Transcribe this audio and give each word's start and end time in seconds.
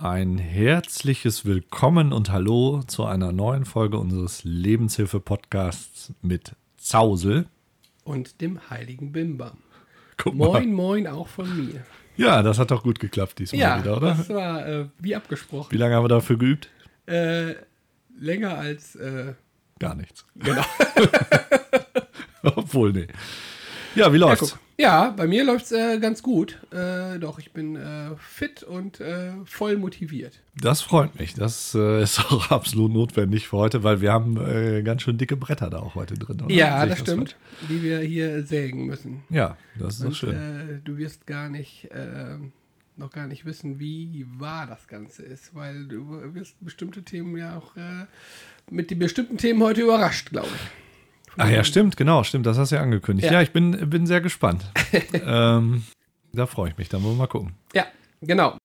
Ein 0.00 0.38
herzliches 0.38 1.44
Willkommen 1.44 2.12
und 2.12 2.30
Hallo 2.30 2.82
zu 2.86 3.04
einer 3.04 3.32
neuen 3.32 3.64
Folge 3.64 3.98
unseres 3.98 4.44
Lebenshilfe-Podcasts 4.44 6.12
mit 6.22 6.52
Zausel. 6.76 7.46
Und 8.04 8.40
dem 8.40 8.70
heiligen 8.70 9.10
Bimbam. 9.10 9.58
Guck 10.16 10.36
mal. 10.36 10.46
Moin, 10.46 10.72
moin 10.72 11.06
auch 11.08 11.26
von 11.26 11.66
mir. 11.66 11.84
Ja, 12.16 12.42
das 12.42 12.58
hat 12.60 12.70
doch 12.70 12.82
gut 12.84 13.00
geklappt 13.00 13.40
diesmal 13.40 13.60
Ja, 13.60 13.78
wieder, 13.80 13.96
oder? 13.96 14.14
das 14.14 14.28
war 14.28 14.66
äh, 14.68 14.86
wie 15.00 15.16
abgesprochen. 15.16 15.72
Wie 15.72 15.76
lange 15.76 15.96
haben 15.96 16.04
wir 16.04 16.08
dafür 16.08 16.38
geübt? 16.38 16.68
Äh, 17.06 17.54
länger 18.18 18.56
als, 18.56 18.94
äh, 18.96 19.34
Gar 19.80 19.96
nichts. 19.96 20.24
genau. 20.36 20.64
Obwohl, 22.42 22.92
nee. 22.92 23.06
Ja, 23.98 24.12
wie 24.12 24.18
Ja, 24.18 24.26
läuft's? 24.28 24.50
guck. 24.52 24.60
ja, 24.78 25.10
bei 25.10 25.26
mir 25.26 25.44
läuft 25.44 25.66
es 25.66 25.72
äh, 25.72 25.98
ganz 25.98 26.22
gut. 26.22 26.58
Äh, 26.72 27.18
doch, 27.18 27.38
ich 27.38 27.52
bin 27.52 27.76
äh, 27.76 28.10
fit 28.18 28.62
und 28.62 29.00
äh, 29.00 29.32
voll 29.44 29.76
motiviert. 29.76 30.40
das 30.60 30.80
freut 30.82 31.18
mich. 31.18 31.34
Das 31.34 31.74
äh, 31.74 32.02
ist 32.04 32.20
auch 32.20 32.50
absolut 32.50 32.92
notwendig 32.92 33.48
für 33.48 33.56
heute, 33.58 33.82
weil 33.84 34.00
wir 34.00 34.12
haben 34.12 34.36
äh, 34.38 34.82
ganz 34.82 35.02
schön 35.02 35.18
dicke 35.18 35.36
Bretter 35.36 35.68
da 35.70 35.78
auch 35.80 35.94
heute 35.94 36.14
drin. 36.14 36.40
Oder? 36.42 36.54
Ja, 36.54 36.86
das 36.86 37.00
stimmt. 37.00 37.30
falsch? 37.32 37.68
Die 37.68 37.82
wir 37.82 38.00
hier 38.00 38.44
sägen 38.44 38.86
müssen. 38.86 39.22
Ja, 39.30 39.56
das 39.78 39.96
ist 40.00 40.04
Und 40.04 40.16
schön. 40.16 40.80
du 40.84 40.96
wirst 40.96 41.26
gar 41.26 41.48
nicht, 41.48 41.90
äh, 41.90 42.36
noch 42.96 43.10
gar 43.10 43.26
nicht 43.26 43.44
wissen, 43.44 43.78
wie 43.78 44.26
wahr 44.38 44.66
das 44.66 44.88
Ganze 44.88 45.22
ist, 45.22 45.54
weil 45.54 45.86
du 45.86 46.34
wirst 46.34 46.56
bestimmte 46.60 47.02
Themen 47.02 47.36
ja 47.36 47.56
auch 47.56 47.76
äh, 47.76 48.06
mit 48.70 48.90
den 48.90 48.98
bestimmten 48.98 49.38
Themen 49.38 49.62
heute 49.62 49.82
überrascht, 49.82 50.30
glaube 50.30 50.48
ich. 50.54 50.87
Ach 51.36 51.48
ja, 51.48 51.62
stimmt, 51.64 51.96
genau, 51.96 52.24
stimmt. 52.24 52.46
Das 52.46 52.58
hast 52.58 52.72
du 52.72 52.76
ja 52.76 52.82
angekündigt. 52.82 53.26
Ja, 53.26 53.34
Ja. 53.34 53.42
ich 53.42 53.52
bin, 53.52 53.90
bin 53.90 54.06
sehr 54.06 54.20
gespannt. 54.20 54.64
ähm, 55.12 55.84
da 56.32 56.46
freue 56.46 56.70
ich 56.70 56.76
mich. 56.78 56.88
Dann 56.88 57.02
wollen 57.02 57.14
wir 57.14 57.18
mal 57.22 57.26
gucken. 57.28 57.54
Ja, 57.74 57.86
genau. 58.20 58.56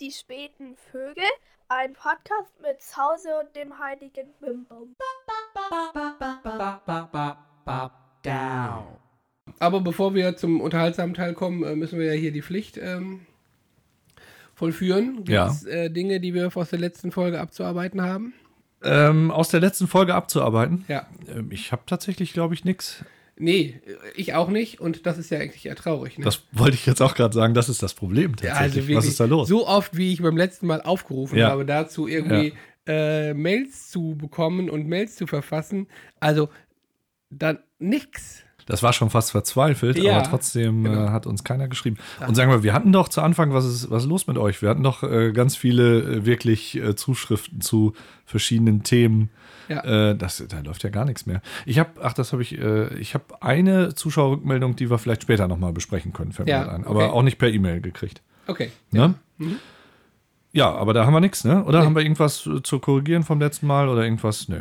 Die 0.00 0.10
späten 0.10 0.76
Vögel, 0.90 1.24
ein 1.68 1.92
Podcast 1.92 2.52
mit 2.62 2.76
Hause 2.96 3.28
und 3.42 3.54
dem 3.56 3.78
heiligen 3.78 4.28
Bimbum. 4.40 4.94
Aber 9.58 9.80
bevor 9.80 10.14
wir 10.14 10.36
zum 10.36 10.60
unterhaltsamen 10.60 11.14
Teil 11.14 11.34
kommen, 11.34 11.62
äh, 11.64 11.76
müssen 11.76 11.98
wir 11.98 12.06
ja 12.06 12.18
hier 12.18 12.32
die 12.32 12.42
Pflicht 12.42 12.76
ähm, 12.78 13.26
vollführen. 14.54 15.16
Gibt 15.18 15.28
Ja. 15.30 15.46
es 15.48 15.64
äh, 15.64 15.90
Dinge, 15.90 16.20
die 16.20 16.34
wir 16.34 16.50
aus 16.54 16.70
der 16.70 16.78
letzten 16.78 17.12
Folge 17.12 17.40
abzuarbeiten 17.40 18.02
haben? 18.02 18.34
Ähm, 18.84 19.30
aus 19.30 19.48
der 19.48 19.60
letzten 19.60 19.88
Folge 19.88 20.14
abzuarbeiten. 20.14 20.84
Ja. 20.88 21.06
Ähm, 21.34 21.50
ich 21.50 21.72
habe 21.72 21.82
tatsächlich, 21.86 22.32
glaube 22.32 22.54
ich, 22.54 22.64
nichts. 22.64 23.04
Nee, 23.36 23.80
ich 24.14 24.34
auch 24.34 24.48
nicht. 24.48 24.80
Und 24.80 25.06
das 25.06 25.18
ist 25.18 25.30
ja 25.30 25.40
eigentlich 25.40 25.66
eher 25.66 25.74
traurig. 25.74 26.18
Ne? 26.18 26.24
Das 26.24 26.42
wollte 26.52 26.76
ich 26.76 26.86
jetzt 26.86 27.00
auch 27.02 27.14
gerade 27.16 27.34
sagen. 27.34 27.52
Das 27.54 27.68
ist 27.68 27.82
das 27.82 27.94
Problem 27.94 28.32
Ja, 28.40 28.50
tatsächlich. 28.50 28.60
also 28.62 28.76
wirklich 28.76 28.96
Was 28.98 29.06
ist 29.06 29.18
da 29.20 29.24
los? 29.24 29.48
So 29.48 29.66
oft, 29.66 29.96
wie 29.96 30.12
ich 30.12 30.22
beim 30.22 30.36
letzten 30.36 30.66
Mal 30.68 30.82
aufgerufen 30.82 31.38
Ja. 31.38 31.48
habe, 31.50 31.64
dazu 31.64 32.06
irgendwie 32.06 32.52
äh, 32.86 33.34
Mails 33.34 33.90
zu 33.90 34.14
bekommen 34.16 34.70
und 34.70 34.86
Mails 34.86 35.16
zu 35.16 35.26
verfassen. 35.26 35.88
Also 36.20 36.48
dann 37.30 37.58
nix. 37.80 38.43
Das 38.66 38.82
war 38.82 38.92
schon 38.92 39.10
fast 39.10 39.30
verzweifelt, 39.32 39.98
Ja, 39.98 40.16
aber 40.18 40.28
trotzdem 40.30 40.84
genau. 40.84 41.06
äh, 41.06 41.08
hat 41.10 41.26
uns 41.26 41.44
keiner 41.44 41.68
geschrieben. 41.68 41.98
Und 42.26 42.34
sagen 42.34 42.50
wir, 42.50 42.62
wir 42.62 42.72
hatten 42.72 42.92
doch 42.92 43.08
zu 43.08 43.20
Anfang, 43.20 43.52
was 43.52 43.64
ist, 43.66 43.90
was 43.90 44.04
ist 44.04 44.08
los 44.08 44.26
mit 44.26 44.38
euch? 44.38 44.62
Wir 44.62 44.70
hatten 44.70 44.82
doch 44.82 45.02
äh, 45.02 45.32
ganz 45.32 45.54
viele 45.56 45.98
äh, 46.00 46.26
wirklich 46.26 46.76
äh, 46.76 46.96
Zuschriften 46.96 47.60
zu 47.60 47.92
verschiedenen 48.24 48.82
Themen. 48.82 49.28
Ja. 49.68 50.10
Äh, 50.10 50.16
das, 50.16 50.42
da 50.48 50.60
läuft 50.60 50.82
ja 50.82 50.90
gar 50.90 51.04
nichts 51.04 51.26
mehr. 51.26 51.40
Ich 51.66 51.78
habe, 51.78 51.90
ach, 52.02 52.12
das 52.14 52.32
habe 52.32 52.42
ich, 52.42 52.58
äh, 52.58 52.94
ich 52.98 53.14
habe 53.14 53.24
eine 53.40 53.94
Zuschauerrückmeldung, 53.94 54.76
die 54.76 54.90
wir 54.90 54.98
vielleicht 54.98 55.22
später 55.22 55.46
nochmal 55.48 55.72
besprechen 55.72 56.12
können, 56.12 56.32
fällt 56.32 56.46
mir 56.46 56.52
Ja, 56.52 56.62
gerade 56.64 56.76
ein. 56.76 56.86
Aber 56.86 57.04
okay. 57.06 57.12
auch 57.14 57.22
nicht 57.22 57.38
per 57.38 57.48
E-Mail 57.50 57.80
gekriegt. 57.80 58.22
Okay. 58.46 58.70
Ne? 58.90 59.14
Ja. 60.52 60.72
aber 60.74 60.92
da 60.94 61.04
haben 61.06 61.12
wir 61.12 61.20
nichts, 61.20 61.44
ne? 61.44 61.64
Oder 61.64 61.80
Nee. 61.80 61.86
haben 61.86 61.94
wir 61.96 62.02
irgendwas 62.02 62.46
äh, 62.46 62.62
zu 62.62 62.78
korrigieren 62.78 63.22
vom 63.24 63.40
letzten 63.40 63.66
Mal 63.66 63.88
oder 63.88 64.04
irgendwas? 64.04 64.48
Nö. 64.48 64.60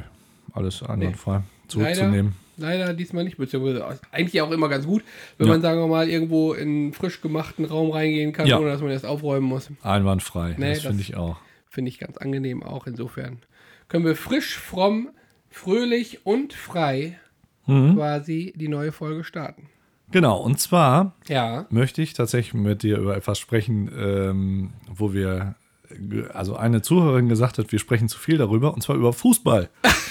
Alles 0.53 0.81
einwandfrei. 0.83 1.41
Zurückzunehmen. 1.67 2.33
Leider 2.33 2.42
diesmal 2.57 3.23
nicht, 3.23 3.37
beziehungsweise 3.37 3.99
eigentlich 4.11 4.41
auch 4.41 4.51
immer 4.51 4.69
ganz 4.69 4.85
gut, 4.85 5.03
wenn 5.37 5.47
Ja. 5.47 5.53
man, 5.53 5.61
sagen 5.61 5.79
wir 5.79 5.87
mal, 5.87 6.09
irgendwo 6.09 6.53
in 6.53 6.67
einen 6.69 6.93
frisch 6.93 7.21
gemachten 7.21 7.65
Raum 7.65 7.91
reingehen 7.91 8.31
kann, 8.33 8.47
Ja. 8.47 8.59
ohne 8.59 8.69
dass 8.69 8.81
man 8.81 8.91
erst 8.91 9.05
aufräumen 9.05 9.47
muss. 9.47 9.69
Einwandfrei. 9.81 10.55
Nee, 10.57 10.73
das 10.73 10.83
finde 10.83 11.01
ich 11.01 11.15
auch. 11.15 11.37
Finde 11.69 11.89
ich 11.89 11.99
ganz 11.99 12.17
angenehm 12.17 12.61
auch 12.63 12.85
insofern. 12.87 13.39
Können 13.87 14.05
wir 14.05 14.15
frisch, 14.15 14.57
fromm, 14.57 15.09
fröhlich 15.49 16.25
und 16.25 16.53
frei 16.53 17.19
Mhm. 17.65 17.95
quasi 17.95 18.53
die 18.55 18.67
neue 18.67 18.91
Folge 18.91 19.23
starten. 19.23 19.69
Genau, 20.11 20.37
und 20.37 20.59
zwar 20.59 21.15
Ja. 21.27 21.65
möchte 21.69 22.01
ich 22.01 22.13
tatsächlich 22.13 22.53
mit 22.53 22.83
dir 22.83 22.97
über 22.97 23.15
etwas 23.15 23.39
sprechen, 23.39 23.89
ähm, 23.97 24.73
wo 24.93 25.13
wir, 25.13 25.55
also 26.33 26.55
eine 26.55 26.81
Zuhörerin 26.81 27.29
gesagt 27.29 27.57
hat, 27.57 27.71
wir 27.71 27.79
sprechen 27.79 28.07
zu 28.09 28.19
viel 28.19 28.37
darüber, 28.37 28.73
und 28.73 28.81
zwar 28.81 28.95
über 28.95 29.13
Fußball. 29.13 29.69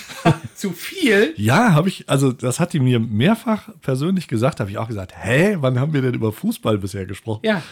Zu 0.63 0.71
viel? 0.71 1.35
Ja, 1.37 1.75
habe 1.75 1.89
ich, 1.89 2.09
also 2.09 2.31
das 2.31 2.61
hat 2.61 2.73
die 2.73 2.79
mir 2.79 3.01
mehrfach 3.01 3.69
persönlich 3.81 4.29
gesagt, 4.29 4.61
habe 4.61 4.71
ich 4.71 4.79
auch 4.79 4.87
gesagt, 4.87 5.13
hä, 5.17 5.57
wann 5.59 5.81
haben 5.81 5.93
wir 5.93 6.03
denn 6.03 6.15
über 6.15 6.31
Fußball 6.31 6.79
bisher 6.79 7.05
gesprochen? 7.05 7.41
Ja. 7.43 7.65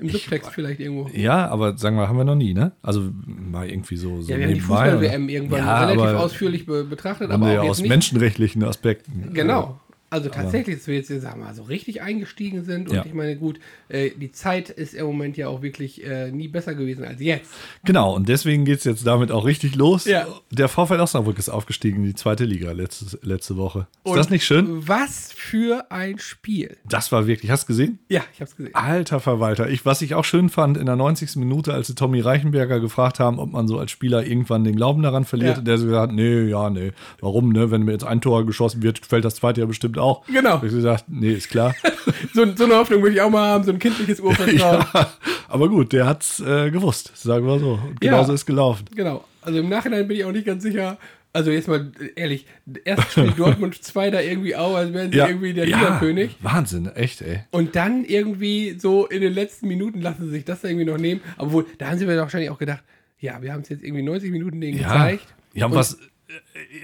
Im 0.00 0.10
Subtext 0.10 0.50
vielleicht 0.50 0.80
irgendwo. 0.80 1.08
Ja, 1.14 1.46
aber 1.46 1.78
sagen 1.78 1.94
wir, 1.94 2.08
haben 2.08 2.16
wir 2.16 2.24
noch 2.24 2.34
nie, 2.34 2.52
ne? 2.52 2.72
Also 2.82 3.08
mal 3.24 3.70
irgendwie 3.70 3.94
so, 3.94 4.20
so 4.20 4.32
Ja, 4.32 4.38
wir 4.38 4.46
haben 4.46 4.54
die? 4.54 4.60
Fußball-WM 4.60 5.28
irgendwann 5.28 5.60
ja, 5.60 5.84
relativ 5.86 6.18
ausführlich 6.18 6.66
be 6.66 6.82
betrachtet, 6.82 7.30
aber 7.30 7.46
wir 7.46 7.52
ja 7.52 7.60
auch 7.62 7.68
aus 7.68 7.80
menschenrechtlichen 7.80 8.64
Aspekten. 8.64 9.30
Genau. 9.32 9.78
Also 10.14 10.28
tatsächlich, 10.28 10.76
dass 10.76 10.86
wir 10.86 10.94
jetzt, 10.94 11.08
sagen 11.08 11.40
wir 11.40 11.46
mal, 11.46 11.54
so 11.54 11.64
richtig 11.64 12.02
eingestiegen 12.02 12.64
sind. 12.64 12.88
Und 12.88 12.94
Ja. 12.94 13.04
ich 13.04 13.14
meine, 13.14 13.36
gut, 13.36 13.58
äh, 13.88 14.10
die 14.10 14.30
Zeit 14.30 14.70
ist 14.70 14.94
im 14.94 15.06
Moment 15.06 15.36
ja 15.36 15.48
auch 15.48 15.60
wirklich 15.60 16.04
äh, 16.06 16.30
nie 16.30 16.46
besser 16.46 16.74
gewesen 16.74 17.04
als 17.04 17.20
jetzt. 17.20 17.50
Genau, 17.84 18.14
und 18.14 18.28
deswegen 18.28 18.64
geht 18.64 18.78
es 18.78 18.84
jetzt 18.84 19.04
damit 19.06 19.32
auch 19.32 19.44
richtig 19.44 19.74
los. 19.74 20.04
Ja. 20.04 20.26
Der 20.52 20.68
VfL 20.68 21.00
Osnabrück 21.00 21.38
ist 21.38 21.48
aufgestiegen 21.48 21.98
in 22.02 22.04
die 22.06 22.14
zweite 22.14 22.44
Liga 22.44 22.70
letzte, 22.72 23.18
letzte 23.22 23.56
Woche. 23.56 23.80
Ist 24.04 24.10
Und 24.12 24.16
das 24.16 24.30
nicht 24.30 24.44
schön? 24.44 24.86
Was 24.86 25.32
für 25.32 25.90
ein 25.90 26.18
Spiel. 26.18 26.76
Das 26.88 27.10
war 27.10 27.26
wirklich, 27.26 27.50
hast 27.50 27.64
du 27.64 27.66
gesehen? 27.68 27.98
Ja, 28.08 28.22
ich 28.32 28.40
hab's 28.40 28.54
gesehen. 28.56 28.74
Alter 28.74 29.18
Verwalter. 29.18 29.68
Ich, 29.68 29.84
was 29.84 30.00
ich 30.02 30.14
auch 30.14 30.24
schön 30.24 30.48
fand, 30.48 30.76
in 30.78 30.86
der 30.86 30.96
90. 30.96 31.36
Minute, 31.36 31.74
als 31.74 31.88
sie 31.88 31.94
Tommy 31.96 32.20
Reichenberger 32.20 32.78
gefragt 32.78 33.18
haben, 33.18 33.38
ob 33.40 33.50
man 33.50 33.66
so 33.66 33.78
als 33.78 33.90
Spieler 33.90 34.24
irgendwann 34.24 34.62
den 34.62 34.76
Glauben 34.76 35.02
daran 35.02 35.24
verliert, 35.24 35.56
Ja. 35.56 35.62
der 35.62 35.78
so 35.78 35.86
gesagt 35.86 36.10
hat, 36.10 36.16
nee, 36.16 36.42
ja, 36.44 36.70
nee. 36.70 36.92
Warum, 37.20 37.50
ne? 37.50 37.70
Wenn 37.70 37.82
mir 37.82 37.92
jetzt 37.92 38.04
ein 38.04 38.20
Tor 38.20 38.46
geschossen 38.46 38.82
wird, 38.82 39.04
fällt 39.04 39.24
das 39.24 39.34
zweite 39.36 39.60
ja 39.60 39.66
bestimmt 39.66 39.98
auch. 40.04 40.24
Genau. 40.26 40.56
Ich 40.62 40.70
gesagt, 40.72 41.04
nee, 41.08 41.32
ist 41.32 41.48
klar. 41.50 41.74
So, 42.32 42.44
so 42.56 42.64
eine 42.64 42.74
Hoffnung 42.76 43.00
würde 43.02 43.14
ich 43.14 43.20
auch 43.20 43.30
mal 43.30 43.46
haben, 43.48 43.64
so 43.64 43.70
ein 43.70 43.78
kindliches 43.78 44.18
Urvertrauen. 44.20 44.84
ja, 44.94 45.12
aber 45.48 45.68
gut, 45.68 45.92
der 45.92 46.06
hat's 46.06 46.40
äh, 46.40 46.70
gewusst, 46.70 47.12
sagen 47.14 47.46
wir 47.46 47.58
so. 47.60 47.72
Und 47.74 48.02
Ja. 48.02 48.10
genauso 48.10 48.32
ist 48.32 48.44
gelaufen. 48.44 48.84
Genau. 48.94 49.24
Also 49.42 49.60
im 49.60 49.68
Nachhinein 49.68 50.08
bin 50.08 50.16
ich 50.16 50.24
auch 50.24 50.32
nicht 50.32 50.44
ganz 50.46 50.62
sicher. 50.64 50.98
Also 51.32 51.50
jetzt 51.52 51.68
mal 51.68 51.92
äh, 52.00 52.08
ehrlich, 52.20 52.46
erst 52.84 53.12
spielt 53.12 53.38
Dortmund 53.38 53.82
2 53.82 54.10
da 54.10 54.20
irgendwie 54.20 54.56
auch, 54.56 54.74
als 54.74 54.92
wären 54.92 55.12
sie 55.12 55.18
irgendwie 55.18 55.52
der 55.54 55.66
Liga-König. 55.66 56.36
Wahnsinn, 56.40 56.86
echt, 56.94 57.22
ey. 57.22 57.40
Und 57.52 57.76
dann 57.76 58.04
irgendwie 58.04 58.76
so 58.78 59.06
in 59.06 59.20
den 59.20 59.32
letzten 59.32 59.68
Minuten 59.68 60.00
lassen 60.00 60.24
sie 60.24 60.30
sich 60.30 60.44
das 60.44 60.60
da 60.62 60.68
irgendwie 60.68 60.86
noch 60.86 60.98
nehmen. 60.98 61.20
Obwohl, 61.38 61.66
da 61.78 61.88
haben 61.90 61.98
sie 61.98 62.06
mir 62.06 62.16
wahrscheinlich 62.18 62.50
auch 62.50 62.58
gedacht, 62.58 62.82
ja, 63.20 63.40
wir 63.42 63.52
haben 63.52 63.60
es 63.62 63.68
jetzt 63.68 63.84
irgendwie 63.84 64.02
90 64.02 64.30
Minuten 64.32 64.60
denen 64.60 64.78
Ja, 64.78 64.88
gezeigt. 64.88 65.26
ja, 65.54 65.66
Und- 65.66 65.74
was 65.74 65.98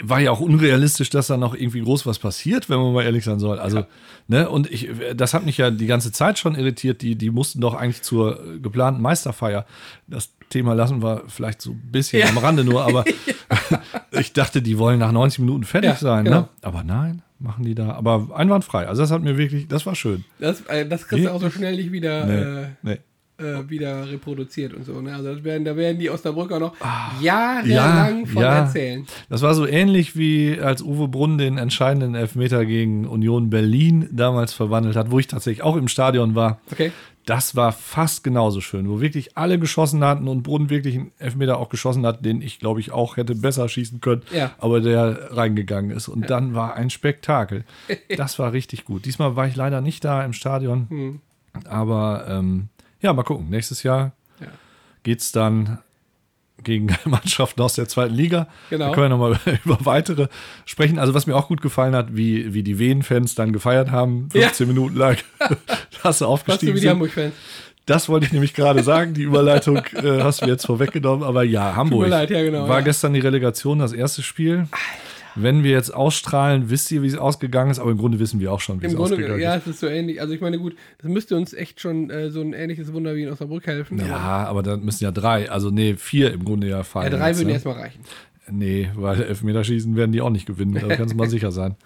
war 0.03 0.21
ja 0.21 0.31
auch 0.31 0.41
unrealistisch, 0.41 1.11
dass 1.11 1.27
da 1.29 1.37
noch 1.37 1.55
irgendwie 1.55 1.81
groß 1.83 2.07
was 2.07 2.19
passiert, 2.19 2.69
wenn 2.69 2.79
man 2.79 2.93
mal 2.93 3.05
ehrlich 3.05 3.25
sein 3.25 3.39
soll. 3.39 3.59
Also, 3.59 3.85
ne, 4.29 4.49
und 4.49 4.71
ich, 4.71 4.89
das 5.15 5.35
hat 5.35 5.45
mich 5.45 5.59
ja 5.59 5.71
die 5.71 5.87
ganze 5.87 6.13
Zeit 6.13 6.39
schon 6.39 6.55
irritiert. 6.55 7.03
Die, 7.03 7.17
die 7.17 7.31
mussten 7.31 7.61
doch 7.61 7.75
eigentlich 7.75 8.03
zur 8.03 8.39
äh, 8.39 8.59
geplanten 8.59 9.03
Meisterfeier. 9.03 9.67
Das 10.07 10.31
Thema 10.49 10.75
lassen 10.75 11.03
wir 11.03 11.23
vielleicht 11.29 11.63
so 11.63 11.71
ein 11.73 11.83
bisschen 11.93 12.21
Ja. 12.21 12.29
am 12.29 12.39
Rande 12.39 12.65
nur, 12.65 12.85
aber 12.85 13.05
ich 14.13 14.33
dachte, 14.33 14.63
die 14.63 14.79
wollen 14.79 14.99
nach 14.99 15.13
90 15.13 15.41
Minuten 15.41 15.65
fertig 15.65 15.91
Ja, 15.91 15.97
sein, 15.97 16.25
genau. 16.25 16.41
ne? 16.41 16.49
Aber 16.63 16.83
nein, 16.83 17.23
machen 17.39 17.65
die 17.65 17.75
da. 17.75 17.93
Aber 17.93 18.29
einwandfrei. 18.35 18.87
Also, 18.89 19.03
das 19.03 19.11
hat 19.11 19.23
mir 19.23 19.37
wirklich, 19.39 19.69
das 19.69 19.87
war 19.87 19.95
schön. 19.95 20.25
Das, 20.39 20.63
äh, 20.63 20.87
das 20.87 21.07
kriegst 21.09 21.27
du 21.27 21.33
auch 21.33 21.41
so 21.41 21.51
schnell 21.51 21.77
nicht 21.77 21.93
wieder, 21.93 22.27
Nee, 22.27 22.67
nee. 22.83 22.99
Äh, 23.41 23.69
wieder 23.71 24.09
reproduziert 24.11 24.75
und 24.75 24.85
so. 24.85 25.01
Ne? 25.01 25.15
Also 25.15 25.35
das 25.35 25.43
werden, 25.45 25.65
da 25.65 25.75
werden 25.77 25.99
die 25.99 26.11
Osnabrücker 26.11 26.59
noch 26.61 26.75
Ah. 26.81 27.11
jahrelang 27.21 28.27
von 28.27 28.43
erzählen. 28.43 29.07
Das 29.29 29.43
war 29.43 29.55
so 29.55 29.67
ähnlich 29.67 30.17
wie 30.17 30.59
als 30.61 30.83
Uwe 30.83 31.09
Brunn 31.09 31.39
den 31.39 31.59
entscheidenden 31.59 32.15
Elfmeter 32.15 32.65
gegen 32.65 33.07
Union 33.07 33.51
Berlin 33.51 34.09
damals 34.13 34.53
verwandelt 34.53 34.97
hat, 34.97 35.11
wo 35.11 35.19
ich 35.19 35.27
tatsächlich 35.27 35.63
auch 35.63 35.77
im 35.77 35.89
Stadion 35.89 36.35
war. 36.35 36.61
Okay. 36.71 36.93
Das 37.27 37.55
war 37.55 37.71
fast 37.73 38.25
genauso 38.25 38.61
schön, 38.63 38.89
wo 38.89 39.01
wirklich 39.01 39.37
alle 39.37 39.59
geschossen 39.59 40.03
hatten 40.03 40.27
und 40.27 40.43
Brunn 40.43 40.71
wirklich 40.71 40.97
einen 40.97 41.13
Elfmeter 41.19 41.59
auch 41.59 41.69
geschossen 41.69 42.05
hat, 42.07 42.25
den 42.25 42.41
ich 42.41 42.59
glaube 42.59 42.81
ich 42.81 42.93
auch 42.93 43.17
hätte 43.19 43.35
besser 43.35 43.69
schießen 43.69 44.01
können, 44.01 44.23
Ja. 44.35 44.53
aber 44.59 44.81
der 44.81 45.37
reingegangen 45.37 45.91
ist. 45.91 46.09
Und 46.09 46.31
dann 46.31 46.55
war 46.55 46.75
ein 46.75 46.91
Spektakel. 46.91 47.65
Das 48.17 48.39
war 48.39 48.53
richtig 48.53 48.85
gut. 48.87 49.05
Diesmal 49.05 49.37
war 49.37 49.47
ich 49.47 49.55
leider 49.55 49.81
nicht 49.81 50.05
da 50.05 50.25
im 50.25 50.33
Stadion, 50.33 50.87
Hm. 50.89 51.21
aber 51.69 52.25
ähm, 52.29 52.69
ja, 53.01 53.13
mal 53.13 53.23
gucken. 53.23 53.49
Nächstes 53.51 53.83
Jahr 53.83 54.13
Ja. 54.41 54.47
geht 55.03 55.21
es 55.21 55.33
dann 55.33 55.79
gegen 56.63 56.89
Mannschaften 57.05 57.61
aus 57.63 57.75
der 57.75 57.89
zweiten 57.89 58.15
Liga. 58.15 58.47
Genau. 58.69 58.89
Da 58.89 58.95
können 58.95 59.05
wir 59.11 59.17
nochmal 59.17 59.41
über 59.65 59.79
weitere 59.85 60.29
sprechen. 60.67 60.99
Also 60.99 61.15
was 61.15 61.27
mir 61.27 61.35
auch 61.37 61.49
gut 61.49 61.63
gefallen 61.63 61.95
hat, 61.95 62.15
wie, 62.17 62.53
wie 62.55 62.63
die 62.63 62.79
Wien-Fans 62.79 63.35
dann 63.35 63.53
gefeiert 63.53 63.91
haben, 63.91 64.29
15 64.31 64.67
Minuten 64.69 64.97
lang, 64.97 65.17
dass 66.03 66.19
sie 66.19 66.27
aufgestiegen 66.27 66.77
sind. 66.77 66.91
Hamburg-Fans. 66.91 67.35
Das 67.87 68.09
wollte 68.09 68.27
ich 68.27 68.33
nämlich 68.33 68.55
gerade 68.55 68.83
sagen. 68.83 69.15
Die 69.15 69.23
Überleitung 69.23 69.79
äh, 69.95 70.21
hast 70.23 70.43
du 70.43 70.47
jetzt 70.47 70.67
vorweggenommen. 70.67 71.25
Aber 71.25 71.43
ja, 71.43 71.75
Hamburg. 71.75 72.07
leid, 72.09 72.31
ja, 72.31 72.43
genau, 72.43 72.69
war 72.69 72.79
ja. 72.79 72.85
gestern 72.85 73.15
die 73.15 73.21
Relegation, 73.21 73.79
das 73.81 73.93
erste 73.93 74.23
Spiel. 74.23 74.69
Wenn 75.37 75.63
wir 75.63 75.71
jetzt 75.71 75.95
ausstrahlen, 75.95 76.71
wisst 76.71 76.91
ihr, 76.91 77.03
wie 77.03 77.07
es 77.07 77.17
ausgegangen 77.17 77.71
ist. 77.71 77.79
Aber 77.79 77.91
im 77.91 77.99
Grunde 77.99 78.19
wissen 78.19 78.41
wir 78.41 78.53
auch 78.53 78.61
schon, 78.61 78.81
wie 78.81 78.87
Im 78.87 78.91
es 78.93 78.97
Grunde, 78.97 79.15
ausgegangen 79.15 79.41
ja, 79.41 79.55
ist. 79.55 79.67
es 79.67 79.75
ist 79.75 79.81
so 79.81 79.87
ähnlich. 79.87 80.21
Also 80.21 80.35
ich 80.35 80.41
meine, 80.41 80.59
gut, 80.59 80.75
das 80.99 81.11
müsste 81.11 81.37
uns 81.37 81.53
echt 81.55 81.81
schon 81.81 82.11
äh, 82.11 82.31
so 82.31 82.41
ein 82.41 82.53
ähnliches 82.53 82.93
Wunder 82.93 83.15
wie 83.15 83.23
in 83.23 83.31
Osnabrück 83.31 83.67
helfen. 83.67 83.99
Ja, 83.99 84.17
aber- 84.17 84.49
aber 84.49 84.63
dann 84.63 84.85
müssen 84.85 85.05
ja 85.05 85.11
drei, 85.13 85.51
also 85.51 85.71
nee, 85.71 85.95
vier 85.97 86.33
im 86.33 86.45
Grunde 86.45 86.69
ja 86.69 86.79
ja 86.79 86.83
fallen. 86.83 87.11
drei 87.13 87.29
jetzt, 87.29 87.39
würden 87.39 87.49
ne? 87.49 87.53
erstmal 87.55 87.77
reichen. 87.77 88.01
Nee, 88.51 88.91
weil 88.97 89.23
Elfmeterschießen 89.23 89.95
werden 89.97 90.13
die 90.13 90.21
auch 90.21 90.31
nicht 90.31 90.47
gewinnen, 90.47 90.75
da 90.87 90.97
kannst 90.97 91.15
du 91.15 91.17
mal 91.17 91.29
sicher 91.31 91.53
sein. 91.53 91.77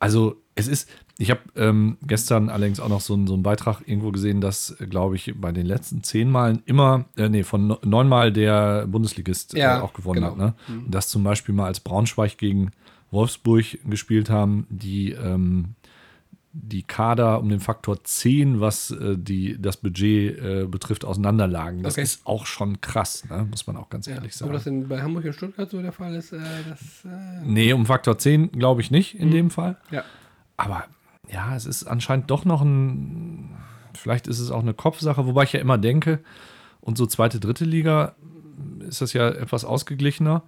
Also 0.00 0.41
es 0.54 0.68
ist, 0.68 0.88
ich 1.18 1.30
habe 1.30 1.40
ähm, 1.56 1.96
gestern 2.02 2.48
allerdings 2.50 2.78
auch 2.80 2.88
noch 2.88 3.00
so, 3.00 3.14
einen- 3.14 3.26
so 3.26 3.34
einen 3.34 3.42
Beitrag 3.42 3.80
irgendwo 3.86 4.10
gesehen, 4.12 4.40
dass, 4.40 4.76
glaube 4.90 5.16
ich, 5.16 5.32
bei 5.40 5.50
den 5.52 5.66
letzten 5.66 6.02
zehn 6.02 6.30
Malen 6.30 6.62
immer, 6.66 7.06
äh, 7.16 7.28
nee, 7.28 7.42
von 7.42 7.66
no- 7.66 7.78
neun 7.84 8.08
Mal 8.08 8.32
der 8.32 8.86
Bundesligist 8.86 9.54
Ja, 9.54 9.78
äh, 9.78 9.80
auch 9.80 9.92
gewonnen 9.94 10.20
genau. 10.20 10.32
hat. 10.32 10.38
Ne? 10.38 10.54
Und 10.68 10.90
das 10.94 11.08
zum 11.08 11.24
Beispiel 11.24 11.54
mal 11.54 11.66
als 11.66 11.80
Braunschweig 11.80 12.36
gegen 12.38 12.70
Wolfsburg 13.10 13.64
gespielt 13.88 14.30
haben, 14.30 14.66
die 14.70 15.12
ähm, 15.12 15.74
die 16.54 16.82
Kader 16.82 17.40
um 17.40 17.48
den 17.48 17.60
Faktor 17.60 18.04
10, 18.04 18.60
was 18.60 18.90
äh, 18.90 19.16
die, 19.16 19.56
das 19.58 19.78
Budget 19.78 20.38
äh, 20.38 20.66
betrifft, 20.66 21.02
auseinanderlagen. 21.02 21.82
Das 21.82 21.94
Okay. 21.94 22.02
ist 22.02 22.26
auch 22.26 22.44
schon 22.44 22.82
krass, 22.82 23.24
ne? 23.30 23.46
muss 23.50 23.66
man 23.66 23.78
auch 23.78 23.88
ganz 23.88 24.04
Ja. 24.04 24.16
ehrlich 24.16 24.32
Ob 24.32 24.38
sagen. 24.38 24.52
das 24.52 24.66
in, 24.66 24.86
bei 24.86 25.00
Hamburg 25.00 25.24
und 25.24 25.32
Stuttgart 25.34 25.70
so 25.70 25.80
der 25.80 25.92
Fall 25.92 26.14
ist, 26.14 26.30
äh, 26.34 26.40
das. 26.68 27.06
Äh, 27.06 27.46
Nee, 27.46 27.72
um 27.72 27.86
Faktor 27.86 28.18
10 28.18 28.52
glaube 28.52 28.82
ich 28.82 28.90
nicht 28.90 29.14
in 29.18 29.30
dem 29.30 29.48
Fall. 29.50 29.78
ja. 29.90 30.04
Aber 30.56 30.84
ja, 31.30 31.54
es 31.56 31.66
ist 31.66 31.84
anscheinend 31.84 32.30
doch 32.30 32.44
noch 32.44 32.62
ein, 32.62 33.56
vielleicht 33.94 34.26
ist 34.26 34.38
es 34.38 34.50
auch 34.50 34.60
eine 34.60 34.74
Kopfsache, 34.74 35.26
wobei 35.26 35.44
ich 35.44 35.52
ja 35.52 35.60
immer 35.60 35.78
denke, 35.78 36.20
und 36.80 36.98
so 36.98 37.06
zweite, 37.06 37.38
dritte 37.40 37.64
Liga 37.64 38.14
ist 38.80 39.00
das 39.00 39.12
ja 39.12 39.28
etwas 39.28 39.64
ausgeglichener, 39.64 40.42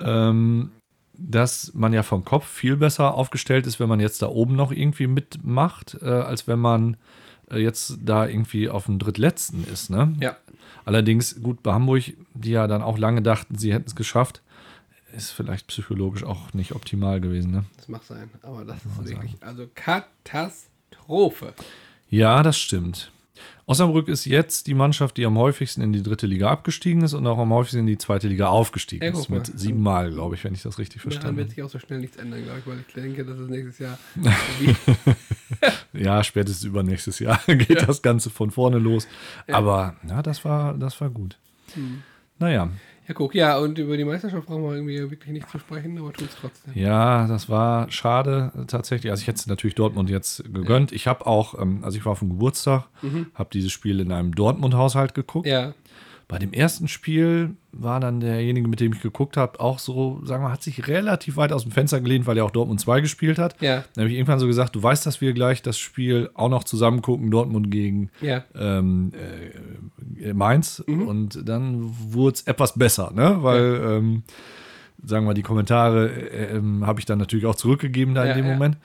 ähm, 0.00 0.70
dass 1.14 1.72
man 1.74 1.92
ja 1.92 2.02
vom 2.02 2.24
Kopf 2.24 2.46
viel 2.46 2.76
besser 2.76 3.14
aufgestellt 3.14 3.66
ist, 3.66 3.80
wenn 3.80 3.88
man 3.88 4.00
jetzt 4.00 4.22
da 4.22 4.28
oben 4.28 4.54
noch 4.56 4.72
irgendwie 4.72 5.06
mitmacht, 5.06 5.98
äh, 6.02 6.08
als 6.08 6.46
wenn 6.46 6.58
man 6.58 6.96
äh, 7.50 7.58
jetzt 7.58 7.98
da 8.02 8.26
irgendwie 8.26 8.68
auf 8.68 8.86
dem 8.86 8.98
Drittletzten 8.98 9.64
ist. 9.72 9.90
Ne? 9.90 10.14
Ja. 10.20 10.36
Allerdings, 10.84 11.40
gut, 11.42 11.62
bei 11.62 11.72
Hamburg, 11.72 12.04
die 12.34 12.50
ja 12.50 12.66
dann 12.66 12.82
auch 12.82 12.98
lange 12.98 13.22
dachten, 13.22 13.56
sie 13.56 13.72
hätten 13.72 13.86
es 13.86 13.94
geschafft, 13.96 14.42
ist 15.16 15.30
vielleicht 15.30 15.66
psychologisch 15.68 16.24
auch 16.24 16.52
nicht 16.54 16.72
optimal 16.72 17.20
gewesen. 17.20 17.50
Ne? 17.52 17.64
Das 17.76 17.88
mag 17.88 18.02
sein. 18.04 18.30
Aber 18.42 18.64
das 18.64 18.78
ist 18.84 19.08
wirklich. 19.08 19.36
Also 19.40 19.68
Katastrophe. 19.74 21.54
Ja, 22.08 22.42
das 22.42 22.58
stimmt. 22.58 23.10
Osnabrück 23.66 24.08
ist 24.08 24.24
jetzt 24.24 24.66
die 24.66 24.74
Mannschaft, 24.74 25.16
die 25.16 25.24
am 25.24 25.38
häufigsten 25.38 25.82
in 25.82 25.92
die 25.92 26.02
dritte 26.02 26.26
Liga 26.26 26.50
abgestiegen 26.50 27.02
ist 27.02 27.14
und 27.14 27.26
auch 27.26 27.38
am 27.38 27.52
häufigsten 27.52 27.80
in 27.80 27.86
die 27.86 27.98
zweite 27.98 28.28
Liga 28.28 28.48
aufgestiegen 28.48 29.04
Ja, 29.04 29.12
ist. 29.12 29.28
Mit 29.30 29.46
sieben 29.58 29.82
Mal, 29.82 30.12
glaube 30.12 30.34
ich, 30.34 30.44
wenn 30.44 30.52
ich 30.54 30.62
das 30.62 30.78
richtig 30.78 31.00
verstanden 31.00 31.36
wird 31.36 31.46
habe. 31.46 31.54
sich 31.54 31.62
auch 31.64 31.70
so 31.70 31.78
schnell 31.78 32.00
nichts 32.00 32.16
ändern, 32.16 32.42
glaube 32.44 32.58
ich, 32.60 32.66
weil 32.66 32.84
ich 32.86 32.94
denke, 32.94 33.24
dass 33.24 33.38
es 33.38 33.48
nächstes 33.48 33.78
Jahr. 33.78 33.98
Ja, 35.92 36.24
spätestens 36.24 36.64
übernächstes 36.64 37.18
Jahr 37.18 37.38
geht 37.46 37.86
das 37.86 38.02
Ganze 38.02 38.30
von 38.30 38.50
vorne 38.50 38.78
los. 38.78 39.06
Aber 39.48 39.96
ja, 40.08 40.22
das 40.22 40.44
war, 40.44 40.74
das 40.74 41.00
war 41.00 41.10
gut. 41.10 41.38
Hm. 41.74 42.02
Naja, 42.38 42.70
ja, 43.12 43.18
guck, 43.18 43.34
ja, 43.34 43.58
und 43.58 43.78
über 43.78 43.96
die 43.96 44.04
Meisterschaft 44.04 44.46
brauchen 44.46 44.64
wir 44.64 44.74
irgendwie 44.74 44.98
wirklich 45.10 45.32
nicht 45.32 45.48
zu 45.50 45.58
sprechen, 45.58 45.98
aber 45.98 46.12
tut 46.12 46.28
es 46.28 46.36
trotzdem. 46.40 46.72
ja, 46.74 47.26
das 47.26 47.48
war 47.48 47.90
schade 47.90 48.52
äh, 48.56 48.64
tatsächlich. 48.66 49.10
Also 49.10 49.22
ich 49.22 49.26
hätte 49.26 49.38
es 49.38 49.46
natürlich 49.46 49.74
Dortmund 49.74 50.10
jetzt 50.10 50.44
gegönnt. 50.52 50.92
Ich 50.92 51.06
habe 51.06 51.26
auch, 51.26 51.60
ähm, 51.60 51.80
also 51.82 51.98
ich 51.98 52.04
war 52.04 52.12
auf 52.12 52.20
dem 52.20 52.30
Geburtstag, 52.30 52.84
habe 53.34 53.50
dieses 53.52 53.72
Spiel 53.72 54.00
in 54.00 54.12
einem 54.12 54.34
Dortmund-Haushalt 54.34 55.14
geguckt. 55.14 55.46
Mhm. 55.46 55.52
Ja, 55.52 55.74
Bei 56.32 56.38
dem 56.38 56.54
ersten 56.54 56.88
Spiel 56.88 57.56
war 57.72 58.00
dann 58.00 58.20
derjenige, 58.20 58.66
mit 58.66 58.80
dem 58.80 58.94
ich 58.94 59.02
geguckt 59.02 59.36
habe, 59.36 59.60
auch 59.60 59.78
so, 59.78 60.20
sagen 60.24 60.42
wir, 60.42 60.50
hat 60.50 60.62
sich 60.62 60.88
relativ 60.88 61.36
weit 61.36 61.52
aus 61.52 61.64
dem 61.64 61.72
Fenster 61.72 62.00
gelehnt, 62.00 62.26
weil 62.26 62.38
er 62.38 62.46
auch 62.46 62.50
Dortmund 62.50 62.80
2 62.80 63.02
gespielt 63.02 63.38
hat. 63.38 63.60
ja, 63.60 63.84
Dann 63.94 64.04
habe 64.04 64.10
ich 64.10 64.16
irgendwann 64.16 64.38
so 64.38 64.46
gesagt, 64.46 64.74
du 64.74 64.82
weißt, 64.82 65.04
dass 65.04 65.20
wir 65.20 65.34
gleich 65.34 65.60
das 65.60 65.78
Spiel 65.78 66.30
auch 66.32 66.48
noch 66.48 66.64
zusammen 66.64 67.02
gucken, 67.02 67.30
Dortmund 67.30 67.70
gegen 67.70 68.08
ja. 68.22 68.44
ähm, 68.58 69.12
äh, 70.22 70.32
Mainz. 70.32 70.80
Und 70.80 71.46
dann 71.46 71.94
wurde 72.12 72.36
es 72.36 72.42
etwas 72.46 72.78
besser, 72.78 73.12
ne? 73.14 73.42
Weil, 73.42 73.82
ähm, 73.84 74.22
sagen 75.04 75.26
wir, 75.26 75.34
die 75.34 75.42
Kommentare 75.42 76.08
äh, 76.08 76.56
ähm, 76.56 76.86
habe 76.86 76.98
ich 76.98 77.04
dann 77.04 77.18
natürlich 77.18 77.44
auch 77.44 77.56
zurückgegeben 77.56 78.14
da 78.14 78.24
Ja, 78.24 78.30
in 78.32 78.38
dem 78.38 78.46
ja. 78.46 78.52
Moment. 78.54 78.78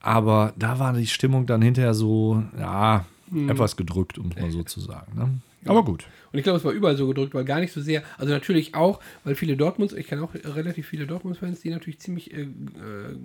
Aber 0.00 0.52
da 0.56 0.78
war 0.78 0.92
die 0.92 1.08
Stimmung 1.08 1.44
dann 1.46 1.60
hinterher 1.60 1.94
so, 1.94 2.40
ja, 2.56 3.04
Mhm. 3.30 3.50
etwas 3.50 3.76
gedrückt, 3.76 4.18
um 4.18 4.30
es 4.34 4.40
mal 4.40 4.50
so 4.50 4.62
zu 4.62 4.80
sagen. 4.80 5.12
Ne? 5.14 5.40
Aber 5.68 5.84
gut. 5.84 6.06
Und 6.32 6.38
ich 6.38 6.44
glaube, 6.44 6.58
es 6.58 6.64
war 6.64 6.72
überall 6.72 6.96
so 6.96 7.06
gedrückt, 7.08 7.34
weil 7.34 7.44
gar 7.44 7.60
nicht 7.60 7.72
so 7.72 7.80
sehr, 7.80 8.02
also 8.18 8.32
natürlich 8.32 8.74
auch, 8.74 9.00
weil 9.24 9.34
viele 9.34 9.56
Dortmunds, 9.56 9.94
ich 9.94 10.06
kenne 10.06 10.22
auch 10.22 10.34
relativ 10.34 10.86
viele 10.86 11.06
Dortmunds-Fans, 11.06 11.60
die 11.60 11.70
natürlich 11.70 12.00
ziemlich 12.00 12.32
äh, 12.32 12.42
äh, 12.42 12.46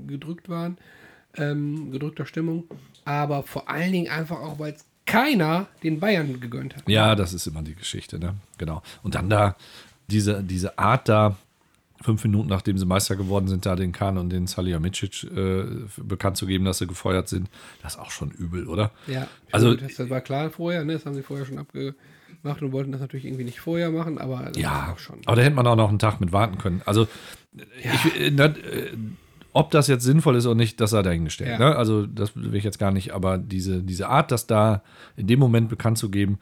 gedrückt 0.07 0.49
waren, 0.49 0.77
ähm, 1.35 1.91
gedrückter 1.91 2.25
Stimmung, 2.25 2.65
aber 3.05 3.43
vor 3.43 3.69
allen 3.69 3.91
Dingen 3.91 4.09
einfach 4.11 4.39
auch, 4.39 4.59
weil 4.59 4.73
es 4.73 4.85
keiner 5.05 5.67
den 5.83 5.99
Bayern 5.99 6.39
gegönnt 6.39 6.75
hat. 6.77 6.87
Ja, 6.87 7.15
das 7.15 7.33
ist 7.33 7.45
immer 7.47 7.61
die 7.61 7.75
Geschichte, 7.75 8.19
ne? 8.19 8.35
Genau. 8.57 8.81
Und 9.01 9.15
dann 9.15 9.29
da 9.29 9.55
diese, 10.09 10.43
diese 10.43 10.77
Art 10.79 11.09
da, 11.09 11.35
fünf 12.01 12.23
Minuten 12.23 12.49
nachdem 12.49 12.77
sie 12.77 12.85
Meister 12.85 13.15
geworden 13.15 13.47
sind, 13.47 13.65
da 13.65 13.75
den 13.75 13.91
Kahn 13.91 14.17
und 14.17 14.29
den 14.29 14.47
Salihamidzic 14.47 15.23
äh, 15.35 15.63
bekannt 15.97 16.37
zu 16.37 16.45
geben, 16.45 16.65
dass 16.65 16.77
sie 16.77 16.87
gefeuert 16.87 17.27
sind, 17.29 17.49
das 17.81 17.95
ist 17.95 17.99
auch 17.99 18.11
schon 18.11 18.31
übel, 18.31 18.67
oder? 18.67 18.91
Ja, 19.07 19.27
Also- 19.51 19.75
das, 19.75 20.09
war 20.09 20.21
klar 20.21 20.49
vorher, 20.49 20.83
ne? 20.85 20.93
das 20.93 21.05
haben 21.05 21.15
sie 21.15 21.23
vorher 21.23 21.45
schon 21.45 21.57
abgemacht 22.43 22.61
und 22.61 22.71
wollten 22.71 22.91
das 22.91 23.01
natürlich 23.01 23.25
irgendwie 23.25 23.43
nicht 23.45 23.59
vorher 23.59 23.89
machen, 23.91 24.17
aber 24.17 24.49
das 24.53 24.57
Ja, 24.61 24.93
schon. 24.97 25.19
aber 25.25 25.35
da 25.37 25.41
hätte 25.43 25.55
man 25.55 25.65
auch 25.67 25.75
noch 25.75 25.89
einen 25.89 25.99
Tag 25.99 26.19
mit 26.19 26.31
warten 26.31 26.57
können. 26.57 26.81
Also, 26.85 27.07
ich, 27.79 28.19
äh, 28.19 28.31
na, 28.31 28.45
äh, 28.45 28.91
ob 29.53 29.69
das 29.71 29.87
jetzt 29.87 30.03
sinnvoll 30.03 30.35
ist 30.35 30.45
oder 30.47 30.55
nicht, 30.55 30.81
das 30.81 30.89
sei 30.91 31.03
dahingestellt. 31.03 31.59
Ja. 31.59 31.69
Ne? 31.69 31.75
Also, 31.75 32.05
das 32.07 32.35
will 32.35 32.55
ich 32.55 32.63
jetzt 32.63 32.79
gar 32.79 32.91
nicht, 32.91 33.11
aber 33.13 33.37
diese, 33.37 33.83
diese 33.83 34.09
Art, 34.09 34.31
das 34.31 34.47
da 34.47 34.83
in 35.15 35.27
dem 35.27 35.39
Moment 35.39 35.69
bekannt 35.69 35.97
zu 35.97 36.09
geben, 36.09 36.39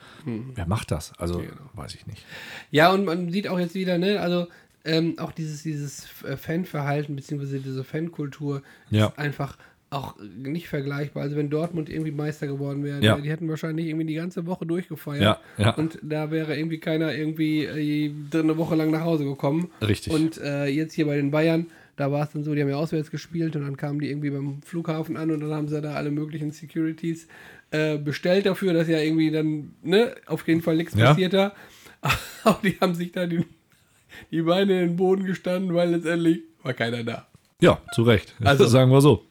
wer 0.56 0.66
macht 0.66 0.92
das? 0.92 1.14
Also, 1.20 1.40
Genau. 1.40 1.52
weiß 1.74 1.94
ich 1.96 2.08
nicht. 2.08 2.26
Ja, 2.72 2.92
und 2.92 3.06
man 3.06 3.30
sieht 3.32 3.48
auch 3.48 3.60
jetzt 3.60 3.76
wieder, 3.76 3.98
ne, 3.98 4.20
also 4.22 4.48
ähm, 4.84 5.16
auch 5.20 5.32
dieses, 5.32 5.62
dieses 5.62 6.08
äh, 6.24 6.38
Fanverhalten 6.38 7.16
beziehungsweise 7.16 7.60
diese 7.60 7.84
Fankultur 7.84 8.64
Ja. 8.90 9.08
ist 9.08 9.20
einfach 9.20 9.58
auch 9.92 10.16
nicht 10.20 10.68
vergleichbar. 10.70 11.24
Also 11.24 11.36
wenn 11.36 11.50
Dortmund 11.50 11.90
irgendwie 11.90 12.12
Meister 12.12 12.48
geworden 12.48 12.84
wäre, 12.84 13.04
Ja. 13.04 13.18
die 13.20 13.30
hätten 13.30 13.48
wahrscheinlich 13.50 13.88
irgendwie 13.88 14.06
die 14.08 14.16
ganze 14.16 14.46
Woche 14.48 14.66
durchgefeiert. 14.66 15.22
Ja, 15.22 15.40
ja. 15.58 15.76
Und 15.76 16.00
da 16.02 16.32
wäre 16.32 16.58
irgendwie 16.58 16.80
keiner 16.80 17.14
irgendwie 17.14 17.66
äh, 17.66 18.12
eine 18.34 18.58
Woche 18.58 18.76
lang 18.76 18.90
nach 18.90 19.02
Hause 19.04 19.26
gekommen. 19.26 19.70
Richtig. 19.86 20.12
Und 20.14 20.38
äh, 20.40 20.66
jetzt 20.68 20.94
hier 20.94 21.06
bei 21.06 21.18
den 21.18 21.30
Bayern, 21.30 21.68
da 21.98 22.10
war 22.12 22.24
es 22.24 22.32
dann 22.32 22.44
so, 22.44 22.56
die 22.56 22.62
haben 22.62 22.70
ja 22.70 22.78
auswärts 22.78 23.12
gespielt 23.12 23.56
und 23.58 23.64
dann 23.64 23.76
kamen 23.78 24.00
die 24.00 24.10
irgendwie 24.10 24.30
beim 24.30 24.62
Flughafen 24.64 25.18
an 25.18 25.30
und 25.30 25.42
dann 25.42 25.52
haben 25.52 25.68
sie 25.68 25.82
da 25.82 25.94
alle 25.94 26.10
möglichen 26.10 26.52
Securities 26.52 27.28
äh, 27.72 27.98
bestellt 27.98 28.46
dafür, 28.46 28.74
dass 28.74 28.88
ja 28.88 29.00
irgendwie 29.00 29.30
dann, 29.30 29.74
ne, 29.84 30.16
auf 30.26 30.48
jeden 30.48 30.62
Fall 30.62 30.78
nichts 30.78 30.96
Ja. 30.96 31.08
passiert 31.08 31.34
da. 31.34 31.54
Aber 32.46 32.60
die 32.64 32.78
haben 32.80 32.96
sich 32.96 33.12
da 33.12 33.28
die, 33.28 33.44
die 34.32 34.42
Beine 34.42 34.82
in 34.84 34.88
den 34.92 34.96
Boden 34.96 35.26
gestanden, 35.26 35.74
weil 35.76 35.90
letztendlich 35.92 36.40
war 36.64 36.74
keiner 36.74 37.04
da. 37.04 37.28
Ja, 37.60 37.82
zu 37.94 38.04
Recht. 38.04 38.34
Also- 38.42 38.66
sagen 38.68 38.90
wir 38.90 39.02
so. 39.02 39.26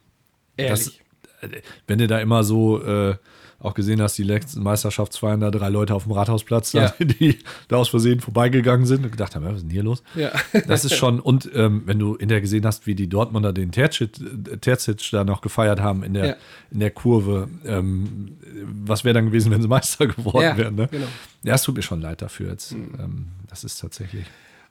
Ehrlich. 0.60 1.00
Das, 1.40 1.50
äh, 1.50 1.60
wenn 1.86 1.98
du 1.98 2.06
da 2.06 2.18
immer 2.20 2.44
so 2.44 2.82
äh, 2.82 3.16
auch 3.62 3.74
gesehen 3.74 4.00
hast, 4.00 4.16
die 4.16 4.22
letzten 4.22 4.62
Meisterschaftsfeiern, 4.62 5.38
da 5.40 5.50
drei 5.50 5.68
Leute 5.68 5.94
auf 5.94 6.04
dem 6.04 6.12
Rathausplatz, 6.12 6.72
Ja. 6.72 6.94
die 6.98 7.38
da 7.68 7.76
aus 7.76 7.90
Versehen 7.90 8.20
vorbeigegangen 8.20 8.86
sind 8.86 9.04
und 9.04 9.10
gedacht 9.10 9.36
haben, 9.36 9.44
was 9.44 9.56
ist 9.56 9.62
denn 9.64 9.70
hier 9.70 9.82
los? 9.82 10.02
ja. 10.14 10.30
Das 10.66 10.86
ist 10.86 10.94
schon, 10.94 11.20
und 11.20 11.50
ähm, 11.54 11.82
wenn 11.84 11.98
du 11.98 12.16
hinterher 12.16 12.40
gesehen 12.40 12.64
hast, 12.64 12.86
wie 12.86 12.94
die 12.94 13.06
Dortmunder 13.06 13.52
den 13.52 13.70
Terzic, 13.70 14.12
äh, 14.18 14.56
Terzic 14.56 15.10
da 15.12 15.24
noch 15.24 15.42
gefeiert 15.42 15.78
haben 15.80 16.02
in 16.02 16.14
der, 16.14 16.26
Ja. 16.26 16.36
in 16.70 16.80
der 16.80 16.90
Kurve, 16.90 17.48
ähm, 17.66 18.38
was 18.86 19.04
wäre 19.04 19.12
dann 19.12 19.26
gewesen, 19.26 19.50
wenn 19.52 19.60
sie 19.60 19.68
Meister 19.68 20.06
geworden 20.06 20.56
wären? 20.56 20.74
Ne? 20.76 20.88
genau. 20.90 21.06
Ja, 21.42 21.54
es 21.54 21.62
tut 21.62 21.76
mir 21.76 21.82
schon 21.82 22.00
leid 22.00 22.22
dafür 22.22 22.48
jetzt. 22.52 22.72
Ähm, 22.72 23.26
das 23.48 23.62
ist 23.64 23.78
tatsächlich 23.78 24.24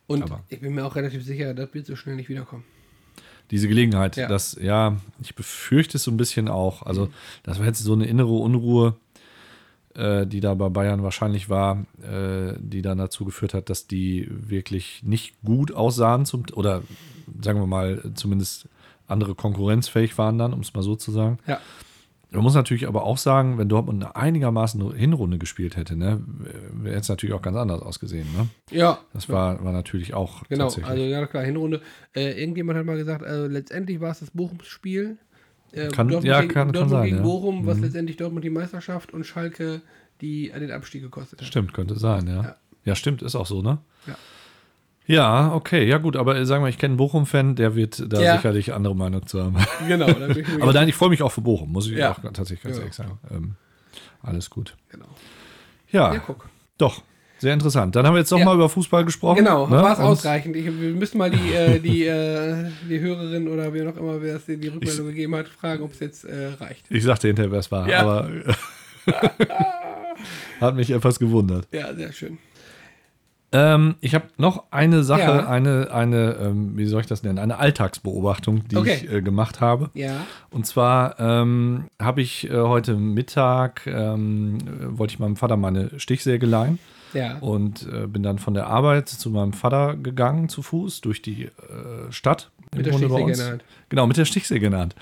Und 0.08 0.24
Aber- 0.24 0.43
ich 0.50 0.62
bin 0.62 0.74
mir 0.74 0.84
auch 0.84 0.96
relativ 0.96 1.24
sicher, 1.24 1.53
das 1.53 1.72
wird 1.75 1.86
so 1.86 1.96
schnell 1.96 2.15
nicht 2.15 2.29
wiederkommen. 2.29 2.63
Diese 3.51 3.68
Gelegenheit, 3.68 4.15
Ja. 4.18 4.27
dass, 4.27 4.58
ja, 4.62 4.98
ich 5.22 5.36
befürchte 5.36 5.98
es 5.98 6.03
so 6.03 6.12
ein 6.12 6.18
bisschen 6.18 6.48
auch. 6.48 6.84
Also, 6.84 7.10
das 7.44 7.60
war 7.60 7.65
jetzt 7.65 7.79
so 7.84 7.94
eine 7.94 8.06
innere 8.06 8.32
Unruhe, 8.34 8.96
äh, 9.96 10.25
die 10.27 10.39
da 10.39 10.53
bei 10.53 10.70
Bayern 10.70 11.03
wahrscheinlich 11.03 11.50
war, 11.50 11.86
äh, 12.01 12.53
die 12.60 12.82
dann 12.82 12.98
dazu 13.00 13.25
geführt 13.25 13.53
hat, 13.53 13.70
dass 13.70 13.88
die 13.88 14.27
wirklich 14.29 15.01
nicht 15.03 15.34
gut 15.44 15.72
aussahen 15.74 16.25
zum, 16.25 16.44
oder 16.53 16.84
sagen 17.41 17.60
wir 17.60 17.68
mal, 17.68 18.12
zumindest 18.15 18.68
andere 19.08 19.34
konkurrenzfähig 19.34 20.18
waren 20.20 20.38
dann, 20.38 20.53
um 20.53 20.60
es 20.60 20.74
mal 20.74 20.84
so 20.84 20.96
zu 20.96 21.12
sagen. 21.12 21.39
Ja. 21.48 21.60
Man 22.31 22.43
muss 22.43 22.53
natürlich 22.53 22.88
aber 22.88 23.03
auch 23.03 23.17
sagen, 23.17 23.57
wenn 23.57 23.69
Dortmund 23.69 24.03
eine 24.03 24.15
einigermaßen 24.15 24.93
Hinrunde 24.93 25.39
gespielt 25.39 25.75
hätte, 25.77 25.95
ne, 25.95 26.21
wäre 26.74 27.00
es 27.00 27.09
natürlich 27.09 27.33
auch 27.33 27.41
ganz 27.41 27.57
anders 27.57 27.81
ausgesehen. 27.81 28.27
Ne? 28.38 28.48
Ja. 28.69 29.00
Das 29.13 29.29
war, 29.29 29.63
war 29.63 29.71
natürlich 29.71 30.13
auch 30.13 30.43
Genau, 30.48 30.65
also 30.67 31.01
ja 31.03 31.25
klar, 31.25 31.43
Hinrunde. 31.43 31.81
Äh, 32.15 32.39
irgendjemand 32.39 32.77
hat 32.77 32.86
mal 32.86 32.98
gesagt, 32.98 33.24
also 33.25 33.48
letztendlich 33.48 34.00
war 34.00 34.12
es 34.12 34.19
das 34.19 34.29
Bochum-Spiel. 34.31 35.17
Äh, 35.71 35.88
Kann- 35.88 36.07
Dortmund 36.07 36.25
ja, 36.25 36.41
gegen, 36.41 36.53
kann- 36.53 36.65
kann 36.67 36.74
Dortmund 36.74 36.91
sein, 36.91 37.03
gegen 37.05 37.17
ja. 37.17 37.24
Bochum, 37.24 37.65
was 37.65 37.77
Mhm. 37.77 37.83
letztendlich 37.83 38.17
Dortmund 38.17 38.45
die 38.45 38.50
Meisterschaft 38.51 39.12
und 39.13 39.25
Schalke 39.25 39.81
die 40.21 40.51
den 40.51 40.71
Abstieg 40.71 41.01
gekostet 41.01 41.39
hat. 41.39 41.48
Stimmt, 41.48 41.74
könnte 41.74 41.98
sein, 41.98 42.27
ja. 42.27 42.43
Ja. 42.43 42.55
Ja, 42.86 42.95
stimmt, 42.95 43.21
ist 43.21 43.36
auch 43.36 43.45
so, 43.45 43.62
ne? 43.62 43.77
Ja. 44.05 44.15
Ja, 45.09 45.53
okay, 45.55 45.87
ja 45.87 45.97
gut, 45.97 46.15
aber 46.15 46.35
äh, 46.37 46.45
sagen 46.45 46.63
wir, 46.63 46.69
ich 46.69 46.77
kenne 46.77 46.91
einen 46.91 46.97
Bochum-Fan, 46.97 47.55
der 47.55 47.75
wird 47.75 48.13
da 48.13 48.21
Ja. 48.21 48.35
sicherlich 48.35 48.73
andere 48.73 48.95
Meinung 48.95 49.25
zu 49.25 49.41
haben. 49.43 49.55
Genau, 49.87 50.07
ich 50.07 50.61
aber 50.61 50.71
nein, 50.71 50.87
ich 50.87 50.93
freue 50.93 51.09
mich 51.09 51.23
auch 51.23 51.31
für 51.31 51.41
Bochum, 51.41 51.71
muss 51.71 51.87
ich 51.87 51.93
Ja. 51.97 52.11
auch 52.11 52.19
tatsächlich 52.21 52.61
ganz 52.61 52.75
Ja. 52.75 52.81
ehrlich 52.81 52.95
sagen. 52.95 53.17
Ähm, 53.31 53.55
alles 54.21 54.51
gut. 54.51 54.75
genau. 54.89 55.07
Ja, 55.91 56.13
doch, 56.77 57.01
sehr 57.39 57.53
interessant. 57.55 57.95
Dann 57.95 58.05
haben 58.05 58.13
wir 58.13 58.19
jetzt 58.19 58.31
doch 58.31 58.37
Ja. 58.37 58.45
mal 58.45 58.53
über 58.53 58.69
Fußball 58.69 59.03
gesprochen. 59.03 59.37
Genau, 59.37 59.65
ne? 59.65 59.77
war 59.81 59.93
es 59.93 59.99
ausreichend. 59.99 60.55
Ich, 60.55 60.65
wir 60.65 60.71
müssen 60.93 61.17
mal 61.17 61.31
die, 61.31 61.53
äh, 61.53 61.79
die, 61.79 62.05
äh, 62.05 62.69
die 62.87 62.99
Hörerin 62.99 63.47
oder 63.47 63.73
wer 63.73 63.85
noch 63.85 63.97
immer, 63.97 64.21
wer 64.21 64.35
es 64.35 64.45
dir 64.45 64.57
die 64.57 64.67
Rückmeldung 64.67 65.07
gegeben 65.07 65.35
hat, 65.35 65.47
fragen, 65.47 65.81
ob 65.81 65.93
es 65.93 66.01
jetzt 66.01 66.25
äh, 66.25 66.49
reicht. 66.59 66.85
Ich 66.91 67.03
sagte 67.03 67.25
hinterher, 67.25 67.51
wer 67.51 67.59
es 67.61 67.71
war, 67.71 67.91
aber 67.91 68.29
hat 70.61 70.75
mich 70.75 70.91
etwas 70.91 71.17
gewundert. 71.17 71.67
Ja, 71.71 71.91
sehr 71.95 72.11
schön. 72.13 72.37
Ähm, 73.51 73.96
ich 74.00 74.13
habe 74.13 74.25
noch 74.38 74.65
eine 74.72 75.03
Sache, 75.03 75.22
Ja. 75.22 75.48
eine, 75.48 75.89
eine 75.91 76.34
ähm, 76.39 76.77
wie 76.77 76.86
soll 76.86 77.01
ich 77.01 77.08
das 77.08 77.24
nennen, 77.24 77.39
eine 77.39 77.58
Alltagsbeobachtung, 77.58 78.68
die 78.68 78.77
Okay. 78.77 79.01
ich 79.03 79.12
äh, 79.12 79.22
gemacht 79.22 79.60
habe. 79.60 79.89
Ja, 79.96 80.25
Und 80.51 80.68
zwar 80.68 81.20
ähm, 81.20 81.86
habe 82.00 82.22
ich 82.22 82.48
äh, 82.50 82.53
heute 82.56 82.94
Mittag, 82.96 83.88
ähm, 83.88 84.58
äh, 84.60 84.98
wollte 85.00 85.13
ich 85.13 85.20
meinem 85.20 85.36
Vater 85.36 85.58
meine 85.58 86.00
Stichsäge 86.00 86.46
leihen 86.46 86.77
ja. 87.13 87.38
und 87.39 87.88
äh, 87.91 88.06
bin 88.06 88.22
dann 88.22 88.38
von 88.38 88.53
der 88.53 88.68
Arbeit 88.68 89.10
zu 89.10 89.32
meinem 89.32 89.53
Vater 89.53 89.96
gegangen, 89.96 90.48
zu 90.50 90.62
Fuß, 90.62 91.01
durch 91.01 91.24
die 91.24 91.46
äh, 91.46 91.50
Stadt. 92.12 92.51
Mit 92.75 92.86
der 92.86 92.91
Grunde 92.94 93.08
Stichsäge 93.08 93.32
in 93.32 93.38
der 93.39 93.48
Hand. 93.48 93.63
Genau, 93.89 94.06
mit 94.06 94.18
der 94.18 94.25
Stichsäge 94.25 94.65
in 94.68 94.72
der 94.74 94.82
Hand. 94.82 94.96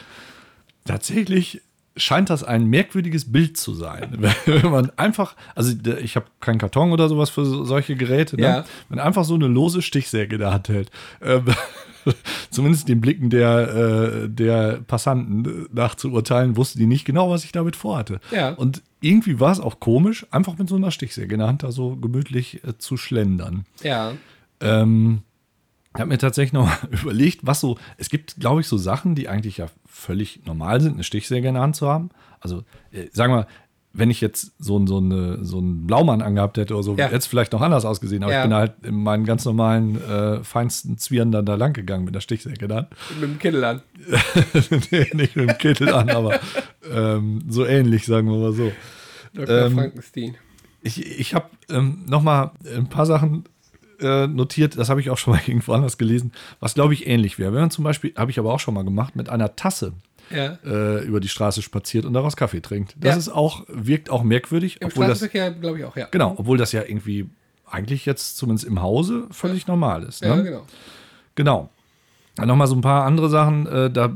Tatsächlich 0.86 1.62
scheint 1.98 2.30
das 2.30 2.44
ein 2.44 2.66
merkwürdiges 2.68 3.32
Bild 3.32 3.58
zu 3.58 3.74
sein. 3.74 4.18
Wenn 4.46 4.72
man 4.72 4.92
einfach, 4.98 5.36
also 5.56 5.74
ich 6.02 6.16
habe 6.16 6.28
keinen 6.40 6.58
Karton 6.60 6.92
oder 6.92 7.10
sowas 7.10 7.30
für 7.30 7.46
so- 7.46 7.64
solche 7.66 7.96
Geräte, 7.96 8.36
ne? 8.38 8.42
Ja. 8.44 8.66
wenn 8.90 9.00
einfach 9.00 9.24
so 9.26 9.36
eine 9.36 9.48
lose 9.48 9.82
Stichsäge 9.82 10.36
in 10.36 10.42
der 10.42 10.54
Hand 10.54 10.70
hält. 10.70 10.92
Ähm, 11.22 11.46
zumindest 12.50 12.88
den 12.88 13.02
Blicken 13.02 13.30
der, 13.30 14.24
äh, 14.24 14.30
der 14.30 14.80
Passanten 14.88 15.68
nach 15.74 15.96
zu 15.96 16.12
urteilen, 16.12 16.56
wussten 16.56 16.80
die 16.80 16.86
nicht 16.88 17.06
genau, 17.06 17.30
was 17.30 17.44
ich 17.44 17.52
damit 17.52 17.76
vorhatte. 17.76 18.20
Ja. 18.32 18.50
Und 18.52 18.82
irgendwie 19.02 19.40
war 19.40 19.52
es 19.52 19.60
auch 19.60 19.80
komisch, 19.80 20.26
einfach 20.32 20.58
mit 20.58 20.70
so 20.70 20.76
einer 20.76 20.92
Stichsäge 20.92 21.34
in 21.36 21.40
der 21.40 21.48
Hand 21.48 21.64
da 21.64 21.72
so 21.72 21.96
gemütlich 21.96 22.64
äh, 22.64 22.78
zu 22.78 22.98
schlendern. 22.98 23.66
Ja, 23.84 24.14
Ähm, 24.60 25.20
ich 25.98 26.02
habe 26.02 26.10
mir 26.10 26.18
tatsächlich 26.18 26.54
noch 26.54 26.66
mal 26.68 26.78
überlegt, 27.02 27.40
was 27.44 27.60
so, 27.60 27.78
es 27.98 28.10
gibt, 28.10 28.40
glaube 28.40 28.62
ich, 28.62 28.68
so 28.68 28.78
Sachen, 28.78 29.16
die 29.16 29.28
eigentlich 29.28 29.58
ja 29.58 29.68
völlig 29.86 30.46
normal 30.46 30.80
sind, 30.82 30.94
eine 30.94 31.04
Stichsäge 31.04 31.48
in 31.48 31.56
der 31.56 31.64
Hand 31.64 31.76
zu 31.76 31.88
haben. 31.88 32.10
Also, 32.40 32.64
äh, 32.92 33.08
sagen 33.12 33.34
wir, 33.34 33.48
wenn 33.94 34.12
ich 34.12 34.22
jetzt 34.22 34.52
so, 34.60 34.76
einen- 34.76 34.86
so, 34.86 34.98
eine, 34.98 35.44
so 35.44 35.58
einen 35.58 35.88
Blaumann 35.88 36.22
angehabt 36.22 36.58
hätte 36.58 36.76
oder 36.76 36.84
so, 36.84 36.96
Ja. 36.96 37.06
hätte 37.06 37.16
es 37.16 37.26
vielleicht 37.26 37.52
noch 37.54 37.62
anders 37.62 37.84
ausgesehen. 37.84 38.22
Aber 38.22 38.32
Ja. 38.32 38.40
ich 38.42 38.44
bin 38.44 38.54
halt 38.54 38.74
in 38.84 39.02
meinen 39.02 39.26
ganz 39.26 39.44
normalen, 39.44 40.00
äh, 40.08 40.44
feinsten 40.44 41.00
Zwieren 41.00 41.32
dann 41.32 41.46
da 41.48 41.56
lang 41.56 41.74
gegangen 41.74 42.06
mit 42.06 42.14
der 42.14 42.20
Stichsäge 42.22 42.68
dann. 42.68 42.86
mit 43.20 43.24
dem 43.32 43.40
Kittel 43.40 43.64
an. 43.64 43.82
nee, 44.92 45.10
nicht 45.14 45.36
mit 45.36 45.50
dem 45.50 45.58
Kittel 45.58 45.92
an, 45.94 46.10
aber 46.12 46.40
ähm, 46.94 47.42
so 47.50 47.66
ähnlich, 47.66 48.06
sagen 48.06 48.30
wir 48.30 48.38
mal 48.38 48.54
so. 48.54 48.72
Dr. 49.34 49.66
Ähm, 49.66 49.74
Frankenstein. 49.74 50.36
Ich, 50.84 51.04
ich 51.20 51.34
habe 51.34 51.48
ähm, 51.70 52.04
noch 52.08 52.22
mal 52.22 52.52
ein 52.76 52.88
paar 52.88 53.06
Sachen 53.08 53.46
äh, 54.00 54.28
notiert, 54.28 54.78
das 54.78 54.90
habe 54.90 55.00
ich 55.02 55.10
auch 55.10 55.18
schon 55.18 55.34
mal 55.34 55.42
irgendwo 55.48 55.74
anders 55.74 55.98
gelesen, 55.98 56.32
was 56.60 56.74
glaube 56.74 56.94
ich 56.94 57.08
ähnlich 57.08 57.40
wäre. 57.40 57.54
Wenn 57.54 57.62
man 57.62 57.72
zum 57.72 57.84
Beispiel, 57.84 58.14
habe 58.16 58.32
ich 58.32 58.40
aber 58.40 58.54
auch 58.54 58.60
schon 58.60 58.74
mal 58.74 58.84
gemacht, 58.84 59.16
mit 59.16 59.30
einer 59.30 59.56
Tasse 59.56 59.94
Ja. 60.30 60.58
äh, 60.66 61.04
über 61.06 61.20
die 61.20 61.30
Straße 61.30 61.62
spaziert 61.62 62.06
und 62.06 62.14
daraus 62.14 62.36
Kaffee 62.36 62.62
trinkt. 62.62 62.96
Das 63.00 63.12
Ja. 63.14 63.18
ist 63.18 63.30
auch, 63.30 63.64
wirkt 63.68 64.10
auch 64.10 64.24
merkwürdig, 64.24 64.82
Im 64.82 64.88
obwohl 64.88 65.08
das, 65.08 65.20
Straßenverkehr, 65.20 65.52
glaube 65.52 65.80
ich, 65.80 65.86
auch, 65.86 65.96
ja. 65.96 66.08
genau, 66.12 66.36
obwohl 66.38 66.58
das 66.58 66.72
ja 66.72 66.82
irgendwie 66.84 67.30
eigentlich 67.70 68.06
jetzt 68.06 68.38
zumindest 68.38 68.66
im 68.68 68.82
Hause 68.82 69.26
völlig 69.32 69.68
normal 69.68 70.04
ist. 70.04 70.22
Ne? 70.22 70.30
Ja, 70.30 70.36
genau. 70.42 70.66
Genau. 71.36 71.70
Dann 72.36 72.48
Nochmal 72.48 72.68
so 72.68 72.76
ein 72.76 72.82
paar 72.82 73.04
andere 73.06 73.30
Sachen. 73.30 73.66
Äh, 73.66 73.90
da 73.90 74.12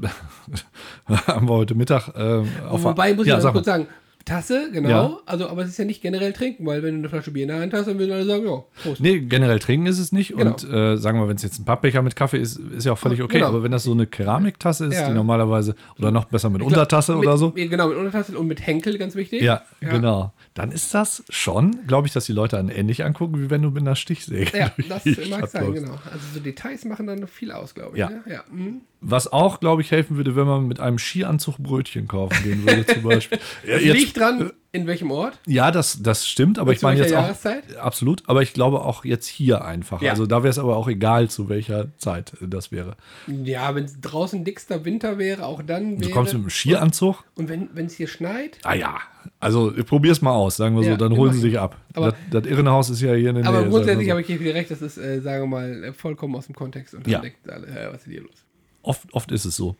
haben 1.27 1.47
wir 1.49 1.53
heute 1.55 1.75
Mittag 1.75 2.09
äh, 2.15 2.43
auf 2.69 2.83
Wobei, 2.83 3.13
muss 3.13 3.25
ich 3.25 3.29
ja, 3.29 3.35
noch 3.37 3.41
sag 3.43 3.53
kurz 3.53 3.65
sagen, 3.65 3.87
Tasse, 4.25 4.69
genau. 4.71 4.89
Ja. 4.89 5.17
Also, 5.25 5.47
aber 5.47 5.63
es 5.63 5.69
ist 5.69 5.77
ja 5.77 5.85
nicht 5.85 6.01
generell 6.01 6.33
trinken, 6.33 6.65
weil 6.65 6.83
wenn 6.83 6.95
du 6.95 6.99
eine 6.99 7.09
Flasche 7.09 7.31
Bier 7.31 7.43
in 7.43 7.49
der 7.49 7.59
Hand 7.59 7.73
hast, 7.73 7.87
dann 7.87 7.97
würden 7.99 8.11
alle 8.11 8.25
sagen, 8.25 8.45
ja, 8.45 8.63
Prost. 8.83 9.01
Nee, 9.01 9.19
generell 9.21 9.59
trinken 9.59 9.87
ist 9.87 9.99
es 9.99 10.11
nicht. 10.11 10.35
Genau. 10.35 10.51
Und 10.51 10.63
äh, 10.69 10.97
sagen 10.97 11.19
wir, 11.19 11.27
wenn 11.27 11.35
es 11.35 11.43
jetzt 11.43 11.59
ein 11.59 11.65
Pappbecher 11.65 12.01
mit 12.01 12.15
Kaffee 12.15 12.37
ist, 12.39 12.57
ist 12.57 12.85
ja 12.85 12.93
auch 12.93 12.97
völlig 12.97 13.21
okay. 13.21 13.37
Genau. 13.39 13.47
Aber 13.47 13.63
wenn 13.63 13.71
das 13.71 13.83
so 13.83 13.91
eine 13.91 14.07
Keramiktasse 14.07 14.85
ist, 14.85 14.95
Ja. 14.95 15.07
die 15.07 15.13
normalerweise, 15.13 15.75
oder 15.97 16.11
noch 16.11 16.25
besser 16.25 16.49
mit 16.49 16.59
glaub, 16.59 16.71
Untertasse 16.71 17.15
mit, 17.15 17.25
oder 17.25 17.37
so. 17.37 17.51
Genau, 17.51 17.87
mit 17.87 17.97
Untertasse 17.97 18.37
und 18.37 18.47
mit 18.47 18.65
Henkel, 18.65 18.97
ganz 18.97 19.15
wichtig. 19.15 19.41
Ja, 19.41 19.63
genau. 19.79 20.33
Dann 20.53 20.71
ist 20.71 20.93
das 20.93 21.23
schon, 21.29 21.87
glaube 21.87 22.07
ich, 22.07 22.13
dass 22.13 22.25
die 22.25 22.33
Leute 22.33 22.57
einen 22.57 22.69
ähnlich 22.69 23.03
angucken, 23.03 23.39
wie 23.41 23.49
wenn 23.49 23.61
du 23.61 23.69
mit 23.71 23.81
einer 23.81 23.95
Stichsäge. 23.95 24.57
Ja, 24.57 24.71
das 24.89 25.05
mag 25.29 25.47
sein, 25.47 25.65
läufst. 25.65 25.83
genau. 25.83 25.93
Also 26.05 26.25
so 26.33 26.39
Details 26.39 26.85
machen 26.85 27.07
dann 27.07 27.19
noch 27.19 27.29
viel 27.29 27.51
aus, 27.51 27.73
glaube 27.73 27.91
ich. 27.93 27.99
Ja. 27.99 28.09
Ne? 28.09 28.21
ja. 28.27 28.43
mhm. 28.51 28.81
Was 29.03 29.31
auch, 29.31 29.59
glaube 29.59 29.81
ich, 29.81 29.89
helfen 29.89 30.15
würde, 30.17 30.35
wenn 30.35 30.45
man 30.45 30.67
mit 30.67 30.79
einem 30.79 30.99
Skianzug 30.99 31.57
Brötchen 31.57 32.07
kaufen 32.07 32.37
gehen 32.43 32.63
würde, 32.65 32.85
zum 32.85 33.01
Beispiel. 33.01 33.39
Ja, 33.67 33.75
Es 33.77 33.83
jetzt- 33.83 33.97
liegt 33.97 34.17
dran, 34.19 34.51
in 34.73 34.85
welchem 34.85 35.09
Ort? 35.09 35.39
Ja, 35.47 35.71
das, 35.71 36.03
das 36.03 36.27
stimmt, 36.27 36.59
aber 36.59 36.71
ich 36.71 36.81
meine 36.83 36.99
jetzt 37.01 37.09
auch. 37.13 37.21
Jahreszeit? 37.23 37.75
Absolut, 37.77 38.21
aber 38.29 38.43
ich 38.43 38.53
glaube 38.53 38.81
auch 38.81 39.03
jetzt 39.03 39.25
hier 39.27 39.65
einfach. 39.65 40.01
Ja. 40.03 40.11
Also 40.11 40.27
da 40.27 40.43
wäre 40.43 40.51
es 40.51 40.59
aber 40.59 40.77
auch 40.77 40.87
egal, 40.87 41.29
zu 41.29 41.49
welcher 41.49 41.87
Zeit 41.97 42.33
das 42.41 42.71
wäre. 42.71 42.95
Ja, 43.27 43.73
wenn 43.73 43.85
es 43.85 43.99
draußen 43.99 44.45
dickster 44.45 44.85
Winter 44.85 45.17
wäre, 45.17 45.45
auch 45.47 45.63
dann 45.63 45.99
wäre... 45.99 46.01
Du 46.09 46.09
kommst 46.11 46.33
mit 46.33 46.41
einem 46.43 46.49
Skianzug. 46.51 47.23
Und 47.35 47.49
wenn 47.49 47.69
es 47.85 47.93
hier 47.95 48.07
schneit? 48.07 48.59
Ah 48.63 48.75
ja, 48.75 48.99
also 49.39 49.73
probier's 49.87 50.21
mal 50.21 50.31
aus, 50.31 50.57
sagen 50.57 50.75
wir 50.75 50.83
Ja, 50.85 50.91
so, 50.91 50.97
dann 50.97 51.17
holen 51.17 51.33
sie 51.33 51.39
sich 51.39 51.59
ab. 51.59 51.75
Aber- 51.95 52.11
das, 52.11 52.43
das 52.43 52.51
Irrenhaus 52.51 52.89
ist 52.91 53.01
ja 53.01 53.13
hier 53.15 53.29
in 53.31 53.37
der 53.37 53.45
Aber 53.47 53.61
Nähe. 53.61 53.69
grundsätzlich 53.69 54.05
sagen 54.05 54.11
habe 54.11 54.21
ich 54.21 54.27
hier 54.27 54.39
wieder 54.39 54.53
recht, 54.53 54.69
das 54.69 54.83
ist, 54.83 54.97
äh, 54.99 55.21
sagen 55.21 55.43
wir 55.43 55.47
mal, 55.47 55.83
äh, 55.85 55.91
vollkommen 55.93 56.35
aus 56.35 56.45
dem 56.45 56.55
Kontext. 56.55 56.93
Und 56.93 57.07
dann 57.07 57.11
Ja. 57.11 57.21
alle, 57.51 57.65
äh, 57.67 57.91
was 57.91 58.03
ist 58.05 58.11
hier 58.11 58.21
los? 58.21 58.45
Oft, 58.83 59.13
oft 59.13 59.31
ist 59.31 59.45
es 59.45 59.55
so. 59.55 59.75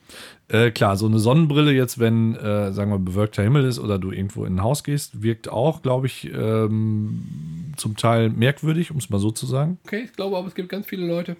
Äh, 0.48 0.72
klar, 0.72 0.98
so 0.98 1.06
eine 1.08 1.20
Sonnenbrille 1.20 1.72
jetzt, 1.72 2.00
wenn, 2.00 2.36
äh, 2.36 2.72
sagen 2.74 2.92
wir, 2.92 3.00
bewölkter 3.00 3.44
Himmel 3.44 3.66
ist 3.66 3.80
oder 3.80 3.98
du 4.00 4.12
irgendwo 4.12 4.46
in 4.46 4.56
ein 4.56 4.64
Haus 4.64 4.84
gehst, 4.84 5.22
wirkt 5.24 5.50
auch, 5.50 5.82
glaube 5.82 6.08
ich, 6.08 6.32
ähm, 6.34 7.74
zum 7.78 7.96
Teil 7.98 8.30
merkwürdig, 8.30 8.92
um 8.92 8.98
es 8.98 9.10
mal 9.10 9.20
so 9.20 9.32
zu 9.32 9.46
sagen. 9.46 9.78
Okay, 9.86 10.04
ich 10.06 10.14
glaube 10.14 10.38
aber, 10.38 10.48
es 10.48 10.56
gibt 10.56 10.70
ganz 10.70 10.86
viele 10.86 11.08
Leute, 11.08 11.36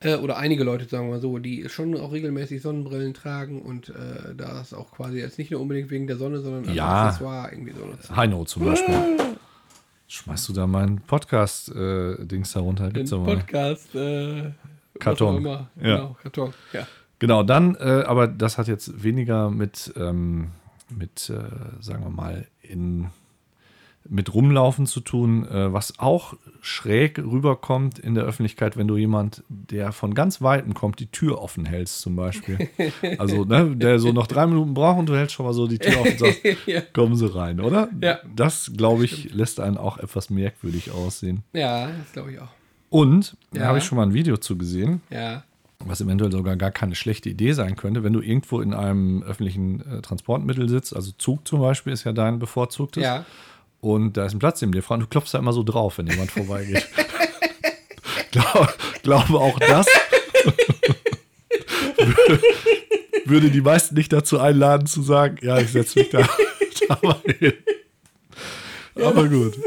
äh, 0.00 0.16
oder 0.16 0.36
einige 0.36 0.64
Leute, 0.64 0.84
sagen 0.86 1.06
wir 1.06 1.12
mal 1.14 1.20
so, 1.20 1.38
die 1.38 1.68
schon 1.68 1.96
auch 1.96 2.12
regelmäßig 2.12 2.60
Sonnenbrillen 2.62 3.14
tragen 3.14 3.62
und 3.62 3.88
äh, 3.90 4.34
da 4.36 4.60
ist 4.60 4.74
auch 4.74 4.90
quasi 4.92 5.18
jetzt 5.18 5.38
nicht 5.38 5.50
nur 5.50 5.60
unbedingt 5.60 5.90
wegen 5.90 6.06
der 6.06 6.16
Sonne, 6.16 6.40
sondern 6.40 6.66
als 6.66 6.76
Ja. 6.76 7.06
Accessoire 7.06 7.50
irgendwie 7.52 7.72
so. 7.72 8.16
Heino 8.16 8.44
zum 8.44 8.64
Beispiel. 8.66 8.94
Schmeißt 10.06 10.48
du 10.48 10.52
da 10.52 10.66
meinen 10.66 11.00
Podcast-Dings 11.00 12.54
herunter? 12.54 12.84
Den 12.84 12.92
Gibt's 12.92 13.10
mal. 13.12 13.24
Podcast, 13.36 13.94
äh, 13.94 14.50
Karton. 14.98 15.34
auch 15.34 15.38
immer. 15.38 15.70
Ja. 15.80 15.96
Genau, 15.96 16.16
Karton, 16.22 16.54
ja. 16.72 16.86
Genau, 17.18 17.42
dann, 17.42 17.74
äh, 17.76 18.04
aber 18.06 18.26
das 18.28 18.58
hat 18.58 18.68
jetzt 18.68 19.02
weniger 19.02 19.50
mit, 19.50 19.92
ähm, 19.96 20.50
mit 20.90 21.30
äh, 21.30 21.82
sagen 21.82 22.02
wir 22.04 22.10
mal, 22.10 22.46
in, 22.62 23.08
mit 24.06 24.34
Rumlaufen 24.34 24.84
zu 24.86 25.00
tun, 25.00 25.48
äh, 25.48 25.72
was 25.72 25.98
auch 25.98 26.34
schräg 26.60 27.18
rüberkommt 27.18 27.98
in 27.98 28.14
der 28.14 28.24
Öffentlichkeit, 28.24 28.76
wenn 28.76 28.86
du 28.88 28.96
jemand, 28.98 29.42
der 29.48 29.92
von 29.92 30.12
ganz 30.14 30.42
Weitem 30.42 30.74
kommt, 30.74 30.98
die 31.00 31.06
Tür 31.06 31.40
offen 31.40 31.64
hältst 31.64 32.00
zum 32.02 32.16
Beispiel. 32.16 32.68
Also, 33.18 33.44
ne, 33.44 33.74
der 33.76 33.98
so 33.98 34.12
noch 34.12 34.26
drei 34.26 34.46
Minuten 34.46 34.74
braucht 34.74 34.98
und 34.98 35.06
du 35.08 35.16
hältst 35.16 35.34
schon 35.34 35.46
mal 35.46 35.52
so 35.54 35.66
die 35.66 35.78
Tür 35.78 35.98
offen 36.00 36.12
und 36.12 36.18
sagst, 36.18 36.40
ja. 36.66 36.80
kommen 36.92 37.16
Sie 37.16 37.32
rein, 37.34 37.60
oder? 37.60 37.88
Ja. 38.02 38.18
Das, 38.34 38.72
glaube 38.76 39.04
ich, 39.04 39.32
lässt 39.32 39.60
einen 39.60 39.78
auch 39.78 39.96
etwas 39.98 40.28
merkwürdig 40.30 40.90
aussehen. 40.90 41.42
ja, 41.54 41.86
das 41.86 42.12
glaube 42.12 42.32
ich 42.32 42.40
auch. 42.40 42.48
Und, 42.90 43.36
da 43.52 43.60
Ja. 43.62 43.66
habe 43.68 43.78
ich 43.78 43.84
schon 43.84 43.96
mal 43.96 44.04
ein 44.06 44.14
Video 44.14 44.36
zu 44.36 44.58
gesehen, 44.58 45.00
Ja, 45.10 45.44
was 45.88 46.00
eventuell 46.00 46.32
sogar 46.32 46.56
gar 46.56 46.70
keine 46.70 46.94
schlechte 46.94 47.28
Idee 47.28 47.52
sein 47.52 47.76
könnte, 47.76 48.04
wenn 48.04 48.12
du 48.12 48.20
irgendwo 48.20 48.60
in 48.60 48.74
einem 48.74 49.22
öffentlichen 49.22 49.80
äh, 49.80 50.02
Transportmittel 50.02 50.68
sitzt, 50.68 50.94
also 50.94 51.12
Zug 51.18 51.46
zum 51.46 51.60
Beispiel 51.60 51.92
ist 51.92 52.04
ja 52.04 52.12
dein 52.12 52.38
bevorzugtes, 52.38 53.02
ja. 53.02 53.24
und 53.80 54.16
da 54.16 54.26
ist 54.26 54.34
ein 54.34 54.38
Platz 54.38 54.60
neben 54.60 54.72
dir 54.72 54.82
frei 54.82 54.94
und 54.94 55.00
du 55.00 55.06
klopfst 55.06 55.34
da 55.34 55.38
immer 55.38 55.52
so 55.52 55.62
drauf, 55.62 55.98
wenn 55.98 56.06
jemand 56.06 56.30
vorbeigeht. 56.30 56.86
Glaub, 58.30 58.76
glaube 59.02 59.38
auch 59.38 59.58
das 59.60 59.86
würde 63.24 63.50
die 63.50 63.60
meisten 63.60 63.94
nicht 63.94 64.12
dazu 64.12 64.38
einladen 64.38 64.86
zu 64.86 65.02
sagen, 65.02 65.38
ja, 65.42 65.58
ich 65.58 65.70
setze 65.70 66.00
mich 66.00 66.10
da, 66.10 66.18
da 66.88 66.98
mal 67.02 67.20
hin. 67.38 67.52
Aber 68.96 69.28
gut. 69.28 69.58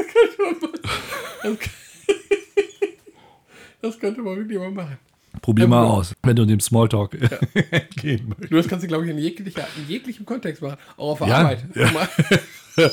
Das 3.80 3.98
könnte 3.98 4.22
man 4.22 4.36
wirklich 4.36 4.58
mal 4.58 4.70
machen. 4.70 4.98
Probier 5.40 5.64
Ja, 5.64 5.68
mal 5.68 5.82
genau. 5.82 5.94
aus, 5.94 6.14
wenn 6.22 6.36
du 6.36 6.44
dem 6.44 6.60
Smalltalk 6.60 7.16
entgehen 7.70 8.26
möchtest. 8.28 8.52
Du, 8.52 8.56
das 8.56 8.68
kannst 8.68 8.84
du, 8.84 8.88
glaube 8.88 9.04
ich, 9.04 9.10
in, 9.10 9.18
jeglicher, 9.18 9.66
in 9.76 9.88
jeglichem 9.88 10.24
Kontext 10.26 10.62
machen. 10.62 10.76
Auch 10.96 11.12
auf 11.12 11.18
der 11.18 11.28
Ja, 11.28 11.36
Arbeit. 11.38 11.64
ja. 12.76 12.90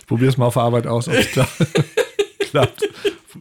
Ich 0.00 0.06
probiere 0.06 0.30
es 0.30 0.36
mal 0.36 0.46
auf 0.46 0.54
der 0.54 0.62
Arbeit 0.62 0.86
aus, 0.86 1.08
ob 1.08 1.14
es 1.14 1.28
klappt. 2.50 2.88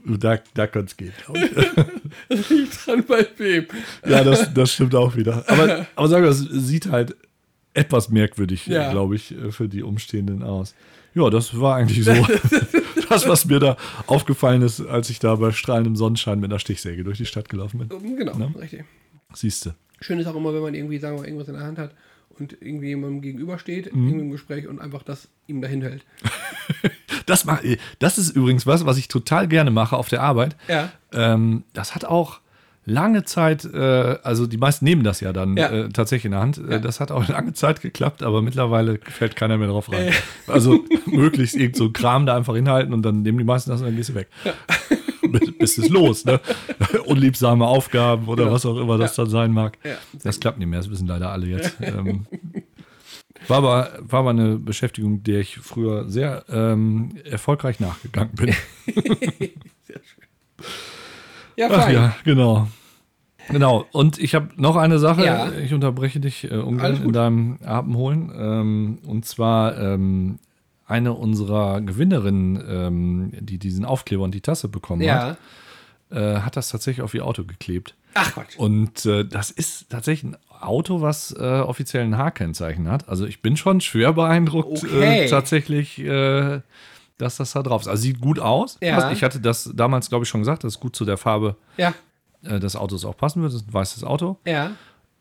Da, 0.05 0.39
da 0.53 0.67
könnte 0.67 0.91
es 0.91 0.97
gehen. 0.97 1.13
Das 2.29 2.49
liegt 2.49 2.85
dran 2.85 3.03
bei 3.07 3.25
wem. 3.37 3.65
Ja, 4.07 4.23
das, 4.23 4.53
das 4.53 4.73
stimmt 4.73 4.95
auch 4.95 5.15
wieder. 5.15 5.43
Aber, 5.47 5.85
aber 5.95 6.07
sag 6.07 6.21
mal, 6.21 6.29
es 6.29 6.39
sieht 6.39 6.87
halt 6.87 7.15
etwas 7.73 8.09
merkwürdig, 8.09 8.65
Ja. 8.67 8.91
glaube 8.91 9.15
ich, 9.15 9.31
äh, 9.37 9.51
für 9.51 9.67
die 9.69 9.83
Umstehenden 9.83 10.41
aus. 10.43 10.73
Ja, 11.13 11.29
das 11.29 11.59
war 11.59 11.75
eigentlich 11.75 12.03
so 12.03 12.11
das, 13.09 13.27
was 13.27 13.45
mir 13.45 13.59
da 13.59 13.77
aufgefallen 14.07 14.61
ist, 14.61 14.81
als 14.81 15.09
ich 15.09 15.19
da 15.19 15.35
bei 15.35 15.51
strahlendem 15.51 15.95
Sonnenschein 15.95 16.39
mit 16.39 16.51
einer 16.51 16.59
Stichsäge 16.59 17.03
durch 17.03 17.17
die 17.17 17.25
Stadt 17.25 17.49
gelaufen 17.49 17.79
bin. 17.79 18.17
Genau, 18.17 18.35
Ne? 18.37 18.53
richtig. 18.59 18.83
Siehste. 19.33 19.75
Schön 19.99 20.19
ist 20.19 20.27
auch 20.27 20.35
immer, 20.35 20.53
wenn 20.53 20.61
man 20.61 20.73
irgendwie, 20.73 20.99
sagen 20.99 21.15
wir 21.15 21.21
mal, 21.21 21.27
irgendwas 21.27 21.47
in 21.47 21.55
der 21.55 21.63
Hand 21.63 21.77
hat 21.79 21.91
und 22.39 22.55
irgendwie 22.61 22.87
jemandem 22.87 23.21
gegenübersteht, 23.21 23.93
Mhm. 23.93 24.07
irgendwie 24.07 24.25
im 24.25 24.31
Gespräch 24.31 24.67
und 24.67 24.79
einfach 24.79 25.03
das 25.03 25.27
ihm 25.47 25.61
dahin 25.61 25.81
hält. 25.81 26.05
Das, 27.25 27.43
mach, 27.43 27.61
das 27.99 28.17
ist 28.17 28.29
übrigens 28.37 28.65
was, 28.65 28.85
was 28.85 28.97
ich 28.97 29.09
total 29.09 29.49
gerne 29.49 29.69
mache 29.69 29.97
auf 29.97 30.07
der 30.07 30.21
Arbeit. 30.23 30.55
Ja. 30.69 30.93
Ähm, 31.11 31.63
das 31.73 31.93
hat 31.93 32.05
auch 32.05 32.39
lange 32.89 33.23
Zeit, 33.25 33.65
äh, 33.65 33.77
also 34.23 34.47
die 34.47 34.57
meisten 34.57 34.85
nehmen 34.85 35.03
das 35.03 35.19
ja 35.19 35.33
dann 35.33 35.57
Ja. 35.57 35.69
äh, 35.69 35.89
tatsächlich 35.89 36.25
in 36.25 36.31
der 36.31 36.39
Hand. 36.39 36.57
Äh, 36.57 36.71
Ja. 36.71 36.79
Das 36.79 36.99
hat 36.99 37.11
auch 37.11 37.27
lange 37.29 37.53
Zeit 37.53 37.81
geklappt, 37.81 38.23
aber 38.23 38.41
mittlerweile 38.41 38.97
fällt 39.03 39.35
keiner 39.35 39.57
mehr 39.57 39.67
drauf 39.67 39.91
rein. 39.91 40.11
Also 40.47 40.83
möglichst 41.05 41.55
irgend 41.55 41.75
so 41.75 41.91
Kram 41.91 42.25
da 42.25 42.35
einfach 42.35 42.55
hinhalten 42.55 42.93
und 42.93 43.03
dann 43.03 43.21
nehmen 43.21 43.37
die 43.37 43.43
meisten 43.43 43.69
das 43.69 43.81
und 43.81 43.87
dann 43.87 43.95
gehst 43.95 44.09
du 44.09 44.15
weg. 44.15 44.29
Bis, 45.29 45.57
bis 45.57 45.77
es 45.77 45.89
los, 45.89 46.23
ne? 46.23 46.39
Unliebsame 47.05 47.67
Aufgaben 47.67 48.27
oder 48.29 48.43
Genau. 48.45 48.55
was 48.55 48.65
auch 48.65 48.77
immer 48.77 48.97
das 48.97 49.13
dann 49.15 49.29
sein 49.29 49.51
mag. 49.51 49.77
Ja. 49.83 49.95
Das 50.23 50.39
klappt 50.39 50.57
nicht 50.57 50.69
mehr, 50.69 50.79
das 50.79 50.89
wissen 50.89 51.05
leider 51.05 51.31
alle 51.33 51.47
jetzt. 51.47 51.75
ähm, 51.81 52.25
war 53.49 53.57
aber, 53.57 53.91
war 53.99 54.21
aber 54.21 54.29
eine 54.29 54.55
Beschäftigung, 54.57 55.23
der 55.23 55.41
ich 55.41 55.57
früher 55.57 56.07
sehr 56.09 56.45
ähm, 56.49 57.11
erfolgreich 57.25 57.81
nachgegangen 57.81 58.31
bin. 58.35 58.55
Ja, 61.57 61.67
Ach 61.71 61.83
fein. 61.83 61.93
ja, 61.95 62.15
genau. 62.23 62.67
Genau. 63.49 63.85
Und 63.93 64.19
ich 64.19 64.35
habe 64.35 64.49
noch 64.57 64.75
eine 64.75 64.99
Sache. 64.99 65.25
Ja. 65.25 65.51
Ich 65.53 65.73
unterbreche 65.73 66.19
dich 66.19 66.43
äh, 66.51 66.55
ungern 66.57 67.01
in 67.03 67.13
deinem 67.13 67.57
Atemholen. 67.65 68.31
Ähm, 68.37 68.99
und 69.05 69.25
zwar 69.25 69.77
ähm, 69.79 70.37
eine 70.85 71.13
unserer 71.13 71.81
Gewinnerinnen, 71.81 72.63
ähm, 72.69 73.31
die 73.39 73.57
diesen 73.57 73.85
Aufkleber 73.85 74.23
und 74.23 74.33
die 74.35 74.41
Tasse 74.41 74.67
bekommen 74.67 75.01
Ja. 75.01 75.37
hat, 76.11 76.17
äh, 76.17 76.39
hat 76.41 76.57
das 76.57 76.69
tatsächlich 76.69 77.01
auf 77.03 77.13
ihr 77.13 77.25
Auto 77.25 77.43
geklebt. 77.45 77.95
Ach 78.13 78.33
Quatsch. 78.33 78.57
Und 78.57 79.05
äh, 79.05 79.23
das 79.25 79.49
ist 79.51 79.89
tatsächlich 79.89 80.33
ein 80.33 80.37
Auto, 80.59 81.01
was 81.01 81.31
äh, 81.31 81.43
offiziell 81.43 82.03
ein 82.03 82.17
H-Kennzeichen 82.17 82.89
hat. 82.89 83.07
Also 83.07 83.25
ich 83.25 83.41
bin 83.41 83.55
schon 83.57 83.79
schwer 83.79 84.11
beeindruckt 84.13 84.83
Okay. 84.83 85.25
äh, 85.25 85.29
tatsächlich, 85.29 85.99
äh, 85.99 86.59
dass 87.17 87.37
das 87.37 87.51
da 87.53 87.63
drauf 87.63 87.81
ist. 87.81 87.87
Also 87.87 88.01
sieht 88.03 88.19
gut 88.21 88.39
aus. 88.39 88.77
Ja. 88.81 88.95
Passt. 88.99 89.13
Ich 89.13 89.23
hatte 89.23 89.39
das 89.39 89.71
damals, 89.73 90.09
glaube 90.09 90.23
ich, 90.23 90.29
schon 90.29 90.41
gesagt, 90.41 90.63
dass 90.63 90.73
es 90.75 90.79
gut 90.79 90.95
zu 90.95 91.05
der 91.05 91.17
Farbe 91.17 91.55
Ja. 91.77 91.93
äh, 92.43 92.59
des 92.59 92.75
Autos 92.75 93.05
auch 93.05 93.17
passen 93.17 93.41
würde. 93.41 93.53
Das 93.53 93.61
ist 93.63 93.69
ein 93.69 93.73
weißes 93.73 94.03
Auto. 94.03 94.37
Ja. 94.45 94.71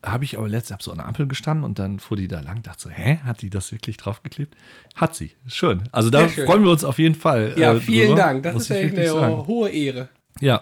Habe 0.05 0.23
ich 0.25 0.37
aber 0.37 0.47
letztens 0.47 0.73
hab 0.73 0.83
so 0.83 0.91
an 0.91 0.97
der 0.97 1.07
Ampel 1.07 1.27
gestanden 1.27 1.63
und 1.65 1.79
dann 1.79 1.99
fuhr 1.99 2.15
die 2.17 2.27
da 2.27 2.39
lang, 2.39 2.61
dachte 2.61 2.83
so, 2.83 2.89
hä, 2.91 3.17
hat 3.25 3.41
die 3.41 3.49
das 3.49 3.71
wirklich 3.71 3.97
draufgeklebt? 3.97 4.55
Hat 4.95 5.15
sie. 5.15 5.31
Schön. 5.47 5.83
Also 5.91 6.11
da 6.11 6.29
schön. 6.29 6.45
freuen 6.45 6.63
wir 6.63 6.69
uns 6.71 6.83
auf 6.83 6.99
jeden 6.99 7.15
Fall. 7.15 7.55
Ja, 7.57 7.73
äh, 7.73 7.79
vielen 7.79 8.09
drüber, 8.09 8.21
Dank. 8.21 8.43
Das 8.43 8.53
muss 8.53 8.63
ist 8.63 8.69
ja 8.69 8.75
eine 8.77 9.07
sagen. 9.07 9.47
hohe 9.47 9.69
Ehre. 9.69 10.09
Ja, 10.39 10.61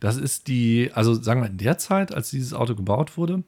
das 0.00 0.16
ist 0.16 0.48
die, 0.48 0.90
also 0.92 1.14
sagen 1.14 1.40
wir 1.40 1.48
in 1.48 1.56
der 1.58 1.78
Zeit, 1.78 2.12
als 2.12 2.30
dieses 2.30 2.52
Auto 2.52 2.74
gebaut 2.74 3.16
wurde, 3.16 3.44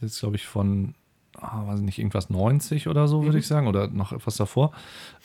das 0.00 0.12
ist 0.12 0.20
glaube 0.20 0.36
ich 0.36 0.46
von, 0.46 0.94
ah, 1.40 1.66
weiß 1.66 1.80
nicht, 1.80 1.98
irgendwas 1.98 2.30
90 2.30 2.88
oder 2.88 3.08
so, 3.08 3.20
Mhm. 3.22 3.26
würde 3.26 3.38
ich 3.38 3.46
sagen, 3.46 3.66
oder 3.66 3.88
noch 3.88 4.12
etwas 4.12 4.36
davor. 4.36 4.72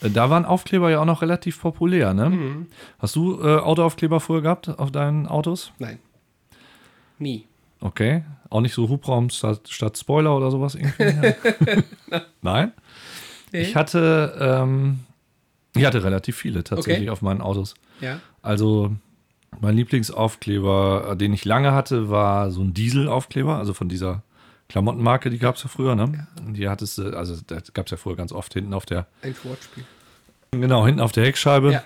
Äh, 0.00 0.10
Da 0.10 0.30
waren 0.30 0.44
Aufkleber 0.44 0.90
ja 0.90 1.00
auch 1.00 1.04
noch 1.06 1.22
relativ 1.22 1.60
populär, 1.60 2.14
ne? 2.14 2.30
Mhm. 2.30 2.66
Hast 2.98 3.16
du 3.16 3.40
äh, 3.42 3.58
Autoaufkleber 3.58 4.20
früher 4.20 4.42
gehabt 4.42 4.68
auf 4.68 4.90
deinen 4.90 5.26
Autos? 5.26 5.72
Nein. 5.78 5.98
Nie. 7.18 7.46
Okay. 7.80 8.24
Auch 8.50 8.60
nicht 8.60 8.74
so 8.74 8.88
Hubraum 8.88 9.30
statt, 9.30 9.62
statt 9.68 9.96
Spoiler 9.98 10.36
oder 10.36 10.50
sowas 10.50 10.74
irgendwie? 10.74 11.14
Nein? 12.42 12.72
Nee. 13.52 13.60
Ich 13.62 13.76
hatte, 13.76 14.36
ähm, 14.40 15.00
ich 15.74 15.84
hatte 15.84 16.04
relativ 16.04 16.36
viele 16.36 16.64
tatsächlich 16.64 17.08
Okay. 17.08 17.10
auf 17.10 17.22
meinen 17.22 17.40
Autos. 17.40 17.74
Ja. 18.00 18.20
Also 18.42 18.92
mein 19.60 19.76
Lieblingsaufkleber, 19.76 21.08
äh, 21.12 21.16
den 21.16 21.32
ich 21.32 21.44
lange 21.44 21.72
hatte, 21.72 22.10
war 22.10 22.50
so 22.50 22.60
ein 22.62 22.74
Dieselaufkleber, 22.74 23.56
also 23.58 23.74
von 23.74 23.88
dieser 23.88 24.22
Klamottenmarke, 24.72 25.28
die 25.28 25.38
gab 25.38 25.56
es 25.56 25.62
ja 25.64 25.68
früher, 25.68 25.94
ne? 25.94 26.26
Die 26.48 26.66
hattest 26.66 26.96
du, 26.96 27.14
also 27.14 27.36
das 27.46 27.74
gab 27.74 27.86
es 27.86 27.90
ja 27.90 27.98
früher 27.98 28.16
ganz 28.16 28.32
oft 28.32 28.54
hinten 28.54 28.72
auf 28.72 28.86
der, 28.86 29.06
Ein 29.20 29.34
Wortspiel. 29.44 29.84
genau, 30.50 30.86
hinten 30.86 31.00
auf 31.02 31.12
der 31.12 31.26
Heckscheibe. 31.26 31.72
Ja. 31.72 31.84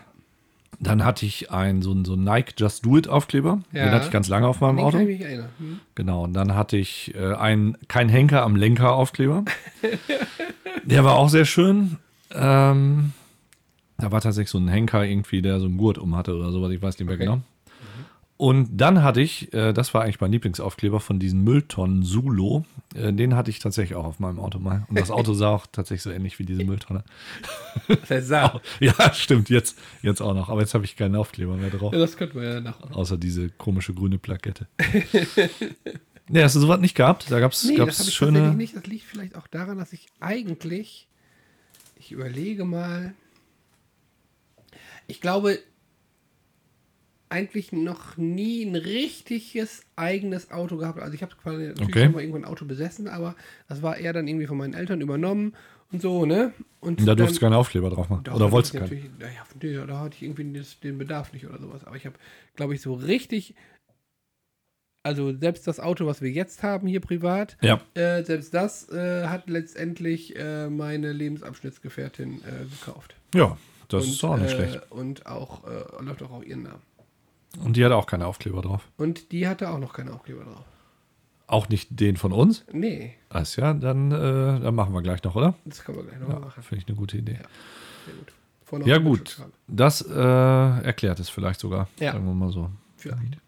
Dann 0.78 1.04
hatte 1.04 1.26
ich 1.26 1.50
einen, 1.50 1.82
so 1.82 1.90
einen, 1.90 2.04
so 2.04 2.12
einen 2.12 2.22
Nike 2.22 2.54
Just 2.56 2.86
Do 2.86 2.96
It 2.96 3.08
Aufkleber. 3.08 3.58
Ja. 3.72 3.86
Den 3.86 3.92
hatte 3.92 4.06
ich 4.06 4.12
ganz 4.12 4.28
lange 4.28 4.46
auf 4.46 4.60
meinem 4.60 4.76
Den 4.76 4.84
Auto. 4.84 4.98
kann 4.98 5.08
ich 5.08 5.18
mich 5.18 5.26
erinnern. 5.26 5.48
Hm? 5.58 5.80
Genau, 5.96 6.22
und 6.24 6.32
dann 6.34 6.54
hatte 6.54 6.76
ich 6.76 7.12
äh, 7.16 7.34
einen, 7.34 7.76
kein 7.88 8.08
Henker 8.08 8.42
am 8.42 8.54
Lenker 8.54 8.92
Aufkleber. 8.92 9.44
der 10.84 11.02
war 11.02 11.16
auch 11.16 11.28
sehr 11.28 11.44
schön. 11.44 11.96
Ähm, 12.32 13.12
da 13.98 14.12
war 14.12 14.20
tatsächlich 14.20 14.50
so 14.50 14.58
ein 14.58 14.68
Henker 14.68 15.04
irgendwie, 15.04 15.42
der 15.42 15.58
so 15.58 15.66
einen 15.66 15.76
Gurt 15.76 15.98
um 15.98 16.14
hatte 16.14 16.36
oder 16.36 16.52
sowas, 16.52 16.70
ich 16.70 16.80
weiß 16.82 16.98
nicht 17.00 17.06
mehr 17.06 17.16
Okay. 17.16 17.24
genau. 17.24 17.40
Und 18.38 18.76
dann 18.76 19.02
hatte 19.02 19.22
ich, 19.22 19.52
äh, 19.54 19.72
das 19.72 19.94
war 19.94 20.02
eigentlich 20.02 20.20
mein 20.20 20.30
Lieblingsaufkleber 20.30 21.00
von 21.00 21.18
diesen 21.18 21.42
Mülltonnen 21.42 22.02
Sulo, 22.02 22.66
äh, 22.94 23.10
den 23.12 23.34
hatte 23.34 23.50
ich 23.50 23.60
tatsächlich 23.60 23.96
auch 23.96 24.04
auf 24.04 24.20
meinem 24.20 24.38
Auto 24.40 24.58
mal. 24.58 24.84
Und 24.90 24.98
das 24.98 25.10
Auto 25.10 25.32
sah 25.32 25.48
auch 25.48 25.66
tatsächlich 25.66 26.02
so 26.02 26.10
ähnlich 26.10 26.38
wie 26.38 26.44
diese 26.44 26.64
Mülltonne. 26.64 27.02
Das 28.08 28.26
sah. 28.26 28.60
Ja, 28.80 29.14
stimmt, 29.14 29.48
jetzt, 29.48 29.78
jetzt 30.02 30.20
auch 30.20 30.34
noch. 30.34 30.50
Aber 30.50 30.60
jetzt 30.60 30.74
habe 30.74 30.84
ich 30.84 30.96
keinen 30.96 31.16
Aufkleber 31.16 31.56
mehr 31.56 31.70
drauf. 31.70 31.92
Ja, 31.92 31.98
das 31.98 32.16
könnten 32.16 32.40
wir 32.40 32.54
ja 32.54 32.60
nach. 32.60 32.78
Außer 32.90 33.16
diese 33.16 33.48
komische 33.48 33.94
grüne 33.94 34.18
Plakette. 34.18 34.66
nee, 36.28 36.42
hast 36.42 36.56
du 36.56 36.60
sowas 36.60 36.80
nicht 36.80 36.94
gehabt? 36.94 37.30
Da 37.30 37.40
gab 37.40 37.52
es 37.52 37.64
Nee, 37.64 37.76
das 37.76 37.98
habe 38.00 38.08
ich 38.08 38.14
schöne. 38.14 38.38
tatsächlich 38.38 38.56
nicht. 38.56 38.76
Das 38.76 38.86
liegt 38.86 39.04
vielleicht 39.04 39.36
auch 39.36 39.46
daran, 39.46 39.78
dass 39.78 39.92
ich 39.94 40.08
eigentlich, 40.20 41.08
ich 41.98 42.12
überlege 42.12 42.64
mal, 42.64 43.14
ich 45.06 45.20
glaube, 45.20 45.58
eigentlich 47.36 47.72
noch 47.72 48.16
nie 48.16 48.64
ein 48.64 48.74
richtiges 48.74 49.82
eigenes 49.96 50.50
Auto 50.50 50.76
gehabt. 50.78 50.98
Also 51.00 51.14
ich 51.14 51.22
habe 51.22 51.34
quasi 51.42 51.66
natürlich 51.68 51.88
Okay. 51.88 52.04
schon 52.04 52.12
mal 52.12 52.20
irgendwann 52.20 52.44
ein 52.44 52.50
Auto 52.50 52.64
besessen, 52.64 53.08
aber 53.08 53.36
das 53.68 53.82
war 53.82 53.96
eher 53.98 54.12
dann 54.12 54.26
irgendwie 54.26 54.46
von 54.46 54.56
meinen 54.56 54.74
Eltern 54.74 55.00
übernommen 55.00 55.54
und 55.92 56.02
so, 56.02 56.24
ne? 56.26 56.52
Und 56.80 57.06
Da 57.06 57.14
durfst 57.14 57.36
du 57.36 57.40
keine 57.40 57.56
Aufkleber 57.56 57.90
drauf 57.90 58.08
machen. 58.08 58.24
Doch, 58.24 58.34
Oder 58.34 58.46
da 58.46 58.52
wolltest 58.52 58.74
du 58.74 58.78
keinen? 58.78 59.14
Naja, 59.18 59.44
nee, 59.62 59.74
da 59.86 59.98
hatte 60.00 60.16
ich 60.16 60.22
irgendwie 60.22 60.62
den 60.82 60.98
Bedarf 60.98 61.32
nicht 61.32 61.46
oder 61.46 61.58
sowas. 61.58 61.84
Aber 61.84 61.96
ich 61.96 62.06
habe, 62.06 62.16
glaube 62.56 62.74
ich, 62.74 62.80
so 62.80 62.94
richtig, 62.94 63.54
also 65.04 65.32
selbst 65.36 65.66
das 65.68 65.78
Auto, 65.78 66.06
was 66.06 66.20
wir 66.22 66.30
jetzt 66.30 66.62
haben 66.62 66.88
hier 66.88 67.00
privat, 67.00 67.56
Ja, 67.60 67.80
äh, 67.94 68.24
selbst 68.24 68.52
das 68.54 68.88
äh, 68.90 69.26
hat 69.28 69.48
letztendlich 69.48 70.34
äh, 70.36 70.68
meine 70.68 71.12
Lebensabschnittsgefährtin 71.12 72.40
äh, 72.42 72.64
gekauft. 72.68 73.14
ja, 73.34 73.56
das 73.88 74.04
und, 74.04 74.10
ist 74.10 74.24
auch 74.24 74.36
nicht 74.36 74.50
äh, 74.52 74.54
schlecht. 74.56 74.90
Und 74.90 75.26
auch, 75.26 75.62
äh, 75.64 76.02
läuft 76.02 76.22
auch 76.24 76.32
auf 76.32 76.44
ihren 76.46 76.64
Namen. 76.64 76.82
Und 77.64 77.76
die 77.76 77.84
hat 77.84 77.92
auch 77.92 78.06
keine 78.06 78.26
Aufkleber 78.26 78.62
drauf. 78.62 78.88
Und 78.96 79.32
die 79.32 79.46
hatte 79.48 79.70
auch 79.70 79.78
noch 79.78 79.92
keine 79.92 80.12
Aufkleber 80.12 80.44
drauf. 80.44 80.64
Auch 81.48 81.68
nicht 81.68 82.00
den 82.00 82.16
von 82.16 82.32
uns? 82.32 82.64
Nee, 82.72 83.14
Das 83.28 83.54
ja, 83.56 83.72
dann, 83.72 84.10
äh, 84.10 84.60
dann 84.60 84.74
machen 84.74 84.92
wir 84.92 85.02
gleich 85.02 85.22
noch, 85.22 85.36
oder? 85.36 85.54
das 85.64 85.84
kann 85.84 85.94
man 85.94 86.06
gleich 86.08 86.18
noch 86.18 86.28
Ja, 86.28 86.38
machen. 86.40 86.62
finde 86.62 86.82
ich 86.82 86.88
eine 86.88 86.96
gute 86.96 87.16
Idee. 87.18 87.38
Sehr 88.04 88.14
gut. 88.14 88.32
Vorne 88.64 88.84
Ja, 88.86 88.98
gut. 88.98 89.38
Das 89.68 90.02
äh, 90.02 90.12
erklärt 90.82 91.20
es 91.20 91.28
vielleicht 91.28 91.60
sogar. 91.60 91.88
Ja. 92.00 92.12
Sagen 92.12 92.26
wir 92.26 92.34
mal 92.34 92.50
so. 92.50 92.68
Vielleicht. 92.96 93.38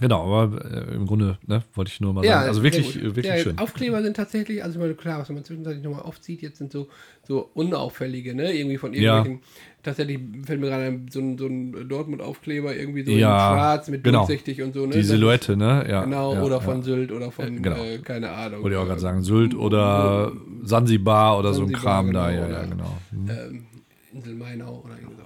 Genau, 0.00 0.24
aber 0.34 0.64
äh, 0.64 0.94
im 0.94 1.06
Grunde 1.06 1.38
ne, 1.46 1.62
wollte 1.74 1.90
ich 1.92 2.00
nur 2.00 2.12
mal 2.12 2.24
Ja, 2.24 2.38
sagen. 2.38 2.48
Also 2.48 2.62
wirklich, 2.64 3.00
wirklich 3.00 3.26
ja, 3.26 3.36
schön. 3.38 3.58
Aufkleber 3.58 4.02
sind 4.02 4.16
tatsächlich, 4.16 4.62
also 4.64 4.80
meine, 4.80 4.94
klar, 4.94 5.20
was 5.20 5.28
man 5.28 5.44
zwischenzeitlich 5.44 5.84
nochmal 5.84 6.02
aufzieht, 6.02 6.42
jetzt 6.42 6.58
sind 6.58 6.72
so, 6.72 6.88
so 7.26 7.48
unauffällige, 7.54 8.34
ne? 8.34 8.52
Irgendwie 8.52 8.76
von 8.76 8.92
Ja. 8.92 9.18
irgendwelchen, 9.18 9.42
tatsächlich 9.84 10.18
fällt 10.44 10.60
mir 10.60 10.66
gerade 10.66 10.84
ein, 10.86 11.06
so 11.10 11.20
ein, 11.20 11.38
so 11.38 11.46
ein 11.46 11.88
Dortmund-Aufkleber 11.88 12.74
irgendwie 12.74 13.04
so 13.04 13.12
Ja, 13.12 13.50
in 13.52 13.56
schwarz 13.56 13.88
mit 13.88 14.02
genau. 14.02 14.26
durchsichtig 14.26 14.62
und 14.62 14.74
so, 14.74 14.84
ne? 14.86 14.92
Die 14.94 14.98
Das- 14.98 15.06
Silhouette, 15.08 15.56
ne? 15.56 15.86
Ja, 15.88 16.02
Genau, 16.04 16.34
ja, 16.34 16.42
oder 16.42 16.56
ja. 16.56 16.60
von 16.60 16.82
Sylt 16.82 17.12
oder 17.12 17.30
von, 17.30 17.58
Äh, 17.58 17.60
genau. 17.60 17.76
äh, 17.76 17.98
keine 17.98 18.30
Ahnung. 18.30 18.62
Wollte 18.64 18.74
ich 18.76 18.82
auch 18.82 18.86
gerade 18.86 19.00
sagen, 19.00 19.22
Sylt 19.22 19.54
oder 19.54 20.32
Sansibar 20.64 21.38
oder 21.38 21.54
so 21.54 21.62
ein 21.62 21.68
Sansibar, 21.68 21.82
Kram 22.02 22.12
da. 22.12 22.30
genau, 22.30 22.42
Ja, 22.42 22.48
ja, 22.50 22.58
oder- 22.60 22.66
genau. 22.68 22.96
Hm. 23.10 23.28
Ähm, 23.30 23.66
Insel 24.12 24.34
Mainau 24.34 24.82
oder 24.84 24.94
irgendwas. 24.94 25.24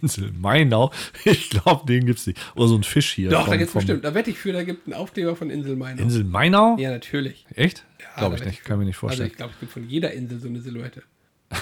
Insel 0.00 0.32
Mainau. 0.32 0.90
Ich 1.24 1.50
glaube, 1.50 1.86
den 1.86 2.06
gibt 2.06 2.18
es 2.18 2.26
nicht. 2.26 2.38
Oder 2.54 2.68
so 2.68 2.76
ein 2.76 2.82
Fisch 2.82 3.12
hier. 3.12 3.30
Doch, 3.30 3.48
da 3.48 3.56
gibt's 3.56 3.72
vom- 3.72 3.80
bestimmt. 3.80 4.04
Da 4.04 4.14
wette 4.14 4.30
ich 4.30 4.38
für, 4.38 4.52
da 4.52 4.62
gibt 4.62 4.86
einen 4.86 4.94
Aufkleber 4.94 5.36
von 5.36 5.50
Insel 5.50 5.76
Mainau. 5.76 6.02
Insel 6.02 6.24
Mainau? 6.24 6.76
Ja, 6.78 6.90
natürlich. 6.90 7.46
Echt? 7.54 7.84
Ja, 8.00 8.06
glaube 8.18 8.36
ich 8.36 8.44
nicht. 8.44 8.58
für. 8.60 8.64
Kann 8.68 8.78
mir 8.78 8.84
nicht 8.84 8.96
Also 8.96 9.00
vorstellen. 9.00 9.30
ich 9.30 9.36
glaube, 9.36 9.52
es 9.54 9.60
gibt 9.60 9.72
von 9.72 9.88
jeder 9.88 10.12
Insel 10.12 10.38
so 10.40 10.48
eine 10.48 10.60
Silhouette. 10.60 11.02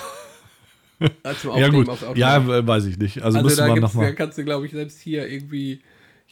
Also 1.23 1.53
zum 1.53 1.61
ja, 1.61 1.68
gut. 1.68 1.88
Ja, 2.16 2.66
weiß 2.66 2.87
ich 2.87 2.99
nicht. 2.99 3.23
Also, 3.23 3.38
Also 3.38 3.47
müsste 3.47 3.62
da, 3.62 3.68
man 3.68 3.77
gibt's, 3.77 3.92
da 3.92 3.99
nochmal. 3.99 4.14
kannst 4.14 4.37
du, 4.37 4.44
glaube 4.44 4.66
ich, 4.66 4.73
selbst 4.73 5.01
hier 5.01 5.29
irgendwie, 5.29 5.81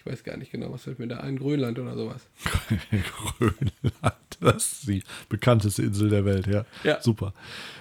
ich 0.07 0.13
weiß 0.13 0.25
gar 0.25 0.37
nicht 0.37 0.53
genau, 0.53 0.73
was 0.73 0.83
fällt 0.85 0.99
mir 0.99 1.09
da 1.09 1.19
ein, 1.19 1.39
Grönland 1.39 1.79
oder 1.79 1.95
sowas. 1.95 2.23
Grönland. 3.39 4.15
Das 4.41 4.57
ist 4.73 4.89
die 4.89 5.03
bekannteste 5.29 5.83
Insel 5.83 6.11
der 6.11 6.25
Welt, 6.25 6.47
ja. 6.47 6.65
Ja. 6.85 7.01
Super. 7.03 7.33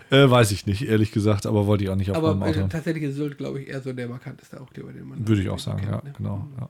Äh, 0.10 0.30
weiß 0.30 0.52
ich 0.52 0.66
nicht, 0.66 0.84
ehrlich 0.88 1.12
gesagt, 1.12 1.46
aber 1.46 1.68
wollte 1.68 1.84
ich 1.84 1.90
auch 1.90 1.96
nicht 1.96 2.12
auf 2.12 2.18
Aber 2.18 2.36
meinem 2.36 2.50
Auto. 2.56 2.66
äh, 2.66 2.70
tatsächlich 2.70 3.04
ist 3.04 3.16
Sylt, 3.16 3.38
glaube 3.38 3.62
ich, 3.62 3.68
eher 3.70 3.82
so 3.82 3.92
der 3.94 4.08
markanteste 4.08 4.60
Aufkleber, 4.60 4.92
den 4.94 5.08
man 5.08 5.28
Würde 5.28 5.42
ich 5.42 5.50
auch 5.50 5.60
sagen, 5.60 5.80
kennt, 5.80 5.92
ja, 5.92 6.02
ne? 6.04 6.14
genau. 6.18 6.48
Ja. 6.60 6.70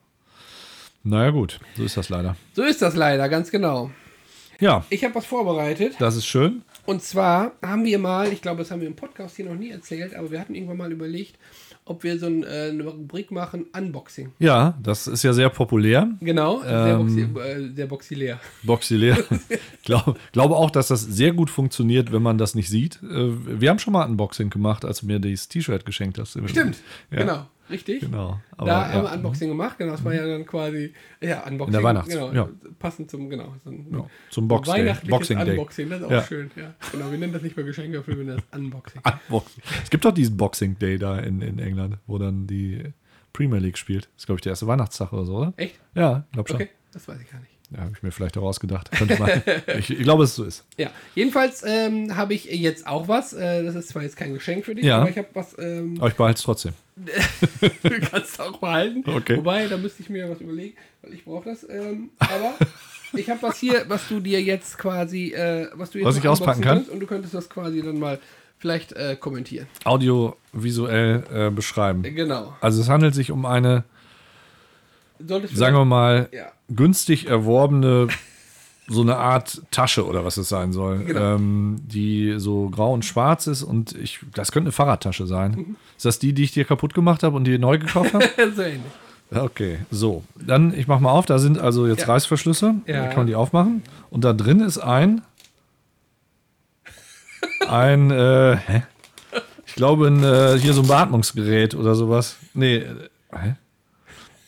Naja, 1.03 1.29
gut, 1.31 1.59
so 1.75 1.83
ist 1.83 1.97
das 1.97 2.09
leider. 2.09 2.35
So 2.53 2.63
ist 2.63 2.81
das 2.81 2.95
leider, 2.95 3.29
ganz 3.29 3.51
genau. 3.51 3.91
Ja, 4.59 4.85
Ich 4.89 5.03
habe 5.03 5.13
was 5.15 5.25
vorbereitet. 5.25 5.95
das 5.99 6.15
ist 6.15 6.25
schön. 6.25 6.63
Und 6.85 7.03
zwar 7.03 7.51
haben 7.61 7.83
wir 7.83 7.99
mal, 7.99 8.31
ich 8.31 8.41
glaube, 8.41 8.59
das 8.59 8.71
haben 8.71 8.79
wir 8.81 8.87
im 8.87 8.95
Podcast 8.95 9.35
hier 9.35 9.45
noch 9.45 9.55
nie 9.55 9.69
erzählt, 9.69 10.15
aber 10.15 10.31
wir 10.31 10.39
hatten 10.39 10.55
irgendwann 10.55 10.77
mal 10.77 10.91
überlegt, 10.91 11.35
ob 11.85 12.03
wir 12.03 12.17
so 12.17 12.25
ein, 12.25 12.43
äh, 12.43 12.69
eine 12.71 12.83
Rubrik 12.83 13.31
machen, 13.31 13.65
Unboxing. 13.77 14.31
Ja, 14.39 14.77
das 14.81 15.07
ist 15.07 15.23
ja 15.23 15.33
sehr 15.33 15.49
populär. 15.49 16.09
Genau, 16.19 16.61
sehr, 16.61 16.87
Ähm, 16.87 16.97
boxi 16.97 17.21
äh, 17.21 17.75
sehr 17.75 17.85
boxilär. 17.87 18.39
Boxilär. 18.63 19.17
Ich 19.85 19.87
glaub, 19.87 20.17
glaube 20.31 20.55
auch, 20.55 20.71
dass 20.71 20.87
das 20.87 21.01
sehr 21.03 21.31
gut 21.31 21.51
funktioniert, 21.51 22.11
wenn 22.11 22.23
man 22.23 22.39
das 22.39 22.55
nicht 22.55 22.69
sieht. 22.69 23.03
Äh, 23.03 23.59
Wir 23.61 23.69
haben 23.69 23.77
schon 23.77 23.93
mal 23.93 24.03
ein 24.03 24.11
Unboxing 24.11 24.49
gemacht, 24.49 24.83
als 24.83 25.01
du 25.01 25.05
mir 25.05 25.19
dieses 25.19 25.47
T-Shirt 25.47 25.85
geschenkt 25.85 26.17
hast. 26.17 26.31
Stimmt, 26.47 26.77
Ja. 27.11 27.17
genau, 27.19 27.45
richtig. 27.69 27.99
Genau. 27.99 28.39
Aber, 28.57 28.65
da 28.67 28.91
haben 28.91 29.03
wir 29.03 29.09
ja. 29.11 29.13
Unboxing 29.15 29.47
gemacht, 29.49 29.77
genau, 29.77 29.91
das 29.91 30.03
war 30.03 30.15
ja 30.15 30.25
dann 30.25 30.43
quasi, 30.47 30.91
ja, 31.21 31.45
Unboxing. 31.45 31.67
In 31.67 31.71
der 31.73 31.83
Weihnachts- 31.83 32.09
genau, 32.11 32.31
ja. 32.33 32.49
passend 32.79 33.11
zum, 33.11 33.29
genau, 33.29 33.53
so 33.63 33.69
ein 33.69 33.85
Ja, 33.93 34.07
zum 34.31 34.47
Box 34.47 34.67
Boxing 34.67 35.37
Day. 35.37 35.51
Unboxing, 35.51 35.89
das 35.91 36.01
ist 36.01 36.05
auch 36.07 36.25
schön, 36.27 36.49
ja. 36.55 36.73
Genau, 36.91 37.11
wir 37.11 37.17
nennen 37.19 37.33
das 37.33 37.43
nicht 37.43 37.55
mehr 37.55 37.65
Geschenke, 37.67 38.01
wir 38.07 38.15
nennen 38.15 38.41
das 38.49 38.59
Unboxing. 38.59 39.01
Unboxing. 39.29 39.63
Es 39.83 39.89
gibt 39.91 40.03
doch 40.03 40.13
diesen 40.15 40.35
Boxing 40.35 40.79
Day 40.79 40.97
da 40.97 41.19
in, 41.19 41.41
in 41.43 41.59
England, 41.59 41.97
wo 42.07 42.17
dann 42.17 42.47
die 42.47 42.81
Premier 43.33 43.59
League 43.59 43.77
spielt. 43.77 44.05
Das 44.15 44.23
ist, 44.23 44.25
glaube 44.25 44.39
ich, 44.39 44.41
der 44.41 44.53
erste 44.53 44.65
Weihnachtstag 44.65 45.13
oder 45.13 45.25
so, 45.25 45.37
oder? 45.37 45.53
Echt? 45.57 45.79
Ja, 45.93 46.25
glaube 46.31 46.49
schon. 46.49 46.55
Okay, 46.55 46.69
das 46.91 47.07
weiß 47.07 47.19
ich 47.21 47.29
gar 47.29 47.39
nicht. 47.39 47.51
Ja, 47.71 47.79
habe 47.81 47.91
ich 47.95 48.03
mir 48.03 48.11
vielleicht 48.11 48.37
auch 48.37 48.43
ausgedacht. 48.43 48.89
Ich, 49.79 49.89
ich 49.89 50.03
glaube, 50.03 50.23
dass 50.23 50.31
es 50.31 50.35
so 50.35 50.43
ist. 50.43 50.65
Ja, 50.77 50.91
jedenfalls 51.15 51.63
ähm, 51.65 52.15
habe 52.15 52.33
ich 52.33 52.45
jetzt 52.45 52.85
auch 52.87 53.07
was. 53.07 53.33
Äh, 53.33 53.63
das 53.63 53.75
ist 53.75 53.89
zwar 53.89 54.03
jetzt 54.03 54.17
kein 54.17 54.33
Geschenk 54.33 54.65
für 54.65 54.75
dich, 54.75 54.85
Ja. 54.85 54.99
aber 54.99 55.09
ich 55.09 55.17
habe 55.17 55.27
was. 55.33 55.55
Ähm, 55.57 55.95
Aber 55.97 56.07
ich 56.09 56.15
behalte 56.15 56.37
es 56.37 56.43
trotzdem. 56.43 56.73
du 57.83 57.99
kannst 58.11 58.39
auch 58.39 58.57
behalten. 58.59 59.03
Okay. 59.09 59.37
Wobei, 59.37 59.67
da 59.67 59.77
müsste 59.77 60.01
ich 60.03 60.09
mir 60.09 60.29
was 60.29 60.39
überlegen, 60.41 60.75
weil 61.01 61.13
ich 61.13 61.25
brauche 61.25 61.49
das. 61.49 61.67
Ähm, 61.69 62.11
aber 62.19 62.53
ich 63.13 63.29
habe 63.29 63.41
was 63.41 63.57
hier, 63.57 63.83
was 63.87 64.07
du 64.07 64.19
dir 64.19 64.41
jetzt 64.41 64.77
quasi, 64.77 65.33
äh, 65.33 65.67
was 65.73 65.91
du 65.91 65.97
jetzt 65.99 66.07
Was 66.07 66.17
ich 66.17 66.27
auspacken 66.27 66.61
kann? 66.61 66.83
Und 66.83 66.99
du 66.99 67.07
könntest 67.07 67.33
das 67.33 67.49
quasi 67.49 67.81
dann 67.81 67.99
mal 67.99 68.19
vielleicht 68.57 68.93
äh, 68.93 69.15
kommentieren. 69.19 69.67
Audiovisuell 70.53 71.23
äh, 71.33 71.49
beschreiben. 71.51 72.03
Äh, 72.03 72.11
Genau. 72.11 72.55
Also 72.61 72.81
es 72.81 72.89
handelt 72.89 73.13
sich 73.15 73.31
um 73.31 73.45
eine, 73.45 73.83
sagen 75.19 75.75
wir 75.77 75.85
mal, 75.85 76.29
Ja. 76.31 76.45
günstig 76.69 77.27
erworbene, 77.27 78.07
so 78.87 79.01
eine 79.01 79.17
Art 79.17 79.61
Tasche 79.71 80.05
oder 80.05 80.23
was 80.25 80.37
es 80.37 80.47
sein 80.49 80.71
soll, 80.71 80.99
Genau. 81.05 81.35
ähm, 81.35 81.77
die 81.87 82.35
so 82.37 82.69
grau 82.69 82.93
und 82.93 83.03
schwarz 83.03 83.47
ist 83.47 83.63
und 83.63 83.93
ich, 83.93 84.19
das 84.33 84.51
könnte 84.51 84.67
eine 84.67 84.71
Fahrradtasche 84.73 85.25
sein. 85.25 85.51
Mhm. 85.51 85.75
Ist 85.97 86.05
das 86.05 86.19
die, 86.19 86.33
die 86.33 86.43
ich 86.43 86.51
dir 86.51 86.65
kaputt 86.65 86.93
gemacht 86.93 87.23
habe 87.23 87.35
und 87.35 87.45
die 87.45 87.57
neu 87.57 87.77
gekauft 87.79 88.13
habe? 88.13 88.25
so 88.55 88.61
ähnlich. 88.61 88.81
Okay, 89.33 89.79
so. 89.89 90.23
Dann, 90.35 90.71
ich 90.77 90.87
mach 90.87 90.99
mal 90.99 91.09
auf. 91.11 91.25
Da 91.25 91.39
sind 91.39 91.57
also 91.57 91.87
jetzt 91.87 92.01
Ja. 92.01 92.07
Reißverschlüsse. 92.13 92.75
Ja. 92.85 93.01
Da 93.01 93.07
kann 93.07 93.17
man 93.17 93.27
die 93.27 93.33
aufmachen. 93.35 93.81
Und 94.11 94.23
da 94.23 94.33
drin 94.33 94.59
ist 94.59 94.77
ein. 94.77 95.21
Ein, 97.67 98.11
äh, 98.11 98.55
hä? 98.57 98.83
Ich 99.65 99.73
glaube, 99.75 100.07
ein, 100.07 100.23
äh, 100.23 100.59
hier 100.59 100.73
so 100.73 100.81
ein 100.81 100.87
Beatmungsgerät 100.87 101.73
oder 101.73 101.95
sowas. 101.95 102.37
Nee, 102.53 102.75
äh, 102.77 103.09
hä? 103.35 103.55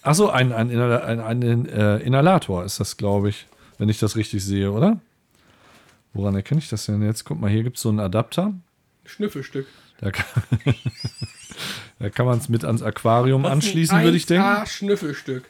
Achso, 0.08 0.30
ein, 0.30 0.54
ein, 0.54 0.72
ein, 0.72 1.20
ein 1.44 1.66
äh, 1.68 1.98
Inhalator 1.98 2.64
ist 2.64 2.80
das, 2.80 2.96
glaube 2.96 3.28
ich. 3.28 3.46
Wenn 3.78 3.90
ich 3.90 4.00
das 4.00 4.16
richtig 4.16 4.44
sehe, 4.44 4.72
oder? 4.72 5.00
Woran 6.14 6.34
erkenne 6.34 6.60
ich 6.60 6.70
das 6.70 6.86
denn 6.86 7.02
jetzt? 7.04 7.26
Guck 7.26 7.42
mal, 7.42 7.50
hier 7.52 7.62
gibt 7.64 7.76
es 7.76 7.84
so 7.84 7.90
einen 7.90 8.00
Adapter. 8.00 8.54
Schnüffelstück. 9.06 9.68
Da 10.00 10.12
kann, 10.12 10.26
da 12.00 12.10
kann 12.10 12.26
man 12.26 12.38
es 12.38 12.48
mit 12.48 12.64
ans 12.64 12.82
Aquarium 12.82 13.46
anschließen, 13.46 14.02
würde 14.02 14.16
ich 14.16 14.26
denken. 14.26 14.46
Ah, 14.46 14.66
Schnüffelstück. 14.66 15.44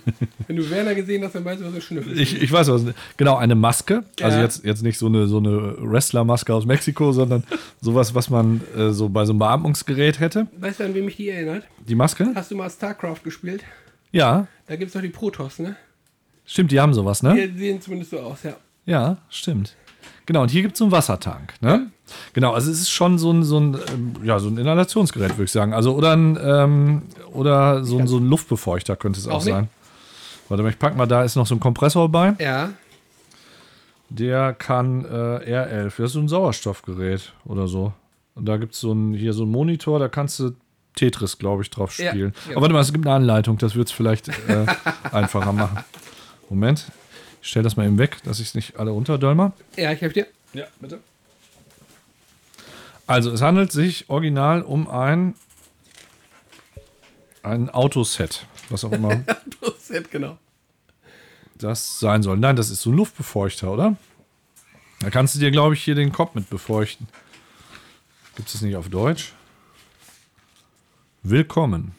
Wenn 0.46 0.56
du 0.56 0.70
Werner 0.70 0.94
gesehen 0.94 1.24
hast, 1.24 1.34
dann 1.34 1.44
weißt 1.44 1.62
du, 1.62 1.66
was 1.66 1.74
ein 1.74 1.80
Schnüffelstück 1.80 2.22
Ich, 2.22 2.40
ich 2.40 2.52
weiß 2.52 2.68
was. 2.68 2.84
Genau, 3.16 3.36
eine 3.36 3.56
Maske. 3.56 4.04
Also 4.22 4.36
Ja. 4.38 4.44
jetzt, 4.44 4.64
jetzt 4.64 4.82
nicht 4.82 4.96
so 4.98 5.06
eine, 5.06 5.26
so 5.26 5.38
eine 5.38 5.74
Wrestler-Maske 5.80 6.54
aus 6.54 6.66
Mexiko, 6.66 7.10
sondern 7.12 7.42
sowas, 7.80 8.14
was 8.14 8.30
man 8.30 8.60
äh, 8.76 8.90
so 8.90 9.08
bei 9.08 9.24
so 9.24 9.32
einem 9.32 9.40
Beatmungsgerät 9.40 10.20
hätte. 10.20 10.46
Weißt 10.58 10.78
du, 10.78 10.84
an 10.84 10.94
wen 10.94 11.04
mich 11.04 11.16
die 11.16 11.30
erinnert? 11.30 11.64
Die 11.88 11.96
Maske? 11.96 12.30
Hast 12.34 12.52
du 12.52 12.56
mal 12.56 12.70
StarCraft 12.70 13.24
gespielt? 13.24 13.64
Ja, 14.14 14.46
Da 14.66 14.76
gibt 14.76 14.88
es 14.88 14.92
doch 14.94 15.00
die 15.02 15.08
Protoss, 15.08 15.58
ne? 15.58 15.76
stimmt, 16.46 16.70
die 16.70 16.80
haben 16.80 16.94
sowas, 16.94 17.22
ne? 17.22 17.34
Die 17.48 17.58
sehen 17.58 17.80
zumindest 17.80 18.12
so 18.12 18.20
aus, 18.20 18.42
ja. 18.44 18.54
Ja, 18.86 19.16
stimmt. 19.28 19.74
Genau, 20.26 20.42
und 20.42 20.50
hier 20.50 20.62
gibt 20.62 20.74
es 20.74 20.78
so 20.78 20.84
einen 20.84 20.92
Wassertank, 20.92 21.54
ne? 21.60 21.90
Genau, 22.32 22.52
also 22.52 22.70
es 22.70 22.80
ist 22.80 22.90
schon 22.90 23.18
so 23.18 23.32
ein, 23.32 23.42
so 23.42 23.58
ein, 23.58 23.74
ähm, 23.92 24.14
ja, 24.22 24.38
so 24.38 24.48
ein 24.48 24.58
Inhalationsgerät, 24.58 25.30
würde 25.30 25.44
ich 25.44 25.52
sagen. 25.52 25.72
Also 25.74 25.94
oder 25.94 26.14
ein, 26.14 26.38
ähm, 26.40 27.02
oder 27.32 27.82
so 27.84 27.98
ein, 27.98 28.06
so 28.06 28.18
ein 28.18 28.28
Luftbefeuchter 28.28 28.94
könnte 28.96 29.18
es 29.18 29.26
auch, 29.26 29.36
Auch 29.36 29.40
sein. 29.40 29.68
Warte 30.48 30.62
mal, 30.62 30.68
ich 30.68 30.78
pack 30.78 30.96
mal, 30.96 31.06
da 31.06 31.24
ist 31.24 31.34
noch 31.36 31.46
so 31.46 31.54
ein 31.54 31.60
Kompressor 31.60 32.08
bei. 32.08 32.34
Ja. 32.38 32.70
Der 34.10 34.52
kann 34.52 35.04
äh, 35.06 35.08
R11, 35.08 35.84
das 35.84 35.98
ist 35.98 36.12
so 36.12 36.20
ein 36.20 36.28
Sauerstoffgerät 36.28 37.32
oder 37.46 37.66
so. 37.66 37.92
Und 38.34 38.46
da 38.46 38.58
gibt 38.58 38.74
es 38.74 38.80
so 38.80 38.92
ein, 38.92 39.14
hier 39.14 39.32
so 39.32 39.42
einen 39.42 39.52
Monitor, 39.52 39.98
da 39.98 40.08
kannst 40.08 40.38
du 40.40 40.52
Tetris, 40.94 41.38
glaube 41.38 41.62
ich, 41.62 41.70
drauf 41.70 41.92
spielen. 41.92 42.34
ja. 42.46 42.52
Aber 42.52 42.62
warte 42.62 42.74
mal, 42.74 42.80
es 42.80 42.92
gibt 42.92 43.06
eine 43.06 43.16
Anleitung, 43.16 43.58
das 43.58 43.74
wird 43.74 43.88
es 43.88 43.92
vielleicht 43.92 44.28
äh, 44.28 44.66
einfacher 45.12 45.52
machen. 45.52 45.84
Moment, 46.48 46.86
ich 47.42 47.48
stelle 47.48 47.64
das 47.64 47.76
mal 47.76 47.86
eben 47.86 47.98
weg, 47.98 48.18
dass 48.24 48.40
ich 48.40 48.48
es 48.48 48.54
nicht 48.54 48.78
alle 48.78 48.92
unterdölmer. 48.92 49.52
Ja, 49.76 49.92
ich 49.92 50.00
helfe 50.00 50.14
dir. 50.14 50.26
Ja, 50.52 50.66
bitte. 50.80 51.00
Also, 53.06 53.30
es 53.32 53.42
handelt 53.42 53.70
sich 53.70 54.08
original 54.08 54.62
um 54.62 54.88
ein, 54.88 55.34
ein 57.42 57.68
Autoset, 57.70 58.46
was 58.70 58.84
auch 58.84 58.92
immer 58.92 59.12
ist 59.88 60.10
genau. 60.10 60.38
das 61.58 62.00
sein 62.00 62.22
soll. 62.22 62.38
Nein, 62.38 62.56
das 62.56 62.70
ist 62.70 62.80
so 62.80 62.90
ein 62.90 62.96
Luftbefeuchter, 62.96 63.70
oder? 63.70 63.96
Da 65.00 65.10
kannst 65.10 65.34
du 65.34 65.38
dir, 65.38 65.50
glaube 65.50 65.74
ich, 65.74 65.82
hier 65.82 65.94
den 65.94 66.12
Kopf 66.12 66.34
mit 66.34 66.48
befeuchten. 66.48 67.08
Gibt 68.36 68.48
es 68.48 68.54
das 68.54 68.62
nicht 68.62 68.76
auf 68.76 68.88
Deutsch? 68.88 69.34
Willkommen. 71.26 71.92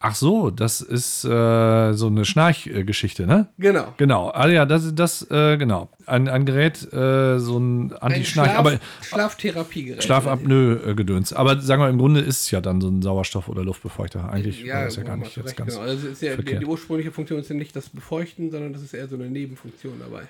Ach 0.00 0.14
so, 0.14 0.50
das 0.50 0.80
ist 0.80 1.22
äh, 1.24 1.92
so 1.92 2.06
eine 2.06 2.24
Schnarchgeschichte, 2.24 3.26
ne? 3.26 3.48
Genau. 3.58 3.92
Genau. 3.98 4.30
Ah 4.30 4.48
ja, 4.48 4.64
das 4.64 4.84
ist 4.84 4.98
das, 4.98 5.30
äh, 5.30 5.58
genau. 5.58 5.90
Ein, 6.06 6.28
ein 6.28 6.46
Gerät, 6.46 6.90
äh, 6.94 7.38
so 7.38 7.58
ein 7.58 7.92
Anti-Schnarch, 7.92 8.48
Schlaf, 8.52 8.58
aber 8.58 8.80
Schlaftherapiegerät. 9.02 10.02
Schlafapnoe-Gedöns. 10.02 11.34
Aber 11.34 11.60
sagen 11.60 11.82
wir, 11.82 11.90
im 11.90 11.98
Grunde 11.98 12.20
ist 12.20 12.40
es 12.44 12.50
ja 12.50 12.62
dann 12.62 12.80
so 12.80 12.88
ein 12.88 13.02
Sauerstoff- 13.02 13.48
oder 13.48 13.64
Luftbefeuchter. 13.64 14.28
Eigentlich 14.32 14.64
Ja, 14.64 14.86
das 14.86 14.96
ja 14.96 15.02
gar 15.02 15.18
nicht 15.18 15.36
jetzt 15.36 15.54
ganz. 15.54 15.74
genau. 15.74 15.86
Also 15.86 16.08
ist 16.08 16.22
ja, 16.22 16.34
die, 16.34 16.58
die 16.58 16.64
ursprüngliche 16.66 17.12
Funktion 17.12 17.38
ist 17.38 17.50
ja 17.50 17.54
nicht 17.54 17.76
das 17.76 17.90
Befeuchten, 17.90 18.50
sondern 18.50 18.72
das 18.72 18.80
ist 18.82 18.94
eher 18.94 19.06
so 19.08 19.14
eine 19.16 19.28
Nebenfunktion 19.28 20.00
dabei. 20.00 20.22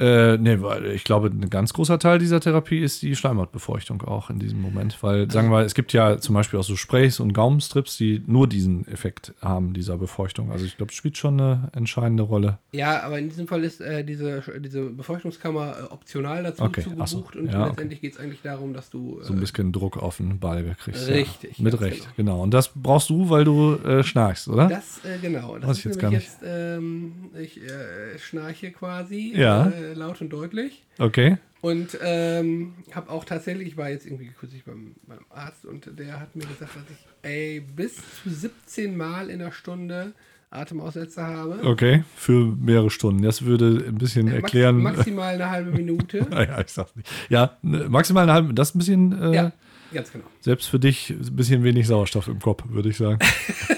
Äh, 0.00 0.38
nee, 0.38 0.60
weil 0.62 0.86
ich 0.86 1.04
glaube, 1.04 1.28
ein 1.28 1.50
ganz 1.50 1.74
großer 1.74 1.98
Teil 1.98 2.18
dieser 2.18 2.40
Therapie 2.40 2.78
ist 2.80 3.02
die 3.02 3.14
Schleimhautbefeuchtung 3.14 4.00
auch 4.02 4.30
in 4.30 4.38
diesem 4.38 4.62
Moment. 4.62 5.02
Weil, 5.02 5.30
sagen 5.30 5.48
wir 5.48 5.56
mal, 5.58 5.64
es 5.64 5.74
gibt 5.74 5.92
ja 5.92 6.16
zum 6.18 6.34
Beispiel 6.34 6.58
auch 6.58 6.64
so 6.64 6.74
Sprays 6.74 7.20
und 7.20 7.34
Gaumenstrips, 7.34 7.98
die 7.98 8.22
nur 8.26 8.48
diesen 8.48 8.88
Effekt 8.88 9.34
haben, 9.42 9.74
dieser 9.74 9.98
Befeuchtung. 9.98 10.50
Also 10.52 10.64
ich 10.64 10.78
glaube, 10.78 10.90
es 10.90 10.96
spielt 10.96 11.18
schon 11.18 11.38
eine 11.38 11.70
entscheidende 11.74 12.22
Rolle. 12.22 12.58
Ja, 12.72 13.02
aber 13.02 13.18
in 13.18 13.28
diesem 13.28 13.46
Fall 13.46 13.62
ist 13.62 13.82
äh, 13.82 14.02
diese, 14.02 14.42
diese 14.60 14.84
Befeuchtungskammer 14.84 15.76
äh, 15.78 15.82
optional 15.92 16.42
dazu 16.44 16.62
Okay, 16.62 16.80
zu 16.82 16.90
ach 16.98 17.06
so. 17.06 17.26
und 17.38 17.52
Ja, 17.52 17.60
okay. 17.60 17.68
letztendlich 17.68 18.00
geht 18.00 18.14
es 18.14 18.18
eigentlich 18.20 18.40
darum, 18.42 18.72
dass 18.72 18.88
du. 18.88 19.18
Äh, 19.20 19.24
So 19.24 19.34
ein 19.34 19.40
bisschen 19.40 19.70
Druck 19.72 19.98
auf 19.98 20.16
den 20.16 20.38
Ball 20.38 20.74
kriegst. 20.82 21.08
Richtig, 21.08 21.58
Ja. 21.58 21.64
Mit 21.64 21.78
Recht, 21.80 22.08
genau. 22.16 22.40
Und 22.42 22.52
das 22.52 22.70
brauchst 22.74 23.10
du, 23.10 23.28
weil 23.28 23.44
du 23.44 23.74
äh, 23.84 24.02
schnarchst, 24.02 24.48
oder? 24.48 24.68
Das, 24.68 25.00
äh, 25.04 25.18
genau. 25.20 25.58
Das 25.58 25.68
Weiß 25.68 25.78
ich 25.80 25.84
jetzt 25.84 25.98
gar 25.98 26.10
nicht. 26.10 26.22
jetzt, 26.22 26.38
ähm, 26.42 27.12
ich 27.38 27.60
äh, 27.62 28.18
schnarche 28.18 28.70
quasi 28.70 29.34
Ja. 29.36 29.70
Äh, 29.90 29.94
laut 29.94 30.20
und 30.20 30.30
deutlich. 30.30 30.84
Okay. 30.98 31.36
Und 31.60 31.98
ähm, 32.02 32.74
habe 32.94 33.10
auch 33.10 33.24
tatsächlich, 33.24 33.68
ich 33.68 33.76
war 33.76 33.90
jetzt 33.90 34.06
irgendwie 34.06 34.28
kürzlich 34.28 34.64
beim, 34.64 34.94
beim 35.06 35.24
Arzt 35.28 35.66
und 35.66 35.90
der 35.98 36.18
hat 36.18 36.34
mir 36.34 36.46
gesagt, 36.46 36.74
dass 36.74 36.84
ich 36.90 37.06
ey, 37.22 37.60
bis 37.60 37.96
zu 37.96 38.30
17 38.30 38.96
Mal 38.96 39.28
in 39.28 39.40
der 39.40 39.52
Stunde 39.52 40.14
Atemaussetzer 40.50 41.26
habe. 41.26 41.60
Okay, 41.62 42.02
für 42.16 42.56
mehrere 42.56 42.90
Stunden. 42.90 43.22
Das 43.22 43.42
würde 43.42 43.84
ein 43.86 43.98
bisschen 43.98 44.26
Max- 44.26 44.36
erklären. 44.36 44.78
Maximal 44.78 45.34
eine 45.34 45.50
halbe 45.50 45.70
Minute. 45.70 46.26
ja, 46.32 46.60
ich 46.60 46.68
sag's 46.68 46.96
nicht. 46.96 47.08
Ja, 47.28 47.56
ne, 47.62 47.88
maximal 47.88 48.24
eine 48.24 48.32
halbe, 48.32 48.54
das 48.54 48.70
ist 48.70 48.74
ein 48.74 48.78
bisschen, 48.78 49.22
äh, 49.22 49.34
ja, 49.34 49.52
ganz 49.92 50.10
genau. 50.10 50.24
selbst 50.40 50.66
für 50.68 50.80
dich, 50.80 51.10
ein 51.10 51.36
bisschen 51.36 51.62
wenig 51.62 51.86
Sauerstoff 51.86 52.26
im 52.26 52.40
Kopf, 52.40 52.64
würde 52.68 52.88
ich 52.88 52.96
sagen. 52.96 53.18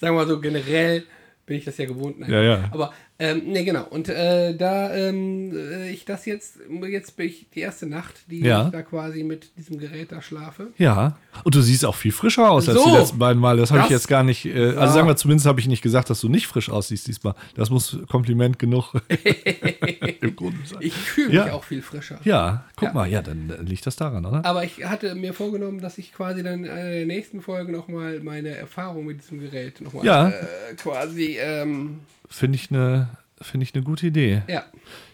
Sagen 0.00 0.16
wir 0.16 0.24
mal 0.24 0.26
so, 0.26 0.40
generell 0.40 1.04
bin 1.46 1.58
ich 1.58 1.64
das 1.64 1.76
ja 1.78 1.86
gewohnt. 1.86 2.18
Nein. 2.18 2.30
Ja, 2.30 2.42
ja. 2.42 2.68
Aber, 2.72 2.92
ähm, 3.18 3.52
ne, 3.52 3.64
genau. 3.64 3.84
Und 3.84 4.08
äh, 4.08 4.56
da 4.56 4.92
ähm, 4.94 5.52
äh, 5.56 5.90
ich 5.90 6.04
das 6.04 6.26
jetzt, 6.26 6.58
jetzt 6.90 7.16
bin 7.16 7.26
ich 7.28 7.46
die 7.54 7.60
erste 7.60 7.86
Nacht, 7.86 8.14
die 8.28 8.40
Ja. 8.40 8.66
ich 8.66 8.72
da 8.72 8.82
quasi 8.82 9.22
mit 9.22 9.56
diesem 9.56 9.78
Gerät 9.78 10.10
da 10.10 10.20
schlafe. 10.20 10.68
Ja, 10.78 11.16
und 11.44 11.54
du 11.54 11.60
siehst 11.60 11.84
auch 11.84 11.94
viel 11.94 12.10
frischer 12.12 12.50
aus 12.50 12.68
als 12.68 12.78
So. 12.78 12.84
die 12.90 12.96
letzten 12.96 13.18
beiden 13.18 13.40
Male. 13.40 13.60
Das 13.60 13.70
habe 13.70 13.82
ich 13.84 13.90
jetzt 13.90 14.08
gar 14.08 14.24
nicht. 14.24 14.44
Äh. 14.46 14.74
Also 14.76 14.94
sagen 14.94 15.06
wir, 15.06 15.16
zumindest 15.16 15.46
habe 15.46 15.60
ich 15.60 15.68
nicht 15.68 15.82
gesagt, 15.82 16.10
dass 16.10 16.20
du 16.20 16.28
nicht 16.28 16.46
frisch 16.48 16.70
aussiehst 16.70 17.06
diesmal. 17.06 17.34
Das 17.54 17.70
muss 17.70 17.96
Kompliment 18.08 18.58
genug 18.58 18.94
im 20.20 20.34
Grunde 20.36 20.58
sein. 20.64 20.78
Ich 20.80 20.94
fühle 20.94 21.26
mich 21.28 21.36
Ja. 21.36 21.52
auch 21.52 21.64
viel 21.64 21.82
frischer. 21.82 22.18
Ja, 22.24 22.64
guck 22.76 22.88
Ja. 22.88 22.94
mal, 22.94 23.08
ja, 23.10 23.22
dann 23.22 23.52
liegt 23.64 23.86
das 23.86 23.96
daran, 23.96 24.24
oder? 24.26 24.44
Aber 24.44 24.64
ich 24.64 24.84
hatte 24.84 25.14
mir 25.14 25.34
vorgenommen, 25.34 25.80
dass 25.80 25.98
ich 25.98 26.12
quasi 26.12 26.42
dann 26.42 26.64
in 26.64 26.74
der 26.74 27.06
nächsten 27.06 27.40
Folgen 27.42 27.72
nochmal 27.72 28.20
meine 28.20 28.48
Erfahrung 28.56 29.06
mit 29.06 29.22
diesem 29.22 29.40
Gerät 29.40 29.80
nochmal 29.80 30.04
Ja. 30.04 30.28
äh, 30.28 30.74
quasi 30.76 31.36
ähm, 31.40 32.00
Finde 32.34 32.56
ich 32.56 32.70
eine 32.70 33.08
finde 33.40 33.64
ich 33.64 33.74
eine 33.74 33.84
gute 33.84 34.06
Idee. 34.06 34.42
Ja. 34.48 34.64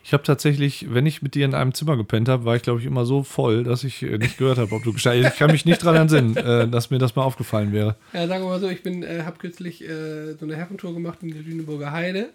Ich 0.04 0.12
habe 0.12 0.22
tatsächlich, 0.22 0.92
wenn 0.92 1.06
ich 1.06 1.22
mit 1.22 1.34
dir 1.34 1.44
in 1.44 1.54
einem 1.54 1.74
Zimmer 1.74 1.96
gepennt 1.96 2.28
habe, 2.28 2.44
war 2.44 2.56
ich, 2.56 2.62
glaube 2.62 2.80
ich, 2.80 2.86
immer 2.86 3.04
so 3.04 3.22
voll, 3.22 3.64
dass 3.64 3.84
ich 3.84 4.02
äh, 4.02 4.18
nicht 4.18 4.38
gehört 4.38 4.58
habe, 4.58 4.74
ob 4.74 4.82
du 4.82 4.92
gescheit 4.92 5.24
Ich 5.24 5.38
kann 5.38 5.50
mich 5.50 5.64
nicht 5.64 5.82
dran 5.82 5.96
entsinnen, 5.96 6.36
äh, 6.36 6.68
dass 6.68 6.90
mir 6.90 6.98
das 6.98 7.16
mal 7.16 7.22
aufgefallen 7.22 7.72
wäre. 7.72 7.96
Ja, 8.12 8.26
sagen 8.26 8.44
wir 8.44 8.50
mal 8.50 8.60
so, 8.60 8.68
ich 8.68 8.82
bin, 8.82 9.02
äh, 9.02 9.22
habe 9.24 9.38
kürzlich 9.38 9.82
äh, 9.82 10.34
so 10.34 10.44
eine 10.44 10.56
Herrentour 10.56 10.94
gemacht 10.94 11.18
in 11.22 11.32
der 11.32 11.42
Lüneburger 11.42 11.92
Heide. 11.92 12.30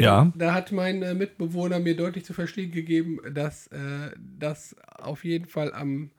Ja, 0.00 0.32
Da 0.36 0.54
hat 0.54 0.70
mein 0.70 1.02
äh, 1.02 1.14
Mitbewohner 1.14 1.80
mir 1.80 1.96
deutlich 1.96 2.24
zu 2.24 2.32
verstehen 2.32 2.70
gegeben, 2.70 3.18
dass 3.32 3.66
äh, 3.68 4.10
das 4.38 4.76
auf 4.96 5.24
jeden 5.24 5.46
Fall 5.46 5.74
am 5.74 6.10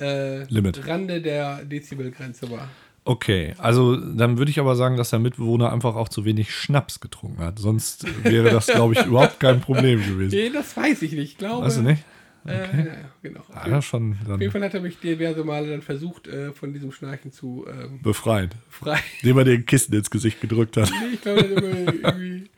äh. 0.00 0.46
Rande 0.84 1.20
der 1.20 1.64
Dezibelgrenze 1.64 2.50
war. 2.50 2.68
Okay. 3.04 3.54
Also 3.58 3.96
dann 3.96 4.38
würde 4.38 4.50
ich 4.50 4.60
aber 4.60 4.76
sagen, 4.76 4.96
dass 4.96 5.10
der 5.10 5.18
Mitbewohner 5.18 5.72
einfach 5.72 5.96
auch 5.96 6.08
zu 6.08 6.24
wenig 6.24 6.54
Schnaps 6.54 7.00
getrunken 7.00 7.42
hat. 7.42 7.58
Sonst 7.58 8.06
wäre 8.24 8.50
das, 8.50 8.66
glaube 8.66 8.94
ich, 8.94 9.04
überhaupt 9.06 9.40
kein 9.40 9.60
Problem 9.60 10.04
gewesen. 10.04 10.36
Nee, 10.36 10.50
das 10.50 10.76
weiß 10.76 11.02
ich 11.02 11.12
nicht. 11.12 11.32
Ich 11.32 11.38
glaube. 11.38 11.66
Weißt 11.66 11.78
du 11.78 11.82
nicht? 11.82 12.04
Äh, 12.46 12.52
ja, 12.52 12.84
ja, 12.84 12.94
genau. 13.22 13.40
Ah, 13.52 13.68
ja, 13.68 13.82
schon 13.82 14.12
Auf 14.12 14.26
dann 14.26 14.40
jeden 14.40 14.52
Fall 14.52 14.62
hat 14.62 14.72
er 14.72 14.80
mich 14.80 14.98
diverse 14.98 15.44
Male 15.44 15.68
dann 15.68 15.82
versucht, 15.82 16.26
äh, 16.26 16.52
von 16.52 16.72
diesem 16.72 16.90
Schnarchen 16.90 17.32
zu 17.32 17.66
ähm, 17.68 18.00
befreit. 18.02 18.56
frei. 18.70 18.98
Indem 19.20 19.38
er 19.38 19.44
den 19.44 19.66
Kissen 19.66 19.94
ins 19.94 20.10
Gesicht 20.10 20.40
gedrückt 20.40 20.76
hat. 20.78 20.90
Nee, 20.90 21.14
ich 21.14 21.20
glaube, 21.20 21.40
er 21.44 21.56
hat 21.56 21.62
immer 21.62 21.92
irgendwie 22.04 22.50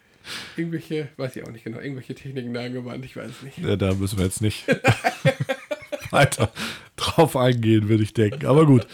irgendwelche, 0.56 1.08
weiß 1.16 1.34
ich 1.36 1.44
auch 1.44 1.50
nicht 1.50 1.64
genau, 1.64 1.80
irgendwelche 1.80 2.14
Techniken 2.14 2.54
da 2.54 2.62
angewandt, 2.62 3.04
ich 3.04 3.16
weiß 3.16 3.30
es 3.30 3.42
nicht. 3.42 3.58
Ja, 3.58 3.74
da 3.74 3.94
müssen 3.94 4.18
wir 4.18 4.24
jetzt 4.24 4.40
nicht 4.40 4.66
weiter 6.10 6.52
drauf 6.94 7.36
eingehen, 7.36 7.88
würde 7.88 8.04
ich 8.04 8.14
denken. 8.14 8.46
Aber 8.46 8.66
gut. 8.66 8.86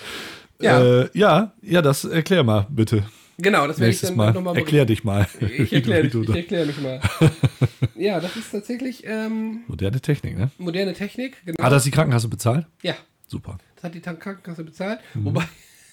Ja. 0.61 1.03
Äh, 1.03 1.09
ja, 1.15 1.53
ja, 1.63 1.83
das 1.83 2.05
erklär 2.05 2.43
mal 2.43 2.67
bitte. 2.71 3.05
Genau, 3.41 3.69
das 3.69 3.79
werde 3.79 3.93
ich 3.93 4.01
dann 4.01 4.17
Mal. 4.17 4.33
nochmal 4.33 4.57
Erklär 4.57 4.85
dich 4.85 5.05
mal. 5.05 5.25
Ich 5.41 5.73
erkläre 5.73 6.03
wie 6.13 6.19
ich 6.19 6.27
du- 6.27 6.33
erklär 6.33 6.67
mich 6.67 6.81
mal. 6.81 7.01
ja, 7.95 8.19
das 8.19 8.35
ist 8.37 8.51
tatsächlich 8.51 9.05
ähm, 9.07 9.61
Moderne 9.69 10.01
Technik, 10.01 10.37
ne? 10.37 10.51
moderne 10.59 10.93
Technik. 10.95 11.37
Genau. 11.45 11.63
Hat 11.63 11.71
das 11.73 11.85
die 11.85 11.93
Krankenkasse 11.93 12.27
bezahlt? 12.29 12.67
ja, 12.83 12.95
Super. 13.29 13.59
das 13.77 13.85
hat 13.85 13.95
die 13.95 14.01
Krankenkasse 14.01 14.65
bezahlt. 14.65 14.99
Mhm. 15.15 15.25
Wobei, 15.27 15.45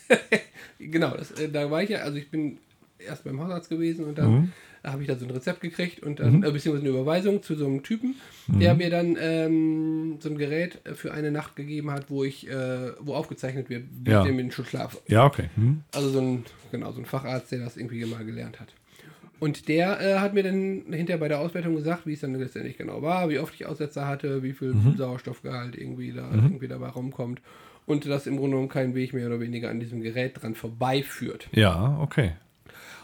genau, 0.80 1.15
das, 1.15 1.32
äh, 1.32 1.49
da 1.49 1.69
war 1.69 1.84
ich 1.84 1.89
ja, 1.91 1.99
also 1.99 2.17
ich 2.17 2.30
bin 2.32 2.58
erst 2.97 3.23
beim 3.23 3.39
Hausarzt 3.39 3.69
gewesen 3.69 4.06
und 4.06 4.17
dann 4.17 4.32
Mhm. 4.32 4.51
Da 4.86 4.91
habe 4.91 5.02
ich 5.02 5.08
da 5.08 5.15
so 5.15 5.26
ein 5.26 5.32
Rezept 5.32 5.62
gekriegt 5.62 6.04
und 6.04 6.19
dann, 6.19 6.43
äh, 6.43 6.52
beziehungsweise 6.52 6.86
eine 6.88 6.95
Überweisung 6.95 7.41
zu 7.41 7.56
so 7.56 7.65
einem 7.65 7.82
Typen, 7.82 8.15
der 8.48 8.74
Mhm. 8.74 8.78
mir 8.78 8.89
dann 8.91 9.17
ähm, 9.19 10.17
so 10.19 10.30
ein 10.30 10.38
Gerät 10.38 10.80
für 10.93 11.12
eine 11.12 11.32
Nacht 11.32 11.56
gegeben 11.56 11.89
hat, 11.89 12.12
wo 12.12 12.24
ich, 12.24 12.48
äh, 12.48 12.91
wo 13.00 13.15
aufgezeichnet 13.15 13.67
wird, 13.69 13.86
wie 14.04 14.12
Ja. 14.12 14.24
ich 14.24 14.54
schon 14.54 14.65
schlafe. 14.65 15.00
Ja, 15.08 15.26
okay. 15.26 15.50
Hm? 15.56 15.82
Also 15.91 16.10
so 16.10 16.19
ein, 16.21 16.45
genau, 16.71 16.91
so 16.91 17.00
ein 17.02 17.06
Facharzt, 17.06 17.52
der 17.52 17.60
das 17.62 17.78
irgendwie 17.78 18.06
mal 18.06 18.24
gelernt 18.24 18.60
hat. 18.60 18.67
Und 19.39 19.67
der 19.69 20.00
äh, 20.00 20.19
hat 20.19 20.36
mir 20.36 20.43
dann 20.43 20.84
hinterher 20.91 21.17
bei 21.17 21.30
der 21.30 21.39
Auswertung 21.39 21.76
gesagt, 21.76 22.06
wie 22.06 22.13
es 22.13 22.19
dann 22.19 22.36
letztendlich 22.36 22.78
genau 22.78 23.02
war, 23.02 23.28
wie 23.30 23.39
oft 23.39 23.56
ich 23.56 23.65
Aussetzer 23.65 24.08
hatte, 24.08 24.43
wie 24.43 24.54
viel 24.54 24.76
Mhm. 24.76 24.98
Sauerstoffgehalt 24.98 25.76
irgendwie 25.76 26.12
da 26.13 26.30
irgendwie 26.32 26.67
dabei 26.67 26.89
rumkommt. 26.89 27.41
Und 27.88 28.06
dass 28.06 28.28
im 28.28 28.38
Grunde 28.38 28.52
genommen 28.52 28.69
kein 28.69 28.93
Weg 28.93 29.13
mehr 29.13 29.26
oder 29.26 29.39
weniger 29.39 29.69
an 29.71 29.80
diesem 29.80 30.02
Gerät 30.02 30.41
dran 30.41 30.54
vorbeiführt. 30.54 31.48
Ja, 31.54 31.98
okay. 32.02 32.34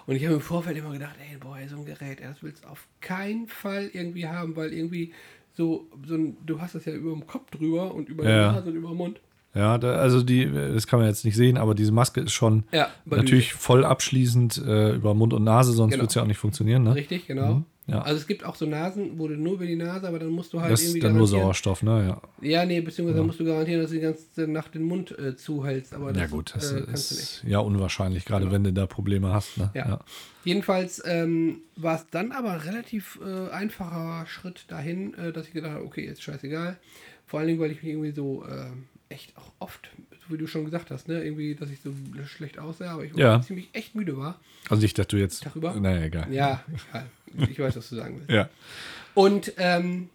Und 0.08 0.16
ich 0.16 0.24
habe 0.26 0.36
im 0.36 0.42
Vorfeld 0.42 0.78
immer 0.78 0.92
gedacht, 0.92 1.16
ey, 1.30 1.38
boah, 1.38 1.58
so 1.70 1.78
ein 1.78 1.86
Gerät, 1.86 2.20
das 2.22 2.42
willst 2.44 2.64
du 2.64 2.70
auf 2.70 2.88
keinen 3.02 3.48
Fall 3.48 3.90
irgendwie 3.94 4.28
haben, 4.28 4.56
weil 4.56 4.74
irgendwie 4.74 5.14
so, 5.54 5.88
so 6.08 6.16
ein, 6.16 6.38
du 6.46 6.60
hast 6.62 6.76
das 6.76 6.86
ja 6.86 6.94
über 6.94 7.12
dem 7.12 7.28
Kopf 7.28 7.52
drüber 7.52 7.94
und 7.94 8.10
über 8.10 8.24
Ja. 8.28 8.50
die 8.50 8.56
Nase 8.56 8.70
und 8.70 8.76
über 8.76 8.90
den 8.90 8.98
Mund. 8.98 9.20
Ja, 9.54 9.78
da, 9.78 9.96
also 9.96 10.24
die, 10.24 10.50
das 10.50 10.88
kann 10.88 11.00
man 11.00 11.10
jetzt 11.10 11.26
nicht 11.26 11.36
sehen, 11.36 11.58
aber 11.58 11.76
diese 11.76 11.92
Maske 11.92 12.22
ist 12.22 12.32
schon 12.32 12.64
Ja, 12.72 12.88
natürlich 13.06 13.54
voll 13.54 13.84
abschließend 13.84 14.58
äh, 14.66 14.96
über 14.96 15.14
Mund 15.14 15.34
und 15.34 15.44
Nase, 15.44 15.74
sonst 15.74 15.92
Genau. 15.92 16.04
wird 16.04 16.12
es 16.12 16.16
ja 16.16 16.22
auch 16.24 16.28
nicht 16.28 16.38
funktionieren. 16.38 16.84
Ne? 16.84 16.96
Richtig, 16.96 17.28
genau. 17.28 17.56
Mhm, 17.56 17.66
ja. 17.92 18.02
Also 18.02 18.20
es 18.22 18.28
gibt 18.28 18.44
auch 18.44 18.56
so 18.56 18.66
Nasen, 18.66 19.20
wo 19.20 19.28
du 19.28 19.36
nur 19.36 19.54
über 19.54 19.66
die 19.66 19.76
Nase, 19.76 20.08
aber 20.08 20.18
dann 20.20 20.30
musst 20.30 20.54
du 20.54 20.60
halt 20.62 20.72
Das 20.72 20.82
ist 20.82 20.88
irgendwie 20.90 21.02
dann 21.02 21.16
nur 21.18 21.28
Sauerstoff, 21.28 21.84
ne? 21.84 22.08
Ja. 22.42 22.48
Ja, 22.48 22.66
nee, 22.66 22.82
beziehungsweise 22.82 23.22
musst 23.24 23.40
du 23.40 23.46
garantieren, 23.46 23.82
dass 23.82 23.92
du 23.92 23.98
die 23.98 24.02
ganze 24.02 24.48
Nacht 24.48 24.74
den 24.74 24.84
Mund 24.84 25.18
äh, 25.20 25.36
zuhältst. 25.36 25.94
Aber 25.94 26.12
das, 26.14 26.22
ja, 26.22 26.28
gut, 26.28 26.54
das 26.56 26.72
äh, 26.72 26.84
ist 26.92 27.44
ja 27.46 27.60
unwahrscheinlich, 27.60 28.26
gerade 28.26 28.46
Genau. 28.46 28.54
wenn 28.56 28.64
du 28.64 28.74
da 28.74 28.88
Probleme 28.88 29.34
hast. 29.34 29.58
Ne? 29.58 29.70
Ja. 29.76 30.00
Jedenfalls 30.44 31.02
ähm, 31.06 31.60
war 31.76 31.96
es 31.98 32.08
dann 32.10 32.32
aber 32.32 32.54
ein 32.54 32.60
relativ 32.62 33.20
äh, 33.24 33.50
einfacher 33.52 34.26
Schritt 34.26 34.66
dahin, 34.70 35.14
äh, 35.16 35.32
dass 35.32 35.48
ich 35.48 35.54
gedacht 35.54 35.74
habe, 35.74 35.86
okay, 35.86 36.06
jetzt 36.06 36.24
scheißegal. 36.24 36.78
Vor 37.28 37.40
allen 37.40 37.48
Dingen, 37.48 37.60
weil 37.60 37.72
ich 37.72 37.84
mich 37.84 37.92
irgendwie 37.92 38.12
so 38.12 38.44
äh, 38.46 38.72
echt 39.14 39.38
auch 39.38 39.52
oft, 39.60 39.90
wie 40.30 40.38
du 40.38 40.48
schon 40.48 40.66
gesagt 40.66 40.90
hast, 40.92 41.08
ne, 41.08 41.24
irgendwie, 41.24 41.56
dass 41.56 41.70
ich 41.70 41.80
so 41.82 41.92
schlecht 42.26 42.58
aussah, 42.58 42.92
aber 42.94 43.04
ich 43.06 43.14
Ja. 43.16 43.42
ziemlich 43.42 43.70
echt 43.74 43.94
müde 43.96 44.18
war. 44.18 44.40
Also 44.70 44.82
nicht, 44.82 44.98
dass 44.98 45.08
du 45.08 45.18
jetzt. 45.18 45.46
Darüber? 45.46 45.74
Naja, 45.76 46.04
egal. 46.06 46.34
Ja, 46.34 46.64
egal. 46.90 47.06
Ich 47.50 47.60
weiß, 47.60 47.76
was 47.78 47.90
du 47.90 47.96
sagen 47.96 48.16
willst. 48.20 48.30
Ja. 48.32 48.50
Und 49.14 49.54
ähm, 49.58 50.10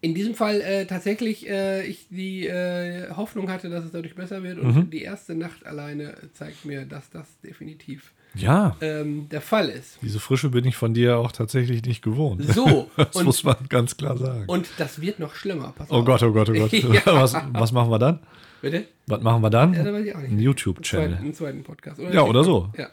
in 0.00 0.14
diesem 0.14 0.34
Fall 0.34 0.60
äh, 0.60 0.86
tatsächlich 0.86 1.48
äh, 1.48 1.84
ich 1.86 2.06
die 2.08 2.46
äh, 2.46 3.10
Hoffnung 3.16 3.50
hatte, 3.50 3.68
dass 3.68 3.84
es 3.84 3.90
dadurch 3.92 4.14
besser 4.14 4.42
wird. 4.44 4.58
Und 4.58 4.74
Mhm. 4.76 4.90
die 4.90 5.02
erste 5.02 5.34
Nacht 5.34 5.66
alleine 5.66 6.14
zeigt 6.34 6.64
mir, 6.64 6.84
dass 6.84 7.10
das 7.10 7.26
definitiv 7.40 8.12
Ja, 8.34 8.76
ähm, 8.80 9.28
der 9.30 9.40
Fall 9.40 9.68
ist. 9.68 9.98
diese 10.02 10.20
Frische 10.20 10.50
bin 10.50 10.64
ich 10.66 10.76
von 10.76 10.94
dir 10.94 11.18
auch 11.18 11.32
tatsächlich 11.32 11.82
nicht 11.84 12.02
gewohnt. 12.02 12.44
So, 12.44 12.88
Das 12.96 13.16
und, 13.16 13.24
muss 13.24 13.42
man 13.42 13.56
ganz 13.68 13.96
klar 13.96 14.16
sagen. 14.16 14.44
und 14.46 14.68
das 14.78 15.00
wird 15.00 15.18
noch 15.18 15.34
schlimmer. 15.34 15.72
Pass 15.76 15.90
oh 15.90 15.96
auf. 15.96 16.04
Gott, 16.04 16.22
oh 16.22 16.32
Gott, 16.32 16.48
oh 16.50 16.52
Gott. 16.52 16.72
Ja. 16.72 17.02
was, 17.06 17.34
was 17.52 17.72
machen 17.72 17.90
wir 17.90 17.98
dann? 17.98 18.20
Bitte? 18.60 18.84
Was 19.06 19.20
machen 19.22 19.42
wir 19.42 19.50
dann? 19.50 19.72
Ja. 19.74 20.16
Ein 20.16 20.38
YouTube-Channel. 20.38 21.16
einen 21.16 21.34
zweiten 21.34 21.62
Podcast. 21.64 22.00
Ja, 22.12 22.22
oder 22.22 22.44
so. 22.44 22.70
Ja. 22.76 22.88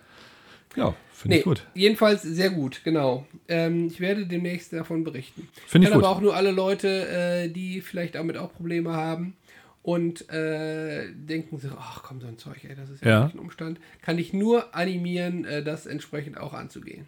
Ja, 0.76 0.94
finde 1.16 1.36
Nee, 1.36 1.40
ich 1.40 1.46
gut. 1.46 1.66
jedenfalls 1.74 2.22
sehr 2.22 2.50
gut, 2.50 2.82
genau. 2.84 3.26
Ähm, 3.48 3.88
ich 3.88 4.00
werde 4.00 4.26
demnächst 4.28 4.74
davon 4.74 5.04
berichten. 5.04 5.48
Finde 5.68 5.88
ich 5.88 5.92
Kann 5.92 6.00
gut. 6.00 6.08
aber 6.08 6.16
auch 6.18 6.22
nur 6.22 6.36
alle 6.36 6.52
Leute, 6.52 7.08
äh, 7.08 7.50
die 7.50 7.82
vielleicht 7.82 8.16
damit 8.16 8.38
auch 8.38 8.54
Probleme 8.54 8.94
haben 8.94 9.36
und 9.82 10.30
äh, 10.32 11.08
denken 11.14 11.58
so, 11.60 11.70
ach 11.80 12.02
komm, 12.04 12.20
so 12.22 12.28
ein 12.28 12.38
Zeug, 12.38 12.58
ey, 12.68 12.76
das 12.76 12.90
ist 12.90 13.04
ja, 13.04 13.10
Ja. 13.10 13.32
ein 13.34 13.40
Umstand, 13.40 13.80
kann 14.02 14.18
ich 14.18 14.34
nur 14.34 14.76
animieren, 14.76 15.46
äh, 15.46 15.64
das 15.64 15.86
entsprechend 15.86 16.38
auch 16.40 16.54
anzugehen. 16.54 17.06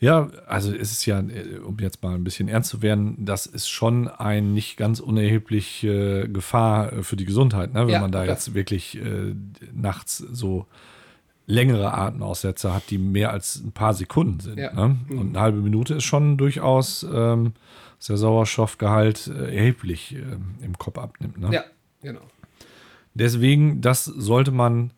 Ja, 0.00 0.30
also 0.46 0.72
es 0.74 0.92
ist 0.92 1.04
ja, 1.06 1.20
äh, 1.20 1.58
um 1.62 1.78
jetzt 1.78 2.02
mal 2.02 2.14
ein 2.14 2.24
bisschen 2.24 2.48
ernst 2.48 2.70
zu 2.70 2.80
werden, 2.82 3.16
das 3.24 3.46
ist 3.46 3.68
schon 3.68 4.08
ein 4.08 4.54
nicht 4.54 4.76
ganz 4.76 5.00
unerhebliche 5.00 6.28
Gefahr 6.28 6.92
äh, 6.92 7.02
für 7.02 7.16
die 7.16 7.24
Gesundheit, 7.24 7.72
ne? 7.74 7.86
wenn 7.86 7.94
Ja, 7.94 8.00
man 8.00 8.12
da 8.12 8.22
klar. 8.24 8.34
jetzt 8.36 8.54
wirklich 8.54 8.96
äh, 8.98 9.34
nachts 9.74 10.18
so 10.18 10.66
längere 11.48 11.94
Atemaussetzer 11.94 12.74
hat, 12.74 12.90
die 12.90 12.98
mehr 12.98 13.32
als 13.32 13.56
ein 13.56 13.72
paar 13.72 13.94
Sekunden 13.94 14.38
sind. 14.38 14.58
Ja. 14.58 14.72
Ne? 14.72 14.96
Mhm. 15.08 15.18
Und 15.18 15.28
eine 15.30 15.40
halbe 15.40 15.58
Minute 15.58 15.94
ist 15.94 16.04
schon 16.04 16.36
durchaus, 16.36 17.02
ähm, 17.02 17.54
dass 17.96 18.06
der 18.08 18.18
Sauerstoffgehalt 18.18 19.28
äh, 19.28 19.56
erheblich 19.56 20.14
äh, 20.14 20.64
im 20.64 20.76
Kopf 20.78 20.98
abnimmt. 20.98 21.38
Ne? 21.38 21.48
Ja, 21.50 21.64
genau. 22.02 22.20
Deswegen, 23.14 23.80
das 23.80 24.04
sollte 24.04 24.52
man 24.52 24.92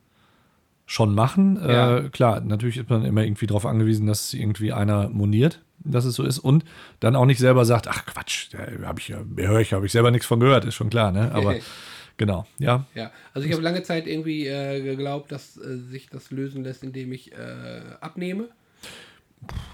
schon 0.87 1.15
machen. 1.15 1.57
Ja. 1.57 1.99
Äh, 1.99 2.09
klar, 2.09 2.41
natürlich 2.41 2.79
ist 2.79 2.91
man 2.91 3.05
immer 3.05 3.23
irgendwie 3.23 3.47
darauf 3.47 3.65
angewiesen, 3.65 4.09
dass 4.09 4.35
irgendwie 4.35 4.73
einer 4.73 5.09
moniert, 5.09 5.63
dass 5.79 6.05
es 6.05 6.17
so 6.17 6.25
ist 6.25 6.41
und 6.41 6.65
dann 6.99 7.15
auch 7.15 7.27
nicht 7.27 7.39
selber 7.39 7.65
sagt, 7.65 7.87
ach 7.87 8.07
Quatsch, 8.07 8.49
da 8.53 8.87
habe 8.89 8.99
ich 8.99 9.07
ja, 9.07 9.19
höre 9.37 9.61
ich, 9.61 9.73
habe 9.73 9.87
ich 9.87 9.93
selber 9.93 10.11
nichts 10.11 10.27
von 10.27 10.41
gehört, 10.41 10.65
ist 10.65 10.75
schon 10.75 10.91
klar, 10.91 11.13
ne? 11.13 11.31
Aber 11.33 11.55
genau, 12.21 12.47
ja. 12.59 12.85
Ja, 12.95 13.11
also 13.35 13.47
ich 13.49 13.53
habe 13.55 13.63
lange 13.63 13.83
Zeit 13.83 14.07
irgendwie 14.07 14.47
äh, 14.47 14.83
geglaubt, 14.83 15.33
dass 15.33 15.57
äh, 15.57 15.79
sich 15.79 16.09
das 16.11 16.31
lösen 16.31 16.63
lässt, 16.63 16.85
indem 16.85 17.11
ich 17.13 17.33
äh, 17.33 17.81
abnehme. 18.01 18.49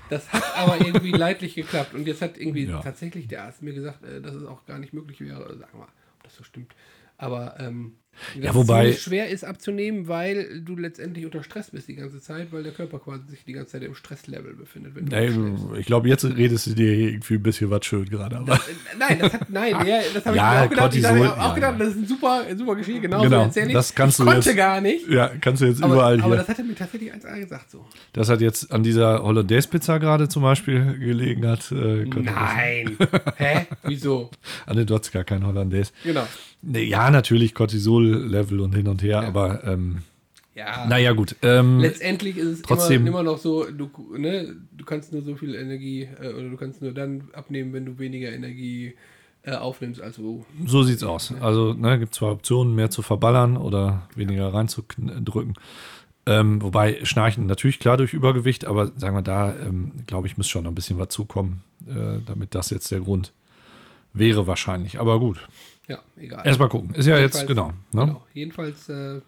Das 0.08 0.32
hat 0.32 0.44
aber 0.56 0.80
irgendwie 0.86 1.10
leidlich 1.10 1.54
geklappt. 1.56 1.92
Und 1.94 2.06
jetzt 2.06 2.22
hat 2.22 2.38
irgendwie 2.38 2.64
Ja. 2.66 2.80
tatsächlich 2.80 3.26
der 3.28 3.42
Arzt 3.44 3.62
mir 3.62 3.74
gesagt, 3.74 4.04
äh, 4.04 4.20
dass 4.22 4.34
es 4.34 4.44
auch 4.46 4.64
gar 4.64 4.78
nicht 4.78 4.92
möglich 4.92 5.20
wäre. 5.20 5.42
Sagen 5.58 5.72
wir 5.72 5.78
mal, 5.80 5.88
ob 6.18 6.22
das 6.22 6.36
so 6.36 6.44
stimmt. 6.44 6.74
Aber 7.18 7.56
ähm, 7.58 7.96
dass 8.36 8.44
Ja, 8.44 8.54
wobei- 8.54 8.88
es 8.90 9.02
schwer 9.02 9.28
ist 9.28 9.44
abzunehmen, 9.44 10.08
weil 10.08 10.60
du 10.60 10.76
letztendlich 10.76 11.24
unter 11.24 11.42
Stress 11.42 11.70
bist 11.70 11.88
die 11.88 11.96
ganze 11.96 12.20
Zeit, 12.20 12.48
weil 12.52 12.62
der 12.62 12.72
Körper 12.72 12.98
quasi 12.98 13.22
sich 13.28 13.44
die 13.44 13.52
ganze 13.52 13.72
Zeit 13.72 13.82
im 13.82 13.94
Stresslevel 13.94 14.54
befindet. 14.54 14.92
Schläfst. 15.08 15.38
ich 15.78 15.86
glaube, 15.86 16.08
jetzt 16.08 16.24
redest 16.24 16.66
du 16.66 16.74
dir 16.74 16.92
irgendwie 16.92 17.34
ein 17.34 17.42
bisschen 17.42 17.70
was 17.70 17.84
schön 17.84 18.04
gerade. 18.06 18.36
Aber 18.36 18.54
Äh, 18.54 18.58
Nein, 18.98 19.18
das 19.20 19.32
hat, 19.32 19.50
nein, 19.50 19.70
ja, 19.86 19.98
das 20.14 20.24
habe 20.26 20.36
Ja, 20.36 20.52
ich 20.52 20.58
mir 20.60 20.66
auch 20.66 20.70
gedacht. 20.70 20.94
Ich 20.96 21.02
Cortisol, 21.02 21.28
habe 21.28 21.42
auch 21.42 21.54
gedacht, 21.54 21.80
das 21.80 21.88
ist 21.88 21.96
ein 21.96 22.06
super, 22.06 22.44
super 22.56 22.76
Geschehen. 22.76 23.02
Genau, 23.02 23.22
Genau, 23.22 23.50
so 23.50 23.60
ich. 23.60 23.72
das 23.72 23.94
kannst 23.94 24.18
ich 24.18 24.24
du 24.24 24.30
konnte 24.30 24.48
jetzt- 24.50 24.56
gar 24.56 24.80
nicht. 24.80 25.08
ja, 25.08 25.30
kannst 25.40 25.62
du 25.62 25.66
jetzt 25.66 25.82
Aber, 25.82 25.94
überall 25.94 26.20
aber 26.20 26.28
hier. 26.28 26.36
das 26.36 26.48
hat 26.48 26.58
er 26.58 26.64
mir 26.64 26.74
tatsächlich 26.74 27.12
1A 27.12 27.38
gesagt 27.38 27.70
so. 27.70 27.84
Das 28.12 28.28
hat 28.28 28.40
jetzt 28.40 28.72
an 28.72 28.82
dieser 28.82 29.22
Hollandaise-Pizza 29.22 29.98
gerade 29.98 30.28
zum 30.28 30.42
Beispiel 30.42 30.98
gelegen 30.98 31.46
hat. 31.46 31.70
Äh, 31.72 32.04
das- 32.06 32.24
Nein. 32.24 32.96
Hä? 33.36 33.66
Wieso? 33.84 34.30
Nee, 34.72 34.84
du 34.84 34.94
hast 34.94 35.12
gar 35.12 35.24
kein 35.24 35.44
Hollandaise. 35.46 35.92
Genau. 36.04 36.26
Ja, 36.72 37.10
natürlich 37.10 37.54
Cortisol-Level 37.54 38.60
und 38.60 38.74
hin 38.74 38.88
und 38.88 39.02
her, 39.02 39.20
aber 39.22 39.64
ähm, 39.64 39.98
Ja. 40.54 40.86
naja, 40.88 41.12
gut. 41.12 41.36
Ähm, 41.42 41.80
Letztendlich 41.80 42.36
ist 42.36 42.46
es 42.46 42.62
trotzdem- 42.62 43.06
immer, 43.06 43.20
immer 43.20 43.22
noch 43.32 43.38
so, 43.38 43.64
du, 43.70 43.90
ne, 44.16 44.56
du 44.72 44.84
kannst 44.84 45.12
nur 45.12 45.22
so 45.22 45.36
viel 45.36 45.54
Energie 45.54 46.08
äh, 46.20 46.28
oder 46.32 46.48
du 46.48 46.56
kannst 46.56 46.82
nur 46.82 46.92
dann 46.92 47.24
abnehmen, 47.34 47.72
wenn 47.72 47.84
du 47.86 47.98
weniger 47.98 48.32
Energie 48.32 48.94
äh, 49.42 49.52
aufnimmst, 49.54 50.00
als 50.00 50.16
du. 50.16 50.44
so 50.66 50.82
sieht's 50.82 51.04
aus. 51.04 51.32
Also, 51.40 51.72
ne, 51.72 51.98
gibt 52.00 52.14
zwei 52.14 52.26
Optionen, 52.30 52.74
mehr 52.74 52.90
zu 52.90 53.02
verballern 53.02 53.56
oder 53.56 54.08
weniger 54.16 54.52
reinzudrücken. 54.52 55.54
Ähm, 56.28 56.60
wobei 56.60 57.04
Schnarchen 57.04 57.46
natürlich 57.46 57.78
klar 57.78 57.96
durch 57.96 58.12
Übergewicht, 58.12 58.64
aber 58.64 58.90
sagen 58.96 59.14
wir 59.14 59.22
da, 59.22 59.54
ähm, 59.64 59.92
glaube 60.08 60.26
ich, 60.26 60.36
muss 60.36 60.48
schon 60.48 60.64
noch 60.64 60.72
ein 60.72 60.74
bisschen 60.74 60.98
was 60.98 61.10
zukommen, 61.10 61.62
äh, 61.86 62.18
damit 62.26 62.56
das 62.56 62.70
jetzt 62.70 62.90
der 62.90 62.98
Grund 62.98 63.32
wäre 64.12 64.48
wahrscheinlich. 64.48 64.98
Aber 64.98 65.20
gut, 65.20 65.38
Ja, 65.88 65.98
egal. 66.16 66.44
erstmal 66.46 66.68
gucken. 66.68 66.94
Ist 66.94 67.06
ja 67.06 67.18
jetzt, 67.18 67.36
Jedenfalls- 67.36 67.46
genau. 67.46 67.68
Ne? 67.92 68.06
genau. 68.06 68.26
Jedenfalls, 68.34 68.88
äh, 68.88 69.20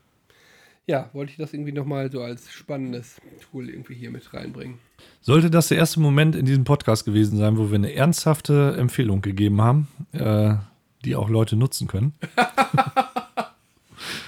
ja, 0.87 1.11
wollte 1.13 1.33
ich 1.33 1.37
das 1.39 1.53
irgendwie 1.53 1.73
nochmal 1.73 2.11
so 2.11 2.23
als 2.23 2.51
spannendes 2.51 3.21
Tool 3.51 3.69
irgendwie 3.69 3.95
hier 3.95 4.11
mit 4.11 4.33
reinbringen. 4.33 4.79
Sollte 5.21 5.51
das 5.51 5.69
der 5.69 5.77
erste 5.79 6.01
Moment 6.01 6.35
in 6.35 6.47
diesem 6.47 6.65
Podcast 6.65 7.05
gewesen 7.05 7.39
sein, 7.39 7.59
wo 7.59 7.69
wir 7.71 7.75
eine 7.77 7.93
ernsthafte 7.93 8.75
Empfehlung 8.79 9.21
gegeben 9.23 9.61
haben, 9.61 9.89
äh, 10.13 10.55
die 11.05 11.15
auch 11.15 11.29
Leute 11.29 11.57
nutzen 11.57 11.87
können? 11.89 12.15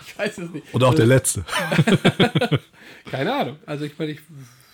Ich 0.06 0.18
weiß 0.18 0.38
es 0.38 0.50
nicht. 0.50 0.74
Und 0.74 0.84
auch 0.84 0.94
der 0.94 1.04
Also, 1.04 1.14
letzte. 1.14 1.44
Keine 3.10 3.32
Ahnung. 3.32 3.56
Also 3.64 3.84
ich 3.86 3.98
meine, 3.98 4.12
ich 4.12 4.20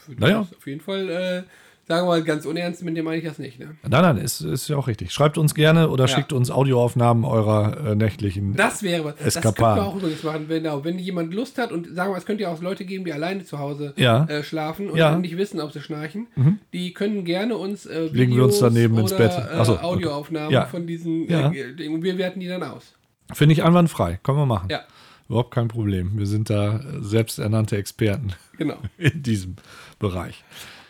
würde 0.09 0.21
Naja. 0.21 0.41
auf 0.41 0.67
jeden 0.67 0.81
Fall, 0.81 1.09
äh, 1.09 1.43
sagen 1.89 2.03
wir 2.07 2.09
mal 2.09 2.23
ganz 2.25 2.45
unernst, 2.47 2.83
mit 2.83 2.97
dem 2.97 3.05
meine 3.05 3.19
ich 3.19 3.25
das 3.25 3.39
nicht. 3.39 3.59
Ne? 3.61 3.77
Nein, 3.89 4.03
nein, 4.03 4.17
ist, 4.19 4.41
ist 4.41 4.69
ja 4.69 4.77
auch 4.77 4.89
richtig. 4.89 5.13
Schreibt 5.13 5.39
uns 5.39 5.55
gerne 5.55 5.89
oder 5.89 6.05
Ja. 6.07 6.09
schickt 6.09 6.33
uns 6.33 6.51
Audioaufnahmen 6.51 7.25
eurer 7.25 7.93
äh, 7.93 7.95
nächtlichen. 7.95 8.55
Das 8.57 8.83
wäre 8.83 9.05
was. 9.05 9.15
Das 9.17 9.35
könnten 9.35 9.49
Eskapaden. 9.49 9.85
wir 9.85 9.89
auch 9.89 9.97
übrigens 9.97 10.23
machen, 10.25 10.45
wenn, 10.49 10.63
genau, 10.65 10.85
wenn 10.85 10.99
jemand 10.99 11.33
Lust 11.33 11.59
hat 11.59 11.71
und 11.73 11.95
sagen 11.95 12.13
wir, 12.13 12.17
es 12.19 12.27
könnte 12.27 12.43
ja 12.43 12.53
auch 12.53 12.61
Leute 12.61 12.85
geben, 12.85 13.05
die 13.05 13.13
alleine 13.13 13.45
zu 13.45 13.59
Hause 13.59 13.95
Ja. 13.97 14.25
äh, 14.25 14.43
schlafen 14.43 14.91
und 14.91 14.97
Ja. 14.99 15.15
Mhm. 15.15 15.21
nicht 15.21 15.37
wissen, 15.37 15.61
ob 15.61 15.73
sie 15.73 15.81
schnarchen. 15.81 16.27
Die 16.73 16.93
können 16.93 17.25
gerne 17.25 17.57
uns 17.57 17.87
äh, 17.87 18.07
Legen 18.09 18.35
wir 18.35 18.45
uns 18.45 18.57
Videos 18.57 18.59
daneben 18.61 18.99
ins 18.99 19.13
oder, 19.13 19.29
Bett. 19.29 19.33
Äh, 19.39 19.57
Ach 19.57 19.65
so, 19.65 19.73
okay. 19.75 19.85
Audioaufnahmen 19.85 20.51
Ja. 20.53 20.67
von 20.67 20.87
diesen 20.87 21.29
Ja. 21.29 21.51
äh, 21.53 21.73
Dingen. 21.75 22.03
wir 22.03 22.19
werten 22.19 22.41
die 22.41 22.49
dann 22.49 22.63
aus. 22.63 22.95
Finde 23.33 23.53
ich 23.53 23.63
einwandfrei. 23.63 24.19
Können 24.23 24.39
wir 24.39 24.47
machen. 24.47 24.69
Ja, 24.71 24.81
Überhaupt 25.29 25.53
kein 25.53 25.67
Problem. 25.67 26.13
Wir 26.19 26.27
sind 26.27 26.51
da 26.51 26.77
äh, 26.77 26.83
selbsternannte 27.01 27.77
Experten 27.77 28.33
genau. 28.59 28.77
in 28.99 29.23
diesem 29.25 29.57
Bereich. 29.99 30.45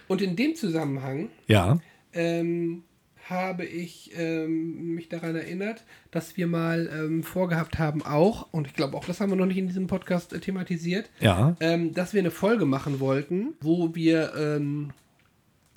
Und 0.09 0.23
in 0.23 0.37
dem 0.37 0.55
Zusammenhang 0.55 1.29
Ja, 1.47 1.79
ähm, 2.13 2.83
habe 3.29 3.65
ich 3.65 4.13
ähm, 4.17 4.95
mich 4.95 5.09
daran 5.09 5.35
erinnert, 5.35 5.83
dass 6.13 6.37
wir 6.37 6.47
mal 6.47 6.89
ähm, 6.93 7.25
vorgehabt 7.25 7.79
haben, 7.79 8.03
auch, 8.03 8.49
und 8.53 8.69
ich 8.69 8.75
glaube 8.75 8.97
auch, 8.97 9.05
das 9.05 9.21
haben 9.21 9.31
wir 9.31 9.37
noch 9.37 9.47
nicht 9.47 9.59
in 9.59 9.67
diesem 9.67 9.89
Podcast 9.89 10.33
äh, 10.33 10.39
thematisiert, 10.39 11.11
ja. 11.21 11.57
ähm, 11.61 11.93
dass 11.93 12.15
wir 12.15 12.21
eine 12.21 12.31
Folge 12.31 12.67
machen 12.67 13.01
wollten, 13.01 13.55
wo 13.61 13.95
wir, 13.97 14.33
ähm, 14.37 14.91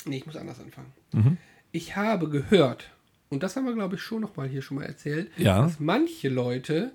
nee, 0.05 0.17
ich 0.17 0.25
muss 0.27 0.35
anders 0.35 0.59
anfangen. 0.59 0.93
Mhm. 1.11 1.37
Ich 1.71 1.95
habe 1.95 2.29
gehört, 2.29 2.91
und 3.29 3.41
das 3.41 3.55
haben 3.55 3.65
wir, 3.65 3.73
glaube 3.73 3.95
ich, 3.95 4.01
schon 4.01 4.21
noch 4.21 4.35
mal 4.37 4.47
hier 4.47 4.61
schon 4.61 4.77
mal 4.77 4.85
erzählt, 4.85 5.31
Ja. 5.37 5.63
dass 5.63 5.79
manche 5.79 6.29
Leute 6.29 6.91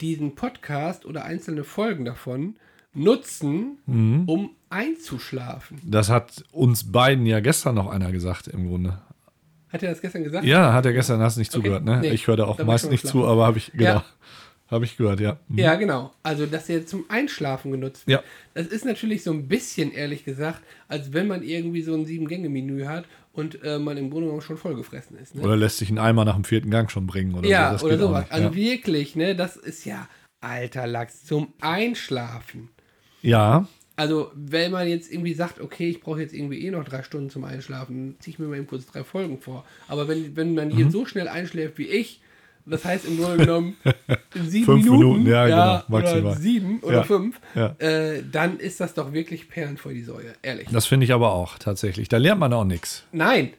diesen 0.00 0.34
Podcast 0.34 1.04
oder 1.04 1.24
einzelne 1.26 1.62
Folgen 1.64 2.06
davon 2.06 2.56
nutzen, 2.94 3.78
Mhm. 3.86 4.24
um 4.26 4.50
einzuschlafen. 4.68 5.78
Das 5.84 6.08
hat 6.10 6.44
uns 6.52 6.90
beiden 6.90 7.26
ja 7.26 7.40
gestern 7.40 7.74
noch 7.74 7.88
einer 7.88 8.12
gesagt, 8.12 8.48
im 8.48 8.68
Grunde. 8.68 9.00
Hat 9.72 9.82
er 9.82 9.90
das 9.90 10.00
gestern 10.00 10.24
gesagt? 10.24 10.44
Ja, 10.44 10.72
hat 10.72 10.84
er 10.86 10.92
gestern, 10.92 11.20
hast 11.20 11.36
nicht 11.36 11.50
Okay. 11.50 11.58
zugehört, 11.62 11.84
ne? 11.84 12.00
Nee, 12.00 12.10
ich 12.10 12.26
höre 12.26 12.36
da 12.36 12.44
auch 12.44 12.58
meist 12.64 12.90
nicht 12.90 13.06
zu, 13.06 13.24
aber 13.26 13.46
habe 13.46 13.58
ich, 13.58 13.72
genau. 13.72 13.84
Ja. 13.84 14.04
Habe 14.68 14.84
ich 14.84 14.96
gehört, 14.96 15.18
ja. 15.18 15.36
Mhm. 15.48 15.58
Ja, 15.58 15.74
genau. 15.74 16.12
Also, 16.22 16.46
dass 16.46 16.68
er 16.68 16.86
zum 16.86 17.04
Einschlafen 17.08 17.72
genutzt 17.72 18.06
wird. 18.06 18.20
Ja. 18.20 18.24
Das 18.54 18.68
ist 18.68 18.84
natürlich 18.84 19.24
so 19.24 19.32
ein 19.32 19.48
bisschen, 19.48 19.90
ehrlich 19.90 20.24
gesagt, 20.24 20.62
als 20.86 21.12
wenn 21.12 21.26
man 21.26 21.42
irgendwie 21.42 21.82
so 21.82 21.92
ein 21.94 22.06
Sieben-Gänge-Menü 22.06 22.84
hat 22.84 23.04
und 23.32 23.62
äh, 23.64 23.80
man 23.80 23.96
im 23.96 24.10
Grunde 24.10 24.26
genommen 24.26 24.42
schon 24.42 24.56
vollgefressen 24.58 25.18
ist. 25.18 25.34
Ne? 25.34 25.42
Oder 25.42 25.56
lässt 25.56 25.78
sich 25.78 25.88
einen 25.88 25.98
Eimer 25.98 26.24
nach 26.24 26.36
dem 26.36 26.44
vierten 26.44 26.70
Gang 26.70 26.88
schon 26.88 27.08
bringen 27.08 27.34
oder 27.34 27.48
ja, 27.48 27.70
so. 27.70 27.72
Das 27.72 27.82
oder 27.84 27.98
sowas. 27.98 28.26
Also 28.30 28.48
ja. 28.48 28.54
wirklich, 28.54 29.16
ne, 29.16 29.34
das 29.34 29.56
ist 29.56 29.84
ja 29.86 30.08
alter 30.40 30.86
Lachs 30.86 31.24
zum 31.24 31.52
Einschlafen. 31.60 32.70
Ja, 33.22 33.66
Also, 33.96 34.30
wenn 34.34 34.72
man 34.72 34.88
jetzt 34.88 35.12
irgendwie 35.12 35.34
sagt, 35.34 35.60
okay, 35.60 35.90
ich 35.90 36.00
brauche 36.00 36.20
jetzt 36.22 36.32
irgendwie 36.32 36.64
eh 36.66 36.70
noch 36.70 36.84
drei 36.84 37.02
Stunden 37.02 37.28
zum 37.28 37.44
Einschlafen, 37.44 38.16
ziehe 38.20 38.32
ich 38.32 38.38
mir 38.38 38.46
mal 38.46 38.56
eben 38.56 38.66
kurz 38.66 38.86
drei 38.86 39.04
Folgen 39.04 39.38
vor. 39.38 39.64
Aber 39.88 40.08
wenn, 40.08 40.36
wenn 40.36 40.54
man 40.54 40.68
Mhm. 40.68 40.72
hier 40.76 40.90
so 40.90 41.04
schnell 41.04 41.28
einschläft 41.28 41.76
wie 41.76 41.86
ich, 41.86 42.20
das 42.64 42.84
heißt 42.84 43.04
im 43.06 43.18
Grunde 43.18 43.38
genommen 43.44 43.76
in 44.34 44.48
sieben 44.48 44.64
Fünf 44.64 44.84
Minuten, 44.84 45.08
Minuten, 45.08 45.26
ja, 45.30 45.46
genau, 45.46 45.60
oder 45.60 45.84
maximal. 45.88 46.36
sieben 46.38 46.80
oder 46.80 46.96
Ja, 46.98 47.02
fünf, 47.02 47.40
ja. 47.54 47.74
Äh, 47.78 48.22
dann 48.30 48.58
ist 48.58 48.80
das 48.80 48.94
doch 48.94 49.12
wirklich 49.12 49.48
Perlen 49.50 49.76
vor 49.76 49.92
die 49.92 50.02
Säue, 50.02 50.32
ehrlich. 50.42 50.68
das 50.70 50.86
finde 50.86 51.04
ich 51.04 51.12
aber 51.12 51.32
auch 51.32 51.58
tatsächlich. 51.58 52.08
Da 52.08 52.16
lernt 52.18 52.40
man 52.40 52.52
auch 52.54 52.64
nichts. 52.64 53.04
Nein, 53.12 53.50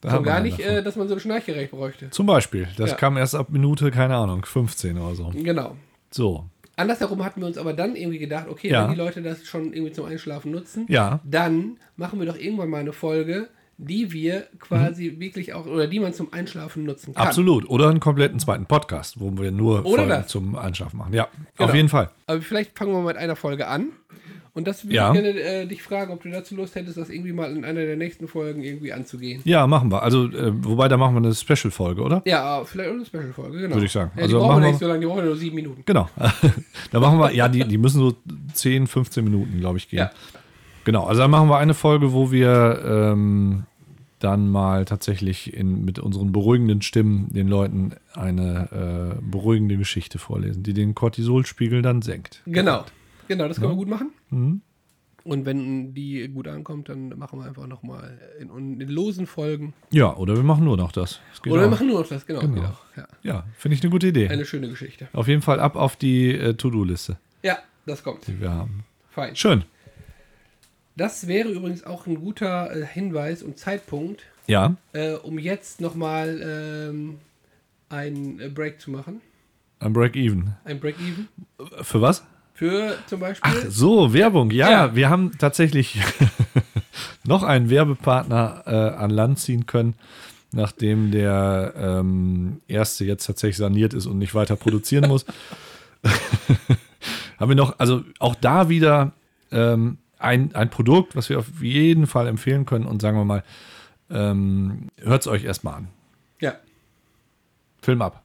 Da 0.00 0.12
man 0.14 0.22
gar 0.22 0.40
nicht, 0.40 0.60
davon. 0.60 0.76
äh, 0.76 0.82
dass 0.82 0.96
man 0.96 1.08
so 1.08 1.14
ein 1.14 1.20
Schnarchgerät 1.20 1.70
bräuchte. 1.72 2.08
Zum 2.10 2.24
Beispiel. 2.26 2.68
Das 2.78 2.90
Ja. 2.92 2.96
kam 2.96 3.16
erst 3.18 3.34
ab 3.34 3.48
Minute, 3.50 3.90
keine 3.90 4.14
Ahnung, 4.16 4.46
15 4.46 4.96
oder 4.98 5.14
so. 5.14 5.30
Genau. 5.34 5.76
So. 6.10 6.46
Andersherum 6.76 7.24
hatten 7.24 7.40
wir 7.40 7.46
uns 7.46 7.58
aber 7.58 7.72
dann 7.72 7.96
irgendwie 7.96 8.18
gedacht, 8.18 8.46
okay, 8.48 8.68
Ja. 8.70 8.84
wenn 8.84 8.92
die 8.94 8.96
Leute 8.98 9.22
das 9.22 9.44
schon 9.44 9.72
irgendwie 9.72 9.92
zum 9.92 10.06
Einschlafen 10.06 10.50
nutzen, 10.50 10.86
Ja. 10.88 11.20
dann 11.24 11.76
machen 11.96 12.18
wir 12.18 12.26
doch 12.26 12.36
irgendwann 12.38 12.70
mal 12.70 12.78
eine 12.80 12.92
Folge, 12.92 13.48
die 13.76 14.12
wir 14.12 14.46
quasi 14.58 15.16
wirklich 15.18 15.54
auch, 15.54 15.66
oder 15.66 15.86
die 15.86 16.00
man 16.00 16.12
zum 16.12 16.32
Einschlafen 16.32 16.84
nutzen 16.84 17.14
kann. 17.14 17.22
Mhm. 17.24 17.28
Absolut. 17.28 17.68
Oder 17.70 17.88
einen 17.88 18.00
kompletten 18.00 18.38
zweiten 18.38 18.66
Podcast, 18.66 19.20
wo 19.20 19.36
wir 19.38 19.50
nur 19.50 19.84
Oder 19.86 20.06
Folgen 20.06 20.26
zum 20.28 20.56
Einschlafen 20.56 20.98
machen. 20.98 21.14
Ja, 21.14 21.28
Genau. 21.56 21.68
auf 21.68 21.74
jeden 21.74 21.88
Fall. 21.88 22.10
Aber 22.26 22.40
vielleicht 22.42 22.78
fangen 22.78 22.92
wir 22.92 23.00
mit 23.02 23.16
einer 23.16 23.36
Folge 23.36 23.66
an. 23.68 23.88
Und 24.52 24.66
das 24.66 24.84
würde 24.84 24.96
Ja. 24.96 25.12
ich 25.14 25.20
gerne 25.22 25.28
äh, 25.40 25.66
dich 25.66 25.82
fragen, 25.82 26.12
ob 26.12 26.22
du 26.22 26.30
dazu 26.30 26.56
Lust 26.56 26.74
hättest, 26.74 26.96
das 26.96 27.08
irgendwie 27.08 27.32
mal 27.32 27.54
in 27.56 27.64
einer 27.64 27.82
der 27.84 27.96
nächsten 27.96 28.26
Folgen 28.26 28.62
irgendwie 28.64 28.92
anzugehen. 28.92 29.40
Ja, 29.44 29.66
machen 29.68 29.92
wir. 29.92 30.02
Also, 30.02 30.24
äh, 30.26 30.52
wobei, 30.64 30.88
da 30.88 30.96
machen 30.96 31.14
wir 31.14 31.18
eine 31.24 31.34
Special-Folge, 31.34 32.02
oder? 32.02 32.22
Ja, 32.24 32.64
vielleicht 32.64 32.90
auch 32.90 32.94
eine 32.94 33.06
Special-Folge, 33.06 33.58
genau. 33.60 33.74
Würde 33.76 33.86
ich 33.86 33.92
sagen. 33.92 34.10
Ja, 34.16 34.22
Also 34.24 34.38
die 34.38 34.44
brauchen 34.44 34.62
wir- 34.62 34.68
nicht 34.70 34.80
so 34.80 34.88
lange, 34.88 35.00
die 35.00 35.06
brauchen 35.06 35.24
nur 35.24 35.36
sieben 35.36 35.54
Minuten. 35.54 35.82
Genau. 35.86 36.08
da 36.90 37.00
machen 37.00 37.18
wir, 37.20 37.32
ja, 37.32 37.48
die, 37.48 37.64
die 37.64 37.78
müssen 37.78 38.00
so 38.00 38.16
10, 38.54 38.86
15 38.88 39.22
Minuten, 39.22 39.60
glaube 39.60 39.78
ich, 39.78 39.88
gehen. 39.88 40.00
Ja. 40.00 40.10
Genau, 40.84 41.04
also 41.04 41.20
dann 41.22 41.30
machen 41.30 41.48
wir 41.48 41.58
eine 41.58 41.74
Folge, 41.74 42.12
wo 42.12 42.32
wir 42.32 42.82
ähm, 42.84 43.64
dann 44.18 44.48
mal 44.50 44.84
tatsächlich 44.84 45.54
in, 45.54 45.84
mit 45.84 45.98
unseren 45.98 46.32
beruhigenden 46.32 46.82
Stimmen 46.82 47.28
den 47.32 47.48
Leuten 47.48 47.92
eine 48.14 49.16
äh, 49.18 49.22
beruhigende 49.22 49.76
Geschichte 49.76 50.18
vorlesen, 50.18 50.62
die 50.62 50.74
den 50.74 50.94
Cortisolspiegel 50.94 51.82
dann 51.82 52.02
senkt. 52.02 52.42
Genau. 52.46 52.84
Genau, 53.30 53.46
das 53.46 53.58
können 53.60 53.70
wir 53.70 53.76
gut 53.76 53.88
machen. 53.88 54.10
Mhm. 54.30 54.60
Und 55.22 55.44
wenn 55.44 55.94
die 55.94 56.26
gut 56.28 56.48
ankommt, 56.48 56.88
dann 56.88 57.10
machen 57.16 57.38
wir 57.38 57.46
einfach 57.46 57.66
nochmal 57.68 58.18
in, 58.40 58.80
in 58.80 58.88
losen 58.88 59.26
Folgen. 59.28 59.72
Ja, 59.90 60.16
oder 60.16 60.34
wir 60.34 60.42
machen 60.42 60.64
nur 60.64 60.76
noch 60.76 60.90
das. 60.90 61.20
das 61.30 61.40
Oder 61.52 61.60
wir 61.62 61.66
auch. 61.66 61.70
machen 61.70 61.86
nur 61.86 62.00
noch 62.00 62.08
das, 62.08 62.26
genau. 62.26 62.40
Genau. 62.40 62.54
Geht 62.54 62.64
auch. 62.64 62.80
Ja. 62.96 63.08
ja, 63.22 63.44
finde 63.56 63.76
ich 63.76 63.82
eine 63.82 63.90
gute 63.90 64.08
Idee. 64.08 64.28
Eine 64.28 64.44
schöne 64.46 64.68
Geschichte. 64.68 65.08
Auf 65.12 65.28
jeden 65.28 65.42
Fall 65.42 65.60
ab 65.60 65.76
auf 65.76 65.94
die 65.96 66.32
äh, 66.34 66.54
To-Do-Liste, 66.54 67.18
Ja, 67.42 67.58
das 67.86 68.02
kommt. 68.02 68.26
die 68.26 68.40
wir 68.40 68.50
haben. 68.50 68.82
Fein. 69.10 69.36
Schön. 69.36 69.64
Das 70.96 71.28
wäre 71.28 71.48
übrigens 71.50 71.84
auch 71.84 72.06
ein 72.06 72.16
guter 72.16 72.74
äh, 72.74 72.84
Hinweis 72.84 73.42
und 73.42 73.58
Zeitpunkt, 73.58 74.24
Ja, 74.46 74.74
äh, 74.92 75.12
um 75.14 75.38
jetzt 75.38 75.80
nochmal 75.80 76.40
ähm, 76.90 77.18
einen 77.90 78.40
äh, 78.40 78.48
Break 78.48 78.80
zu 78.80 78.90
machen. 78.90 79.20
ein 79.80 79.92
Break-Even. 79.92 80.54
Ein 80.64 80.80
Break-Even. 80.80 81.28
Für 81.82 82.00
was? 82.00 82.24
Für 82.60 82.98
zum 83.06 83.20
Beispiel. 83.20 83.50
Ach 83.56 83.70
so, 83.70 84.12
Werbung. 84.12 84.50
Ja, 84.50 84.70
Ja. 84.70 84.94
wir 84.94 85.08
haben 85.08 85.32
tatsächlich 85.38 85.98
noch 87.24 87.42
einen 87.42 87.70
Werbepartner 87.70 88.64
äh, 88.66 88.70
an 89.02 89.08
Land 89.08 89.38
ziehen 89.38 89.64
können, 89.64 89.94
nachdem 90.52 91.10
der 91.10 91.72
ähm, 91.74 92.60
erste 92.68 93.06
jetzt 93.06 93.24
tatsächlich 93.24 93.56
saniert 93.56 93.94
ist 93.94 94.04
und 94.04 94.18
nicht 94.18 94.34
weiter 94.34 94.56
produzieren 94.56 95.08
muss. 95.08 95.24
haben 97.38 97.48
wir 97.48 97.54
noch, 97.56 97.78
also 97.78 98.04
auch 98.18 98.34
da 98.34 98.68
wieder 98.68 99.12
ähm, 99.50 99.96
ein, 100.18 100.54
ein 100.54 100.68
Produkt, 100.68 101.16
was 101.16 101.30
wir 101.30 101.38
auf 101.38 101.62
jeden 101.62 102.06
Fall 102.06 102.26
empfehlen 102.26 102.66
können 102.66 102.84
und 102.84 103.00
sagen 103.00 103.16
wir 103.16 103.24
mal, 103.24 103.42
ähm, 104.10 104.88
hört 105.00 105.22
es 105.22 105.28
euch 105.28 105.44
erstmal 105.44 105.76
an. 105.76 105.88
Ja. 106.42 106.56
Film 107.80 108.02
ab. 108.02 108.22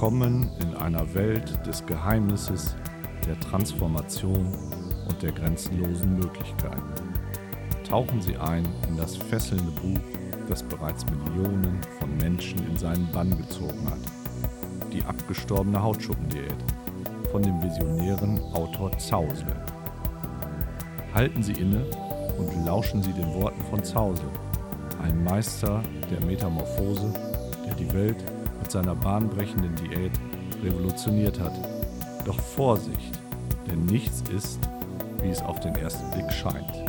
Willkommen 0.00 0.48
in 0.60 0.76
einer 0.76 1.12
Welt 1.12 1.58
des 1.66 1.84
Geheimnisses, 1.84 2.76
der 3.26 3.38
Transformation 3.40 4.46
und 5.08 5.20
der 5.20 5.32
grenzenlosen 5.32 6.20
Möglichkeiten. 6.20 6.94
Tauchen 7.82 8.22
Sie 8.22 8.36
ein 8.36 8.64
in 8.86 8.96
das 8.96 9.16
fesselnde 9.16 9.72
Buch, 9.72 9.98
das 10.48 10.62
bereits 10.62 11.04
Millionen 11.06 11.80
von 11.98 12.16
Menschen 12.18 12.64
in 12.68 12.76
seinen 12.76 13.10
Bann 13.10 13.36
gezogen 13.36 13.90
hat. 13.90 14.92
Die 14.92 15.02
abgestorbene 15.02 15.82
Hautschuppendiät 15.82 16.54
von 17.32 17.42
dem 17.42 17.60
visionären 17.60 18.38
Autor 18.54 18.96
Zausel. 18.98 19.56
Halten 21.12 21.42
Sie 21.42 21.54
inne 21.54 21.84
und 22.38 22.64
lauschen 22.64 23.02
Sie 23.02 23.12
den 23.14 23.34
Worten 23.34 23.62
von 23.68 23.82
Zausel, 23.82 24.30
ein 25.02 25.24
Meister 25.24 25.82
der 26.08 26.24
Metamorphose, 26.24 27.12
der 27.66 27.74
die 27.74 27.92
Welt 27.92 28.37
mit 28.68 28.72
seiner 28.72 28.94
bahnbrechenden 28.96 29.74
Diät 29.76 30.12
revolutioniert 30.62 31.40
hat. 31.40 31.54
Doch 32.26 32.38
Vorsicht, 32.38 33.18
denn 33.66 33.86
nichts 33.86 34.22
ist, 34.28 34.58
wie 35.22 35.30
es 35.30 35.40
auf 35.40 35.58
den 35.60 35.74
ersten 35.74 36.10
Blick 36.10 36.30
scheint. 36.30 36.84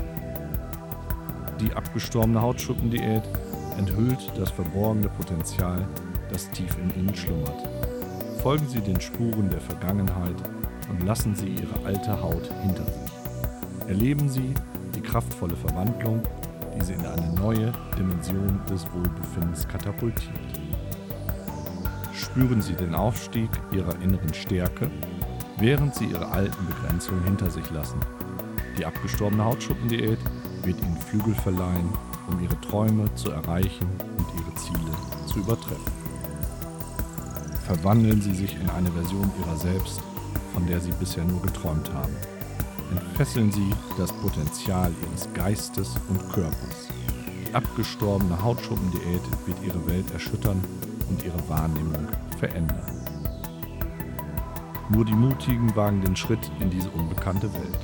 Die 1.62 1.72
abgestorbene 1.74 2.42
Hautschuppen-Diät 2.42 3.24
enthüllt 3.78 4.30
das 4.38 4.52
verborgene 4.52 5.08
Potenzial, 5.08 5.88
das 6.30 6.52
tief 6.52 6.76
in 6.84 7.00
ihnen 7.00 7.16
schlummert. 7.16 7.70
Folgen 8.44 8.68
Sie 8.68 8.82
den 8.82 9.00
Spuren 9.00 9.50
der 9.50 9.62
Vergangenheit 9.62 10.36
und 10.90 11.06
lassen 11.06 11.34
Sie 11.34 11.48
Ihre 11.48 11.86
alte 11.86 12.22
Haut 12.22 12.50
hinter 12.62 12.84
sich. 12.84 13.88
Erleben 13.88 14.28
Sie 14.28 14.54
die 14.98 15.02
kraftvolle 15.02 15.56
Verwandlung, 15.56 16.22
die 16.76 16.84
Sie 16.84 16.94
in 16.94 17.06
eine 17.06 17.34
neue 17.36 17.72
Dimension 17.98 18.60
des 18.70 18.86
Wohlbefindens 18.92 19.66
katapultiert. 19.66 20.49
Spüren 22.32 22.62
Sie 22.62 22.74
den 22.74 22.94
Aufstieg 22.94 23.50
Ihrer 23.72 24.00
inneren 24.02 24.34
Stärke, 24.36 24.92
während 25.58 25.96
Sie 25.96 26.06
Ihre 26.06 26.28
alten 26.30 26.68
Begrenzungen 26.68 27.24
hinter 27.24 27.50
sich 27.50 27.68
lassen. 27.72 28.00
Die 28.78 28.86
abgestorbene 28.86 29.44
Hautschuppen-Diät 29.44 30.20
wird 30.64 30.80
Ihnen 30.80 30.98
Flügel 30.98 31.34
verleihen, 31.34 31.90
um 32.30 32.40
Ihre 32.44 32.60
Träume 32.62 33.14
zu 33.16 33.32
erreichen 33.32 33.88
und 34.18 34.28
Ihre 34.40 34.56
Ziele 34.56 34.92
zu 35.26 35.40
übertreffen. 35.40 35.92
Verwandeln 37.66 38.22
Sie 38.22 38.36
sich 38.36 38.56
in 38.62 38.70
eine 38.70 38.92
Version 38.92 39.32
Ihrer 39.42 39.58
selbst, 39.58 40.00
von 40.54 40.68
der 40.68 40.80
Sie 40.80 40.92
bisher 41.00 41.26
nur 41.26 41.42
geträumt 41.42 41.92
haben. 41.92 42.14
Entfesseln 42.92 43.52
Sie 43.52 43.72
das 43.98 44.14
Potenzial 44.14 44.92
Ihres 45.10 45.28
Geistes 45.34 45.96
und 46.10 46.32
Körpers. 46.32 46.90
Die 47.48 47.56
abgestorbene 47.56 48.40
Hautschuppen-Diät 48.40 49.48
wird 49.48 49.58
Ihre 49.66 49.88
Welt 49.90 50.12
erschüttern 50.12 50.64
und 51.10 51.24
Ihre 51.24 51.50
Wahrnehmung 51.50 52.08
verändern. 52.38 52.82
Nur 54.90 55.06
die 55.06 55.14
Mutigen 55.14 55.76
wagen 55.76 56.02
den 56.02 56.16
Schritt 56.16 56.52
in 56.60 56.70
diese 56.70 56.90
unbekannte 56.90 57.54
Welt. 57.54 57.78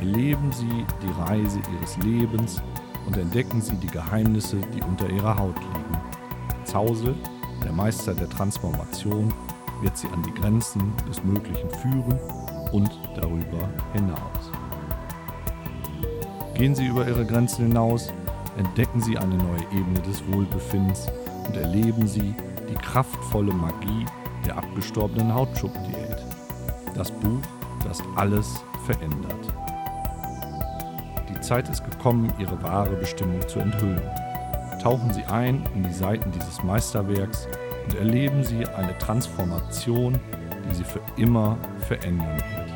Erleben 0.00 0.52
Sie 0.52 0.84
die 1.02 1.22
Reise 1.22 1.60
Ihres 1.72 1.96
Lebens 1.98 2.62
und 3.06 3.16
entdecken 3.16 3.62
Sie 3.62 3.76
die 3.76 3.86
Geheimnisse, 3.86 4.58
die 4.74 4.82
unter 4.82 5.08
Ihrer 5.08 5.38
Haut 5.38 5.58
liegen. 5.58 6.00
Zausel, 6.64 7.14
der 7.64 7.72
Meister 7.72 8.14
der 8.14 8.28
Transformation, 8.28 9.32
wird 9.80 9.96
Sie 9.96 10.08
an 10.08 10.22
die 10.22 10.34
Grenzen 10.34 10.92
des 11.08 11.24
Möglichen 11.24 11.70
führen 11.70 12.18
und 12.72 12.90
darüber 13.14 13.68
hinaus. 13.94 14.50
Gehen 16.54 16.74
Sie 16.74 16.86
über 16.86 17.06
Ihre 17.06 17.24
Grenzen 17.24 17.68
hinaus, 17.68 18.12
entdecken 18.58 19.00
Sie 19.00 19.16
eine 19.16 19.36
neue 19.36 19.62
Ebene 19.72 20.00
des 20.00 20.22
Wohlbefindens 20.30 21.08
und 21.46 21.56
erleben 21.56 22.06
Sie 22.06 22.34
die 22.68 22.74
kraftvolle 22.74 23.52
Magie 23.52 24.06
der 24.44 24.58
abgestorbenen 24.58 25.34
Hautschuppen-Diät. 25.34 26.24
Das 26.94 27.10
Buch, 27.10 27.42
das 27.84 28.02
alles 28.16 28.62
verändert. 28.84 29.52
Die 31.28 31.40
Zeit 31.40 31.68
ist 31.68 31.84
gekommen, 31.84 32.32
Ihre 32.38 32.62
wahre 32.62 32.96
Bestimmung 32.96 33.46
zu 33.48 33.58
enthüllen. 33.58 34.02
Tauchen 34.82 35.12
Sie 35.12 35.24
ein 35.24 35.64
in 35.74 35.82
die 35.82 35.92
Seiten 35.92 36.30
dieses 36.32 36.62
Meisterwerks 36.62 37.48
und 37.84 37.96
erleben 37.96 38.44
Sie 38.44 38.66
eine 38.66 38.96
Transformation, 38.98 40.18
die 40.68 40.74
Sie 40.74 40.84
für 40.84 41.00
immer 41.16 41.56
verändern 41.86 42.36
wird. 42.36 42.66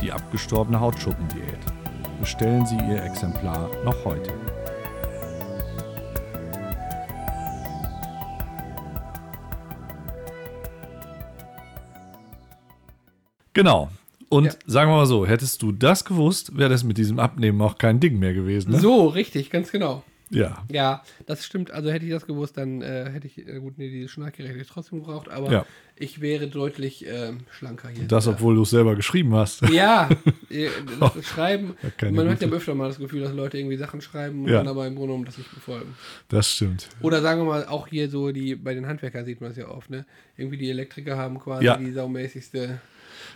Die 0.00 0.12
abgestorbene 0.12 0.80
Hautschuppen-Diät. 0.80 1.58
Bestellen 2.20 2.64
Sie 2.66 2.76
Ihr 2.76 3.02
Exemplar 3.02 3.68
noch 3.84 4.04
heute. 4.04 4.32
Genau. 13.56 13.90
Und 14.28 14.44
Ja. 14.46 14.52
sagen 14.66 14.90
wir 14.90 14.96
mal 14.96 15.06
so, 15.06 15.26
hättest 15.26 15.62
du 15.62 15.72
das 15.72 16.04
gewusst, 16.04 16.56
wäre 16.58 16.68
das 16.68 16.84
mit 16.84 16.98
diesem 16.98 17.18
Abnehmen 17.18 17.60
auch 17.62 17.78
kein 17.78 18.00
Ding 18.00 18.18
mehr 18.18 18.34
gewesen. 18.34 18.72
Ne? 18.72 18.80
So, 18.80 19.06
richtig, 19.08 19.50
ganz 19.50 19.72
genau. 19.72 20.02
Ja. 20.28 20.64
Ja, 20.70 21.02
das 21.26 21.44
stimmt. 21.46 21.70
Also 21.70 21.90
hätte 21.90 22.04
ich 22.04 22.10
das 22.10 22.26
gewusst, 22.26 22.56
dann 22.56 22.82
äh, 22.82 23.08
hätte 23.10 23.28
ich, 23.28 23.38
äh, 23.38 23.60
gut, 23.60 23.78
nee, 23.78 23.88
dieses 23.88 24.16
hätte 24.16 24.42
ich 24.42 24.66
trotzdem 24.66 24.98
gebraucht, 24.98 25.28
aber 25.30 25.52
Ja. 25.52 25.66
ich 25.94 26.20
wäre 26.20 26.48
deutlich 26.48 27.06
ähm, 27.06 27.38
schlanker 27.52 27.88
hier. 27.88 28.08
Das, 28.08 28.26
Ja. 28.26 28.32
obwohl 28.32 28.56
du 28.56 28.62
es 28.62 28.70
selber 28.70 28.96
geschrieben 28.96 29.32
hast. 29.36 29.62
Ja, 29.70 30.08
äh, 30.50 30.68
das 30.98 31.24
Schreiben. 31.24 31.76
Ja, 31.82 31.90
keine 31.96 32.12
man 32.16 32.28
hat 32.28 32.42
ja 32.42 32.48
öfter 32.48 32.74
mal 32.74 32.88
das 32.88 32.98
Gefühl, 32.98 33.20
dass 33.22 33.32
Leute 33.32 33.56
irgendwie 33.58 33.76
Sachen 33.76 34.00
schreiben 34.00 34.42
und 34.42 34.50
Ja. 34.50 34.56
dann 34.58 34.68
aber 34.68 34.86
im 34.88 34.96
Grunde 34.96 35.10
genommen 35.12 35.24
das 35.24 35.38
nicht 35.38 35.54
befolgen. 35.54 35.94
Das 36.28 36.50
stimmt. 36.50 36.88
Oder 37.00 37.22
sagen 37.22 37.40
wir 37.42 37.46
mal, 37.46 37.64
auch 37.66 37.86
hier 37.86 38.10
so, 38.10 38.32
die 38.32 38.56
bei 38.56 38.74
den 38.74 38.86
Handwerkern 38.88 39.24
sieht 39.24 39.40
man 39.40 39.52
es 39.52 39.56
ja 39.56 39.68
oft, 39.68 39.88
ne? 39.90 40.04
Irgendwie 40.36 40.58
die 40.58 40.68
Elektriker 40.70 41.16
haben 41.16 41.38
quasi 41.38 41.70
die 41.78 41.92
saumäßigste 41.92 42.80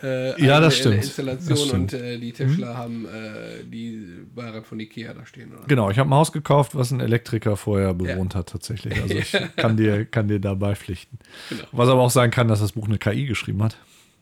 äh, 0.03 0.43
Ja, 0.45 0.61
das 0.61 0.77
stimmt. 0.79 0.97
Installation 0.97 1.49
Das 1.49 1.65
stimmt. 1.65 1.93
Mhm. 1.93 1.99
und 1.99 2.05
äh, 2.05 2.19
die 2.19 2.33
Tischler 2.33 2.77
haben 2.77 3.07
äh, 3.07 3.65
die 3.65 4.07
Ware 4.35 4.63
von 4.63 4.81
Ikea 4.81 5.15
da 5.15 5.27
stehen. 5.27 5.53
Oder? 5.55 5.67
Genau, 5.67 5.91
ich 5.91 5.99
habe 5.99 6.09
ein 6.11 6.15
Haus 6.15 6.33
gekauft, 6.33 6.75
was 6.75 6.91
ein 6.91 7.01
Elektriker 7.01 7.57
vorher 7.57 7.95
bewohnt 7.95 8.35
hat 8.35 8.49
tatsächlich. 8.49 9.01
Also 9.01 9.15
ich 9.19 9.37
kann 9.57 9.77
dir, 9.77 10.05
kann 10.05 10.29
dir 10.29 10.41
da 10.41 10.55
beipflichten. 10.55 11.19
Genau. 11.49 11.65
Was 11.73 11.89
aber 11.89 12.01
auch 12.03 12.11
sein 12.11 12.31
kann, 12.31 12.49
dass 12.49 12.61
das 12.61 12.73
Buch 12.73 12.87
eine 12.87 12.99
KI 12.99 13.27
geschrieben 13.27 13.63
hat. 13.63 13.77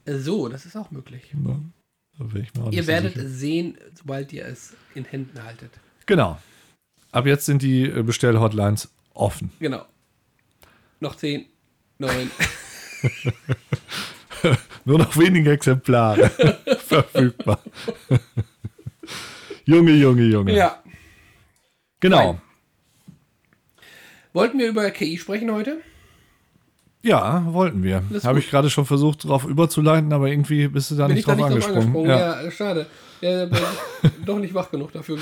Äh, 0.04 0.18
So, 0.18 0.48
das 0.48 0.66
ist 0.66 0.76
auch 0.76 0.90
möglich. 0.90 1.22
Mir 1.34 1.50
auch 1.50 2.72
Ihr 2.72 2.86
werdet 2.86 3.14
sicher. 3.14 3.26
es 3.26 3.38
sehen, 3.38 3.78
sobald 3.94 4.32
ihr 4.32 4.44
es 4.46 4.74
in 4.94 5.04
Händen 5.04 5.42
haltet. 5.44 5.70
Genau. 6.06 6.38
Ab 7.12 7.26
jetzt 7.26 7.46
sind 7.46 7.62
die 7.62 7.84
äh, 7.84 8.02
Bestell-Hotlines 8.02 8.90
offen. 9.14 9.50
Genau. 9.60 9.84
Noch 11.00 11.14
10, 11.14 11.46
9. 11.98 12.30
Nur 14.84 14.98
noch 14.98 15.16
wenige 15.16 15.52
Exemplare 15.52 16.30
verfügbar. 16.86 17.60
Junge, 19.64 19.92
Junge, 19.92 20.22
Junge. 20.22 20.54
ja. 20.54 20.82
Genau. 22.00 22.32
Fein. 22.34 22.40
Wollten 24.32 24.58
wir 24.58 24.68
über 24.68 24.90
KI 24.90 25.18
sprechen 25.18 25.52
heute? 25.52 25.78
Ja, 27.02 27.44
wollten 27.48 27.82
wir. 27.82 28.02
Habe 28.24 28.38
ich 28.40 28.50
gerade 28.50 28.70
schon 28.70 28.84
versucht, 28.86 29.24
darauf 29.24 29.44
überzuleiten, 29.44 30.12
aber 30.12 30.28
irgendwie 30.28 30.68
bist 30.68 30.90
du 30.90 30.96
da 30.96 31.06
Bin 31.06 31.14
nicht 31.16 31.20
ich 31.20 31.26
da 31.26 31.34
drauf 31.36 31.50
nicht 31.50 31.66
drauf 31.66 31.76
angesprungen. 31.76 32.06
angesprungen? 32.06 32.10
Ja. 32.10 32.42
Ja, 32.42 32.50
schade. 32.50 32.86
Ja, 33.20 33.46
doch 34.24 34.38
nicht 34.38 34.54
wach 34.54 34.70
genug 34.70 34.92
dafür. 34.92 35.18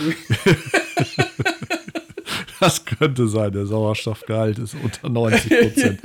Das 2.60 2.84
könnte 2.84 3.28
sein. 3.28 3.52
Der 3.52 3.66
Sauerstoffgehalt 3.66 4.58
ist 4.58 4.74
unter 4.82 5.08
90 5.08 5.50
Prozent. 5.60 6.00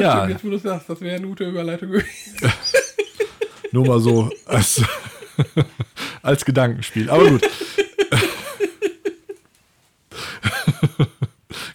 Ja, 0.00 0.16
Stimmt, 0.18 0.30
Jetzt, 0.32 0.44
wo 0.44 0.50
du 0.50 0.58
sagst, 0.58 0.88
das 0.90 1.00
wäre 1.00 1.16
eine 1.16 1.26
gute 1.26 1.44
Überleitung 1.48 1.90
gewesen. 1.90 2.06
nur 3.72 3.86
mal 3.86 4.00
so 4.00 4.30
als, 4.46 4.82
als 6.22 6.44
Gedankenspiel. 6.44 7.10
Aber 7.10 7.28
gut. 7.30 7.42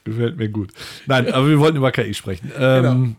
Gefällt 0.03 0.37
mir 0.37 0.49
gut. 0.49 0.71
Nein, 1.05 1.31
aber 1.31 1.47
wir 1.47 1.59
wollten 1.59 1.77
über 1.77 1.91
KI 1.91 2.13
sprechen. 2.13 2.51
Ähm, 2.57 3.15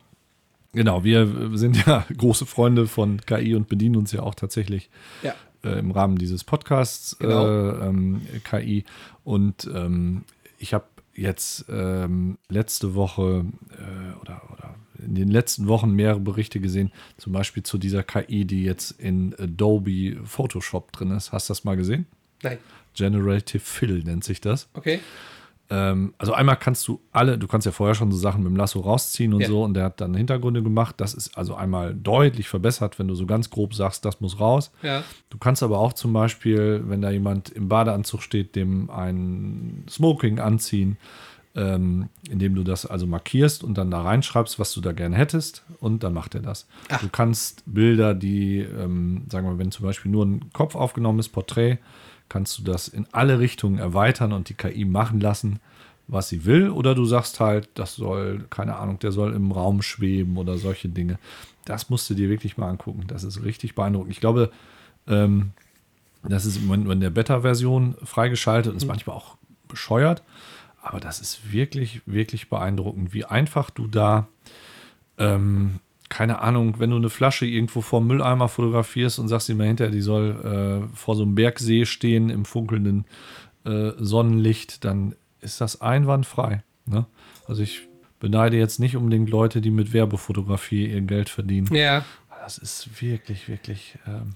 genau. 0.72 1.05
wir 1.05 1.50
sind 1.57 1.86
ja 1.86 2.05
große 2.16 2.44
Freunde 2.46 2.86
von 2.86 3.20
KI 3.20 3.55
und 3.55 3.68
bedienen 3.68 3.96
uns 3.96 4.12
ja 4.12 4.20
auch 4.22 4.34
tatsächlich 4.34 4.90
Ja. 5.22 5.34
äh, 5.64 5.78
im 5.78 5.90
Rahmen 5.92 6.16
dieses 6.18 6.44
Podcasts 6.44 7.16
Genau. 7.18 7.46
äh, 7.46 7.86
ähm, 7.88 8.22
KI. 8.44 8.84
Und 9.24 9.70
ähm, 9.72 10.24
ich 10.59 10.74
habe 10.74 10.84
jetzt 11.14 11.66
ähm, 11.68 12.36
letzte 12.48 12.94
Woche 12.94 13.44
äh, 13.78 14.20
oder, 14.20 14.42
oder 14.53 14.74
in 15.07 15.14
den 15.14 15.28
letzten 15.28 15.66
Wochen 15.68 15.90
mehrere 15.90 16.20
Berichte 16.20 16.61
gesehen, 16.61 16.92
zum 17.18 17.32
Beispiel 17.32 17.62
zu 17.62 17.78
dieser 17.78 18.03
KI, 18.03 18.44
die 18.44 18.64
jetzt 18.64 18.92
in 19.00 19.34
Adobe 19.38 20.16
Photoshop 20.24 20.92
drin 20.92 21.11
ist. 21.12 21.32
Hast 21.32 21.48
du 21.48 21.53
das 21.53 21.64
mal 21.64 21.76
gesehen? 21.76 22.07
Nein. 22.42 22.59
Generative 22.94 23.61
Fill 23.61 24.03
nennt 24.05 24.24
sich 24.24 24.40
das. 24.40 24.68
Okay. 24.74 25.00
Ähm, 25.70 26.12
also 26.18 26.34
einmal 26.34 26.57
kannst 26.57 26.86
du 26.88 27.00
alle, 27.12 27.38
du 27.38 27.46
kannst 27.46 27.64
ja 27.64 27.72
vorher 27.72 27.94
schon 27.94 28.11
so 28.12 28.18
Sachen 28.18 28.42
mit 28.42 28.50
dem 28.53 28.57
Lasso 28.57 28.80
rausziehen 28.80 29.32
und 29.32 29.40
Ja. 29.42 29.48
so 29.48 29.62
und 29.62 29.74
der 29.74 29.84
hat 29.84 30.00
dann 30.03 30.14
Hintergründe 30.14 30.62
gemacht. 30.62 30.96
Das 30.98 31.14
ist 31.14 31.38
also 31.38 31.55
einmal 31.55 31.94
deutlich 31.94 32.48
verbessert, 32.48 32.98
wenn 32.98 33.09
du 33.09 33.14
so 33.14 33.24
ganz 33.24 33.48
grob 33.48 33.72
sagst, 33.74 34.05
das 34.05 34.20
muss 34.20 34.38
raus. 34.38 34.70
Ja. 34.82 35.03
Du 35.30 35.38
kannst 35.38 35.62
aber 35.62 35.78
auch 35.78 35.94
zum 35.94 36.12
Beispiel, 36.12 36.82
wenn 36.86 37.00
da 37.00 37.11
jemand 37.11 37.48
im 37.48 37.68
Badeanzug 37.68 38.22
steht, 38.22 38.55
dem 38.57 38.90
ein 38.90 39.84
Smoking 39.88 40.40
anziehen, 40.40 40.98
ähm, 41.55 42.09
indem 42.30 42.55
du 42.55 42.64
das 42.64 42.86
also 42.86 43.07
markierst 43.07 43.62
und 43.62 43.76
dann 43.76 43.90
da 43.90 44.03
reinschreibst, 44.03 44.59
was 44.59 44.72
du 44.72 44.80
da 44.80 44.92
gerne 44.92 45.16
hättest 45.16 45.64
und 45.80 46.03
dann 46.03 46.14
macht 46.14 46.34
er 46.34 46.40
das. 46.40 46.66
Ach. 46.88 47.00
Du 47.00 47.09
kannst 47.09 47.62
Bilder, 47.66 48.14
die, 48.14 48.61
ähm, 48.61 49.26
sagen 49.30 49.46
wir, 49.46 49.59
wenn 49.59 49.70
zum 49.70 49.86
Beispiel 49.86 50.11
nur 50.11 50.24
ein 50.24 50.53
Kopf 50.53 50.74
aufgenommen 50.74 51.18
ist, 51.18 51.28
Porträt, 51.28 51.78
kannst 52.28 52.59
du 52.59 52.62
das 52.62 52.88
in 52.88 53.07
alle 53.12 53.38
Richtungen 53.38 53.78
erweitern 53.78 54.32
und 54.32 54.48
die 54.48 54.55
KI 54.55 54.86
machen 54.86 55.20
lassen, 55.20 55.61
was 56.09 56.30
sie 56.30 56.46
will. 56.46 56.70
Oder 56.70 56.94
du 56.94 57.05
sagst 57.05 57.40
halt, 57.40 57.68
das 57.74 57.96
soll, 57.96 58.46
keine 58.48 58.76
Ahnung, 58.76 58.98
der 58.98 59.12
soll 59.12 59.34
im 59.34 59.53
Raum 59.53 59.82
schweben 59.82 60.38
oder 60.38 60.57
solche 60.57 60.88
Dinge. 60.88 61.18
Das 61.66 61.90
musst 61.90 62.09
du 62.09 62.14
dir 62.14 62.30
wirklich 62.30 62.57
mal 62.57 62.70
angucken. 62.70 63.05
Das 63.07 63.24
ist 63.24 63.44
richtig 63.44 63.74
beeindruckend. 63.74 64.12
Ich 64.12 64.20
glaube, 64.20 64.50
ähm, 65.07 65.50
das 66.22 66.46
ist 66.46 66.57
im 66.57 66.66
Moment 66.66 66.84
nur 66.84 66.92
in 66.94 67.00
der 67.00 67.11
Beta-Version 67.11 67.96
freigeschaltet 68.03 68.72
und 68.72 68.78
ist 68.78 68.86
manchmal 68.86 69.16
auch 69.16 69.36
bescheuert. 69.68 70.22
Aber 70.82 71.00
das 71.00 71.20
ist 71.20 71.52
wirklich, 71.52 72.02
wirklich 72.06 72.48
beeindruckend, 72.48 73.14
wie 73.14 73.24
einfach 73.24 73.70
du 73.70 73.86
da, 73.86 74.26
ähm, 75.16 75.78
keine 76.08 76.40
Ahnung, 76.40 76.78
wenn 76.78 76.90
du 76.90 76.96
eine 76.96 77.08
Flasche 77.08 77.46
irgendwo 77.46 77.80
vor 77.80 78.00
dem 78.00 78.08
Mülleimer 78.08 78.48
fotografierst 78.48 79.18
und 79.18 79.28
sagst 79.28 79.48
immer 79.48 79.64
hinterher, 79.64 79.92
die 79.92 80.02
soll 80.02 80.88
äh, 80.92 80.96
vor 80.96 81.16
so 81.16 81.22
einem 81.22 81.34
Bergsee 81.34 81.86
stehen 81.86 82.28
im 82.28 82.44
funkelnden 82.44 83.06
äh, 83.64 83.92
Sonnenlicht, 83.96 84.84
dann 84.84 85.14
ist 85.40 85.60
das 85.60 85.80
einwandfrei. 85.80 86.62
Ne? 86.84 87.06
Also 87.46 87.62
ich 87.62 87.88
beneide 88.20 88.56
jetzt 88.56 88.78
nicht 88.78 88.96
unbedingt 88.96 89.30
Leute, 89.30 89.60
die 89.60 89.70
mit 89.70 89.92
Werbefotografie 89.92 90.86
ihr 90.86 91.00
Geld 91.02 91.28
verdienen. 91.28 91.72
Ja. 91.74 92.04
Das 92.42 92.58
ist 92.58 93.00
wirklich, 93.00 93.48
wirklich 93.48 93.96
ähm, 94.06 94.34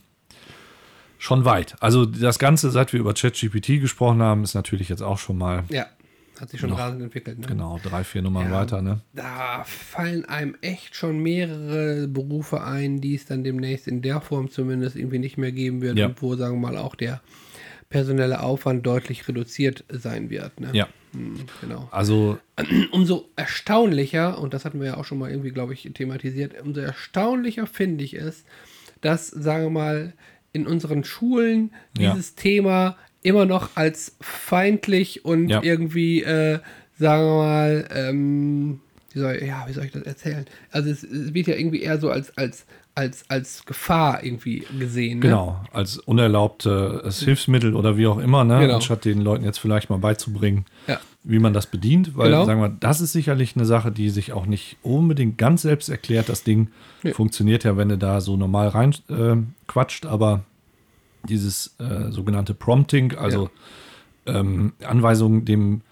schon 1.19 1.45
weit. 1.45 1.75
Also 1.81 2.07
das 2.07 2.39
Ganze, 2.39 2.71
seit 2.71 2.93
wir 2.93 3.01
über 3.01 3.15
ChatGPT 3.15 3.81
gesprochen 3.81 4.23
haben, 4.23 4.45
ist 4.45 4.55
natürlich 4.55 4.89
jetzt 4.89 5.03
auch 5.03 5.19
schon 5.19 5.39
mal 5.39 5.65
Ja. 5.71 5.87
Hat 6.41 6.51
sich 6.51 6.61
schon 6.61 6.71
Noch. 6.71 6.79
rasend 6.79 7.03
entwickelt. 7.03 7.39
Ne? 7.39 7.47
genau 7.47 7.79
drei, 7.83 8.05
vier 8.05 8.23
Nummern 8.23 8.51
Ja. 8.51 8.61
weiter. 8.61 8.83
Ne? 8.83 9.01
Da 9.15 9.65
fallen 9.65 10.25
einem 10.27 10.57
echt 10.61 10.95
schon 10.95 11.19
mehrere 11.21 12.09
Berufe 12.09 12.63
ein, 12.63 13.01
die 13.01 13.15
es 13.15 13.25
dann 13.27 13.43
demnächst 13.45 13.89
in 13.89 14.03
der 14.03 14.21
Form 14.21 14.51
zumindest 14.51 14.97
irgendwie 14.97 15.19
nicht 15.19 15.39
mehr 15.39 15.53
geben 15.53 15.81
wird 15.83 15.97
Ja. 15.99 16.07
und 16.07 16.21
wo, 16.23 16.37
sagen 16.37 16.61
wir 16.61 16.69
mal, 16.73 16.77
auch 16.79 16.95
der 16.95 17.21
personelle 17.89 18.41
Aufwand 18.41 18.85
deutlich 18.85 19.27
reduziert 19.29 19.85
sein 19.89 20.29
wird. 20.31 20.61
Ne? 20.61 20.71
Ja, 20.73 20.89
Hm, 21.13 21.47
genau. 21.61 21.89
also 21.93 22.39
Umso 22.91 23.29
erstaunlicher, 23.37 24.39
und 24.39 24.55
das 24.55 24.65
hatten 24.65 24.81
wir 24.81 24.87
ja 24.89 24.97
auch 24.97 25.05
schon 25.05 25.19
mal 25.19 25.31
irgendwie, 25.31 25.51
glaube 25.51 25.73
ich, 25.73 25.89
thematisiert, 25.95 26.61
umso 26.63 26.81
erstaunlicher 26.81 27.67
finde 27.67 28.05
ich 28.05 28.15
es, 28.15 28.45
dass, 29.03 29.29
sagen 29.29 29.65
wir 29.65 29.71
mal, 29.71 30.13
in 30.53 30.67
unseren 30.67 31.05
Schulen 31.05 31.71
Ja. 31.99 32.13
dieses 32.13 32.35
Thema 32.35 32.97
immer 33.27 33.45
noch 33.45 33.71
als 33.75 34.17
feindlich 34.21 35.25
und 35.25 35.49
Ja. 35.49 35.63
irgendwie, 35.63 36.23
äh, 36.23 36.61
sagen 36.99 37.23
wir 37.25 37.37
mal, 37.37 37.89
ähm, 37.95 38.81
wie 39.13 39.19
soll, 39.19 39.43
ja, 39.45 39.65
wie 39.69 39.73
soll 39.73 39.85
ich 39.85 39.93
das 39.93 40.03
erzählen? 40.03 40.47
Also 40.71 40.91
es, 40.91 41.03
es 41.03 41.35
wird 41.35 41.47
ja 41.49 41.55
irgendwie 41.57 41.83
eher 41.83 41.99
so 41.99 42.11
als, 42.11 42.37
als, 42.39 42.67
als, 42.95 43.25
als 43.29 43.65
Gefahr 43.67 44.23
irgendwie 44.25 44.65
gesehen. 44.79 45.19
Ne? 45.19 45.23
genau, 45.27 45.61
als 45.73 45.99
unerlaubtes 45.99 47.21
Hilfsmittel 47.23 47.75
oder 47.75 47.97
wie 47.97 48.07
auch 48.07 48.19
immer, 48.19 48.45
ne? 48.45 48.61
Genau. 48.61 48.77
anstatt 48.77 49.05
den 49.05 49.21
Leuten 49.21 49.45
jetzt 49.45 49.59
vielleicht 49.59 49.91
mal 49.91 49.99
beizubringen, 49.99 50.65
Ja. 50.87 50.99
wie 51.25 51.39
man 51.39 51.53
das 51.53 51.67
bedient. 51.67 52.17
Weil, 52.17 52.31
Genau. 52.31 52.45
sagen 52.47 52.61
wir, 52.61 52.69
das 52.69 53.01
ist 53.01 53.13
sicherlich 53.13 53.57
eine 53.57 53.65
Sache, 53.67 53.91
die 53.93 54.09
sich 54.11 54.33
auch 54.33 54.47
nicht 54.47 54.77
unbedingt 54.83 55.37
ganz 55.39 55.63
selbst 55.63 55.89
erklärt. 55.89 56.29
Das 56.29 56.43
Ding 56.45 56.69
Nee. 57.03 57.13
funktioniert 57.13 57.65
ja, 57.65 57.77
wenn 57.77 57.89
du 57.91 57.99
da 57.99 58.21
so 58.21 58.37
normal 58.37 58.69
rein 58.69 58.95
äh, 59.11 59.37
quatscht, 59.67 60.07
aber 60.07 60.45
dieses 61.27 61.75
äh, 61.79 62.11
sogenannte 62.11 62.55
Prompting, 62.55 63.17
also 63.17 63.51
ähm, 64.27 64.73
Anweisungen 64.85 65.45
dem 65.45 65.83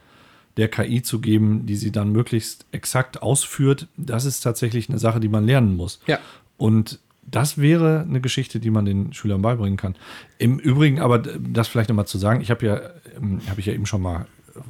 der 0.57 0.69
KI 0.69 1.03
zu 1.03 1.21
geben, 1.21 1.67
die 1.67 1.75
sie 1.75 1.91
dann 1.91 2.13
möglichst 2.13 2.65
exakt 2.71 3.23
ausführt, 3.23 3.89
das 3.97 4.25
ist 4.25 4.41
tatsächlich 4.41 4.89
eine 4.89 4.99
Sache, 5.01 5.19
die 5.19 5.29
man 5.29 5.45
lernen 5.45 5.77
muss. 5.77 6.01
Ja. 6.07 6.21
Und 6.57 7.01
das 7.29 7.59
wäre 7.59 8.03
eine 8.09 8.21
Geschichte, 8.21 8.61
die 8.61 8.71
man 8.71 8.85
den 8.85 9.13
Schülern 9.13 9.43
beibringen 9.43 9.77
kann. 9.77 9.97
Im 10.39 10.59
Übrigen, 10.61 11.01
aber 11.01 11.19
das 11.19 11.67
vielleicht 11.69 11.89
nochmal 11.89 12.07
zu 12.07 12.19
sagen, 12.19 12.41
ich 12.41 12.51
habe 12.51 12.67
ja, 12.67 12.81
ähm, 13.17 13.41
habe 13.49 13.59
ich 13.61 13.67
ja 13.67 13.73
eben 13.73 13.87
schon 13.87 14.03
mal 14.03 14.27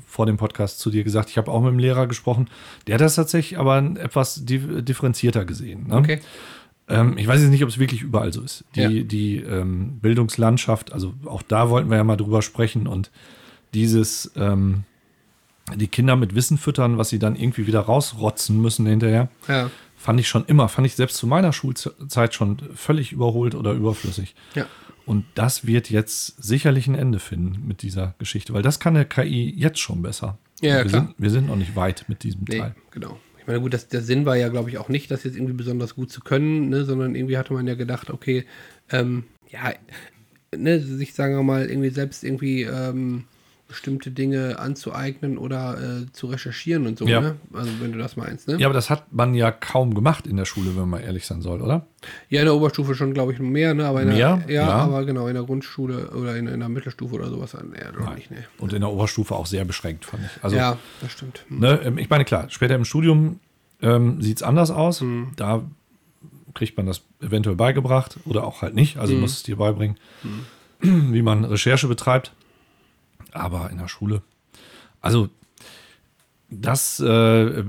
vor 0.07 0.25
dem 0.25 0.39
Podcast 0.39 0.79
zu 0.79 0.91
dir 0.91 1.05
gesagt, 1.05 1.29
ich 1.29 1.37
habe 1.37 1.51
auch 1.51 1.61
mit 1.61 1.73
dem 1.73 1.79
Lehrer 1.79 2.07
gesprochen, 2.07 2.49
der 2.87 2.95
hat 2.95 3.03
das 3.03 3.17
tatsächlich 3.17 3.59
aber 3.59 3.79
etwas 3.99 4.47
dif- 4.47 4.81
differenzierter 4.81 5.45
gesehen. 5.45 5.89
Ne? 5.89 5.97
Okay. 5.97 6.21
Ähm, 6.89 7.16
ich 7.16 7.26
weiß 7.26 7.41
jetzt 7.41 7.51
nicht, 7.51 7.62
ob 7.62 7.70
es 7.70 7.78
wirklich 7.78 8.03
überall 8.03 8.32
so 8.32 8.43
ist. 8.43 8.64
Die, 8.74 8.80
Ja. 8.80 8.89
die 8.89 9.37
ähm, 9.39 9.99
Bildungslandschaft, 10.01 10.93
also 10.93 11.14
auch 11.24 11.43
da 11.43 11.70
wollten 11.70 11.89
wir 11.91 11.97
ja 11.97 12.05
mal 12.05 12.16
drüber 12.16 12.43
sprechen 12.43 12.87
und 12.87 13.11
dieses, 13.72 14.30
ähm, 14.37 14.85
die 15.74 15.89
Kinder 15.89 16.14
mit 16.16 16.35
Wissen 16.35 16.59
füttern, 16.59 16.99
was 16.99 17.09
sie 17.09 17.18
dann 17.18 17.37
irgendwie 17.37 17.66
wieder 17.66 17.80
rausrotzen 17.80 18.61
müssen 18.61 18.85
hinterher, 18.87 19.28
Ja. 19.49 19.70
fand 19.97 20.20
ich 20.20 20.28
schon 20.28 20.45
immer, 20.45 20.68
fand 20.68 20.87
ich 20.87 20.95
selbst 20.95 21.16
zu 21.16 21.26
meiner 21.26 21.53
Schulzeit 21.55 22.35
schon 22.35 22.59
völlig 22.74 23.12
überholt 23.12 23.55
oder 23.55 23.72
überflüssig. 23.72 24.35
Ja. 24.55 24.66
Und 25.07 25.24
das 25.35 25.66
wird 25.66 25.91
jetzt 25.91 26.43
sicherlich 26.43 26.87
ein 26.87 26.95
Ende 26.95 27.18
finden 27.18 27.66
mit 27.66 27.82
dieser 27.82 28.14
Geschichte, 28.18 28.53
weil 28.55 28.62
das 28.62 28.78
kann 28.80 28.95
der 28.95 29.05
KI 29.05 29.53
jetzt 29.57 29.78
schon 29.78 30.03
besser. 30.03 30.39
Ja, 30.61 30.76
wir, 30.76 30.85
klar. 30.85 31.03
Sind, 31.07 31.14
wir 31.18 31.30
sind 31.30 31.47
noch 31.47 31.57
nicht 31.57 31.76
weit 31.76 32.05
mit 32.09 32.22
diesem 32.24 32.43
Nee, 32.49 32.59
Teil. 32.59 32.74
genau. 32.91 33.18
Ich 33.45 33.49
meine, 33.49 33.61
gut, 33.61 33.75
das, 33.75 33.89
der 33.89 34.01
Sinn 34.01 34.25
war 34.25 34.37
ja, 34.37 34.49
glaube 34.49 34.71
ich, 34.71 34.79
auch 34.79 34.89
nicht, 34.89 35.11
das 35.11 35.23
jetzt 35.25 35.37
irgendwie 35.37 35.53
besonders 35.53 35.95
gut 35.95 36.11
zu 36.11 36.23
können, 36.23 36.71
ne, 36.71 36.87
sondern 36.87 37.15
irgendwie 37.15 37.37
hatte 37.37 37.53
man 37.53 37.67
ja 37.67 37.75
gedacht, 37.75 38.09
okay, 38.09 38.47
ähm, 38.91 39.25
ja, 39.51 39.75
ne, 40.57 40.81
sich, 40.81 41.13
sagen 41.13 41.37
wir 41.37 41.43
mal, 41.43 41.69
irgendwie 41.69 41.91
selbst 41.91 42.25
irgendwie 42.25 42.63
ähm, 42.63 43.25
bestimmte 43.75 44.11
Dinge 44.12 44.59
anzueignen 44.61 45.37
oder 45.37 45.77
äh, 46.03 46.12
zu 46.12 46.29
recherchieren 46.29 46.87
und 46.87 46.97
so, 46.99 47.07
Ja. 47.07 47.20
ne? 47.20 47.37
Also 47.53 47.70
wenn 47.81 47.93
du 47.93 47.99
das 47.99 48.16
meinst, 48.16 48.47
ne? 48.49 48.57
Ja, 48.59 48.68
aber 48.68 48.75
das 48.75 48.89
hat 48.89 49.12
man 49.12 49.35
ja 49.35 49.51
kaum 49.51 49.95
gemacht 49.95 50.27
in 50.29 50.37
der 50.37 50.45
Schule, 50.45 50.77
wenn 50.77 50.89
man 50.89 51.03
ehrlich 51.03 51.27
sein 51.27 51.43
soll, 51.43 51.61
oder? 51.61 51.87
Ja, 52.31 52.41
in 52.41 52.47
der 52.47 52.55
Oberstufe 52.55 52.95
schon, 52.95 53.12
glaube 53.12 53.33
ich, 53.33 53.41
mehr, 53.41 53.75
ne? 53.75 53.87
Aber 53.87 54.03
in 54.03 54.09
Mehr? 54.09 54.37
Der, 54.47 54.55
ja, 54.55 54.62
Ja. 54.68 54.75
aber 54.77 55.05
genau, 55.05 55.27
in 55.27 55.35
der 55.35 55.43
Grundschule 55.43 56.11
oder 56.11 56.37
in, 56.37 56.47
in 56.47 56.61
der 56.61 56.68
Mittelstufe 56.68 57.14
oder 57.16 57.29
sowas, 57.29 57.55
eher 57.55 57.93
doch 57.93 58.14
nicht, 58.14 58.31
ne? 58.31 58.45
Und 58.59 58.72
in 58.72 58.81
der 58.81 58.91
Oberstufe 58.91 59.35
auch 59.35 59.47
sehr 59.47 59.64
beschränkt, 59.64 60.05
fand 60.05 60.25
ich. 60.25 60.45
Also, 60.45 60.57
ja, 60.57 60.79
das 61.01 61.11
stimmt. 61.12 61.45
Hm. 61.49 61.59
ne, 61.59 61.81
ähm, 61.85 61.99
ich 61.99 62.09
meine, 62.09 62.25
klar, 62.25 62.47
später 62.51 62.75
im 62.77 62.85
Studium 62.85 63.41
ähm, 63.83 64.22
sieht 64.22 64.37
es 64.39 64.43
anders 64.43 64.70
aus. 64.70 65.03
Da 65.37 65.62
kriegt 66.55 66.77
man 66.77 66.87
das 66.87 67.03
eventuell 67.20 67.57
beigebracht 67.57 68.18
oder 68.25 68.45
auch 68.47 68.62
halt 68.62 68.75
nicht. 68.75 68.97
Also 68.99 69.14
muss 69.14 69.33
es 69.33 69.43
dir 69.43 69.57
beibringen, 69.57 69.97
wie 70.81 71.22
man 71.22 71.45
Recherche 71.45 71.89
betreibt. 71.89 72.33
Aber 73.35 73.70
in 73.70 73.78
der 73.78 73.89
Schule. 73.89 74.22
Also, 75.01 75.28
das 76.51 77.01
äh, 77.05 77.61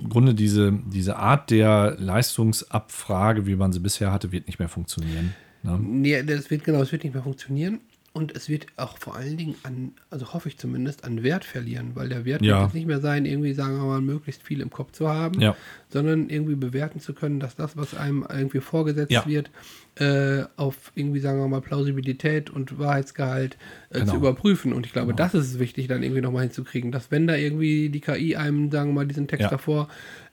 im 0.00 0.08
Grunde 0.08 0.34
diese, 0.34 0.72
diese 0.72 1.16
Art 1.16 1.50
der 1.50 1.96
Leistungsabfrage, 1.98 3.46
wie 3.46 3.56
man 3.56 3.72
sie 3.72 3.80
bisher 3.80 4.12
hatte, 4.12 4.32
wird 4.32 4.46
nicht 4.46 4.58
mehr 4.58 4.68
funktionieren. 4.68 5.34
Ne? 5.62 5.78
Nee, 5.78 6.22
das 6.22 6.50
wird 6.50 6.64
genau, 6.64 6.80
es 6.80 6.92
wird 6.92 7.04
nicht 7.04 7.12
mehr 7.12 7.22
funktionieren. 7.22 7.80
Und 8.12 8.34
es 8.36 8.48
wird 8.48 8.66
auch 8.76 8.98
vor 8.98 9.14
allen 9.14 9.36
Dingen 9.36 9.54
an, 9.62 9.92
also 10.10 10.32
hoffe 10.32 10.48
ich 10.48 10.58
zumindest, 10.58 11.04
an 11.04 11.22
Wert 11.22 11.44
verlieren, 11.44 11.92
weil 11.94 12.08
der 12.08 12.24
Wert 12.24 12.42
Ja. 12.42 12.56
wird 12.56 12.64
jetzt 12.66 12.74
nicht 12.74 12.86
mehr 12.88 13.00
sein, 13.00 13.24
irgendwie, 13.24 13.52
sagen 13.54 13.76
wir 13.76 13.84
mal, 13.84 14.00
möglichst 14.00 14.42
viel 14.42 14.60
im 14.62 14.70
Kopf 14.70 14.90
zu 14.90 15.08
haben, 15.08 15.40
Ja. 15.40 15.54
sondern 15.90 16.28
irgendwie 16.28 16.56
bewerten 16.56 16.98
zu 16.98 17.14
können, 17.14 17.38
dass 17.38 17.54
das, 17.54 17.76
was 17.76 17.94
einem 17.94 18.26
irgendwie 18.28 18.58
vorgesetzt 18.60 19.12
Ja. 19.12 19.26
wird, 19.26 19.50
äh, 19.96 20.44
auf 20.56 20.90
irgendwie, 20.96 21.20
sagen 21.20 21.38
wir 21.38 21.46
mal, 21.46 21.60
Plausibilität 21.60 22.50
und 22.50 22.78
Wahrheitsgehalt 22.80 23.56
äh, 23.90 24.00
Genau. 24.00 24.10
zu 24.12 24.16
überprüfen. 24.18 24.72
Und 24.72 24.86
ich 24.86 24.92
glaube, 24.92 25.14
das 25.14 25.34
ist 25.34 25.46
es 25.46 25.58
wichtig, 25.60 25.86
dann 25.86 26.02
irgendwie 26.02 26.20
nochmal 26.22 26.42
hinzukriegen, 26.42 26.90
dass 26.90 27.10
wenn 27.12 27.28
da 27.28 27.36
irgendwie 27.36 27.90
die 27.90 28.00
KI 28.00 28.34
einem, 28.34 28.70
sagen 28.72 28.90
wir 28.90 28.94
mal, 28.94 29.06
diesen 29.06 29.28
Text 29.28 29.52
davor 29.52 29.88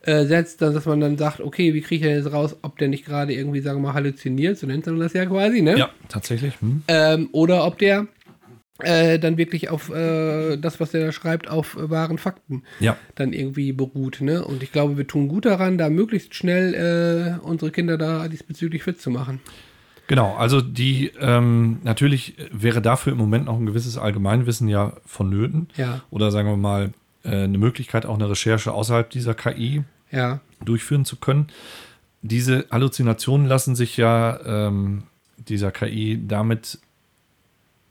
äh, 0.07 0.25
setzt, 0.25 0.61
dass 0.61 0.85
man 0.85 1.01
dann 1.01 1.17
sagt, 1.17 1.41
okay, 1.41 1.73
wie 1.73 1.81
kriege 1.81 1.95
ich 1.95 2.01
denn 2.13 2.23
jetzt 2.23 2.33
raus, 2.33 2.55
ob 2.61 2.77
der 2.77 2.87
nicht 2.87 3.05
gerade 3.05 3.33
irgendwie, 3.33 3.59
sagen 3.59 3.81
wir 3.81 3.89
mal, 3.89 3.93
halluziniert, 3.93 4.57
so 4.57 4.65
nennt 4.65 4.85
man 4.85 4.99
das 4.99 5.11
ja 5.11 5.25
quasi, 5.25 5.61
ne? 5.61 5.77
Ja, 5.77 5.89
tatsächlich. 6.07 6.59
Hm. 6.61 6.83
Ähm, 6.87 7.29
oder 7.33 7.65
ob 7.65 7.77
der 7.77 8.07
äh, 8.79 9.19
dann 9.19 9.37
wirklich 9.37 9.69
auf 9.69 9.89
äh, 9.89 10.55
das, 10.55 10.79
was 10.79 10.91
der 10.91 11.05
da 11.07 11.11
schreibt, 11.11 11.49
auf 11.49 11.75
äh, 11.75 11.89
wahren 11.89 12.17
Fakten 12.19 12.63
Ja. 12.79 12.95
dann 13.15 13.33
irgendwie 13.33 13.73
beruht. 13.73 14.21
Ne? 14.21 14.45
Und 14.45 14.63
ich 14.63 14.71
glaube, 14.71 14.97
wir 14.97 15.07
tun 15.07 15.27
gut 15.27 15.45
daran, 15.45 15.77
da 15.77 15.89
möglichst 15.89 16.35
schnell 16.35 17.39
äh, 17.41 17.45
unsere 17.45 17.71
Kinder 17.71 17.97
da 17.97 18.29
diesbezüglich 18.29 18.83
fit 18.83 19.01
zu 19.01 19.09
machen. 19.09 19.41
Genau, 20.07 20.35
also 20.35 20.61
die 20.61 21.11
ähm, 21.19 21.79
natürlich 21.83 22.35
wäre 22.49 22.81
dafür 22.81 23.11
im 23.11 23.17
Moment 23.17 23.45
noch 23.45 23.59
ein 23.59 23.65
gewisses 23.65 23.97
Allgemeinwissen 23.97 24.69
ja 24.69 24.93
vonnöten. 25.05 25.67
Ja. 25.75 26.01
Oder 26.11 26.31
sagen 26.31 26.47
wir 26.47 26.55
mal, 26.55 26.93
äh, 27.23 27.43
eine 27.43 27.57
Möglichkeit, 27.57 28.05
auch 28.05 28.15
eine 28.15 28.29
Recherche 28.29 28.71
außerhalb 28.71 29.09
dieser 29.09 29.33
KI 29.33 29.83
Ja, 30.11 30.39
durchführen 30.63 31.05
zu 31.05 31.17
können. 31.17 31.47
Diese 32.21 32.65
Halluzinationen 32.71 33.47
lassen 33.47 33.75
sich 33.75 33.97
ja 33.97 34.39
ähm, 34.45 35.03
dieser 35.37 35.71
KI 35.71 36.19
damit 36.27 36.79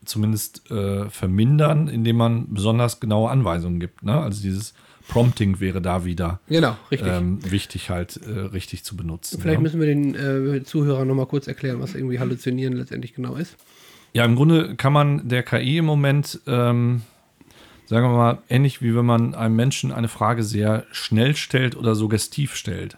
zumindest 0.05 0.69
äh, 0.71 1.09
vermindern, 1.09 1.87
indem 1.87 2.17
man 2.17 2.53
besonders 2.53 2.99
genaue 2.99 3.29
Anweisungen 3.29 3.79
gibt. 3.79 4.03
Ne? 4.03 4.19
Also 4.19 4.41
dieses 4.41 4.73
Prompting 5.07 5.59
wäre 5.59 5.81
da 5.81 6.05
wieder 6.05 6.39
genau, 6.47 6.75
richtig. 6.91 7.09
ähm, 7.09 7.39
wichtig 7.49 7.89
halt 7.89 8.19
äh, 8.25 8.39
richtig 8.39 8.83
zu 8.83 8.97
benutzen. 8.97 9.39
Vielleicht 9.41 9.59
ne? 9.59 9.63
müssen 9.63 9.79
wir 9.79 9.87
den 9.87 10.15
äh, 10.15 10.63
Zuhörern 10.63 11.07
nochmal 11.07 11.27
kurz 11.27 11.47
erklären, 11.47 11.79
was 11.79 11.95
irgendwie 11.95 12.19
Halluzinieren 12.19 12.73
letztendlich 12.73 13.13
genau 13.13 13.35
ist. 13.35 13.55
Ja, 14.13 14.25
im 14.25 14.35
Grunde 14.35 14.75
kann 14.75 14.93
man 14.93 15.27
der 15.27 15.43
KI 15.43 15.77
im 15.77 15.85
Moment, 15.85 16.39
ähm, 16.47 17.03
sagen 17.87 18.05
wir 18.05 18.15
mal, 18.15 18.37
ähnlich 18.49 18.81
wie 18.81 18.95
wenn 18.95 19.05
man 19.05 19.33
einem 19.33 19.55
Menschen 19.55 19.91
eine 19.91 20.09
Frage 20.09 20.43
sehr 20.43 20.85
schnell 20.91 21.35
stellt 21.35 21.75
oder 21.75 21.95
suggestiv 21.95 22.55
stellt. 22.55 22.97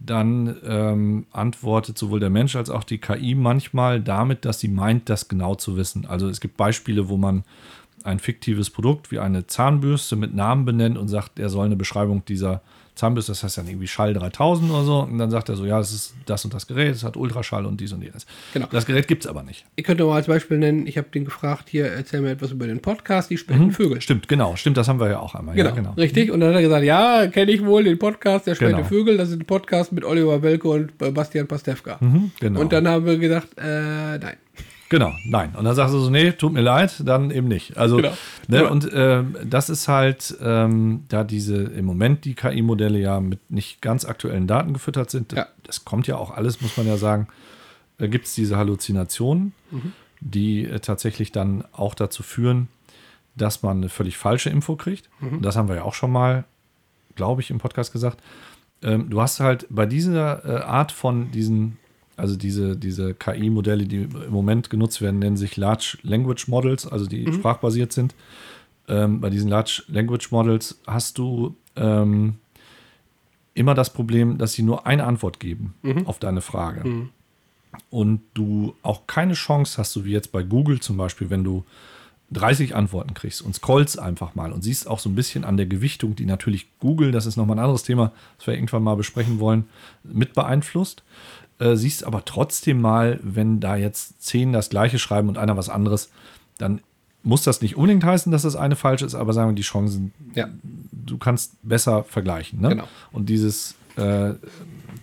Dann 0.00 0.56
ähm, 0.64 1.26
antwortet 1.32 1.98
sowohl 1.98 2.20
der 2.20 2.30
Mensch 2.30 2.54
als 2.54 2.70
auch 2.70 2.84
die 2.84 2.98
KI 2.98 3.34
manchmal 3.34 4.00
damit, 4.00 4.44
dass 4.44 4.60
sie 4.60 4.68
meint, 4.68 5.08
das 5.08 5.28
genau 5.28 5.54
zu 5.54 5.76
wissen. 5.76 6.06
Also 6.06 6.28
es 6.28 6.40
gibt 6.40 6.56
Beispiele, 6.56 7.08
wo 7.08 7.16
man 7.16 7.44
ein 8.04 8.18
fiktives 8.18 8.70
Produkt 8.70 9.10
wie 9.10 9.18
eine 9.18 9.46
Zahnbürste 9.46 10.16
mit 10.16 10.34
Namen 10.34 10.64
benennt 10.64 10.98
und 10.98 11.08
sagt, 11.08 11.38
er 11.38 11.48
soll 11.48 11.66
eine 11.66 11.76
Beschreibung 11.76 12.24
dieser 12.24 12.62
Zahnbürste, 12.98 13.32
das 13.32 13.42
heißt 13.44 13.58
dann 13.58 13.66
irgendwie 13.68 13.86
Schall 13.86 14.12
3000 14.12 14.70
oder 14.70 14.84
so. 14.84 15.00
Und 15.00 15.18
dann 15.18 15.30
sagt 15.30 15.48
er 15.48 15.56
so, 15.56 15.64
ja, 15.64 15.78
es 15.80 15.92
ist 15.92 16.14
das 16.26 16.44
und 16.44 16.52
das 16.52 16.66
Gerät, 16.66 16.94
es 16.94 17.04
hat 17.04 17.16
Ultraschall 17.16 17.64
und 17.64 17.80
dies 17.80 17.92
und 17.92 18.02
jenes. 18.02 18.26
Genau. 18.52 18.66
Das 18.70 18.84
Gerät 18.86 19.06
gibt 19.08 19.24
es 19.24 19.30
aber 19.30 19.42
nicht. 19.42 19.64
Ich 19.76 19.84
könnte 19.84 20.04
mal 20.04 20.16
als 20.16 20.26
Beispiel 20.26 20.58
nennen, 20.58 20.86
ich 20.86 20.98
habe 20.98 21.08
den 21.08 21.24
gefragt, 21.24 21.68
hier, 21.68 21.86
erzähl 21.86 22.20
mir 22.20 22.30
etwas 22.30 22.50
über 22.50 22.66
den 22.66 22.80
Podcast, 22.80 23.30
die 23.30 23.38
sprechen 23.38 23.70
Vögel. 23.72 24.00
Stimmt, 24.00 24.28
genau. 24.28 24.56
Stimmt, 24.56 24.76
das 24.76 24.88
haben 24.88 25.00
wir 25.00 25.08
ja 25.08 25.20
auch 25.20 25.34
einmal. 25.34 25.54
Genau, 25.54 25.68
Ja, 25.70 25.74
genau. 25.74 25.92
richtig. 25.92 26.30
Und 26.30 26.40
dann 26.40 26.50
hat 26.50 26.56
er 26.56 26.62
gesagt, 26.62 26.84
ja, 26.84 27.26
kenne 27.28 27.52
ich 27.52 27.64
wohl 27.64 27.84
den 27.84 27.98
Podcast, 27.98 28.46
der 28.46 28.54
spreche 28.56 28.74
Genau. 28.76 28.84
Vögel, 28.88 29.16
das 29.16 29.30
ist 29.30 29.40
ein 29.40 29.46
Podcast 29.46 29.92
mit 29.92 30.04
Oliver 30.04 30.42
Welke 30.42 30.68
und 30.68 30.98
Bastian 30.98 31.46
Pastewka. 31.46 31.98
Mhm, 32.00 32.32
genau. 32.40 32.60
Und 32.60 32.72
dann 32.72 32.86
haben 32.88 33.06
wir 33.06 33.16
gedacht, 33.18 33.48
äh, 33.56 34.18
nein. 34.18 34.36
Genau, 34.90 35.12
nein. 35.26 35.54
Und 35.54 35.64
dann 35.64 35.74
sagst 35.74 35.92
du 35.94 35.98
so, 35.98 36.08
nee, 36.10 36.32
tut 36.32 36.52
mir 36.54 36.62
leid, 36.62 37.02
dann 37.04 37.30
eben 37.30 37.46
nicht. 37.48 37.76
Also, 37.76 37.96
Genau. 37.98 38.12
ne, 38.48 38.62
Ja. 38.62 38.68
und 38.68 38.88
ähm, 38.92 39.36
das 39.44 39.68
ist 39.68 39.86
halt, 39.88 40.34
ähm, 40.40 41.04
da 41.08 41.24
diese 41.24 41.56
im 41.62 41.84
Moment 41.84 42.24
die 42.24 42.34
KI-Modelle 42.34 42.98
ja 42.98 43.20
mit 43.20 43.50
nicht 43.50 43.82
ganz 43.82 44.04
aktuellen 44.06 44.46
Daten 44.46 44.72
gefüttert 44.72 45.10
sind, 45.10 45.32
Ja. 45.32 45.46
das 45.64 45.84
kommt 45.84 46.06
ja 46.06 46.16
auch 46.16 46.30
alles, 46.30 46.60
muss 46.62 46.76
man 46.78 46.86
ja 46.86 46.96
sagen, 46.96 47.28
da 47.98 48.06
gibt 48.06 48.26
es 48.26 48.34
diese 48.34 48.56
Halluzinationen, 48.56 49.52
Mhm. 49.70 49.92
die 50.20 50.64
äh, 50.64 50.80
tatsächlich 50.80 51.32
dann 51.32 51.64
auch 51.72 51.94
dazu 51.94 52.22
führen, 52.22 52.68
dass 53.36 53.62
man 53.62 53.76
eine 53.78 53.88
völlig 53.90 54.16
falsche 54.16 54.48
Info 54.50 54.74
kriegt. 54.76 55.10
Mhm. 55.20 55.42
Das 55.42 55.56
haben 55.56 55.68
wir 55.68 55.76
ja 55.76 55.82
auch 55.82 55.94
schon 55.94 56.10
mal, 56.10 56.44
glaube 57.14 57.42
ich, 57.42 57.50
im 57.50 57.58
Podcast 57.58 57.92
gesagt. 57.92 58.20
Ähm, 58.82 59.10
du 59.10 59.20
hast 59.20 59.40
halt 59.40 59.66
bei 59.68 59.84
dieser 59.86 60.44
äh, 60.44 60.62
Art 60.62 60.92
von 60.92 61.30
diesen, 61.30 61.76
also 62.18 62.36
diese, 62.36 62.76
diese 62.76 63.14
KI-Modelle, 63.14 63.86
die 63.86 64.02
im 64.02 64.30
Moment 64.30 64.70
genutzt 64.70 65.00
werden, 65.00 65.18
nennen 65.20 65.36
sich 65.36 65.56
Large 65.56 65.98
Language 66.02 66.48
Models, 66.48 66.86
also 66.86 67.06
die 67.06 67.32
sprachbasiert 67.32 67.92
sind. 67.92 68.14
Ähm, 68.88 69.20
bei 69.20 69.30
diesen 69.30 69.48
Large 69.48 69.84
Language 69.88 70.30
Models 70.32 70.80
hast 70.86 71.18
du 71.18 71.54
ähm, 71.76 72.34
immer 73.54 73.74
das 73.74 73.92
Problem, 73.92 74.38
dass 74.38 74.52
sie 74.52 74.62
nur 74.62 74.86
eine 74.86 75.04
Antwort 75.04 75.40
geben 75.40 75.74
auf 76.06 76.18
deine 76.18 76.40
Frage. 76.40 76.82
Und 77.90 78.22
du 78.34 78.74
auch 78.82 79.06
keine 79.06 79.34
Chance 79.34 79.78
hast, 79.78 79.92
so 79.92 80.04
wie 80.04 80.12
jetzt 80.12 80.32
bei 80.32 80.42
Google 80.42 80.80
zum 80.80 80.96
Beispiel, 80.96 81.30
wenn 81.30 81.44
du 81.44 81.64
30 82.30 82.74
Antworten 82.74 83.14
kriegst 83.14 83.40
und 83.40 83.54
scrollst 83.54 83.98
einfach 83.98 84.34
mal 84.34 84.52
und 84.52 84.62
siehst 84.62 84.86
auch 84.86 84.98
so 84.98 85.08
ein 85.08 85.14
bisschen 85.14 85.44
an 85.44 85.56
der 85.56 85.66
Gewichtung, 85.66 86.14
die 86.14 86.26
natürlich 86.26 86.66
Google, 86.78 87.10
das 87.10 87.24
ist 87.26 87.36
nochmal 87.36 87.56
ein 87.56 87.62
anderes 87.62 87.84
Thema, 87.84 88.12
das 88.36 88.46
wir 88.46 88.54
irgendwann 88.54 88.82
mal 88.82 88.96
besprechen 88.96 89.40
wollen, 89.40 89.64
mit 90.04 90.34
beeinflusst. 90.34 91.02
Äh, 91.58 91.74
siehst 91.76 92.04
aber 92.04 92.24
trotzdem 92.24 92.80
mal, 92.80 93.18
wenn 93.22 93.60
da 93.60 93.76
jetzt 93.76 94.22
zehn 94.22 94.52
das 94.52 94.70
gleiche 94.70 94.98
schreiben 94.98 95.28
und 95.28 95.38
einer 95.38 95.56
was 95.56 95.68
anderes, 95.68 96.10
dann 96.58 96.80
muss 97.24 97.42
das 97.42 97.60
nicht 97.60 97.76
unbedingt 97.76 98.04
heißen, 98.04 98.30
dass 98.30 98.42
das 98.42 98.54
eine 98.56 98.76
falsch 98.76 99.02
ist, 99.02 99.14
aber 99.14 99.32
sagen 99.32 99.50
wir, 99.50 99.54
die 99.54 99.62
Chancen, 99.62 100.12
Ja. 100.34 100.48
du 100.92 101.18
kannst 101.18 101.52
besser 101.62 102.04
vergleichen. 102.04 102.60
Ne? 102.60 102.70
Genau. 102.70 102.88
Und 103.10 103.28
dieses, 103.28 103.74
äh, 103.96 104.34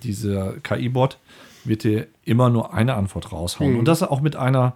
dieser 0.04 0.54
KI-Bot 0.62 1.18
wird 1.66 1.84
dir 1.84 2.08
immer 2.24 2.50
nur 2.50 2.74
eine 2.74 2.96
Antwort 2.96 3.32
raushauen. 3.32 3.74
Mhm. 3.74 3.80
Und 3.80 3.88
das 3.88 4.02
auch 4.02 4.22
mit 4.22 4.36
einer, 4.36 4.74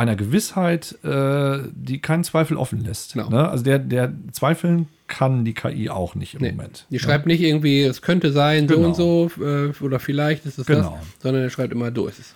einer 0.00 0.16
Gewissheit, 0.16 0.96
äh, 1.04 1.58
die 1.72 2.00
keinen 2.00 2.24
Zweifel 2.24 2.56
offen 2.56 2.82
lässt. 2.84 3.12
Genau. 3.12 3.28
Ne? 3.28 3.48
Also 3.48 3.62
der, 3.64 3.78
der 3.78 4.12
zweifeln 4.32 4.88
kann 5.06 5.44
die 5.44 5.54
KI 5.54 5.90
auch 5.90 6.14
nicht 6.14 6.34
im 6.34 6.40
Nee. 6.42 6.52
Moment. 6.52 6.86
Die 6.90 6.98
schreibt 6.98 7.26
nicht 7.26 7.40
irgendwie, 7.42 7.82
es 7.82 8.00
könnte 8.00 8.32
sein, 8.32 8.68
so 8.68 8.76
Genau. 8.76 8.88
und 8.88 8.94
so, 8.96 9.30
äh, 9.40 9.72
oder 9.82 9.98
vielleicht 10.00 10.46
ist 10.46 10.58
es 10.58 10.66
Genau. 10.66 10.98
das, 11.00 11.22
sondern 11.22 11.42
er 11.42 11.50
schreibt 11.50 11.72
immer, 11.72 11.92
so 11.94 12.06
ist 12.06 12.18
es. 12.18 12.34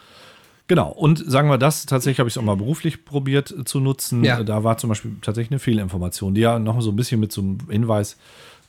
Genau, 0.66 0.88
und 0.90 1.22
sagen 1.30 1.48
wir 1.50 1.58
das, 1.58 1.84
tatsächlich 1.86 2.18
habe 2.20 2.28
ich 2.28 2.34
es 2.34 2.38
auch 2.38 2.42
mal 2.42 2.56
beruflich 2.56 3.04
probiert 3.04 3.50
äh, 3.50 3.64
zu 3.64 3.80
nutzen. 3.80 4.24
Ja. 4.24 4.40
Äh, 4.40 4.44
Da 4.44 4.64
war 4.64 4.76
zum 4.78 4.88
Beispiel 4.88 5.12
tatsächlich 5.22 5.50
eine 5.52 5.58
Fehlinformation, 5.60 6.34
die 6.34 6.40
ja 6.40 6.58
noch 6.58 6.80
so 6.80 6.90
ein 6.90 6.96
bisschen 6.96 7.20
mit 7.20 7.32
so 7.32 7.40
einem 7.42 7.58
Hinweis 7.70 8.16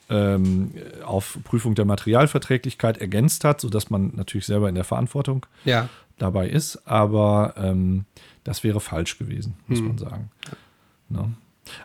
ähm, 0.09 0.71
auf 1.03 1.39
Prüfung 1.43 1.73
der 1.73 1.85
Materialverträglichkeit 1.85 2.97
ergänzt 2.99 3.43
hat, 3.43 3.59
sodass 3.61 3.89
man 3.89 4.11
natürlich 4.15 4.45
selber 4.45 4.69
in 4.69 4.75
der 4.75 4.83
Verantwortung 4.83 5.45
Ja. 5.65 5.89
Dabei 6.18 6.47
ist. 6.49 6.88
Aber 6.88 7.53
ähm, 7.57 8.05
das 8.43 8.63
wäre 8.63 8.80
falsch 8.80 9.18
gewesen, 9.18 9.55
muss 9.68 9.82
man 9.82 9.97
sagen. 9.97 10.30
Ne? 11.09 11.34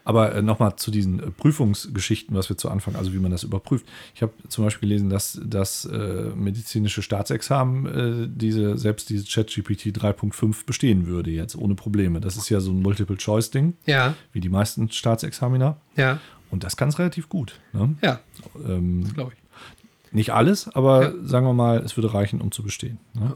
Aber 0.04 0.34
äh, 0.34 0.42
nochmal 0.42 0.76
zu 0.76 0.90
diesen 0.90 1.20
äh, 1.20 1.30
Prüfungsgeschichten, 1.30 2.36
was 2.36 2.50
wir 2.50 2.58
zu 2.58 2.68
Anfang, 2.68 2.96
also 2.96 3.14
wie 3.14 3.18
man 3.18 3.30
das 3.30 3.44
überprüft. 3.44 3.86
Ich 4.14 4.20
habe 4.20 4.32
zum 4.48 4.64
Beispiel 4.64 4.88
gelesen, 4.90 5.08
dass 5.08 5.40
das 5.42 5.86
äh, 5.86 6.32
medizinische 6.36 7.00
Staatsexamen 7.00 7.86
äh, 7.86 8.28
diese, 8.30 8.76
selbst 8.76 9.08
diese 9.08 9.24
ChatGPT 9.24 9.86
3.5 9.96 10.66
bestehen 10.66 11.06
würde 11.06 11.30
jetzt 11.30 11.56
ohne 11.56 11.74
Probleme. 11.76 12.20
Das 12.20 12.36
ist 12.36 12.50
ja 12.50 12.60
so 12.60 12.72
ein 12.72 12.82
Multiple-Choice-Ding, 12.82 13.72
Ja. 13.86 14.14
wie 14.32 14.40
die 14.40 14.50
meisten 14.50 14.90
Staatsexaminer. 14.90 15.78
Ja. 15.96 16.20
Und 16.50 16.62
das 16.62 16.76
kann 16.76 16.90
es 16.90 16.98
relativ 16.98 17.30
gut. 17.30 17.58
Ne? 17.72 17.94
Ja, 18.02 18.20
Ähm, 18.68 19.10
glaube 19.14 19.32
ich. 19.34 20.12
nicht 20.12 20.30
alles, 20.34 20.68
aber 20.68 21.04
Ja. 21.04 21.12
sagen 21.22 21.46
wir 21.46 21.54
mal, 21.54 21.78
es 21.78 21.96
würde 21.96 22.12
reichen, 22.12 22.42
um 22.42 22.52
zu 22.52 22.62
bestehen. 22.62 22.98
Ne? 23.14 23.34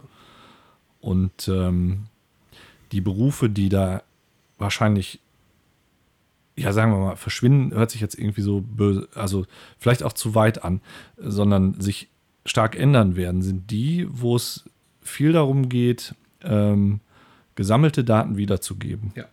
Und 1.05 1.49
ähm, 1.49 2.07
die 2.91 3.03
Berufe, 3.03 3.51
die 3.51 3.69
da 3.69 4.03
wahrscheinlich, 4.57 5.21
ja, 6.57 6.73
sagen 6.73 6.93
wir 6.93 6.99
mal, 6.99 7.17
verschwinden, 7.17 7.75
hört 7.75 7.91
sich 7.91 8.01
jetzt 8.01 8.19
irgendwie 8.19 8.41
so 8.41 8.63
böse, 8.63 9.07
also 9.15 9.45
vielleicht 9.79 10.03
auch 10.03 10.15
zu 10.15 10.35
weit 10.35 10.65
an, 10.65 10.81
sondern 11.19 11.79
sich 11.79 12.09
stark 12.47 12.75
ändern 12.75 13.17
werden, 13.17 13.43
sind 13.43 13.71
die, 13.71 14.07
wo 14.09 14.35
es 14.35 14.65
viel 15.03 15.33
darum 15.33 15.69
geht, 15.69 16.15
ähm, 16.43 17.01
gesammelte 17.55 18.03
Daten 18.03 18.39
wiederzugeben. 18.39 19.13
Ja. 19.15 19.27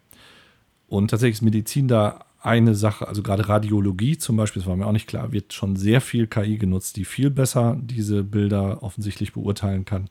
Und 0.90 1.12
tatsächlich 1.12 1.38
ist 1.38 1.42
Medizin 1.42 1.88
da 1.88 2.26
eine 2.42 2.76
Sache, 2.76 3.08
also 3.08 3.24
gerade 3.24 3.48
Radiologie 3.48 4.18
zum 4.18 4.36
Beispiel, 4.36 4.62
das 4.62 4.68
war 4.68 4.76
mir 4.76 4.88
auch 4.88 4.92
nicht 4.92 5.08
klar, 5.08 5.32
wird 5.32 5.54
schon 5.54 5.78
sehr 5.78 6.02
viel 6.02 6.28
KI 6.28 6.58
genutzt, 6.58 6.98
die 6.98 7.06
viel 7.06 7.30
besser 7.30 7.78
diese 7.80 8.26
Bilder 8.26 8.84
offensichtlich 8.84 9.32
beurteilen 9.32 9.86
kann 9.86 10.10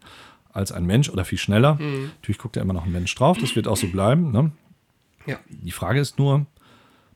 als 0.53 0.73
ein 0.73 0.85
Mensch 0.87 1.09
oder 1.09 1.25
viel 1.25 1.39
schneller. 1.39 1.79
Natürlich 1.81 2.39
guckt 2.39 2.57
ja 2.57 2.63
immer 2.63 2.73
noch 2.73 2.85
ein 2.87 2.93
Mensch 2.93 3.15
drauf, 3.15 3.39
das 3.39 3.55
wird 3.57 3.69
auch 3.69 3.77
so 3.77 3.89
bleiben. 3.89 4.33
Ne? 4.33 4.53
Ja. 5.27 5.39
Die 5.49 5.71
Frage 5.73 6.01
ist 6.01 6.19
nur, 6.19 6.47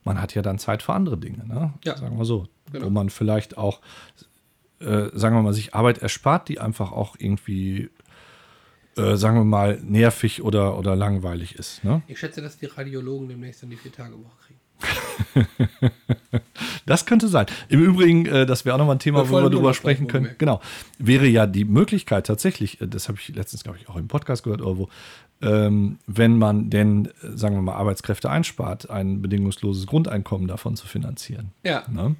man 0.03 0.21
hat 0.21 0.35
ja 0.35 0.41
dann 0.41 0.59
Zeit 0.59 0.83
für 0.83 0.93
andere 0.93 1.17
Dinge, 1.17 1.45
ne? 1.47 1.73
Ja. 1.83 1.97
sagen 1.97 2.17
wir 2.17 2.25
so, 2.25 2.47
Genau. 2.71 2.85
wo 2.85 2.89
man 2.89 3.09
vielleicht 3.09 3.57
auch, 3.57 3.81
äh, 4.79 5.09
sagen 5.13 5.35
wir 5.35 5.41
mal, 5.41 5.53
sich 5.53 5.73
Arbeit 5.75 5.99
erspart, 5.99 6.47
die 6.49 6.59
einfach 6.59 6.91
auch 6.91 7.15
irgendwie, 7.19 7.89
äh, 8.97 9.15
sagen 9.15 9.37
wir 9.37 9.43
mal, 9.43 9.79
nervig 9.83 10.41
oder, 10.43 10.77
oder 10.77 10.95
langweilig 10.95 11.55
ist. 11.55 11.83
Ne? 11.83 12.01
Ich 12.07 12.19
schätze, 12.19 12.41
dass 12.41 12.57
die 12.57 12.65
Radiologen 12.67 13.27
demnächst 13.29 13.61
dann 13.63 13.69
die 13.69 13.75
Vier-Tage-Woche 13.77 14.37
kriegen. 14.45 14.54
Das 16.85 17.05
könnte 17.05 17.27
sein. 17.27 17.47
Im 17.67 17.81
Übrigen, 17.81 18.25
äh, 18.27 18.45
das 18.45 18.65
wäre 18.65 18.75
auch 18.75 18.79
nochmal 18.79 18.95
ein 18.95 18.99
Thema, 18.99 19.27
wo 19.29 19.41
wir 19.41 19.49
drüber 19.49 19.73
sprechen 19.73 20.07
können. 20.07 20.25
wohlgemerkt. 20.25 20.39
Genau. 20.39 20.61
Wäre 20.99 21.25
ja 21.25 21.47
die 21.47 21.65
Möglichkeit 21.65 22.27
tatsächlich, 22.27 22.79
äh, 22.81 22.87
das 22.87 23.07
habe 23.07 23.17
ich 23.19 23.33
letztens, 23.35 23.63
glaube 23.63 23.79
ich, 23.79 23.89
auch 23.89 23.95
im 23.95 24.07
Podcast 24.07 24.43
gehört, 24.43 24.61
oder 24.61 24.77
wo, 24.77 24.89
ähm, 25.41 25.97
wenn 26.05 26.37
man 26.37 26.69
denn, 26.69 27.07
äh, 27.23 27.35
sagen 27.35 27.55
wir 27.55 27.61
mal, 27.61 27.73
Arbeitskräfte 27.73 28.29
einspart, 28.29 28.89
ein 28.89 29.21
bedingungsloses 29.21 29.87
Grundeinkommen 29.87 30.47
davon 30.47 30.75
zu 30.75 30.87
finanzieren. 30.87 31.51
Ja. 31.63 31.83
Ne? 31.89 32.15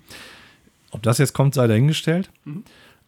Ob 0.92 1.04
das 1.04 1.18
jetzt 1.20 1.34
kommt, 1.34 1.54
sei 1.54 1.68
dahingestellt. 1.68 2.30
Mhm. 2.46 2.64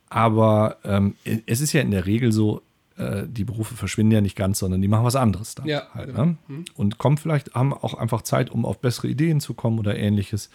Aber 0.10 0.78
ähm, 0.86 1.16
es 1.46 1.60
ist 1.60 1.74
ja 1.74 1.82
in 1.82 1.92
der 1.92 2.06
Regel 2.06 2.32
so, 2.32 2.62
äh, 2.98 3.24
die 3.28 3.44
Berufe 3.44 3.76
verschwinden 3.76 4.12
ja 4.12 4.22
nicht 4.22 4.36
ganz, 4.36 4.60
sondern 4.60 4.82
die 4.82 4.88
machen 4.88 5.06
was 5.06 5.16
anderes 5.16 5.56
dann 5.56 5.68
Ja, 5.68 5.84
halt. 5.94 6.08
genau. 6.08 6.26
Ne? 6.48 6.66
Und 6.76 6.98
kommen 6.98 7.18
vielleicht, 7.18 7.54
haben 7.54 7.74
auch 7.74 7.94
einfach 7.94 8.22
Zeit, 8.24 8.50
um 8.50 8.66
auf 8.66 8.80
bessere 8.80 9.08
Ideen 9.08 9.40
zu 9.40 9.54
kommen 9.54 9.80
oder 9.80 9.98
ähnliches. 9.98 10.50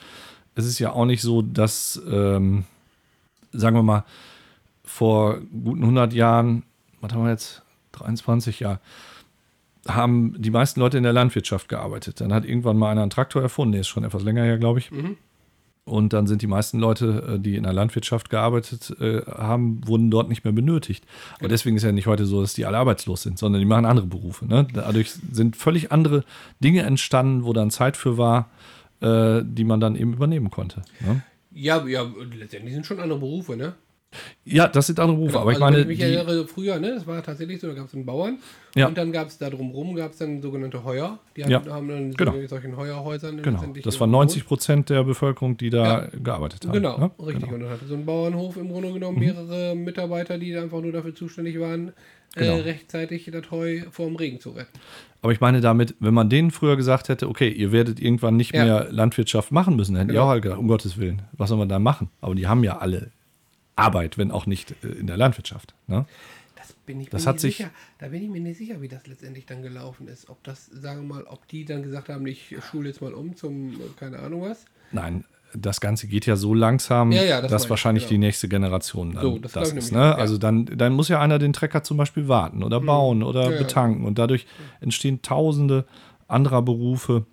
Es 0.54 0.66
ist 0.66 0.78
ja 0.78 0.92
auch 0.92 1.06
nicht 1.06 1.22
so, 1.22 1.42
dass, 1.42 2.00
ähm, 2.10 2.64
sagen 3.52 3.76
wir 3.76 3.82
mal, 3.82 4.04
vor 4.84 5.38
guten 5.40 5.82
100 5.82 6.12
Jahren, 6.12 6.64
was 7.00 7.12
haben 7.12 7.24
wir 7.24 7.30
jetzt, 7.30 7.62
23 7.92 8.60
Jahre, 8.60 8.80
haben 9.88 10.34
die 10.40 10.50
meisten 10.50 10.80
Leute 10.80 10.96
in 10.96 11.02
der 11.02 11.12
Landwirtschaft 11.12 11.68
gearbeitet. 11.68 12.20
Dann 12.20 12.32
hat 12.32 12.44
irgendwann 12.44 12.76
mal 12.76 12.90
einer 12.90 13.02
einen 13.02 13.10
Traktor 13.10 13.42
erfunden, 13.42 13.72
der 13.72 13.80
ist 13.82 13.88
schon 13.88 14.04
etwas 14.04 14.22
länger 14.22 14.42
her, 14.44 14.58
glaube 14.58 14.78
ich. 14.78 14.90
Und 15.84 16.12
dann 16.12 16.28
sind 16.28 16.42
die 16.42 16.46
meisten 16.46 16.78
Leute, 16.78 17.34
äh, 17.34 17.38
die 17.40 17.56
in 17.56 17.64
der 17.64 17.72
Landwirtschaft 17.72 18.30
gearbeitet 18.30 18.94
äh, 19.00 19.22
haben, 19.26 19.86
wurden 19.86 20.10
dort 20.10 20.28
nicht 20.28 20.44
mehr 20.44 20.52
benötigt. 20.52 21.04
Aber 21.40 21.48
deswegen 21.48 21.76
ist 21.76 21.82
ja 21.82 21.90
nicht 21.90 22.06
heute 22.06 22.24
so, 22.24 22.40
dass 22.40 22.54
die 22.54 22.66
alle 22.66 22.78
arbeitslos 22.78 23.22
sind, 23.22 23.38
sondern 23.38 23.60
die 23.60 23.66
machen 23.66 23.84
andere 23.84 24.06
Berufe. 24.06 24.46
Ne? 24.46 24.66
Dadurch 24.72 25.10
sind 25.32 25.56
völlig 25.56 25.90
andere 25.90 26.24
Dinge 26.60 26.82
entstanden, 26.82 27.44
wo 27.44 27.52
dann 27.52 27.70
Zeit 27.70 27.96
für 27.96 28.16
war, 28.16 28.48
äh, 29.00 29.42
die 29.44 29.64
man 29.64 29.80
dann 29.80 29.96
eben 29.96 30.12
übernehmen 30.12 30.50
konnte. 30.50 30.82
Ne? 31.00 31.22
Ja, 31.50 31.84
ja, 31.86 32.06
letztendlich 32.38 32.74
sind 32.74 32.86
schon 32.86 33.00
andere 33.00 33.18
Berufe, 33.18 33.56
ne? 33.56 33.74
Ja, 34.44 34.68
das 34.68 34.86
sind 34.88 34.98
andere 35.00 35.16
Berufe, 35.16 35.38
aber 35.40 35.50
ich 35.52 35.56
also, 35.56 35.64
meine, 35.64 35.76
wenn 35.76 35.82
ich 35.90 35.98
mich 35.98 36.00
erinnere, 36.00 36.46
früher, 36.46 36.78
ne, 36.78 36.94
das 36.94 37.06
war 37.06 37.22
tatsächlich 37.22 37.60
so, 37.60 37.68
da 37.68 37.74
gab 37.74 37.86
es 37.86 37.94
einen 37.94 38.04
Bauern 38.04 38.38
Ja. 38.74 38.88
und 38.88 38.98
dann 38.98 39.12
gab 39.12 39.28
es 39.28 39.38
da 39.38 39.48
drumrum, 39.50 39.94
gab 39.94 40.12
es 40.12 40.18
dann 40.18 40.42
sogenannte 40.42 40.84
Heuer. 40.84 41.18
Die 41.36 41.40
Ja. 41.42 41.62
haben 41.70 41.88
dann 41.88 42.12
Genau. 42.12 42.34
solchen 42.48 42.76
Heuerhäusern 42.76 43.42
genau, 43.42 43.60
das 43.60 44.00
waren 44.00 44.10
gewohnt. 44.10 44.12
90 44.12 44.46
Prozent 44.46 44.90
der 44.90 45.04
Bevölkerung, 45.04 45.56
die 45.56 45.70
da 45.70 46.02
Ja. 46.04 46.08
gearbeitet 46.22 46.64
haben. 46.64 46.72
Genau, 46.72 46.98
ne? 46.98 47.10
richtig. 47.20 47.40
Genau. 47.44 47.54
Und 47.54 47.60
dann 47.62 47.70
hatte 47.70 47.86
so 47.86 47.94
ein 47.94 48.04
Bauernhof 48.04 48.56
im 48.56 48.68
Grunde 48.68 48.92
genommen 48.92 49.18
mehrere 49.18 49.74
Mitarbeiter, 49.74 50.38
die 50.38 50.56
einfach 50.56 50.80
nur 50.80 50.92
dafür 50.92 51.14
zuständig 51.14 51.58
waren, 51.60 51.92
Genau. 52.34 52.52
äh, 52.56 52.60
rechtzeitig 52.60 53.30
das 53.32 53.50
Heu 53.50 53.82
vor 53.90 54.06
dem 54.06 54.16
Regen 54.16 54.40
zu 54.40 54.50
retten. 54.50 54.70
Aber 55.20 55.32
ich 55.32 55.40
meine 55.40 55.60
damit, 55.60 55.94
wenn 56.00 56.14
man 56.14 56.28
denen 56.30 56.50
früher 56.50 56.76
gesagt 56.76 57.08
hätte, 57.10 57.28
okay, 57.28 57.48
ihr 57.48 57.70
werdet 57.72 58.00
irgendwann 58.00 58.36
nicht 58.36 58.52
mehr 58.54 58.88
Landwirtschaft 58.90 59.52
machen 59.52 59.76
müssen, 59.76 59.92
dann 59.92 60.00
hätten 60.00 60.08
die 60.08 60.14
Genau. 60.14 60.24
auch 60.26 60.30
halt 60.30 60.42
gedacht, 60.42 60.58
um 60.58 60.66
Gottes 60.66 60.96
Willen, 60.96 61.22
was 61.32 61.50
soll 61.50 61.58
man 61.58 61.68
da 61.68 61.78
machen? 61.78 62.08
Aber 62.20 62.34
die 62.34 62.46
haben 62.48 62.64
ja 62.64 62.78
alle 62.78 63.10
Arbeit, 63.76 64.18
wenn 64.18 64.30
auch 64.30 64.46
nicht 64.46 64.74
äh, 64.84 64.88
in 64.88 65.06
der 65.06 65.16
Landwirtschaft. 65.16 65.74
Ne? 65.86 66.06
Das 66.56 66.72
bin 66.86 67.00
ich 67.00 67.08
Das 67.10 67.24
mir 67.24 67.32
nicht 67.32 67.40
sich- 67.40 67.56
sicher. 67.56 67.70
Da 67.98 68.08
bin 68.08 68.22
ich 68.22 68.28
mir 68.30 68.40
nicht 68.40 68.58
sicher, 68.58 68.80
wie 68.80 68.88
das 68.88 69.06
letztendlich 69.06 69.46
dann 69.46 69.62
gelaufen 69.62 70.06
ist. 70.08 70.28
Ob 70.28 70.42
das, 70.44 70.66
sagen 70.66 71.08
wir 71.08 71.14
mal, 71.16 71.24
ob 71.24 71.46
die 71.48 71.64
dann 71.64 71.82
gesagt 71.82 72.08
haben, 72.08 72.26
ich 72.26 72.54
schule 72.70 72.88
jetzt 72.88 73.00
mal 73.02 73.14
um 73.14 73.34
zum, 73.36 73.72
äh, 73.72 73.76
keine 73.98 74.18
Ahnung 74.20 74.42
was. 74.42 74.64
Nein, 74.92 75.24
das 75.54 75.80
Ganze 75.80 76.06
geht 76.06 76.24
ja 76.26 76.36
so 76.36 76.54
langsam, 76.54 77.12
Ja, 77.12 77.22
ja, 77.24 77.40
das 77.40 77.50
dass 77.50 77.62
meine 77.62 77.64
ich, 77.66 77.70
wahrscheinlich 77.70 78.02
genau. 78.04 78.10
die 78.10 78.18
nächste 78.18 78.48
Generation 78.48 79.12
dann 79.14 79.22
So, 79.22 79.38
das 79.38 79.52
das, 79.52 79.72
ist. 79.72 79.92
Ne? 79.92 79.98
ja. 79.98 80.14
Also 80.14 80.38
dann, 80.38 80.66
dann 80.66 80.92
muss 80.92 81.08
ja 81.08 81.20
einer 81.20 81.38
den 81.38 81.52
Trecker 81.52 81.82
zum 81.82 81.96
Beispiel 81.96 82.28
warten 82.28 82.62
oder 82.62 82.80
bauen 82.80 83.22
oder 83.22 83.44
Ja, 83.46 83.50
ja. 83.52 83.58
betanken 83.58 84.04
und 84.04 84.18
dadurch 84.18 84.46
entstehen 84.80 85.20
tausende 85.22 85.84
anderer 86.28 86.62
Berufe 86.62 87.26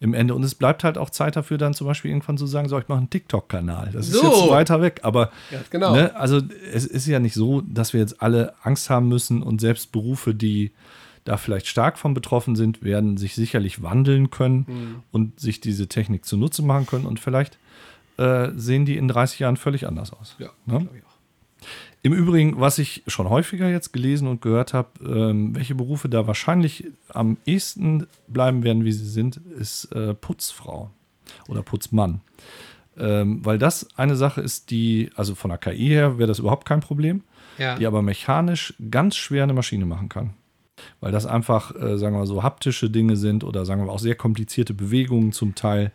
im 0.00 0.14
Ende. 0.14 0.34
Und 0.34 0.42
es 0.42 0.54
bleibt 0.54 0.84
halt 0.84 0.98
auch 0.98 1.10
Zeit 1.10 1.36
dafür, 1.36 1.58
dann 1.58 1.74
zum 1.74 1.86
Beispiel 1.86 2.10
irgendwann 2.10 2.36
zu 2.38 2.46
sagen, 2.46 2.68
so, 2.68 2.78
ich 2.78 2.88
mache 2.88 2.98
einen 2.98 3.10
TikTok-Kanal. 3.10 3.90
Das 3.92 4.08
ist 4.08 4.14
So. 4.14 4.22
jetzt 4.26 4.50
weiter 4.50 4.80
weg. 4.82 5.00
Aber 5.02 5.30
Ganz 5.50 5.70
genau. 5.70 5.94
ne, 5.94 6.14
also 6.16 6.40
es 6.72 6.84
ist 6.86 7.06
ja 7.06 7.18
nicht 7.20 7.34
so, 7.34 7.60
dass 7.62 7.92
wir 7.92 8.00
jetzt 8.00 8.20
alle 8.22 8.54
Angst 8.62 8.90
haben 8.90 9.08
müssen 9.08 9.42
und 9.42 9.60
selbst 9.60 9.92
Berufe, 9.92 10.34
die 10.34 10.72
da 11.24 11.38
vielleicht 11.38 11.66
stark 11.68 11.96
von 11.98 12.12
betroffen 12.12 12.54
sind, 12.54 12.82
werden 12.82 13.16
sich 13.16 13.34
sicherlich 13.34 13.82
wandeln 13.82 14.30
können 14.30 14.66
Mhm. 14.68 15.02
und 15.10 15.40
sich 15.40 15.60
diese 15.60 15.86
Technik 15.88 16.26
zunutze 16.26 16.62
machen 16.62 16.84
können. 16.86 17.06
Und 17.06 17.18
vielleicht 17.20 17.58
äh, 18.18 18.50
sehen 18.54 18.84
die 18.84 18.96
in 18.96 19.08
30 19.08 19.38
Jahren 19.40 19.56
völlig 19.56 19.88
anders 19.88 20.12
aus. 20.12 20.36
Ja, 20.38 20.50
Ne? 20.66 20.86
Im 22.04 22.12
Übrigen, 22.12 22.60
was 22.60 22.78
ich 22.78 23.02
schon 23.06 23.30
häufiger 23.30 23.70
jetzt 23.70 23.94
gelesen 23.94 24.28
und 24.28 24.42
gehört 24.42 24.74
habe, 24.74 24.90
ähm, 25.02 25.56
welche 25.56 25.74
Berufe 25.74 26.10
da 26.10 26.26
wahrscheinlich 26.26 26.84
am 27.08 27.38
ehesten 27.46 28.06
bleiben 28.28 28.62
werden, 28.62 28.84
wie 28.84 28.92
sie 28.92 29.08
sind, 29.08 29.38
ist 29.58 29.86
äh, 29.92 30.12
Putzfrau 30.12 30.90
oder 31.48 31.62
Putzmann. 31.62 32.20
Ähm, 32.98 33.42
weil 33.42 33.56
das 33.56 33.88
eine 33.96 34.16
Sache 34.16 34.42
ist, 34.42 34.70
die, 34.70 35.12
also 35.16 35.34
von 35.34 35.48
der 35.48 35.56
KI 35.56 35.88
her 35.88 36.18
wäre 36.18 36.28
das 36.28 36.40
überhaupt 36.40 36.66
kein 36.68 36.80
Problem, 36.80 37.22
Ja. 37.56 37.76
die 37.76 37.86
aber 37.86 38.02
mechanisch 38.02 38.74
ganz 38.90 39.16
schwer 39.16 39.44
eine 39.44 39.54
Maschine 39.54 39.86
machen 39.86 40.10
kann. 40.10 40.34
Weil 41.00 41.10
das 41.10 41.24
einfach, 41.24 41.74
äh, 41.74 41.96
sagen 41.96 42.14
wir 42.14 42.18
mal 42.20 42.26
so, 42.26 42.42
haptische 42.42 42.90
Dinge 42.90 43.16
sind 43.16 43.44
oder 43.44 43.64
sagen 43.64 43.80
wir 43.80 43.86
mal 43.86 43.92
auch 43.92 43.98
sehr 43.98 44.14
komplizierte 44.14 44.74
Bewegungen 44.74 45.32
zum 45.32 45.54
Teil. 45.54 45.90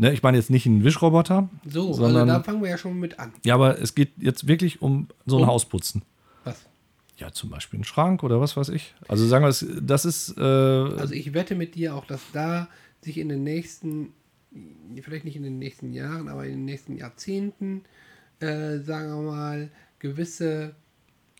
Ne, 0.00 0.12
ich 0.12 0.22
meine 0.22 0.36
jetzt 0.36 0.48
nicht 0.48 0.64
einen 0.64 0.84
Wischroboter, 0.84 1.48
So, 1.66 1.92
sondern 1.92 2.30
also 2.30 2.38
da 2.38 2.44
fangen 2.44 2.62
wir 2.62 2.70
ja 2.70 2.78
schon 2.78 2.98
mit 3.00 3.18
an. 3.18 3.32
ja, 3.44 3.54
aber 3.54 3.80
es 3.82 3.96
geht 3.96 4.12
jetzt 4.18 4.46
wirklich 4.46 4.80
um 4.80 5.08
so 5.26 5.36
ein 5.38 5.42
Um- 5.42 5.48
Hausputzen. 5.48 6.02
Was? 6.44 6.64
Ja, 7.16 7.32
zum 7.32 7.50
Beispiel 7.50 7.78
einen 7.78 7.84
Schrank 7.84 8.22
oder 8.22 8.40
was 8.40 8.56
weiß 8.56 8.68
ich. 8.68 8.94
Also 9.08 9.26
sagen 9.26 9.44
wir, 9.44 9.48
es- 9.48 9.66
das 9.82 10.04
ist. 10.04 10.38
Äh, 10.38 10.40
Also 10.40 11.14
ich 11.14 11.34
wette 11.34 11.56
mit 11.56 11.74
dir 11.74 11.96
auch, 11.96 12.04
dass 12.06 12.22
da 12.32 12.68
sich 13.02 13.18
in 13.18 13.28
den 13.28 13.42
nächsten, 13.42 14.12
vielleicht 15.02 15.24
nicht 15.24 15.34
in 15.36 15.42
den 15.42 15.58
nächsten 15.58 15.92
Jahren, 15.92 16.28
aber 16.28 16.44
in 16.44 16.52
den 16.52 16.64
nächsten 16.64 16.94
Jahrzehnten, 16.96 17.82
äh, 18.38 18.78
sagen 18.78 19.08
wir 19.08 19.22
mal, 19.32 19.70
gewisse 19.98 20.76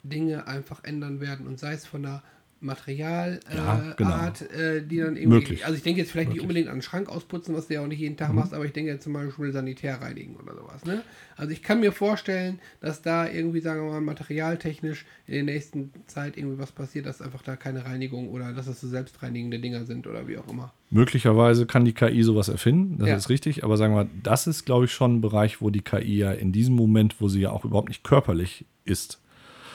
Dinge 0.03 0.49
einfach 0.49 0.83
ändern 0.83 1.21
werden 1.21 1.47
und 1.47 1.61
sei 1.61 1.75
es 1.75 1.87
von 1.87 2.03
der 2.03 2.25
Materialart, 2.61 3.41
Ja, 3.55 3.91
äh, 3.91 3.95
genau. 3.97 4.11
Art, 4.11 4.43
äh, 4.51 4.83
die 4.87 4.99
dann 4.99 5.17
irgendwie. 5.17 5.27
Möglich. 5.29 5.65
Also 5.65 5.77
ich 5.77 5.83
denke 5.83 6.01
jetzt 6.01 6.11
vielleicht 6.11 6.29
nicht 6.31 6.37
Möglich. 6.37 6.43
Mhm. 6.45 6.49
unbedingt 6.49 6.69
an 6.69 6.77
den 6.77 6.83
Schrank 6.83 7.09
ausputzen, 7.09 7.55
was 7.55 7.69
du 7.69 7.75
ja 7.75 7.83
auch 7.83 7.87
nicht 7.87 8.01
jeden 8.01 8.17
Tag 8.17 8.33
machst, 8.33 8.53
aber 8.55 8.65
ich 8.65 8.73
denke 8.73 8.91
jetzt 8.91 9.05
zum 9.05 9.13
Beispiel 9.13 9.53
Sanitär 9.53 10.01
reinigen 10.01 10.37
oder 10.37 10.55
sowas. 10.55 10.85
Ne? 10.85 11.03
Also 11.37 11.53
ich 11.53 11.63
kann 11.63 11.81
mir 11.81 11.93
vorstellen, 11.93 12.59
dass 12.81 13.03
da 13.03 13.29
irgendwie, 13.29 13.61
sagen 13.61 13.85
wir 13.85 13.93
mal, 13.93 14.01
materialtechnisch 14.01 15.07
in 15.27 15.35
der 15.35 15.43
nächsten 15.45 15.93
Zeit 16.07 16.37
irgendwie 16.37 16.59
was 16.59 16.73
passiert, 16.73 17.07
dass 17.07 17.23
einfach 17.23 17.43
da 17.43 17.57
keine 17.57 17.85
Reinigung 17.85 18.29
oder 18.31 18.53
dass 18.53 18.67
das 18.67 18.81
so 18.81 18.89
selbstreinigende 18.89 19.59
Dinger 19.59 19.85
sind 19.85 20.07
oder 20.07 20.27
wie 20.29 20.39
auch 20.39 20.49
immer. 20.49 20.73
möglicherweise 20.91 21.67
kann 21.67 21.85
die 21.85 21.93
KI 21.93 22.23
sowas 22.23 22.49
erfinden, 22.49 22.99
das 22.99 23.09
Ja. 23.09 23.17
ist 23.17 23.29
richtig. 23.29 23.63
Aber 23.63 23.77
sagen 23.77 23.95
wir, 23.95 24.09
das 24.23 24.47
ist, 24.47 24.65
glaube 24.65 24.87
ich, 24.87 24.93
schon 24.93 25.17
ein 25.17 25.21
Bereich, 25.21 25.61
wo 25.61 25.71
die 25.71 25.83
KI 25.83 26.17
ja 26.19 26.33
in 26.33 26.51
diesem 26.53 26.75
Moment, 26.75 27.21
wo 27.21 27.29
sie 27.29 27.41
ja 27.41 27.51
auch 27.51 27.65
überhaupt 27.65 27.89
nicht 27.89 28.05
körperlich 28.05 28.65
ist, 28.85 29.21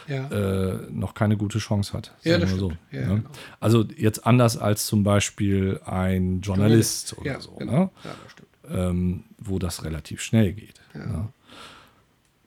Ja. 0.07 0.27
äh, 0.29 0.87
noch 0.91 1.13
keine 1.13 1.37
gute 1.37 1.59
Chance 1.59 1.93
hat. 1.93 2.13
Ja, 2.23 2.37
das 2.37 2.51
so. 2.51 2.71
Ja, 2.91 3.01
ne? 3.01 3.07
genau. 3.17 3.29
Also 3.59 3.85
jetzt 3.95 4.25
anders 4.25 4.57
als 4.57 4.85
zum 4.85 5.03
Beispiel 5.03 5.79
ein 5.85 6.41
Journalist, 6.41 7.17
oder 7.17 7.31
ja, 7.33 7.39
so. 7.39 7.51
genau. 7.51 7.71
Ne? 7.71 7.89
Ja, 8.03 8.15
das 8.23 8.31
stimmt. 8.31 8.49
ähm, 8.69 9.23
wo 9.37 9.59
das 9.59 9.83
relativ 9.83 10.21
schnell 10.21 10.53
geht. 10.53 10.81
Ja. 10.93 11.05
Ne? 11.05 11.27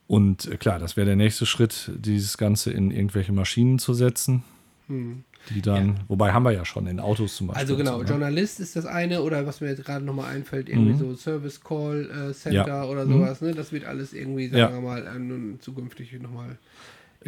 Und 0.07 0.47
äh, 0.47 0.57
klar, 0.57 0.79
das 0.79 0.97
wäre 0.97 1.07
der 1.07 1.17
nächste 1.17 1.47
Schritt, 1.47 1.91
dieses 1.97 2.39
Ganze 2.39 2.71
in 2.71 2.91
irgendwelche 2.91 3.33
Maschinen 3.33 3.79
zu 3.79 3.93
setzen, 3.95 4.45
Hm. 4.89 5.25
die 5.51 5.63
dann, 5.63 5.99
wobei 6.07 6.33
haben 6.33 6.45
wir 6.45 6.53
ja 6.53 6.65
schon 6.65 6.87
in 6.87 7.01
Autos 7.01 7.35
zum 7.37 7.49
Beispiel. 7.49 7.61
Also 7.63 7.77
genau, 7.77 7.97
so, 7.99 8.03
ne? 8.05 8.09
Journalist 8.11 8.61
ist 8.61 8.77
das 8.77 8.87
eine 8.87 9.23
oder 9.23 9.47
was 9.49 9.61
mir 9.61 9.69
jetzt 9.69 9.85
gerade 9.85 10.05
nochmal 10.05 10.33
einfällt, 10.33 10.69
irgendwie 10.69 10.93
Mhm. 10.93 10.99
so 10.99 11.15
Service 11.17 11.61
Call 11.61 12.09
äh, 12.31 12.33
Center 12.33 12.67
Ja. 12.69 12.85
oder 12.85 13.05
Mhm. 13.05 13.13
sowas, 13.15 13.41
ne? 13.41 13.53
Das 13.53 13.73
wird 13.73 13.85
alles 13.85 14.13
irgendwie, 14.13 14.47
sagen 14.47 14.59
Ja. 14.59 14.73
wir 14.73 14.81
mal, 14.81 15.03
äh, 15.07 15.59
zukünftig 15.59 16.13
nochmal. 16.21 16.57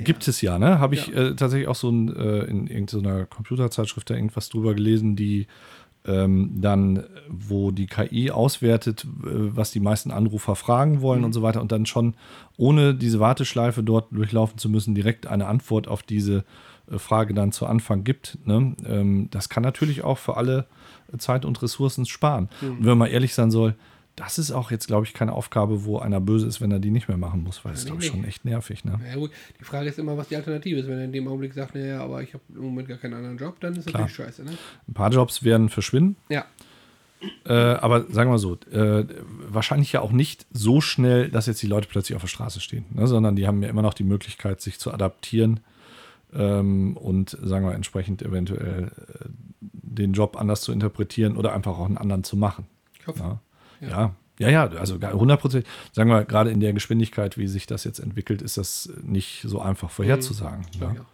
Gibt 0.04 0.26
es 0.28 0.40
ja, 0.40 0.58
ne? 0.58 0.78
Habe 0.78 0.94
ich 0.94 1.08
Ja. 1.08 1.14
äh, 1.28 1.36
tatsächlich 1.36 1.68
auch 1.68 1.74
so 1.74 1.90
ein, 1.90 2.14
äh, 2.14 2.44
in 2.44 2.66
irgendeiner 2.66 3.26
Computerzeitschrift 3.26 4.08
da 4.10 4.14
irgendwas 4.14 4.48
drüber 4.48 4.74
gelesen, 4.74 5.16
die 5.16 5.46
ähm, 6.04 6.52
dann, 6.60 7.04
wo 7.28 7.70
die 7.70 7.86
KI 7.86 8.30
auswertet, 8.30 9.04
äh, 9.04 9.26
was 9.30 9.72
die 9.72 9.80
meisten 9.80 10.10
Anrufer 10.10 10.54
fragen 10.56 11.02
wollen 11.02 11.18
Mhm. 11.20 11.24
und 11.26 11.32
so 11.34 11.42
weiter 11.42 11.60
und 11.60 11.70
dann 11.72 11.84
schon 11.86 12.14
ohne 12.56 12.94
diese 12.94 13.20
Warteschleife 13.20 13.82
dort 13.82 14.06
durchlaufen 14.12 14.56
zu 14.58 14.70
müssen, 14.70 14.94
direkt 14.94 15.26
eine 15.26 15.46
Antwort 15.46 15.86
auf 15.88 16.02
diese 16.02 16.44
äh, 16.90 16.98
Frage 16.98 17.34
dann 17.34 17.52
zu 17.52 17.66
Anfang 17.66 18.04
gibt. 18.04 18.38
Ne? 18.46 18.74
Ähm, 18.86 19.28
das 19.32 19.48
kann 19.50 19.62
natürlich 19.64 20.02
auch 20.04 20.16
für 20.18 20.36
alle 20.38 20.66
Zeit 21.18 21.44
und 21.44 21.60
Ressourcen 21.62 22.06
sparen. 22.06 22.48
Mhm. 22.62 22.68
Und 22.70 22.78
wenn 22.80 22.88
man 22.90 22.98
mal 22.98 23.06
ehrlich 23.08 23.34
sein 23.34 23.50
soll, 23.50 23.74
das 24.18 24.36
ist 24.38 24.50
auch 24.50 24.72
jetzt, 24.72 24.88
glaube 24.88 25.06
ich, 25.06 25.14
keine 25.14 25.32
Aufgabe, 25.32 25.84
wo 25.84 25.98
einer 25.98 26.20
böse 26.20 26.46
ist, 26.46 26.60
wenn 26.60 26.72
er 26.72 26.80
die 26.80 26.90
nicht 26.90 27.06
mehr 27.06 27.16
machen 27.16 27.44
muss, 27.44 27.64
weil 27.64 27.74
Nee, 27.74 27.84
glaube 27.84 28.02
ich, 28.02 28.08
schon 28.08 28.24
echt 28.24 28.44
nervig. 28.44 28.84
Ne? 28.84 28.98
Ja 29.08 29.14
gut, 29.14 29.30
die 29.60 29.64
Frage 29.64 29.88
ist 29.88 29.98
immer, 29.98 30.16
was 30.16 30.28
die 30.28 30.36
Alternative 30.36 30.80
ist. 30.80 30.88
Wenn 30.88 30.98
er 30.98 31.04
in 31.04 31.12
dem 31.12 31.28
Augenblick 31.28 31.54
sagt, 31.54 31.76
naja, 31.76 32.02
aber 32.02 32.20
ich 32.22 32.34
habe 32.34 32.42
im 32.52 32.62
Moment 32.62 32.88
gar 32.88 32.98
keinen 32.98 33.14
anderen 33.14 33.38
Job, 33.38 33.60
dann 33.60 33.76
ist 33.76 33.86
Klar. 33.86 34.02
natürlich 34.02 34.16
scheiße, 34.16 34.44
ne? 34.44 34.50
Ein 34.88 34.94
paar 34.94 35.10
Jobs 35.12 35.44
werden 35.44 35.68
verschwinden. 35.68 36.16
Ja. 36.28 36.46
Äh, 37.46 37.52
aber 37.52 38.10
sagen 38.10 38.30
wir 38.30 38.38
so, 38.38 38.58
äh, 38.72 39.04
wahrscheinlich 39.48 39.92
ja 39.92 40.00
auch 40.00 40.12
nicht 40.12 40.46
so 40.52 40.80
schnell, 40.80 41.30
dass 41.30 41.46
jetzt 41.46 41.62
die 41.62 41.66
Leute 41.66 41.88
plötzlich 41.88 42.16
auf 42.16 42.22
der 42.22 42.28
Straße 42.28 42.60
stehen, 42.60 42.86
ne? 42.90 43.06
sondern 43.06 43.36
die 43.36 43.46
haben 43.46 43.62
ja 43.62 43.68
immer 43.68 43.82
noch 43.82 43.94
die 43.94 44.04
Möglichkeit, 44.04 44.60
sich 44.60 44.78
zu 44.78 44.92
adaptieren 44.92 45.60
ähm, 46.32 46.96
und 46.96 47.36
sagen 47.42 47.66
wir 47.66 47.74
entsprechend 47.74 48.22
eventuell 48.22 48.84
äh, 48.84 49.28
den 49.60 50.12
Job 50.12 50.36
anders 50.36 50.60
zu 50.60 50.72
interpretieren 50.72 51.36
oder 51.36 51.54
einfach 51.54 51.78
auch 51.78 51.86
einen 51.86 51.98
anderen 51.98 52.24
zu 52.24 52.36
machen. 52.36 52.66
Ich 53.00 53.06
hoffe. 53.06 53.20
Ja, 53.20 53.40
Ja. 53.80 53.88
ja, 53.88 54.48
ja, 54.48 54.48
ja 54.50 54.66
also 54.78 54.98
gar 54.98 55.12
100 55.12 55.40
Prozent. 55.40 55.66
Sagen 55.92 56.10
wir, 56.10 56.24
gerade 56.24 56.50
in 56.50 56.60
der 56.60 56.72
Geschwindigkeit, 56.72 57.36
wie 57.38 57.46
sich 57.48 57.66
das 57.66 57.84
jetzt 57.84 57.98
entwickelt, 57.98 58.42
ist 58.42 58.56
das 58.56 58.90
nicht 59.02 59.42
so 59.42 59.60
einfach 59.60 59.90
vorherzusagen. 59.90 60.66
Glaub 60.78 60.92
ich 60.92 60.98
Ne? 60.98 61.06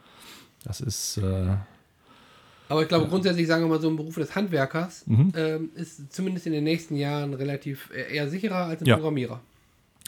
Das 0.64 0.80
ist, 0.80 1.18
äh, 1.18 1.56
Aber 2.70 2.80
ich 2.82 2.88
glaube, 2.88 3.06
grundsätzlich, 3.08 3.46
sagen 3.46 3.62
wir 3.64 3.68
mal, 3.68 3.80
so 3.80 3.88
ein 3.88 3.96
Beruf 3.96 4.14
des 4.14 4.34
Handwerkers 4.34 5.06
Mhm. 5.06 5.32
ähm, 5.36 5.68
ist 5.74 6.10
zumindest 6.12 6.46
in 6.46 6.52
den 6.52 6.64
nächsten 6.64 6.96
Jahren 6.96 7.34
relativ 7.34 7.90
äh, 7.94 8.14
eher 8.16 8.28
sicherer 8.30 8.64
als 8.66 8.80
ein 8.80 8.86
Ja. 8.86 8.96
Programmierer. 8.96 9.40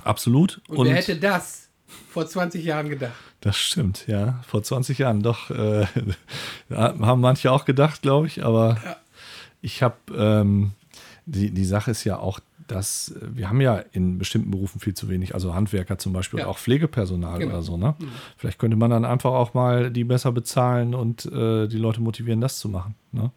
absolut. 0.04 0.61
Und, 0.68 0.86
wer 0.86 0.94
hätte 0.96 1.16
das 1.16 1.68
vor 2.11 2.26
20 2.26 2.64
Jahren 2.64 2.88
gedacht? 2.88 3.12
Das 3.42 3.57
stimmt, 3.59 4.07
ja. 4.09 4.42
Vor 4.48 4.62
20 4.62 4.98
Jahren 4.98 5.22
doch. 5.22 5.50
Äh, 5.50 5.86
ja, 6.70 6.98
haben 7.00 7.20
manche 7.20 7.52
auch 7.52 7.64
gedacht, 7.66 8.00
glaube 8.02 8.26
ich. 8.28 8.44
Aber 8.44 8.78
Ja. 8.84 8.96
ich 9.61 9.82
habe, 9.82 9.96
ähm, 10.16 10.72
die, 11.26 11.50
die 11.50 11.64
Sache 11.66 11.90
ist 11.90 12.04
ja 12.04 12.18
auch, 12.18 12.40
dass 12.67 13.11
äh, 13.11 13.21
wir 13.37 13.49
haben 13.49 13.61
ja 13.61 13.83
in 13.93 14.19
bestimmten 14.19 14.51
Berufen 14.51 14.81
viel 14.81 14.95
zu 14.95 15.09
wenig, 15.09 15.35
also 15.35 15.55
Handwerker 15.55 15.99
zum 15.99 16.12
Beispiel, 16.12 16.41
Ja. 16.41 16.47
auch 16.47 16.59
Pflegepersonal 16.59 17.39
Genau. 17.39 17.53
oder 17.55 17.62
so. 17.62 17.77
Ne? 17.77 17.95
Vielleicht 18.37 18.59
könnte 18.59 18.77
man 18.77 18.91
dann 18.91 19.05
einfach 19.05 19.33
auch 19.33 19.55
mal 19.55 19.91
die 19.91 20.05
besser 20.05 20.33
bezahlen 20.33 20.95
und 20.95 21.27
äh, 21.27 21.67
die 21.69 21.79
Leute 21.79 22.01
motivieren, 22.01 22.41
das 22.41 22.59
zu 22.59 22.69
machen. 22.69 22.95
Ne? 23.12 23.31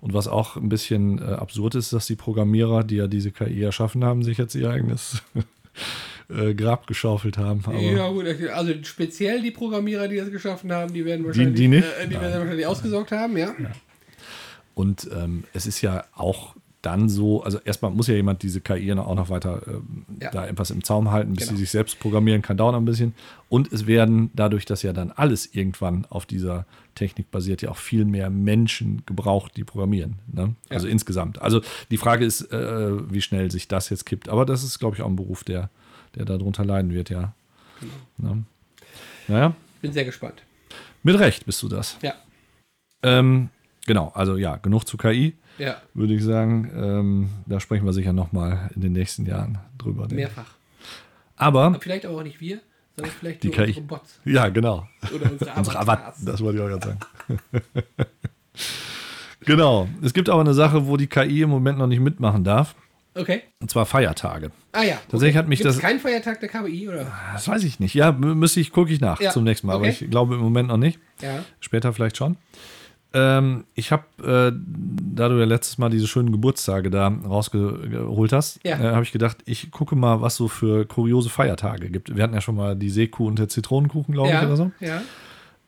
Und 0.00 0.14
was 0.14 0.28
auch 0.28 0.56
ein 0.56 0.68
bisschen 0.70 1.18
äh, 1.18 1.32
absurd 1.32 1.74
ist, 1.74 1.92
dass 1.92 2.06
die 2.06 2.16
Programmierer, 2.16 2.84
die 2.84 2.96
ja 2.96 3.06
diese 3.06 3.32
KI 3.32 3.62
erschaffen 3.62 4.02
haben, 4.04 4.22
sich 4.22 4.38
jetzt 4.38 4.54
ihr 4.54 4.70
eigenes 4.70 5.22
äh, 6.30 6.54
Grab 6.54 6.86
geschaufelt 6.86 7.36
haben. 7.36 7.62
Aber 7.66 7.78
ja, 7.78 8.08
gut, 8.08 8.24
also 8.54 8.72
speziell 8.82 9.42
die 9.42 9.50
Programmierer, 9.50 10.08
die 10.08 10.16
das 10.16 10.30
geschaffen 10.30 10.72
haben, 10.72 10.94
die 10.94 11.04
werden 11.04 11.26
wahrscheinlich, 11.26 11.54
die 11.54 11.68
nicht? 11.68 11.84
Äh, 12.00 12.08
die 12.08 12.14
werden 12.14 12.40
wahrscheinlich 12.40 12.66
ausgesorgt 12.66 13.12
haben, 13.12 13.36
ja. 13.36 13.54
Und 14.74 15.10
ähm, 15.14 15.44
es 15.52 15.66
ist 15.66 15.82
ja 15.82 16.04
auch 16.14 16.54
dann 16.82 17.08
so, 17.10 17.42
also 17.42 17.58
erstmal 17.58 17.90
muss 17.90 18.06
ja 18.06 18.14
jemand 18.14 18.42
diese 18.42 18.60
KI 18.62 18.92
auch 18.94 19.14
noch 19.14 19.28
weiter 19.28 19.60
ähm, 19.66 20.06
Ja. 20.20 20.30
da 20.30 20.46
etwas 20.46 20.70
im 20.70 20.82
Zaum 20.82 21.10
halten, 21.10 21.34
bis 21.34 21.44
Genau. 21.46 21.56
sie 21.56 21.64
sich 21.64 21.70
selbst 21.70 22.00
programmieren 22.00 22.40
kann, 22.42 22.56
dauert 22.56 22.72
noch 22.72 22.80
ein 22.80 22.84
bisschen. 22.86 23.14
Und 23.50 23.70
es 23.72 23.86
werden 23.86 24.30
dadurch, 24.34 24.64
dass 24.64 24.82
ja 24.82 24.92
dann 24.94 25.10
alles 25.12 25.54
irgendwann 25.54 26.06
auf 26.08 26.24
dieser 26.24 26.64
Technik 26.94 27.30
basiert, 27.30 27.60
ja 27.62 27.70
auch 27.70 27.76
viel 27.76 28.04
mehr 28.06 28.30
Menschen 28.30 29.02
gebraucht, 29.06 29.52
die 29.56 29.64
programmieren. 29.64 30.16
Ne? 30.32 30.54
Also 30.70 30.86
Ja. 30.86 30.92
insgesamt. 30.92 31.40
Also 31.42 31.60
die 31.90 31.98
Frage 31.98 32.24
ist, 32.24 32.50
äh, 32.52 33.12
wie 33.12 33.20
schnell 33.20 33.50
sich 33.50 33.68
das 33.68 33.90
jetzt 33.90 34.06
kippt. 34.06 34.28
Aber 34.30 34.46
das 34.46 34.62
ist, 34.64 34.78
glaube 34.78 34.96
ich, 34.96 35.02
auch 35.02 35.08
ein 35.08 35.16
Beruf, 35.16 35.44
der, 35.44 35.68
der 36.14 36.24
darunter 36.24 36.64
leiden 36.64 36.92
wird, 36.94 37.10
ja. 37.10 37.34
Genau. 38.16 38.34
Ne? 38.36 38.44
Naja, 39.28 39.54
Bin 39.82 39.92
sehr 39.92 40.04
gespannt. 40.04 40.42
mit 41.02 41.18
Recht 41.18 41.44
bist 41.46 41.62
du 41.62 41.68
das. 41.68 41.96
Ja, 42.02 42.14
Ähm, 43.02 43.48
genau, 43.86 44.12
also 44.14 44.36
ja, 44.36 44.56
genug 44.56 44.84
zu 44.86 44.96
KI 44.96 45.34
ja, 45.58 45.76
würde 45.94 46.14
ich 46.14 46.22
sagen. 46.24 46.70
Ähm, 46.74 47.28
da 47.46 47.60
sprechen 47.60 47.84
wir 47.84 47.92
sicher 47.92 48.12
noch 48.12 48.32
mal 48.32 48.70
in 48.74 48.80
den 48.80 48.92
nächsten 48.92 49.26
Jahren 49.26 49.58
drüber. 49.78 50.06
mehrfach. 50.10 50.54
Aber 51.36 51.76
Vielleicht 51.80 52.04
aber 52.06 52.16
auch 52.18 52.22
nicht 52.22 52.40
wir, 52.40 52.60
sondern 52.96 53.14
vielleicht 53.18 53.42
Die 53.42 53.48
nur 53.48 53.56
KI. 53.56 53.66
unsere 53.68 53.86
Bots 53.86 54.20
Ja, 54.24 54.48
genau. 54.48 54.86
oder 55.14 55.30
unsere 55.32 55.50
Unsere 55.56 55.78
Avatars. 55.78 56.24
Das 56.24 56.40
wollte 56.42 56.58
ich 56.58 56.64
auch 56.64 56.68
gerade 56.68 56.86
sagen. 56.86 57.80
genau. 59.44 59.88
Es 60.02 60.12
gibt 60.12 60.28
aber 60.28 60.40
eine 60.40 60.54
Sache, 60.54 60.86
wo 60.86 60.96
die 60.96 61.06
KI 61.06 61.42
im 61.42 61.50
Moment 61.50 61.78
noch 61.78 61.86
nicht 61.86 62.00
mitmachen 62.00 62.44
darf. 62.44 62.74
Okay. 63.14 63.42
Und 63.60 63.70
zwar 63.70 63.86
Feiertage. 63.86 64.52
Ah 64.72 64.82
ja. 64.82 64.98
Tatsächlich 65.10 65.36
hat 65.36 65.48
mich 65.48 65.58
Gibt's 65.60 65.74
das- 65.76 65.82
kein 65.82 65.98
Feiertag 65.98 66.38
der 66.40 66.48
KI, 66.48 66.88
oder? 66.88 67.06
Das 67.32 67.48
weiß 67.48 67.64
ich 67.64 67.80
nicht. 67.80 67.94
Ja, 67.94 68.10
mü- 68.10 68.34
müsste 68.36 68.60
ich, 68.60 68.70
gucke 68.70 68.92
ich 68.92 69.00
nach 69.00 69.20
Ja, 69.20 69.30
zum 69.30 69.42
nächsten 69.44 69.66
Mal. 69.66 69.74
Aber 69.74 69.84
okay. 69.86 69.96
ich 70.04 70.10
glaube 70.10 70.34
im 70.36 70.40
Moment 70.40 70.68
noch 70.68 70.76
nicht. 70.76 71.00
Ja. 71.20 71.44
Später 71.58 71.92
vielleicht 71.92 72.16
schon. 72.16 72.36
Ähm, 73.12 73.64
ich 73.74 73.90
habe, 73.90 74.04
äh, 74.22 74.56
da 75.14 75.28
du 75.28 75.38
ja 75.38 75.44
letztes 75.44 75.78
Mal 75.78 75.90
diese 75.90 76.06
schönen 76.06 76.30
Geburtstage 76.30 76.90
da 76.90 77.08
rausgeholt 77.08 78.32
hast, 78.32 78.60
Ja. 78.64 78.78
äh, 78.78 78.92
habe 78.92 79.02
ich 79.02 79.10
gedacht, 79.12 79.38
ich 79.46 79.70
gucke 79.72 79.96
mal, 79.96 80.20
was 80.20 80.36
so 80.36 80.46
für 80.48 80.86
kuriose 80.86 81.28
Feiertage 81.28 81.90
gibt. 81.90 82.14
Wir 82.14 82.22
hatten 82.22 82.34
ja 82.34 82.40
schon 82.40 82.54
mal 82.54 82.76
die 82.76 82.90
Seekuh 82.90 83.26
und 83.26 83.38
der 83.38 83.48
Zitronenkuchen, 83.48 84.14
glaube 84.14 84.28
ich, 84.28 84.34
Ja. 84.34 84.46
oder 84.46 84.56
so. 84.56 84.70
Ja. 84.78 85.02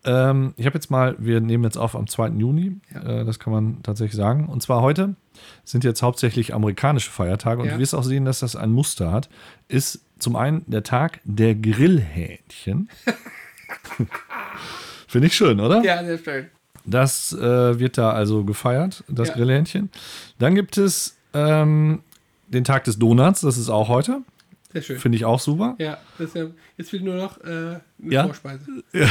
Ähm, 0.04 0.54
ich 0.56 0.66
habe 0.66 0.74
jetzt 0.74 0.90
mal, 0.90 1.14
wir 1.18 1.40
nehmen 1.40 1.62
jetzt 1.64 1.76
auf 1.78 1.94
am 1.96 2.06
2. 2.08 2.28
Juni, 2.38 2.80
äh, 2.94 3.24
das 3.24 3.38
kann 3.38 3.52
man 3.52 3.82
tatsächlich 3.82 4.16
sagen. 4.16 4.48
Und 4.48 4.62
zwar 4.62 4.82
heute 4.82 5.14
sind 5.64 5.84
jetzt 5.84 6.02
hauptsächlich 6.02 6.54
amerikanische 6.54 7.10
Feiertage 7.10 7.62
und 7.62 7.68
du 7.70 7.78
wirst 7.78 7.94
auch 7.94 8.02
sehen, 8.04 8.24
dass 8.24 8.40
das 8.40 8.54
ein 8.56 8.70
Muster 8.72 9.10
hat. 9.12 9.28
Ist 9.68 10.04
zum 10.18 10.36
einen 10.36 10.62
der 10.68 10.82
Tag 10.84 11.20
der 11.24 11.54
Grillhähnchen. 11.56 12.88
Finde 15.08 15.26
ich 15.26 15.34
schön, 15.34 15.60
oder? 15.60 15.82
Ja, 15.84 16.04
sehr 16.04 16.18
schön. 16.18 16.46
Das 16.84 17.32
äh, 17.32 17.78
wird 17.78 17.96
da 17.98 18.10
also 18.12 18.44
gefeiert, 18.44 19.04
das 19.08 19.28
Ja. 19.28 19.34
Grillhähnchen. 19.34 19.90
Dann 20.38 20.54
gibt 20.54 20.76
es 20.78 21.16
ähm, 21.34 22.00
den 22.48 22.64
Tag 22.64 22.84
des 22.84 22.98
Donuts, 22.98 23.40
das 23.42 23.56
ist 23.58 23.68
auch 23.68 23.88
heute. 23.88 24.22
Sehr 24.72 24.82
schön. 24.82 24.98
Finde 24.98 25.16
ich 25.16 25.24
auch 25.26 25.38
super. 25.38 25.74
Ja, 25.78 25.98
ja, 26.18 26.46
jetzt 26.78 26.90
fehlt 26.90 27.04
nur 27.04 27.14
noch 27.16 27.38
äh, 27.44 27.46
eine 27.50 27.80
Ja. 28.08 28.24
Vorspeise. 28.24 28.64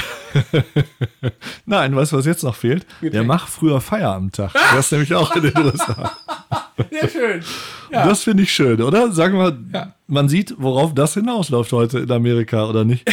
Nein, 1.65 1.95
weißt 1.95 2.11
du, 2.11 2.17
was 2.17 2.26
jetzt 2.26 2.43
noch 2.43 2.55
fehlt? 2.55 2.86
Der 3.01 3.09
Getränk. 3.11 3.28
macht 3.28 3.49
früher 3.49 3.80
Feierabendtag. 3.82 4.51
Das 4.74 4.86
ist 4.88 4.91
nämlich 4.91 5.13
auch 5.13 5.36
in 5.36 5.43
den 5.43 5.57
USA. 5.57 6.11
Sehr 6.91 7.09
schön. 7.09 7.43
Ja. 7.91 8.07
Das 8.07 8.24
finde 8.24 8.43
ich 8.43 8.51
schön, 8.51 8.82
oder? 8.82 9.11
Sagen 9.11 9.38
wir, 9.38 9.57
Ja. 9.74 9.93
man 10.07 10.30
sieht, 10.30 10.55
worauf 10.57 10.95
das 10.95 11.13
hinausläuft 11.13 11.72
heute 11.74 11.99
in 11.99 12.11
Amerika, 12.11 12.65
oder 12.67 12.84
nicht? 12.84 13.07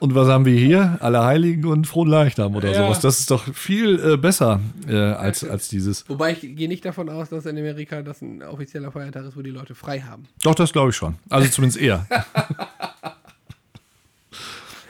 Und 0.00 0.14
was 0.14 0.28
haben 0.28 0.44
wir 0.46 0.58
hier? 0.58 0.96
Allerheiligen 1.00 1.66
und 1.66 1.86
Frohen 1.86 2.08
Leichnam 2.08 2.56
oder 2.56 2.70
Ja. 2.72 2.84
sowas. 2.84 3.00
Das 3.00 3.20
ist 3.20 3.30
doch 3.30 3.44
viel 3.54 4.00
äh, 4.00 4.16
besser 4.16 4.60
äh, 4.88 4.96
als, 4.96 5.44
als 5.44 5.68
dieses. 5.68 6.08
Wobei 6.08 6.32
ich 6.32 6.40
gehe 6.40 6.68
nicht 6.68 6.84
davon 6.84 7.08
aus, 7.10 7.28
dass 7.28 7.44
in 7.46 7.56
Amerika 7.58 8.02
das 8.02 8.22
ein 8.22 8.42
offizieller 8.42 8.90
Feiertag 8.92 9.26
ist, 9.26 9.36
wo 9.36 9.42
die 9.42 9.50
Leute 9.50 9.74
frei 9.74 10.00
haben. 10.00 10.26
Doch, 10.42 10.54
das 10.54 10.72
glaube 10.72 10.90
ich 10.90 10.96
schon. 10.96 11.16
Also 11.28 11.48
zumindest 11.50 11.80
eher. 11.80 12.06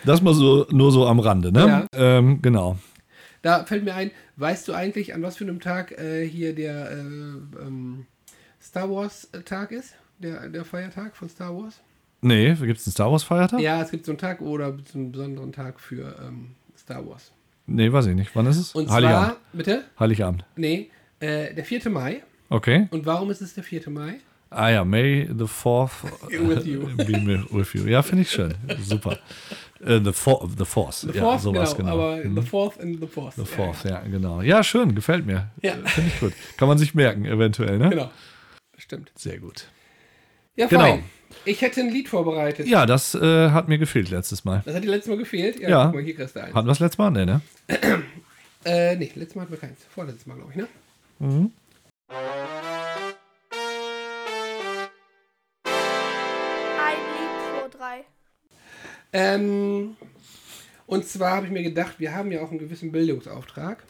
Das 0.04 0.22
mal 0.22 0.32
so, 0.32 0.66
nur 0.70 0.92
so 0.92 1.06
am 1.06 1.20
Rande, 1.20 1.52
ne? 1.52 1.66
Ja. 1.66 1.86
Ähm, 1.92 2.40
genau. 2.40 2.78
Da 3.42 3.64
fällt 3.64 3.84
mir 3.84 3.94
ein, 3.94 4.11
weißt 4.36 4.66
du 4.68 4.72
eigentlich, 4.72 5.14
an 5.14 5.22
was 5.22 5.36
für 5.36 5.44
einem 5.44 5.61
Tag 5.61 5.92
äh, 5.92 6.26
hier 6.26 6.54
der 6.54 6.90
äh, 6.90 6.94
ähm, 6.94 8.06
Star 8.62 8.90
Wars 8.90 9.28
Tag 9.44 9.72
ist? 9.72 9.94
Der, 10.18 10.48
der 10.48 10.64
Feiertag 10.64 11.14
von 11.16 11.28
Star 11.28 11.54
Wars? 11.54 11.80
Nee, 12.23 12.55
gibt 12.55 12.79
es 12.79 12.87
einen 12.87 12.93
Star 12.93 13.11
Wars 13.11 13.23
Feiertag? 13.23 13.61
Ja, 13.61 13.81
es 13.83 13.91
gibt 13.91 14.05
so 14.07 14.12
einen 14.12 14.18
Tag 14.18 14.41
oder 14.43 14.77
so 14.93 14.99
einen 14.99 15.12
besonderen 15.12 15.53
Tag 15.53 15.81
für 15.81 16.14
ähm, 16.27 16.55
Star 16.77 17.07
Wars. 17.09 17.33
Nee, 17.66 17.93
weiß 17.93 18.07
ich 18.07 18.14
nicht. 18.14 18.31
Wann 18.35 18.47
ist 18.47 18.57
es? 18.59 18.75
Und 18.75 18.91
Heiligabend. 18.91 19.29
zwar, 19.33 19.37
bitte? 19.53 19.85
Heiligabend. 19.99 20.45
Nee, 20.57 20.91
äh, 21.21 21.55
der 21.55 21.64
4. 21.64 21.89
Mai. 21.89 22.23
Okay. 22.49 22.89
Und 22.91 23.07
warum 23.07 23.31
ist 23.31 23.41
es 23.41 23.55
der 23.55 23.62
4. 23.64 23.89
Mai? 23.91 24.14
Ah 24.51 24.68
ja, 24.68 24.85
May 24.85 25.27
the 25.29 25.45
4th 25.45 25.91
With 26.31 26.66
you. 26.66 26.81
be 26.97 27.47
with 27.53 27.73
you. 27.75 27.87
Ja, 27.87 28.03
finde 28.03 28.23
ich 28.23 28.31
schön. 28.31 28.55
Super. 28.83 29.18
Äh, 29.85 30.01
the, 30.05 30.12
for, 30.12 30.49
the 30.59 30.64
Force. 30.64 31.03
The 31.03 31.16
ja, 31.16 31.23
Fourth, 31.23 31.41
sowas, 31.43 31.77
genau, 31.77 31.93
genau. 31.93 32.03
aber 32.03 32.16
Mhm. 32.25 32.35
the 32.41 32.43
Fourth 32.47 32.81
and 32.81 33.01
the 33.01 33.07
Fourth. 33.07 33.35
The 33.37 33.45
Fourth, 33.45 33.85
ja, 33.85 34.01
genau. 34.01 34.43
Ja, 34.43 34.62
schön, 34.64 34.95
gefällt 34.97 35.25
mir. 35.25 35.51
Ja. 35.62 35.75
Äh, 35.75 35.87
Finde 35.87 36.11
ich 36.12 36.21
gut. 36.21 36.33
Kann 36.57 36.66
man 36.68 36.77
sich 36.79 36.95
merken, 36.95 37.25
eventuell, 37.25 37.79
ne? 37.79 37.89
Genau, 37.91 38.11
stimmt. 38.77 39.12
Sehr 39.14 39.39
gut. 39.39 39.68
Ja, 40.57 40.66
Genau. 40.66 40.83
fein. 40.83 41.05
Ich 41.45 41.62
hätte 41.62 41.80
ein 41.80 41.91
Lied 41.91 42.09
vorbereitet. 42.09 42.66
Ja, 42.66 42.84
das 42.86 43.14
äh, 43.14 43.51
hat 43.51 43.68
mir 43.68 43.78
gefehlt 43.78 44.11
letztes 44.11 44.45
Mal. 44.45 44.62
Das 44.64 44.74
hat 44.74 44.84
dir 44.84 44.91
letztes 44.91 45.09
Mal 45.11 45.16
gefehlt. 45.18 45.59
Ja, 45.59 45.68
Ja. 45.68 45.84
guck 45.86 45.95
mal, 45.95 46.03
hier 46.03 46.14
kriegst 46.14 46.36
du 46.36 46.41
eins. 46.43 46.55
Hatten 46.55 46.66
wir 46.66 46.70
das 46.72 46.80
letztes 46.80 46.99
Mal? 46.99 47.11
Nee, 47.11 47.24
ne? 47.26 47.41
Äh, 48.62 48.95
nee, 48.97 49.11
letztes 49.14 49.36
Mal 49.36 49.43
hatten 49.43 49.53
wir 49.53 49.59
keins. 49.59 49.78
Vorletztes 49.88 50.26
Mal, 50.26 50.34
glaube 50.34 50.51
ich, 50.51 50.57
ne? 50.59 50.68
Mhm. 51.18 51.51
Ein 55.64 56.97
Lied, 57.16 57.30
zwei, 57.70 57.78
drei. 57.78 58.05
Ähm, 59.12 59.97
und 60.86 61.07
zwar 61.07 61.36
habe 61.36 61.47
ich 61.47 61.53
mir 61.53 61.62
gedacht, 61.62 61.95
wir 61.99 62.14
haben 62.14 62.30
ja 62.32 62.43
auch 62.43 62.51
einen 62.51 62.59
gewissen 62.59 62.93
Bildungsauftrag. 62.93 63.82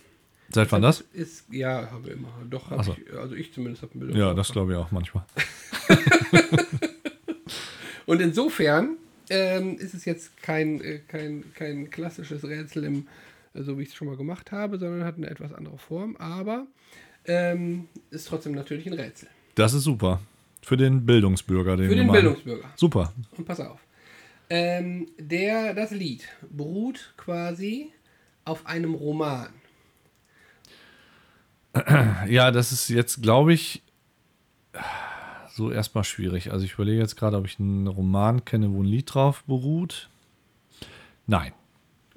Seit 0.52 0.70
wann 0.72 0.82
das? 0.82 1.00
Ist, 1.12 1.44
ja, 1.52 1.90
haben 1.90 2.04
wir 2.04 2.12
immer. 2.14 2.32
Doch, 2.48 2.70
hab 2.70 2.84
so. 2.84 2.96
ich, 3.06 3.16
also 3.16 3.34
ich 3.34 3.52
zumindest 3.52 3.82
habe 3.82 3.92
einen 3.94 4.02
Ja, 4.02 4.32
Bildungsauftrag. 4.32 4.36
das 4.36 4.52
glaube 4.52 4.72
ich 4.72 4.78
auch 4.78 4.90
manchmal. 4.90 5.24
Und 8.10 8.20
insofern 8.20 8.96
ähm, 9.28 9.78
ist 9.78 9.94
es 9.94 10.04
jetzt 10.04 10.42
kein, 10.42 10.80
äh, 10.80 10.98
kein, 11.06 11.44
kein 11.54 11.90
klassisches 11.90 12.42
Rätsel, 12.42 12.82
im, 12.82 13.06
äh, 13.54 13.62
so 13.62 13.78
wie 13.78 13.82
ich 13.82 13.90
es 13.90 13.94
schon 13.94 14.08
mal 14.08 14.16
gemacht 14.16 14.50
habe, 14.50 14.80
sondern 14.80 15.04
hat 15.04 15.16
eine 15.16 15.30
etwas 15.30 15.52
andere 15.52 15.78
Form, 15.78 16.16
aber 16.16 16.66
ähm, 17.26 17.86
ist 18.10 18.26
trotzdem 18.26 18.50
natürlich 18.50 18.88
ein 18.88 18.94
Rätsel. 18.94 19.28
Das 19.54 19.74
ist 19.74 19.84
super. 19.84 20.20
Für 20.60 20.76
den 20.76 21.06
Bildungsbürger, 21.06 21.76
den 21.76 21.88
Für 21.88 21.94
den. 21.94 22.10
Bildungsbürger. 22.10 22.68
Super. 22.74 23.12
Und 23.36 23.44
pass 23.44 23.60
auf. 23.60 23.78
Ähm, 24.48 25.06
der, 25.16 25.72
das 25.74 25.92
Lied 25.92 26.26
beruht 26.50 27.14
quasi 27.16 27.92
auf 28.44 28.66
einem 28.66 28.94
Roman. 28.94 29.50
Ja, 32.26 32.50
das 32.50 32.72
ist 32.72 32.88
jetzt, 32.88 33.22
glaube 33.22 33.52
ich, 33.52 33.84
so 35.52 35.70
erstmal 35.70 36.04
schwierig. 36.04 36.52
Also 36.52 36.64
ich 36.64 36.74
überlege 36.74 37.00
jetzt 37.00 37.16
gerade, 37.16 37.36
ob 37.36 37.46
ich 37.46 37.58
einen 37.60 37.86
Roman 37.86 38.44
kenne, 38.44 38.72
wo 38.72 38.82
ein 38.82 38.86
Lied 38.86 39.12
drauf 39.12 39.44
beruht. 39.44 40.08
Nein. 41.26 41.52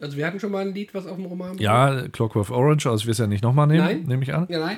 Also 0.01 0.17
wir 0.17 0.25
hatten 0.27 0.39
schon 0.39 0.51
mal 0.51 0.65
ein 0.65 0.73
Lied, 0.73 0.93
was 0.93 1.05
auf 1.07 1.15
dem 1.15 1.25
Roman 1.25 1.49
beruht. 1.51 1.61
Ja, 1.61 2.07
Clockwork 2.09 2.49
Orange, 2.49 2.87
also 2.89 3.01
ich 3.01 3.05
will 3.05 3.11
es 3.13 3.17
ja 3.19 3.27
nicht 3.27 3.43
nochmal 3.43 3.67
nehmen, 3.67 3.79
Nein. 3.85 4.03
nehme 4.03 4.23
ich 4.23 4.33
an. 4.33 4.47
Ja, 4.49 4.59
nein. 4.59 4.77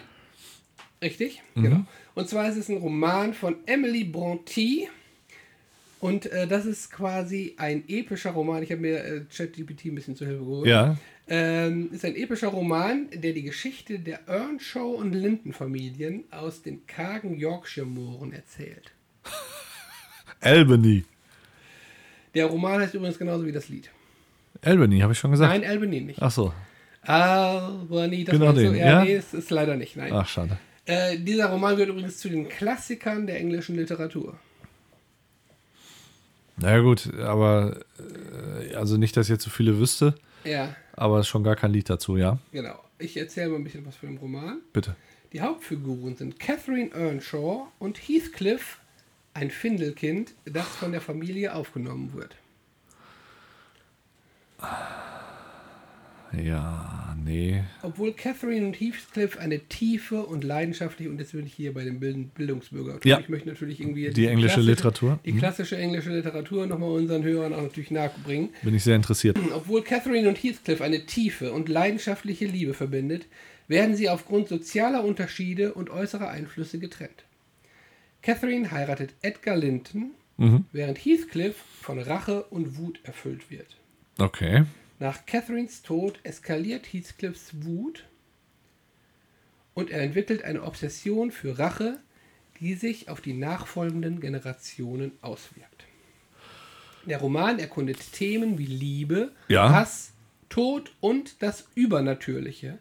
Richtig, 1.02 1.42
Mhm. 1.56 1.64
genau. 1.64 1.82
Und 2.16 2.30
zwar 2.30 2.48
ist 2.48 2.58
es 2.58 2.70
ein 2.70 2.78
Roman 2.78 3.34
von 3.34 3.56
Emily 3.66 4.04
Brontë. 4.04 4.88
Und 6.00 6.26
äh, 6.28 6.48
das 6.48 6.66
ist 6.66 6.92
quasi 6.92 7.56
ein 7.58 7.84
epischer 7.88 8.32
Roman. 8.32 8.62
Ich 8.64 8.72
habe 8.72 8.82
mir 8.82 9.04
äh, 9.04 9.22
ChatGPT 9.36 9.86
ein 9.86 9.96
bisschen 9.96 10.16
zur 10.16 10.28
Hilfe 10.28 10.44
geholt. 10.44 10.68
Ja. 10.68 10.98
Ähm, 11.28 11.90
ist 11.92 12.06
ein 12.06 12.16
epischer 12.16 12.50
Roman, 12.50 13.08
der 13.12 13.34
die 13.34 13.42
Geschichte 13.42 13.98
der 13.98 14.28
Earnshaw 14.28 14.96
und 14.96 15.14
Linton-Familien 15.14 16.26
aus 16.30 16.62
den 16.62 16.86
kargen 16.86 17.36
Yorkshire-Mooren 17.36 18.34
erzählt. 18.34 18.92
Albany. 20.42 21.04
Der 22.36 22.46
Roman 22.46 22.82
heißt 22.82 22.94
übrigens 22.94 23.18
genauso 23.18 23.46
wie 23.46 23.52
das 23.52 23.70
Lied. 23.70 23.90
Albany, 24.62 25.00
habe 25.00 25.14
ich 25.14 25.20
schon 25.20 25.32
gesagt. 25.32 25.52
Nein, 25.52 25.68
Albany 25.68 26.02
nicht. 26.02 26.22
Ach 26.22 26.32
so. 26.32 26.54
Albany, 27.02 28.24
das 28.24 28.34
Genau 28.34 28.52
den, 28.52 28.76
ja, 28.76 28.86
ja? 28.86 29.04
nee, 29.04 29.16
es 29.16 29.34
ist 29.34 29.50
leider 29.50 29.76
nicht. 29.76 29.96
Nein. 29.96 30.12
Ach, 30.14 30.28
schade. 30.28 30.58
Äh, 30.86 31.18
dieser 31.18 31.48
Roman 31.48 31.76
gehört 31.76 31.90
übrigens 31.90 32.18
zu 32.18 32.30
den 32.30 32.48
Klassikern 32.48 33.26
der 33.26 33.40
englischen 33.40 33.76
Literatur. 33.76 34.38
Na 36.58 36.72
ja, 36.72 36.80
gut, 36.80 37.14
aber 37.20 37.78
äh, 38.00 38.76
also 38.76 38.98
nicht, 38.98 39.16
dass 39.18 39.28
ich 39.28 39.32
jetzt 39.32 39.44
so 39.44 39.50
viele 39.50 39.78
wüsste, 39.80 40.16
Ja, 40.44 40.76
aber 40.94 41.24
schon 41.24 41.44
gar 41.44 41.56
kein 41.56 41.72
Lied 41.72 41.90
dazu, 41.90 42.18
ja? 42.18 42.38
genau. 42.52 42.80
Ich 42.98 43.18
erzähle 43.18 43.50
mal 43.50 43.58
ein 43.58 43.64
bisschen 43.66 43.86
was 43.86 43.98
von 43.98 44.08
dem 44.10 44.18
Roman. 44.18 44.60
Bitte. 44.72 44.96
Die 45.34 45.42
Hauptfiguren 45.42 46.16
sind 46.16 46.40
Catherine 46.40 46.92
Earnshaw 46.94 47.68
und 47.78 47.98
Heathcliff, 47.98 48.80
ein 49.34 49.52
Findelkind, 49.52 50.34
das 50.46 50.68
von 50.68 50.94
der 50.94 51.02
Familie 51.02 51.54
aufgenommen 51.54 52.14
wird. 52.14 52.38
Ja, 56.32 57.15
nee. 57.26 57.64
Obwohl 57.82 58.14
Catherine 58.14 58.66
und 58.68 58.76
Heathcliff 58.80 59.38
eine 59.38 59.60
tiefe 59.60 60.24
und 60.24 60.44
leidenschaftliche, 60.44 61.10
und 61.10 61.20
jetzt 61.20 61.34
bin 61.34 61.46
ich 61.46 61.54
hier 61.54 61.74
bei 61.74 61.84
dem 61.84 62.00
Bild- 62.00 62.34
Bildungsbürger. 62.36 63.00
Ja. 63.04 63.20
Ich 63.20 63.28
möchte 63.30 63.50
natürlich 63.50 63.80
irgendwie 63.82 64.10
Die 64.12 64.28
englische 64.28 64.54
klassische- 64.56 64.70
Literatur. 64.72 65.20
Die 65.26 65.34
Mhm. 65.34 65.38
klassische 65.40 65.78
englische 65.78 66.12
Literatur 66.12 66.66
nochmal 66.68 66.92
unseren 66.92 67.24
Hörern 67.24 67.54
auch 67.54 67.62
natürlich 67.64 67.92
nahebringen. 67.92 68.50
Bin 68.62 68.74
ich 68.76 68.84
sehr 68.84 68.96
interessiert. 68.96 69.38
Obwohl 69.54 69.84
Catherine 69.84 70.30
und 70.30 70.38
Heathcliff 70.42 70.82
eine 70.82 71.06
tiefe 71.06 71.52
und 71.52 71.68
leidenschaftliche 71.68 72.46
Liebe 72.46 72.74
verbindet, 72.74 73.26
werden 73.68 73.96
sie 73.96 74.10
aufgrund 74.10 74.48
sozialer 74.48 75.04
Unterschiede 75.04 75.74
und 75.74 75.90
äußerer 75.90 76.30
Einflüsse 76.30 76.78
getrennt. 76.80 77.24
Catherine 78.22 78.72
heiratet 78.72 79.14
Edgar 79.22 79.56
Linton, 79.58 80.12
Mhm. 80.38 80.66
während 80.72 80.98
Heathcliff 80.98 81.56
von 81.82 82.00
Rache 82.00 82.44
und 82.46 82.78
Wut 82.78 83.00
erfüllt 83.04 83.50
wird. 83.52 83.78
Okay. 84.18 84.64
Nach 85.00 85.26
Catherines 85.26 85.82
Tod 85.82 86.20
eskaliert 86.24 86.86
Heathcliffs 86.92 87.52
Wut 87.66 88.06
und 89.74 89.90
er 89.92 90.02
entwickelt 90.02 90.44
eine 90.44 90.64
Obsession 90.64 91.32
für 91.32 91.60
Rache, 91.60 92.00
die 92.60 92.76
sich 92.76 93.10
auf 93.10 93.20
die 93.20 93.34
nachfolgenden 93.34 94.22
Generationen 94.22 95.12
auswirkt. 95.22 95.84
Der 97.06 97.20
Roman 97.20 97.60
erkundet 97.60 98.14
Themen 98.14 98.58
wie 98.58 98.66
Liebe, 98.66 99.32
Ja. 99.50 99.70
Hass, 99.72 100.14
Tod 100.50 100.92
und 101.02 101.42
das 101.44 101.68
Übernatürliche 101.76 102.80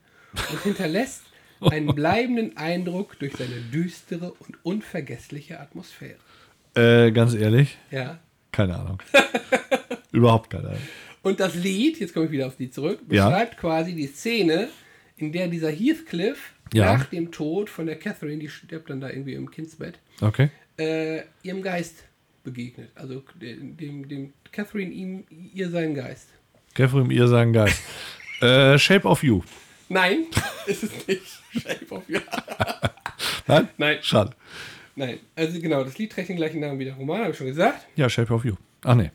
und 0.50 0.62
hinterlässt 0.62 1.22
einen 1.60 1.94
bleibenden 1.94 2.56
Eindruck 2.56 3.18
durch 3.18 3.36
seine 3.36 3.56
düstere 3.72 4.32
und 4.32 4.64
unvergessliche 4.64 5.58
Atmosphäre. 5.60 6.18
Äh, 6.76 7.10
ganz 7.10 7.34
ehrlich, 7.34 7.76
Ja. 7.90 8.18
keine 8.52 8.78
Ahnung. 8.78 9.02
Überhaupt 10.12 10.50
keine 10.50 10.68
Ahnung. 10.68 10.82
Und 11.24 11.40
das 11.40 11.54
Lied, 11.56 11.98
jetzt 11.98 12.14
komme 12.14 12.26
ich 12.26 12.32
wieder 12.32 12.46
auf 12.46 12.56
die 12.56 12.70
zurück, 12.70 13.00
Ja. 13.10 13.28
beschreibt 13.28 13.56
quasi 13.58 13.94
die 13.94 14.06
Szene, 14.06 14.68
in 15.16 15.32
der 15.32 15.48
dieser 15.48 15.70
Heathcliff 15.70 16.52
Ja. 16.72 16.96
nach 16.96 17.06
dem 17.06 17.32
Tod 17.32 17.68
von 17.70 17.86
der 17.86 17.98
Catherine, 17.98 18.38
die 18.38 18.48
stirbt 18.48 18.90
dann 18.90 19.00
da 19.00 19.08
irgendwie 19.10 19.34
im 19.34 19.50
Kindsbett, 19.50 19.98
Okay. 20.20 20.50
äh, 20.78 21.22
ihrem 21.42 21.62
Geist 21.62 22.04
begegnet. 22.44 22.90
Also 22.94 23.22
dem, 23.40 23.76
dem, 24.06 24.32
Catherine 24.52 24.92
ihm 24.92 25.24
ihr 25.54 25.70
seinen 25.70 25.94
Geist. 25.94 26.28
Catherine, 26.74 27.12
ihr 27.12 27.26
sagen 27.28 27.52
Geist. 27.52 27.80
äh, 28.42 28.78
Shape 28.78 29.08
of 29.08 29.22
You. 29.22 29.42
Nein, 29.88 30.26
ist 30.66 30.82
es 30.84 31.06
nicht. 31.06 31.22
Shape 31.52 31.94
of 31.94 32.02
You. 32.08 32.18
Nein? 33.46 33.68
Nein. 33.78 33.98
Schade. 34.02 34.32
Nein, 34.96 35.18
also 35.34 35.60
genau, 35.60 35.82
das 35.84 35.98
Lied 35.98 36.12
trägt 36.12 36.28
den 36.28 36.36
gleichen 36.36 36.60
Namen 36.60 36.78
wie 36.78 36.84
der 36.84 36.94
Roman, 36.94 37.20
habe 37.22 37.30
ich 37.32 37.36
schon 37.36 37.46
gesagt. 37.48 37.86
Ja, 37.96 38.08
Shape 38.08 38.32
of 38.32 38.44
You. 38.44 38.54
Ach 38.84 38.94
nee. 38.94 39.10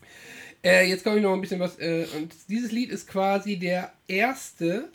Äh, 0.64 0.90
jetzt 0.90 1.04
komme 1.04 1.18
ich 1.18 1.24
noch 1.24 1.34
ein 1.34 1.42
bisschen 1.42 1.60
was. 1.60 1.80
Äh, 1.80 2.06
und 2.18 2.34
dieses 2.50 2.72
Lied 2.72 2.90
ist 2.92 3.08
quasi 3.08 3.58
der 3.58 3.94
erste 4.08 4.90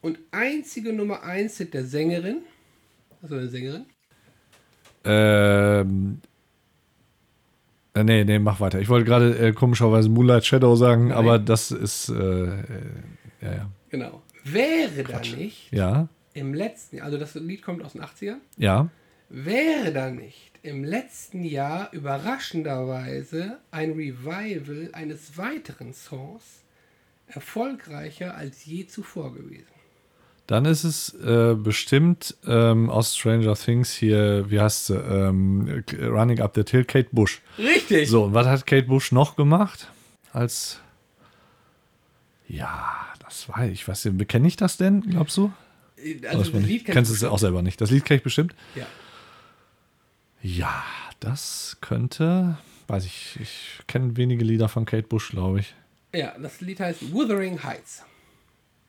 und 0.00 0.18
einzige 0.30 0.92
Nummer 0.92 1.22
1 1.22 1.58
Hit 1.58 1.74
der 1.74 1.84
Sängerin. 1.84 2.38
Also 3.20 3.36
eine 3.36 3.48
Sängerin. 3.48 3.86
Ähm. 5.04 6.20
Äh, 7.94 8.04
nee, 8.04 8.24
nee, 8.24 8.38
mach 8.38 8.60
weiter. 8.60 8.80
Ich 8.80 8.88
wollte 8.88 9.04
gerade 9.04 9.38
äh, 9.38 9.52
komischerweise 9.52 10.08
Moonlight 10.08 10.46
Shadow 10.46 10.76
sagen, 10.76 11.08
Nein. 11.08 11.18
aber 11.18 11.38
das 11.38 11.70
ist. 11.70 12.08
Äh, 12.08 12.14
äh, 12.14 12.58
ja, 13.42 13.52
ja. 13.52 13.70
Genau. 13.90 14.22
Wäre 14.44 15.04
da 15.04 15.20
nicht 15.20 15.70
Ja, 15.72 16.08
im 16.34 16.54
letzten 16.54 16.96
Jahr, 16.96 17.06
also 17.06 17.18
das 17.18 17.34
Lied 17.34 17.62
kommt 17.62 17.84
aus 17.84 17.92
den 17.92 18.02
80ern, 18.02 18.38
ja. 18.56 18.88
wäre 19.28 19.92
da 19.92 20.10
nicht 20.10 20.51
im 20.62 20.84
letzten 20.84 21.44
Jahr 21.44 21.92
überraschenderweise 21.92 23.58
ein 23.70 23.92
Revival 23.92 24.90
eines 24.92 25.36
weiteren 25.36 25.92
Songs 25.92 26.62
erfolgreicher 27.26 28.36
als 28.36 28.64
je 28.64 28.86
zuvor 28.86 29.34
gewesen. 29.34 29.66
Dann 30.46 30.64
ist 30.64 30.84
es 30.84 31.14
äh, 31.14 31.54
bestimmt 31.54 32.36
ähm, 32.46 32.90
aus 32.90 33.16
Stranger 33.16 33.54
Things 33.54 33.92
hier, 33.92 34.50
wie 34.50 34.60
heißt 34.60 34.86
sie? 34.86 34.96
Ähm, 34.96 35.84
Running 36.00 36.40
Up 36.40 36.52
the 36.54 36.64
Hill, 36.68 36.84
Kate 36.84 37.08
Bush. 37.12 37.40
Richtig. 37.58 38.08
So, 38.08 38.24
und 38.24 38.34
was 38.34 38.46
hat 38.46 38.66
Kate 38.66 38.86
Bush 38.86 39.12
noch 39.12 39.36
gemacht? 39.36 39.88
Als. 40.32 40.80
Ja, 42.48 43.06
das 43.20 43.48
war 43.48 43.66
ich. 43.66 43.88
Was 43.88 44.06
kenne 44.28 44.48
ich 44.48 44.56
das 44.56 44.76
denn, 44.76 45.00
glaubst 45.02 45.36
du? 45.36 45.52
Also 45.96 46.22
Weiß 46.22 46.32
man 46.32 46.42
das 46.42 46.52
nicht. 46.52 46.66
Lied 46.66 46.84
Kennst 46.86 47.10
du 47.10 47.14
du 47.14 47.26
es 47.26 47.32
auch 47.32 47.38
selber 47.38 47.62
nicht? 47.62 47.80
Das 47.80 47.90
Lied 47.90 48.04
kenne 48.04 48.18
ich 48.18 48.24
bestimmt. 48.24 48.54
Ja. 48.74 48.86
Ja, 50.42 50.82
das 51.20 51.76
könnte. 51.80 52.58
Weiß 52.88 53.04
ich, 53.06 53.38
ich 53.40 53.78
kenne 53.86 54.16
wenige 54.16 54.44
Lieder 54.44 54.68
von 54.68 54.84
Kate 54.84 55.06
Bush, 55.06 55.30
glaube 55.30 55.60
ich. 55.60 55.74
ja, 56.14 56.34
das 56.38 56.60
Lied 56.60 56.80
heißt 56.80 57.12
Wuthering 57.12 57.62
Heights. 57.62 58.04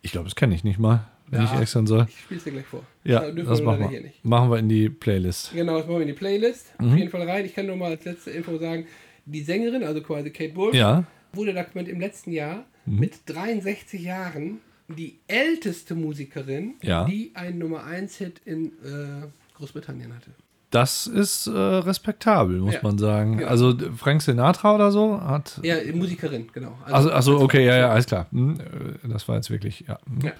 Ich 0.01 0.11
glaube, 0.11 0.25
das 0.27 0.35
kenne 0.35 0.55
ich 0.55 0.63
nicht 0.65 0.79
mal, 0.79 1.07
wenn 1.27 1.39
Ja. 1.41 1.45
ich 1.45 1.53
ehrlich 1.53 1.69
sein 1.69 1.87
soll. 1.87 2.05
Ich 2.09 2.19
spiele 2.19 2.37
es 2.39 2.43
dir 2.43 2.51
gleich 2.51 2.65
vor. 2.65 2.83
Ja, 3.05 3.21
Da 3.21 3.31
das 3.31 3.59
wir 3.59 3.65
machen 3.65 3.79
wir. 3.81 3.89
hier 3.89 4.01
nicht. 4.01 4.25
Machen 4.25 4.49
wir 4.51 4.57
in 4.57 4.67
die 4.67 4.89
Playlist. 4.89 5.51
Genau, 5.53 5.77
das 5.77 5.85
machen 5.85 5.95
wir 5.97 6.01
in 6.01 6.07
die 6.07 6.13
Playlist. 6.13 6.73
Mhm. 6.79 6.89
Auf 6.91 6.97
jeden 6.97 7.09
Fall 7.11 7.29
rein. 7.29 7.45
Ich 7.45 7.53
kann 7.55 7.67
nur 7.67 7.77
mal 7.77 7.91
als 7.91 8.03
letzte 8.03 8.31
Info 8.31 8.57
sagen, 8.57 8.85
die 9.25 9.41
Sängerin, 9.41 9.83
also 9.83 10.01
quasi 10.01 10.31
Kate 10.31 10.53
Bush, 10.53 10.75
Ja, 10.75 11.01
Mhm. 11.01 11.05
wurde 11.37 11.53
da 11.53 11.61
im 11.61 11.99
letzten 12.01 12.31
Jahr 12.33 12.65
mit 12.85 13.13
63 13.27 14.01
Jahren 14.01 14.59
die 14.89 15.19
älteste 15.27 15.95
Musikerin, 15.95 16.73
Ja. 16.81 17.05
die 17.05 17.31
einen 17.35 17.59
Nummer 17.59 17.85
1 17.85 18.17
Hit 18.17 18.41
in 18.43 18.73
äh, 18.83 19.27
Großbritannien 19.55 20.13
hatte. 20.13 20.31
Das 20.73 21.07
ist 21.07 21.47
äh, 21.47 21.51
respektabel, 21.51 22.59
muss 22.59 22.73
Ja, 22.73 22.79
man 22.83 22.97
sagen. 22.97 23.37
genau. 23.37 23.49
Also 23.49 23.73
Frank 23.95 24.21
Sinatra 24.21 24.73
oder 24.75 24.91
so 24.91 25.21
hat. 25.21 25.59
Ja, 25.63 25.75
Musikerin, 25.93 26.47
genau. 26.51 26.77
Also, 26.85 27.11
also 27.11 27.39
okay, 27.39 27.65
ja, 27.65 27.77
ja, 27.77 27.89
alles 27.89 28.05
klar. 28.07 28.27
Hm, 28.31 28.59
äh, 28.59 29.07
das 29.07 29.27
war 29.27 29.35
jetzt 29.35 29.49
wirklich, 29.51 29.85
ja. 29.87 29.99
Hm. 30.07 30.21
Ja. 30.21 30.31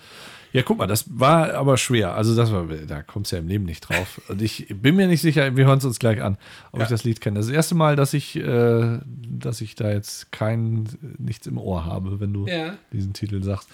Ja, 0.52 0.62
guck 0.62 0.78
mal, 0.78 0.86
das 0.86 1.06
war 1.20 1.52
aber 1.56 1.78
schwer. 1.78 2.14
Also, 2.14 2.36
das 2.36 2.52
war, 2.52 2.66
da 2.88 3.02
kommst 3.02 3.32
du 3.32 3.38
ja 3.38 3.42
im 3.42 3.48
Leben 3.48 3.64
nicht 3.66 3.82
drauf. 3.90 4.22
Und 4.30 4.40
ich 4.40 4.68
bin 4.70 4.96
mir 4.96 5.08
nicht 5.08 5.22
sicher, 5.22 5.56
wir 5.56 5.66
hören 5.66 5.80
es 5.80 5.86
uns 5.86 5.98
gleich 5.98 6.22
an, 6.22 6.38
ob 6.72 6.78
Ja. 6.80 6.84
ich 6.86 6.90
das 6.92 7.04
Lied 7.04 7.22
kenne. 7.22 7.40
Das 7.40 7.48
das 7.48 7.56
erste 7.56 7.74
Mal, 7.74 7.96
dass 7.96 8.14
ich, 8.14 8.36
äh, 8.36 9.00
dass 9.32 9.62
ich 9.62 9.74
da 9.74 9.90
jetzt 9.90 10.32
kein, 10.32 10.88
nichts 11.18 11.48
im 11.48 11.58
Ohr 11.58 11.86
habe, 11.86 12.20
wenn 12.20 12.34
du 12.34 12.46
diesen 12.92 13.14
Titel 13.14 13.42
sagst. 13.42 13.68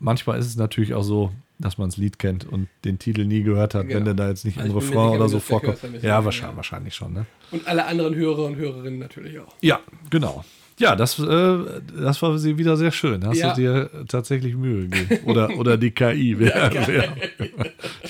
Manchmal 0.00 0.38
ist 0.38 0.46
es 0.48 0.56
natürlich 0.56 0.92
auch 0.92 1.02
so, 1.02 1.32
dass 1.58 1.76
man 1.78 1.88
das 1.88 1.96
Lied 1.96 2.18
kennt 2.18 2.44
und 2.46 2.68
den 2.84 2.98
Titel 2.98 3.24
nie 3.24 3.42
gehört 3.42 3.74
hat, 3.74 3.86
Genau. 3.88 3.96
wenn 3.98 4.04
der 4.04 4.14
da 4.14 4.28
jetzt 4.28 4.44
nicht 4.44 4.58
Also 4.58 4.74
Refrain 4.78 4.90
sicher, 4.92 5.12
oder 5.12 5.28
so 5.28 5.38
das 5.38 5.46
vorkommt. 5.46 5.78
Ja, 6.02 6.24
wahrscheinlich, 6.24 6.50
ja. 6.52 6.56
wahrscheinlich 6.56 6.94
schon, 6.94 7.12
ne? 7.12 7.26
Und 7.50 7.66
alle 7.66 7.84
anderen 7.86 8.14
Hörer 8.14 8.44
und 8.44 8.56
Hörerinnen 8.56 8.98
natürlich 9.00 9.38
auch. 9.40 9.54
Ja, 9.60 9.80
genau. 10.10 10.44
Ja, 10.78 10.94
das, 10.94 11.18
äh, 11.18 11.58
das 12.00 12.22
war 12.22 12.38
sie 12.38 12.56
wieder 12.56 12.76
sehr 12.76 12.92
schön. 12.92 13.26
Hast 13.26 13.38
Ja. 13.38 13.52
du 13.52 13.60
dir 13.60 13.90
tatsächlich 14.06 14.54
Mühe 14.54 14.88
gegeben. 14.88 15.24
Oder, 15.24 15.50
oder 15.58 15.76
die 15.76 15.90
KI, 15.90 16.38
wer, 16.38 16.70
wer, 16.86 17.16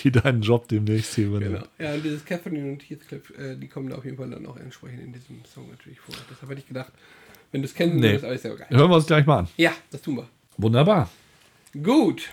die 0.05 0.11
deinen 0.11 0.43
Job 0.43 0.69
demnächst 0.69 1.15
hier 1.15 1.29
übernimmt. 1.29 1.55
Genau. 1.55 1.67
Ja, 1.79 1.95
und 1.95 2.05
dieses 2.05 2.23
Catherine 2.27 2.73
und 2.73 2.83
Heathcliff, 2.83 3.31
äh, 3.39 3.57
die 3.57 3.69
kommen 3.69 3.89
da 3.89 3.97
auf 3.97 4.05
jeden 4.05 4.19
Fall 4.19 4.29
dann 4.29 4.45
auch 4.45 4.59
entsprechend 4.59 5.01
in 5.01 5.13
diesem 5.15 5.43
Song 5.47 5.71
natürlich 5.71 5.99
vor. 6.01 6.15
Deshalb 6.31 6.51
hätte 6.51 6.61
ich 6.61 6.69
gedacht, 6.69 6.93
wenn 7.53 7.63
du 7.63 7.67
es 7.69 7.75
kennen 7.75 7.97
Nee. 7.97 8.09
würdest, 8.09 8.25
alles 8.27 8.43
ja 8.43 8.55
geil. 8.55 8.67
Hören 8.69 8.91
wir 8.91 8.97
uns 8.97 9.07
gleich 9.07 9.25
mal 9.25 9.39
an. 9.39 9.49
Ja, 9.57 9.73
das 9.91 10.03
tun 10.03 10.17
wir. 10.17 10.29
Wunderbar. 10.59 11.09
Gut. 11.83 12.29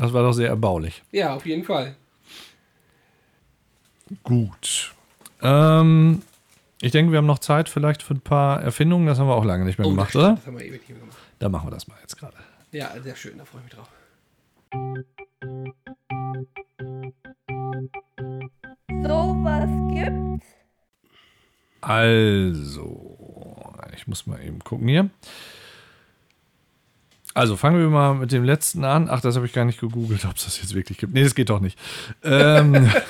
Das 0.00 0.14
war 0.14 0.22
doch 0.22 0.32
sehr 0.32 0.48
erbaulich. 0.48 1.02
Ja, 1.12 1.34
auf 1.34 1.44
jeden 1.44 1.62
Fall. 1.62 1.94
Gut. 4.22 4.94
Ähm, 5.42 6.22
ich 6.80 6.90
denke, 6.90 7.12
wir 7.12 7.18
haben 7.18 7.26
noch 7.26 7.38
Zeit 7.38 7.68
vielleicht 7.68 8.02
für 8.02 8.14
ein 8.14 8.22
paar 8.22 8.62
Erfindungen. 8.62 9.06
Das 9.06 9.18
haben 9.18 9.28
wir 9.28 9.34
auch 9.34 9.44
lange 9.44 9.66
nicht 9.66 9.78
mehr 9.78 9.86
Oh, 9.86 9.90
gemacht, 9.90 10.14
das 10.14 10.16
oder? 10.16 10.34
Das 10.36 10.46
haben 10.46 10.58
wir 10.58 10.64
ewig 10.64 10.80
nicht 10.80 10.88
mehr 10.90 11.00
gemacht. 11.00 11.18
Dann 11.38 11.52
machen 11.52 11.66
wir 11.66 11.72
das 11.72 11.86
mal 11.86 11.98
jetzt 12.00 12.16
gerade. 12.16 12.36
Ja, 12.72 12.90
sehr 13.02 13.14
schön, 13.14 13.36
da 13.36 13.44
freue 13.44 13.60
ich 13.60 13.64
mich 13.66 13.74
drauf. 13.74 13.88
Sowas 18.88 19.70
gibt. 19.92 20.44
Also, 21.82 23.74
ich 23.96 24.06
muss 24.06 24.26
mal 24.26 24.42
eben 24.42 24.60
gucken 24.60 24.88
hier. 24.88 25.10
Also 27.40 27.56
fangen 27.56 27.78
wir 27.78 27.88
mal 27.88 28.12
mit 28.12 28.32
dem 28.32 28.44
letzten 28.44 28.84
an. 28.84 29.08
Ach, 29.08 29.22
das 29.22 29.34
habe 29.34 29.46
ich 29.46 29.54
gar 29.54 29.64
nicht 29.64 29.80
gegoogelt, 29.80 30.26
ob 30.26 30.36
es 30.36 30.44
das 30.44 30.60
jetzt 30.60 30.74
wirklich 30.74 30.98
gibt. 30.98 31.14
Nee, 31.14 31.24
das 31.24 31.34
geht 31.34 31.48
doch 31.48 31.60
nicht. 31.60 31.78
Ähm, 32.22 32.90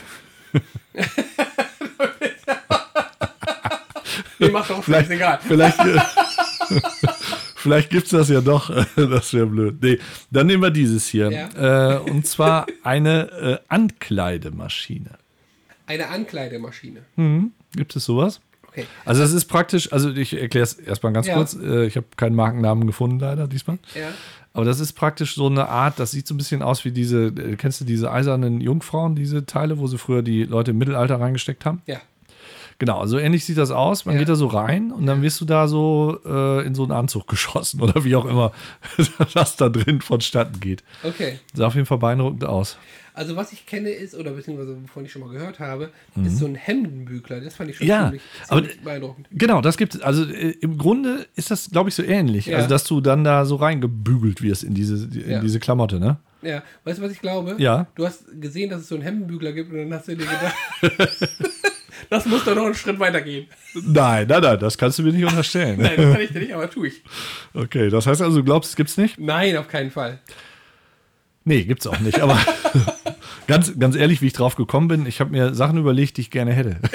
Nee, 4.38 4.48
macht 4.50 4.70
doch 4.70 4.84
vielleicht, 4.84 5.10
egal. 5.10 5.40
vielleicht, 5.42 5.76
vielleicht 7.56 7.90
gibt 7.90 8.04
es 8.04 8.10
das 8.10 8.28
ja 8.28 8.40
doch. 8.40 8.70
Das 8.96 9.34
wäre 9.34 9.46
blöd. 9.46 9.82
Nee, 9.82 9.98
dann 10.30 10.46
nehmen 10.46 10.62
wir 10.62 10.70
dieses 10.70 11.08
hier. 11.08 11.30
Äh, 11.30 11.98
und 12.08 12.24
zwar 12.24 12.66
eine 12.84 13.32
äh, 13.32 13.58
Ankleidemaschine. 13.68 15.18
Eine 15.86 16.08
Ankleidemaschine. 16.08 17.00
Hm, 17.16 17.50
gibt 17.74 17.96
es 17.96 18.04
sowas? 18.04 18.40
Okay. 18.70 18.86
Also 19.04 19.20
das 19.22 19.32
ist 19.32 19.46
praktisch, 19.46 19.92
also 19.92 20.10
ich 20.10 20.32
erkläre 20.40 20.64
es 20.64 20.74
erstmal 20.74 21.12
ganz 21.12 21.26
Ja. 21.26 21.34
kurz. 21.34 21.54
Äh, 21.54 21.86
Ich 21.86 21.96
habe 21.96 22.06
keinen 22.16 22.36
Markennamen 22.36 22.86
gefunden, 22.86 23.18
leider 23.18 23.46
diesmal. 23.48 23.78
Ja. 23.94 24.08
Aber 24.52 24.64
das 24.64 24.80
ist 24.80 24.94
praktisch 24.94 25.34
so 25.34 25.46
eine 25.46 25.68
Art, 25.68 25.98
das 26.00 26.10
sieht 26.10 26.26
so 26.26 26.34
ein 26.34 26.36
bisschen 26.38 26.62
aus 26.62 26.84
wie 26.84 26.90
diese, 26.92 27.26
äh, 27.26 27.56
kennst 27.56 27.80
du 27.80 27.84
diese 27.84 28.10
eisernen 28.10 28.60
Jungfrauen, 28.60 29.14
diese 29.14 29.46
Teile, 29.46 29.78
wo 29.78 29.86
sie 29.86 29.98
früher 29.98 30.22
die 30.22 30.44
Leute 30.44 30.70
im 30.72 30.78
Mittelalter 30.78 31.20
reingesteckt 31.20 31.64
haben? 31.64 31.82
Ja. 31.86 31.98
Genau, 32.78 32.98
also 32.98 33.18
ähnlich 33.18 33.44
sieht 33.44 33.58
das 33.58 33.70
aus. 33.70 34.06
Man 34.06 34.14
Ja. 34.14 34.20
geht 34.20 34.28
da 34.30 34.36
so 34.36 34.46
rein 34.46 34.90
und 34.90 35.04
dann 35.06 35.20
wirst 35.20 35.38
du 35.40 35.44
da 35.44 35.68
so 35.68 36.18
äh, 36.24 36.64
in 36.66 36.74
so 36.74 36.82
einen 36.82 36.92
Anzug 36.92 37.26
geschossen 37.28 37.80
oder 37.80 38.04
wie 38.04 38.16
auch 38.16 38.24
immer 38.24 38.52
das 39.34 39.56
da 39.56 39.68
drin 39.68 40.00
vonstatten 40.00 40.60
geht. 40.60 40.82
Okay. 41.02 41.38
Sah 41.54 41.66
auf 41.66 41.74
jeden 41.74 41.86
Fall 41.86 41.98
beeindruckend 41.98 42.44
aus. 42.44 42.78
Also 43.20 43.36
was 43.36 43.52
ich 43.52 43.66
kenne 43.66 43.90
ist, 43.90 44.14
oder 44.14 44.30
beziehungsweise 44.30 44.78
wovon 44.82 45.04
ich 45.04 45.12
schon 45.12 45.20
mal 45.20 45.28
gehört 45.30 45.58
habe, 45.60 45.90
ist 46.24 46.38
so 46.38 46.46
ein 46.46 46.54
Hemdenbügler. 46.54 47.42
Das 47.42 47.54
fand 47.54 47.68
ich 47.68 47.76
schon 47.76 47.86
Mhm. 47.86 47.90
Ja, 47.90 48.04
ziemlich, 48.04 48.22
aber- 48.48 48.60
ziemlich 48.62 48.80
beeindruckend. 48.80 49.28
Genau, 49.30 49.60
das 49.60 49.76
gibt 49.76 49.94
es. 49.94 50.00
Also 50.00 50.24
äh, 50.24 50.52
im 50.62 50.78
Grunde 50.78 51.26
ist 51.36 51.50
das, 51.50 51.68
glaube 51.70 51.90
ich, 51.90 51.94
so 51.94 52.02
ähnlich. 52.02 52.46
Ja. 52.46 52.56
Also, 52.56 52.70
dass 52.70 52.84
du 52.84 53.02
dann 53.02 53.22
da 53.22 53.44
so 53.44 53.56
reingebügelt 53.56 54.40
wirst 54.40 54.64
in 54.64 54.72
diese, 54.72 55.04
in 55.18 55.30
Ja. 55.30 55.40
diese 55.40 55.60
Klamotte, 55.60 56.00
ne? 56.00 56.16
Ja, 56.40 56.62
weißt 56.84 56.98
du, 56.98 57.02
was 57.02 57.12
ich 57.12 57.20
glaube? 57.20 57.56
Ja. 57.58 57.88
Du 57.94 58.06
hast 58.06 58.24
gesehen, 58.40 58.70
dass 58.70 58.80
es 58.80 58.88
so 58.88 58.94
einen 58.94 59.04
Hemdenbügler 59.04 59.52
gibt 59.52 59.70
und 59.70 59.76
dann 59.80 59.92
hast 59.92 60.08
du 60.08 60.16
dir 60.16 60.24
gedacht, 60.24 60.54
das 62.08 62.24
muss 62.24 62.44
doch 62.46 62.54
noch 62.54 62.64
einen 62.64 62.74
Schritt 62.74 62.98
weiter 62.98 63.20
gehen. 63.20 63.48
Nein, 63.74 64.26
nein, 64.28 64.40
nein, 64.40 64.58
das 64.58 64.78
kannst 64.78 64.98
du 64.98 65.02
mir 65.02 65.12
nicht 65.12 65.26
unterstellen. 65.26 65.78
Nein, 65.78 65.92
das 65.98 66.12
kann 66.14 66.22
ich 66.22 66.32
dir 66.32 66.40
nicht, 66.40 66.54
aber 66.54 66.70
tue 66.70 66.88
ich. 66.88 67.02
Okay, 67.52 67.90
das 67.90 68.06
heißt 68.06 68.22
also, 68.22 68.38
du 68.38 68.44
glaubst, 68.44 68.70
es 68.70 68.76
gibt's 68.76 68.96
nicht? 68.96 69.18
Nein, 69.20 69.58
auf 69.58 69.68
keinen 69.68 69.90
Fall. 69.90 70.20
Nee, 71.44 71.64
gibt's 71.64 71.86
auch 71.86 71.98
nicht, 72.00 72.20
aber 72.20 72.38
ganz, 73.50 73.76
ganz 73.78 73.96
ehrlich, 73.96 74.22
wie 74.22 74.28
ich 74.28 74.32
drauf 74.32 74.54
gekommen 74.54 74.86
bin, 74.86 75.06
ich 75.06 75.18
habe 75.20 75.30
mir 75.30 75.54
Sachen 75.54 75.76
überlegt, 75.76 76.16
die 76.16 76.20
ich 76.20 76.30
gerne 76.30 76.52
hätte. 76.52 76.76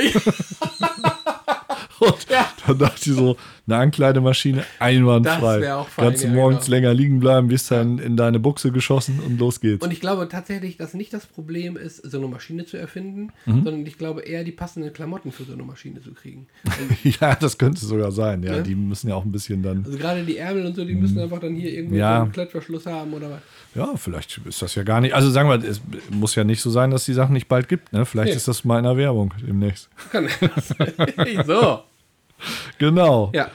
Und 2.00 2.28
dann 2.66 2.78
dachte 2.78 3.10
ich 3.10 3.16
so, 3.16 3.36
eine 3.68 3.78
Ankleidemaschine, 3.78 4.64
einwandfrei. 4.80 5.54
Das 5.54 5.62
wär 5.62 5.78
auch 5.80 5.88
fein, 5.88 6.06
Kannst 6.06 6.24
du 6.24 6.28
morgens 6.28 6.66
genau. 6.66 6.76
länger 6.76 6.94
liegen 6.94 7.20
bleiben, 7.20 7.48
bist 7.48 7.72
dann 7.72 7.98
in 7.98 8.16
deine 8.16 8.40
Buchse 8.40 8.72
geschossen 8.72 9.20
und 9.26 9.40
los 9.40 9.60
geht's. 9.60 9.84
Und 9.84 9.92
ich 9.92 10.02
glaube 10.02 10.28
tatsächlich, 10.30 10.78
dass 10.78 10.94
nicht 10.94 11.12
das 11.14 11.26
Problem 11.26 11.76
ist, 11.76 11.98
so 12.10 12.18
eine 12.20 12.28
Maschine 12.28 12.66
zu 12.66 12.78
erfinden, 12.78 13.32
Mhm. 13.46 13.64
sondern 13.64 13.86
ich 13.86 13.98
glaube 13.98 14.22
eher 14.22 14.44
die 14.44 14.52
passenden 14.52 14.94
Klamotten 14.94 15.32
für 15.32 15.44
so 15.46 15.54
eine 15.54 15.64
Maschine 15.64 16.02
zu 16.02 16.14
kriegen. 16.14 16.48
ja, 17.22 17.36
das 17.36 17.58
könnte 17.58 17.84
sogar 17.86 18.12
sein. 18.12 18.44
Ja, 18.44 18.58
Ja. 18.58 18.62
die 18.62 18.76
müssen 18.76 19.10
ja 19.10 19.16
auch 19.16 19.26
ein 19.26 19.32
bisschen 19.32 19.64
dann. 19.64 19.84
Also 19.86 19.98
gerade 19.98 20.24
die 20.24 20.38
Ärmel 20.38 20.66
und 20.68 20.76
so, 20.76 20.86
die 20.86 20.94
müssen 20.96 21.20
einfach 21.20 21.40
dann 21.40 21.56
hier 21.56 21.72
irgendwie 21.74 21.96
Mhm. 21.96 22.00
Ja. 22.02 22.18
so 22.18 22.24
einen 22.24 22.32
Klettverschluss 22.34 22.86
haben 22.86 23.14
oder 23.14 23.32
was. 23.32 23.40
Ja, 23.74 23.96
vielleicht 23.98 24.40
ist 24.46 24.62
das 24.62 24.76
ja 24.76 24.84
gar 24.84 25.02
nicht. 25.02 25.14
Also 25.16 25.30
sagen 25.32 25.50
wir, 25.50 25.68
es 25.68 25.82
muss 26.12 26.36
ja 26.36 26.44
nicht 26.44 26.62
so 26.62 26.70
sein, 26.70 26.92
dass 26.92 27.06
die 27.06 27.14
Sachen 27.14 27.34
nicht 27.34 27.48
bald 27.48 27.68
gibt. 27.68 27.92
Ne? 27.94 28.06
Vielleicht 28.06 28.30
Nee. 28.32 28.38
ist 28.38 28.48
das 28.48 28.64
mal 28.64 28.78
in 28.78 28.84
der 28.86 28.96
Werbung 28.96 29.34
demnächst. 29.46 29.90
Kann 30.12 30.28
so. 31.46 31.80
Genau. 32.78 33.32
Ja. 33.34 33.48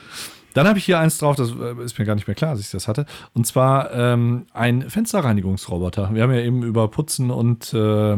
Dann 0.55 0.67
habe 0.67 0.79
ich 0.79 0.85
hier 0.85 0.99
eins 0.99 1.19
drauf, 1.19 1.37
das 1.37 1.51
äh, 1.53 1.85
ist 1.85 1.99
mir 1.99 2.05
gar 2.05 2.15
nicht 2.17 2.27
mehr 2.27 2.35
klar, 2.35 2.53
dass 2.53 2.61
ich 2.61 2.71
das 2.71 2.89
hatte. 2.89 3.07
Und 3.35 3.47
zwar 3.47 3.93
ähm, 3.93 4.47
ein 4.53 4.89
Fensterreinigungsroboter. 4.91 6.13
Wir 6.13 6.23
haben 6.25 6.33
ja 6.35 6.41
eben 6.41 6.63
über 6.65 6.89
Putzen 6.89 7.31
und, 7.31 7.73
äh, 7.73 8.17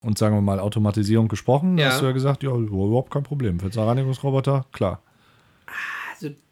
und 0.00 0.18
sagen 0.18 0.34
wir 0.36 0.40
mal 0.40 0.58
Automatisierung 0.58 1.28
gesprochen. 1.28 1.76
Da 1.76 1.82
Ja. 1.82 1.88
hast 1.90 2.00
du 2.00 2.06
ja 2.06 2.12
gesagt, 2.12 2.42
ja, 2.42 2.50
überhaupt 2.50 3.10
kein 3.10 3.24
Problem. 3.24 3.60
Fensterreinigungsroboter, 3.60 4.64
klar. 4.72 5.02
Also 5.66 5.74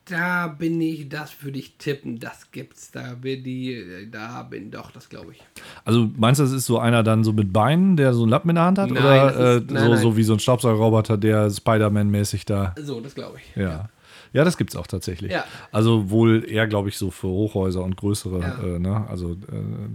da 0.06 0.48
bin 0.48 0.80
ich, 0.80 1.08
das 1.08 1.42
würde 1.42 1.58
ich 1.58 1.76
tippen, 1.78 2.18
das 2.18 2.50
gibt's. 2.52 2.90
Da 2.90 3.14
bin 3.14 3.42
die, 3.42 4.08
da 4.10 4.42
bin 4.42 4.70
doch, 4.70 4.90
das 4.90 5.08
glaube 5.08 5.32
ich. 5.32 5.40
Also 5.84 6.10
meinst 6.16 6.40
du, 6.40 6.44
das 6.44 6.52
ist 6.52 6.66
so 6.66 6.78
einer 6.78 7.02
dann 7.02 7.24
so 7.24 7.32
mit 7.32 7.52
Beinen, 7.52 7.96
der 7.96 8.12
so 8.14 8.22
einen 8.22 8.30
Lappen 8.30 8.50
in 8.50 8.56
der 8.56 8.64
Hand 8.64 8.78
hat? 8.78 8.90
Nein, 8.90 9.02
oder 9.02 9.24
das 9.32 9.36
äh, 9.36 9.56
ist- 9.58 9.70
nein, 9.70 9.82
so, 9.84 9.88
nein. 9.94 10.02
so 10.02 10.16
wie 10.16 10.22
so 10.24 10.32
ein 10.34 10.38
Staubsaugerroboter, 10.40 11.16
der 11.16 11.50
Spider-Man-mäßig 11.50 12.44
da. 12.44 12.74
So, 12.80 13.00
das 13.00 13.14
glaube 13.14 13.38
ich. 13.38 13.56
Ja. 13.60 13.88
Ja, 14.32 14.42
das 14.42 14.56
gibt's 14.56 14.74
auch 14.74 14.88
tatsächlich. 14.88 15.30
Ja. 15.30 15.44
Also 15.70 16.10
wohl 16.10 16.44
eher, 16.50 16.66
glaube 16.66 16.88
ich, 16.88 16.98
so 16.98 17.10
für 17.12 17.28
Hochhäuser 17.28 17.84
und 17.84 17.96
größere. 17.96 18.40
Ja. 18.40 18.58
Äh, 18.76 18.78
ne? 18.80 19.06
Also 19.08 19.32
äh, 19.32 19.36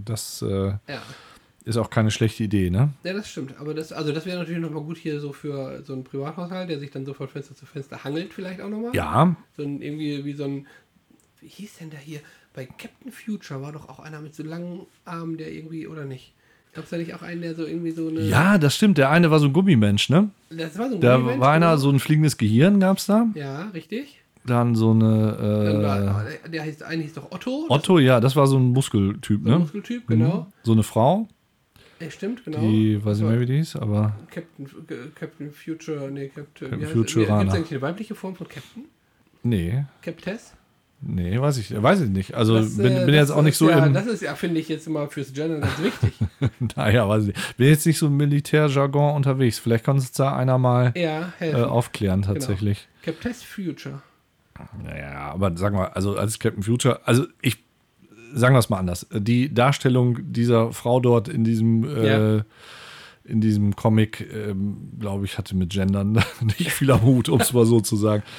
das 0.04 0.40
äh, 0.42 0.68
Ja. 0.88 1.02
Ist 1.64 1.76
auch 1.76 1.90
keine 1.90 2.10
schlechte 2.10 2.42
Idee, 2.44 2.70
ne? 2.70 2.90
Ja, 3.04 3.12
das 3.12 3.28
stimmt. 3.28 3.54
Aber 3.58 3.74
das, 3.74 3.92
also 3.92 4.12
das 4.12 4.26
wäre 4.26 4.38
natürlich 4.38 4.60
nochmal 4.60 4.82
gut 4.82 4.96
hier 4.98 5.20
so 5.20 5.32
für 5.32 5.82
so 5.84 5.92
einen 5.92 6.04
Privathaushalt, 6.04 6.70
der 6.70 6.78
sich 6.78 6.90
dann 6.90 7.04
so 7.04 7.12
von 7.14 7.28
Fenster 7.28 7.54
zu 7.54 7.66
Fenster 7.66 8.02
hangelt, 8.02 8.32
vielleicht 8.32 8.60
auch 8.60 8.68
nochmal. 8.68 8.94
Ja, 8.94 9.36
So 9.56 9.62
ein, 9.62 9.82
irgendwie 9.82 10.24
wie 10.24 10.32
so 10.32 10.44
ein, 10.44 10.66
wie 11.40 11.48
hieß 11.48 11.78
denn 11.78 11.90
der 11.90 12.00
hier? 12.00 12.20
Bei 12.54 12.64
Captain 12.66 13.12
Future 13.12 13.62
war 13.62 13.72
doch 13.72 13.88
auch 13.88 14.00
einer 14.00 14.20
mit 14.20 14.34
so 14.34 14.42
langen 14.42 14.86
Armen, 15.04 15.36
der 15.36 15.52
irgendwie, 15.52 15.86
oder 15.86 16.04
nicht? 16.04 16.32
Gab 16.72 16.84
es 16.84 16.90
da 16.90 16.96
nicht 16.96 17.14
auch 17.14 17.22
einen, 17.22 17.42
der 17.42 17.54
so 17.54 17.66
irgendwie 17.66 17.90
so 17.90 18.08
eine. 18.08 18.20
ja, 18.22 18.56
das 18.56 18.76
stimmt. 18.76 18.96
Der 18.98 19.10
eine 19.10 19.30
war 19.30 19.38
so 19.40 19.46
ein 19.46 19.52
Gummimensch, 19.52 20.08
ne? 20.08 20.30
Das 20.50 20.78
war 20.78 20.88
so 20.88 20.94
ein 20.96 21.00
Da 21.00 21.16
Gummimensch, 21.16 21.40
war 21.40 21.52
einer, 21.52 21.66
genau. 21.70 21.78
so 21.78 21.90
ein 21.90 21.98
fliegendes 21.98 22.36
Gehirn 22.38 22.80
gab's 22.80 23.06
da. 23.06 23.26
Ja, 23.34 23.68
richtig. 23.70 24.20
Dann 24.46 24.74
so 24.74 24.92
eine 24.92 26.38
äh, 26.44 26.48
der 26.50 26.62
heißt, 26.62 26.82
eine 26.82 27.02
hieß 27.02 27.14
doch 27.14 27.30
Otto. 27.30 27.66
Otto, 27.68 27.98
ja, 27.98 28.20
das 28.20 28.36
war 28.36 28.46
so 28.46 28.56
ein 28.56 28.68
Muskeltyp, 28.72 29.42
so 29.42 29.48
ein 29.48 29.52
ne? 29.52 29.58
Muskeltyp, 29.58 30.06
genau. 30.06 30.46
So 30.62 30.72
eine 30.72 30.82
Frau, 30.82 31.28
Ja, 32.00 32.10
stimmt, 32.10 32.44
genau. 32.44 32.60
die, 32.60 33.04
weiß 33.04 33.18
ich 33.18 33.24
war 33.24 33.30
mehr, 33.30 33.40
wie 33.40 33.46
die 33.46 33.56
hieß, 33.56 33.76
aber 33.76 34.16
Captain, 34.30 34.68
Captain 35.14 35.52
Future, 35.52 36.10
nee, 36.10 36.28
Captain, 36.28 36.70
Captain 36.70 36.88
Future 36.88 37.26
Gibt 37.26 37.48
es 37.48 37.54
eigentlich 37.54 37.70
eine 37.72 37.82
weibliche 37.82 38.14
Form 38.14 38.34
von 38.34 38.48
Captain? 38.48 38.84
nee, 39.42 39.84
Captess? 40.00 40.54
nee, 41.02 41.38
weiß 41.40 41.58
ich, 41.58 41.82
weiß 41.82 42.02
ich 42.02 42.10
nicht. 42.10 42.34
Also 42.34 42.56
Das, 42.56 42.76
bin, 42.76 42.92
äh, 42.92 43.04
bin 43.04 43.14
jetzt 43.14 43.30
auch 43.30 43.42
nicht 43.42 43.56
so 43.56 43.68
ja, 43.68 43.84
im, 43.84 43.92
Das 43.92 44.06
ist 44.06 44.22
ja, 44.22 44.34
finde 44.34 44.60
ich, 44.60 44.68
jetzt 44.68 44.86
immer 44.86 45.08
fürs 45.08 45.32
Gender 45.32 45.60
ganz 45.60 45.82
wichtig. 45.82 46.14
naja, 46.76 47.08
weiß 47.08 47.24
ich 47.24 47.28
nicht. 47.28 47.56
Bin 47.56 47.68
jetzt 47.68 47.86
nicht 47.86 47.98
so 47.98 48.06
im 48.06 48.16
Militärjargon 48.16 49.14
unterwegs. 49.14 49.58
Vielleicht 49.58 49.84
kann 49.84 49.96
uns 49.96 50.12
da 50.12 50.34
einer 50.34 50.58
mal 50.58 50.92
ja, 50.96 51.32
äh, 51.40 51.54
aufklären 51.54 52.22
tatsächlich. 52.22 52.88
Captess 53.02 53.42
Future. 53.42 54.02
Naja, 54.82 55.32
aber 55.32 55.56
sagen 55.56 55.76
wir, 55.76 55.96
also 55.96 56.16
als 56.16 56.38
Captain 56.38 56.62
Future, 56.62 57.00
also 57.06 57.26
ich, 57.40 57.64
sagen 58.34 58.54
wir 58.54 58.58
es 58.60 58.68
mal 58.70 58.78
anders. 58.78 59.06
Die 59.12 59.52
Darstellung 59.52 60.18
dieser 60.32 60.72
Frau 60.72 61.00
dort 61.00 61.28
in 61.28 61.44
diesem, 61.44 61.84
äh, 61.84 62.36
Ja. 62.36 62.44
in 63.24 63.40
diesem 63.40 63.76
Comic, 63.76 64.26
ähm, 64.32 64.92
glaube 64.98 65.24
ich, 65.24 65.38
hatte 65.38 65.54
mit 65.56 65.70
Gendern 65.70 66.12
nicht 66.58 66.72
viel 66.72 66.90
am 66.90 67.02
Hut, 67.02 67.28
um 67.28 67.40
es 67.40 67.52
mal 67.52 67.66
so 67.66 67.80
zu 67.80 67.96
sagen. 67.96 68.22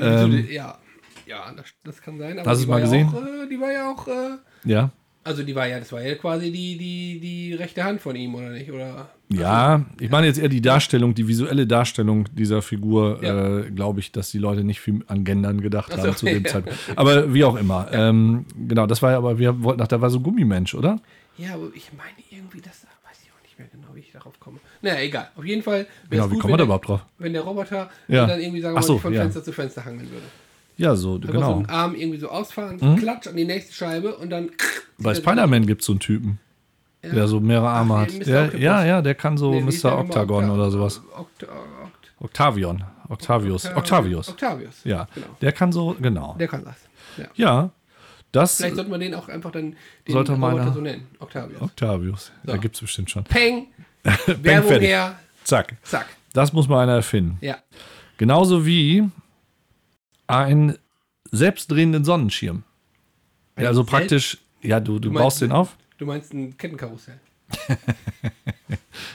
Ähm, 0.00 0.46
ja, 0.48 0.78
ja, 1.26 1.52
das, 1.56 1.66
das 1.82 2.00
kann 2.00 2.18
sein. 2.18 2.38
Aber 2.38 2.48
Hast 2.48 2.58
du 2.58 2.62
es 2.64 2.68
mal 2.68 2.80
gesehen? 2.80 3.08
Ja 3.12 3.18
auch, 3.18 3.24
äh, 3.24 3.48
die 3.48 3.60
war 3.60 3.72
ja 3.72 3.90
auch, 3.90 4.06
äh, 4.06 4.36
Ja. 4.64 4.90
Also 5.28 5.42
die 5.42 5.54
war 5.54 5.66
ja, 5.68 5.78
das 5.78 5.92
war 5.92 6.02
ja 6.02 6.14
quasi 6.16 6.50
die, 6.50 6.76
die, 6.76 7.20
die 7.20 7.54
rechte 7.54 7.84
Hand 7.84 8.00
von 8.00 8.16
ihm, 8.16 8.34
oder 8.34 8.50
nicht? 8.50 8.70
Oder? 8.72 9.08
Ja, 9.28 9.84
ich 10.00 10.10
meine 10.10 10.26
jetzt 10.26 10.38
eher 10.38 10.48
die 10.48 10.60
Darstellung, 10.62 11.14
die 11.14 11.28
visuelle 11.28 11.66
Darstellung 11.66 12.24
dieser 12.34 12.62
Figur, 12.62 13.20
Ja. 13.22 13.58
äh, 13.58 13.70
glaube 13.70 14.00
ich, 14.00 14.10
dass 14.10 14.30
die 14.30 14.38
Leute 14.38 14.64
nicht 14.64 14.80
viel 14.80 15.04
an 15.06 15.24
Gendern 15.24 15.60
gedacht 15.60 15.90
Ach 15.94 15.98
so, 16.00 16.06
haben 16.08 16.16
zu 16.16 16.26
dem 16.26 16.42
ja. 16.44 16.50
Zeitpunkt. 16.50 16.78
Aber 16.96 17.32
wie 17.32 17.44
auch 17.44 17.56
immer. 17.56 17.88
Ähm, 17.92 18.46
genau, 18.66 18.86
das 18.86 19.00
war 19.02 19.12
ja 19.12 19.18
aber, 19.18 19.38
wir 19.38 19.62
wollten 19.62 19.80
nach, 19.80 19.88
da 19.88 20.00
war 20.00 20.10
so 20.10 20.20
Gummimensch, 20.20 20.74
oder? 20.74 20.98
Ja, 21.36 21.54
aber 21.54 21.68
ich 21.74 21.90
meine 21.96 22.10
irgendwie, 22.30 22.60
das 22.60 22.86
weiß 23.06 23.18
ich 23.22 23.30
auch 23.30 23.42
nicht 23.42 23.58
mehr 23.58 23.68
genau, 23.70 23.88
wie 23.94 24.00
ich 24.00 24.10
darauf 24.12 24.40
komme. 24.40 24.58
Naja, 24.82 25.00
egal. 25.02 25.28
Auf 25.36 25.44
jeden 25.44 25.62
Fall. 25.62 25.86
Genau, 26.10 26.30
wie 26.30 26.34
gut, 26.34 26.44
wir 26.44 26.44
wenn 26.44 26.50
da 26.52 26.56
der- 26.56 26.64
überhaupt 26.64 26.88
drauf? 26.88 27.04
Wenn 27.18 27.32
der 27.34 27.42
Roboter 27.42 27.90
Ja. 28.08 28.26
dann 28.26 28.40
irgendwie, 28.40 28.60
sagen 28.60 28.74
wir 28.74 28.80
mal, 28.80 28.86
so, 28.86 28.94
sich 28.94 29.02
von 29.02 29.12
ja. 29.12 29.20
Fenster 29.22 29.44
zu 29.44 29.52
Fenster 29.52 29.84
hangeln 29.84 30.10
würde. 30.10 30.24
Ja, 30.78 30.94
so, 30.96 31.14
so 31.14 31.18
genau. 31.18 31.56
einen 31.56 31.66
Arm 31.66 31.94
irgendwie 31.94 32.18
so 32.18 32.28
ausfahren, 32.28 32.78
Mhm. 32.80 32.96
klatsch 32.96 33.26
an 33.26 33.36
die 33.36 33.44
nächste 33.44 33.74
Scheibe 33.74 34.16
und 34.16 34.30
dann. 34.30 34.50
Bei 34.96 35.14
Spider-Man 35.14 35.66
gibt 35.66 35.82
es 35.82 35.86
so 35.86 35.92
einen 35.92 36.00
Typen, 36.00 36.38
Ja. 37.02 37.10
der 37.12 37.28
so 37.28 37.40
mehrere 37.40 37.68
Arme 37.68 37.94
Ach, 37.94 38.00
hat. 38.02 38.26
Der, 38.26 38.56
ja, 38.56 38.84
ja, 38.84 39.02
der 39.02 39.14
kann 39.14 39.36
so 39.36 39.50
Nee, 39.52 39.60
Mr. 39.60 39.98
Octagon 39.98 40.44
Octa- 40.46 40.54
oder 40.54 40.70
sowas. 40.70 41.02
Oct 41.16 41.42
Oct 41.44 42.12
Octavion. 42.20 42.82
Octavius. 43.08 43.66
Octavius. 43.74 44.28
Octavius. 44.30 44.80
Ja, 44.84 45.06
Genau. 45.14 45.26
der 45.40 45.52
kann 45.52 45.72
so, 45.72 45.96
genau. 46.00 46.34
Der 46.38 46.48
kann 46.48 46.64
das. 46.64 46.76
Ja. 47.16 47.24
Ja, 47.34 47.70
das 48.32 48.56
Vielleicht 48.56 48.76
sollte 48.76 48.90
man 48.90 49.00
den 49.00 49.14
auch 49.14 49.28
einfach 49.28 49.50
dann 49.50 49.74
den 50.06 50.12
Sollte 50.12 50.36
man 50.36 50.72
so 50.74 50.80
nennen. 50.80 51.06
Octavius. 51.18 51.60
Octavius. 51.62 52.32
So. 52.44 52.52
Da 52.52 52.56
gibt 52.58 52.74
es 52.76 52.80
bestimmt 52.80 53.10
schon. 53.10 53.24
Peng! 53.24 53.66
Werbung 54.26 54.68
fertig. 54.68 54.88
her. 54.88 55.18
Zack. 55.44 55.76
Zack. 55.82 56.06
Das 56.34 56.52
muss 56.52 56.68
mal 56.68 56.82
einer 56.82 56.94
erfinden. 56.96 57.38
Ja. 57.40 57.56
Genauso 58.18 58.64
wie 58.66 59.08
ein 60.28 60.78
selbstdrehenden 61.32 62.04
Sonnenschirm. 62.04 62.62
Ein 63.56 63.64
Ja, 63.64 63.68
also 63.70 63.82
praktisch, 63.84 64.38
ja, 64.62 64.78
du, 64.80 64.98
du 65.00 65.08
meinst- 65.10 65.22
baust 65.24 65.40
den 65.42 65.52
auf. 65.52 65.76
Du 65.98 66.06
meinst 66.06 66.32
ein 66.32 66.56
Kettenkarussell. 66.56 67.18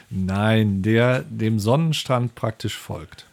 Nein, 0.09 0.81
der 0.81 1.21
dem 1.23 1.59
Sonnenstand 1.59 2.35
praktisch 2.35 2.77
folgt. 2.77 3.25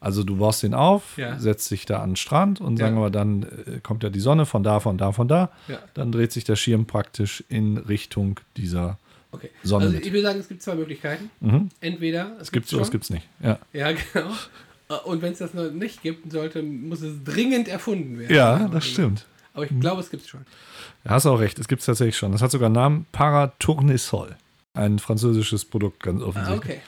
Also 0.00 0.22
du 0.22 0.36
baust 0.36 0.62
den 0.62 0.74
auf, 0.74 1.16
Ja. 1.18 1.38
setzt 1.38 1.70
dich 1.72 1.84
da 1.84 2.00
an 2.02 2.10
den 2.10 2.16
Strand 2.16 2.60
und 2.60 2.78
Ja. 2.78 2.86
sagen 2.86 3.00
wir, 3.00 3.10
dann 3.10 3.42
äh, 3.42 3.80
kommt 3.82 4.04
ja 4.04 4.10
die 4.10 4.20
Sonne 4.20 4.46
von 4.46 4.62
da, 4.62 4.78
von 4.78 4.96
da, 4.96 5.10
von 5.12 5.26
da. 5.26 5.50
Ja. 5.66 5.80
Dann 5.94 6.12
dreht 6.12 6.30
sich 6.32 6.44
der 6.44 6.54
Schirm 6.56 6.86
praktisch 6.86 7.42
in 7.48 7.76
Richtung 7.78 8.38
dieser. 8.56 8.98
Okay. 9.32 9.50
Sonne 9.64 9.86
also 9.86 9.98
ich 9.98 10.12
will 10.12 10.22
sagen, 10.22 10.38
es 10.38 10.48
gibt 10.48 10.62
zwei 10.62 10.76
Möglichkeiten. 10.76 11.30
Mhm. 11.40 11.68
Entweder 11.80 12.36
Es 12.40 12.52
gibt 12.52 12.68
sowas, 12.68 12.86
schon. 12.86 12.92
gibt's 12.92 13.10
nicht. 13.10 13.26
Ja, 13.40 13.58
Ja, 13.72 13.90
genau. 14.12 14.30
Und 15.04 15.20
wenn 15.22 15.32
es 15.32 15.38
das 15.38 15.52
noch 15.54 15.70
nicht 15.70 16.02
gibt, 16.02 16.32
sollte, 16.32 16.62
muss 16.62 17.02
es 17.02 17.22
dringend 17.24 17.68
erfunden 17.68 18.18
werden. 18.18 18.34
ja 18.34 18.68
das 18.68 18.86
stimmt. 18.86 19.26
Aber 19.54 19.64
ich 19.64 19.80
glaube, 19.80 20.00
es 20.00 20.10
gibt 20.10 20.22
es 20.22 20.28
schon. 20.28 20.46
Da 21.04 21.10
hast 21.10 21.26
auch 21.26 21.40
recht, 21.40 21.58
es 21.58 21.68
gibt 21.68 21.80
es 21.80 21.86
tatsächlich 21.86 22.16
schon. 22.16 22.32
Das 22.32 22.40
hat 22.42 22.50
sogar 22.50 22.66
einen 22.66 22.74
Namen 22.74 23.06
Paratournesol. 23.12 24.36
Ein 24.74 24.98
französisches 24.98 25.64
Produkt, 25.64 26.02
ganz 26.02 26.22
Ah, 26.22 26.26
offensichtlich. 26.26 26.58
okay. 26.76 26.80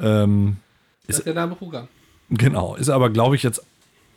Ähm, 0.00 0.56
Das 1.06 1.18
ist 1.18 1.26
der 1.26 1.34
Name 1.34 1.54
Programm. 1.54 1.88
Genau, 2.30 2.74
ist 2.76 2.88
aber, 2.88 3.10
glaube 3.10 3.36
ich, 3.36 3.42
jetzt 3.42 3.62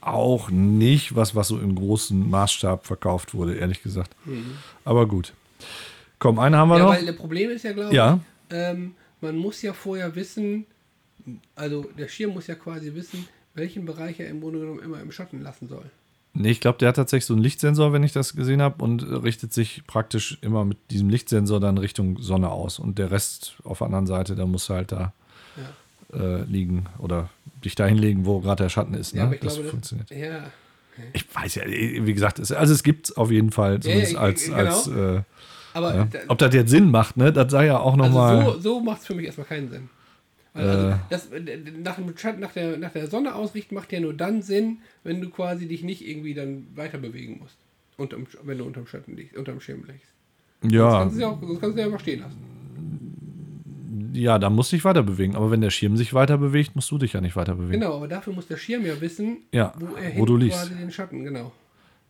auch 0.01 0.49
nicht 0.49 1.15
was, 1.15 1.35
was 1.35 1.47
so 1.47 1.59
im 1.59 1.75
großen 1.75 2.29
Maßstab 2.29 2.85
verkauft 2.85 3.33
wurde, 3.33 3.55
ehrlich 3.55 3.81
gesagt. 3.83 4.11
Aber 4.85 5.07
gut. 5.07 5.33
Komm, 6.19 6.39
einen 6.39 6.55
haben 6.55 6.69
wir 6.69 6.75
Mhm. 6.75 6.79
Ja, 6.79 6.85
noch. 6.85 6.93
weil 6.95 7.05
das 7.05 7.15
Problem 7.15 7.49
ist 7.51 7.63
ja, 7.63 7.71
glaube 7.73 7.95
Ja, 7.95 8.19
ich, 8.49 8.55
ähm, 8.55 8.95
man 9.21 9.37
muss 9.37 9.61
ja 9.61 9.73
vorher 9.73 10.15
wissen, 10.15 10.65
also 11.55 11.85
der 11.97 12.07
Schirm 12.07 12.33
muss 12.33 12.47
ja 12.47 12.55
quasi 12.55 12.93
wissen, 12.93 13.27
welchen 13.53 13.85
Bereich 13.85 14.19
er 14.19 14.29
im 14.29 14.41
Grunde 14.41 14.59
genommen 14.59 14.79
immer 14.79 14.99
im 15.01 15.11
Schatten 15.11 15.41
lassen 15.41 15.67
soll. 15.67 15.85
nee, 16.33 16.49
ich 16.51 16.59
glaube, 16.59 16.79
der 16.79 16.89
hat 16.89 16.95
tatsächlich 16.95 17.25
so 17.25 17.33
einen 17.33 17.43
Lichtsensor, 17.43 17.93
wenn 17.93 18.03
ich 18.03 18.11
das 18.11 18.35
gesehen 18.35 18.61
habe, 18.61 18.83
und 18.83 19.03
äh, 19.03 19.13
richtet 19.15 19.53
sich 19.53 19.83
praktisch 19.85 20.37
immer 20.41 20.65
mit 20.65 20.77
diesem 20.91 21.09
Lichtsensor 21.09 21.59
dann 21.59 21.77
Richtung 21.77 22.17
Sonne 22.19 22.49
aus. 22.49 22.79
Und 22.79 22.97
der 22.97 23.11
Rest 23.11 23.55
auf 23.63 23.77
der 23.79 23.85
anderen 23.87 24.07
Seite, 24.07 24.35
da 24.35 24.45
muss 24.45 24.69
halt 24.69 24.91
da 24.91 25.13
äh, 26.13 26.43
liegen 26.43 26.85
oder 26.99 27.29
dich 27.63 27.75
dahin 27.75 27.97
legen, 27.97 28.25
wo 28.25 28.39
gerade 28.39 28.63
der 28.63 28.69
Schatten 28.69 28.93
ist. 28.93 29.13
Ne? 29.13 29.19
Ja, 29.19 29.25
aber 29.25 29.35
ich 29.35 29.41
das 29.41 29.53
glaube, 29.55 29.69
funktioniert. 29.69 30.11
Das, 30.11 30.17
ja, 30.17 30.43
Ich 31.13 31.25
weiß 31.33 31.55
ja, 31.55 31.63
wie 31.67 32.13
gesagt, 32.13 32.39
es, 32.39 32.51
also 32.51 32.73
es 32.73 32.83
gibt 32.83 33.09
es 33.09 33.17
auf 33.17 33.31
jeden 33.31 33.51
Fall, 33.51 33.71
Ja, 33.71 33.75
ja, 33.75 33.81
zumindest 33.81 34.11
ich- 34.13 34.19
als, 34.19 34.45
genau. 34.45 34.57
als 34.57 34.87
äh, 34.87 35.21
aber 35.75 35.95
ja. 35.95 36.05
da, 36.05 36.19
ob 36.27 36.37
das 36.37 36.53
jetzt 36.53 36.69
Sinn 36.69 36.91
macht, 36.91 37.17
ne? 37.17 37.33
Das 37.33 37.51
sei 37.51 37.65
ja 37.65 37.79
auch 37.79 37.95
nochmal. 37.95 38.37
also 38.39 38.51
so, 38.53 38.59
so 38.59 38.79
macht 38.81 39.01
es 39.01 39.07
für 39.07 39.15
mich 39.15 39.25
erstmal 39.25 39.47
keinen 39.47 39.69
Sinn. 39.71 39.89
Also 40.53 40.89
Äh. 40.89 40.93
das, 41.09 41.27
äh, 41.31 41.57
nach, 41.83 41.95
dem 41.95 42.15
Schatten, 42.17 42.39
nach, 42.41 42.51
der, 42.53 42.77
nach 42.77 42.91
der 42.91 43.07
Sonne 43.07 43.33
ausrichten 43.35 43.73
macht 43.75 43.91
ja 43.91 43.99
nur 43.99 44.13
dann 44.13 44.41
Sinn, 44.41 44.79
wenn 45.03 45.19
du 45.21 45.29
quasi 45.29 45.67
dich 45.67 45.83
nicht 45.83 46.07
irgendwie 46.07 46.33
dann 46.33 46.67
weiter 46.75 46.97
bewegen 46.99 47.39
musst. 47.41 47.57
Unterm, 47.97 48.27
wenn 48.43 48.57
du 48.57 48.63
unterm 48.65 48.85
Schatten 48.87 49.15
liegst, 49.15 49.35
unterm 49.37 49.59
Schirm 49.59 49.83
liegst. 49.87 50.07
Sonst 50.61 50.73
ja, 50.73 50.91
kannst 50.99 51.15
du 51.17 51.21
ja 51.21 51.27
auch, 51.29 51.41
sonst 51.41 51.59
kannst 51.59 51.75
du 51.77 51.79
ja 51.81 51.87
einfach 51.87 51.99
stehen 51.99 52.19
lassen. 52.21 52.37
ja, 54.13 54.37
dann 54.39 54.53
musst 54.53 54.71
du 54.71 54.75
dich 54.75 54.85
weiter 54.85 55.03
bewegen. 55.03 55.35
Aber 55.35 55.51
wenn 55.51 55.61
der 55.61 55.69
Schirm 55.71 55.97
sich 55.97 56.13
weiter 56.13 56.37
bewegt, 56.37 56.75
musst 56.75 56.89
du 56.91 56.97
dich 56.97 57.13
ja 57.13 57.21
nicht 57.21 57.35
weiter 57.35 57.55
bewegen. 57.55 57.71
Genau, 57.81 57.95
aber 57.95 58.07
dafür 58.07 58.33
muss 58.33 58.47
der 58.47 58.57
Schirm 58.57 58.85
ja 58.85 58.99
wissen, 59.01 59.37
Ja, 59.51 59.73
wo 59.79 59.95
er 59.95 60.17
wo 60.17 60.25
du 60.25 60.37
liegst. 60.37 60.57
quasi 60.59 60.75
den 60.75 60.91
Schatten, 60.91 61.23
genau. 61.23 61.51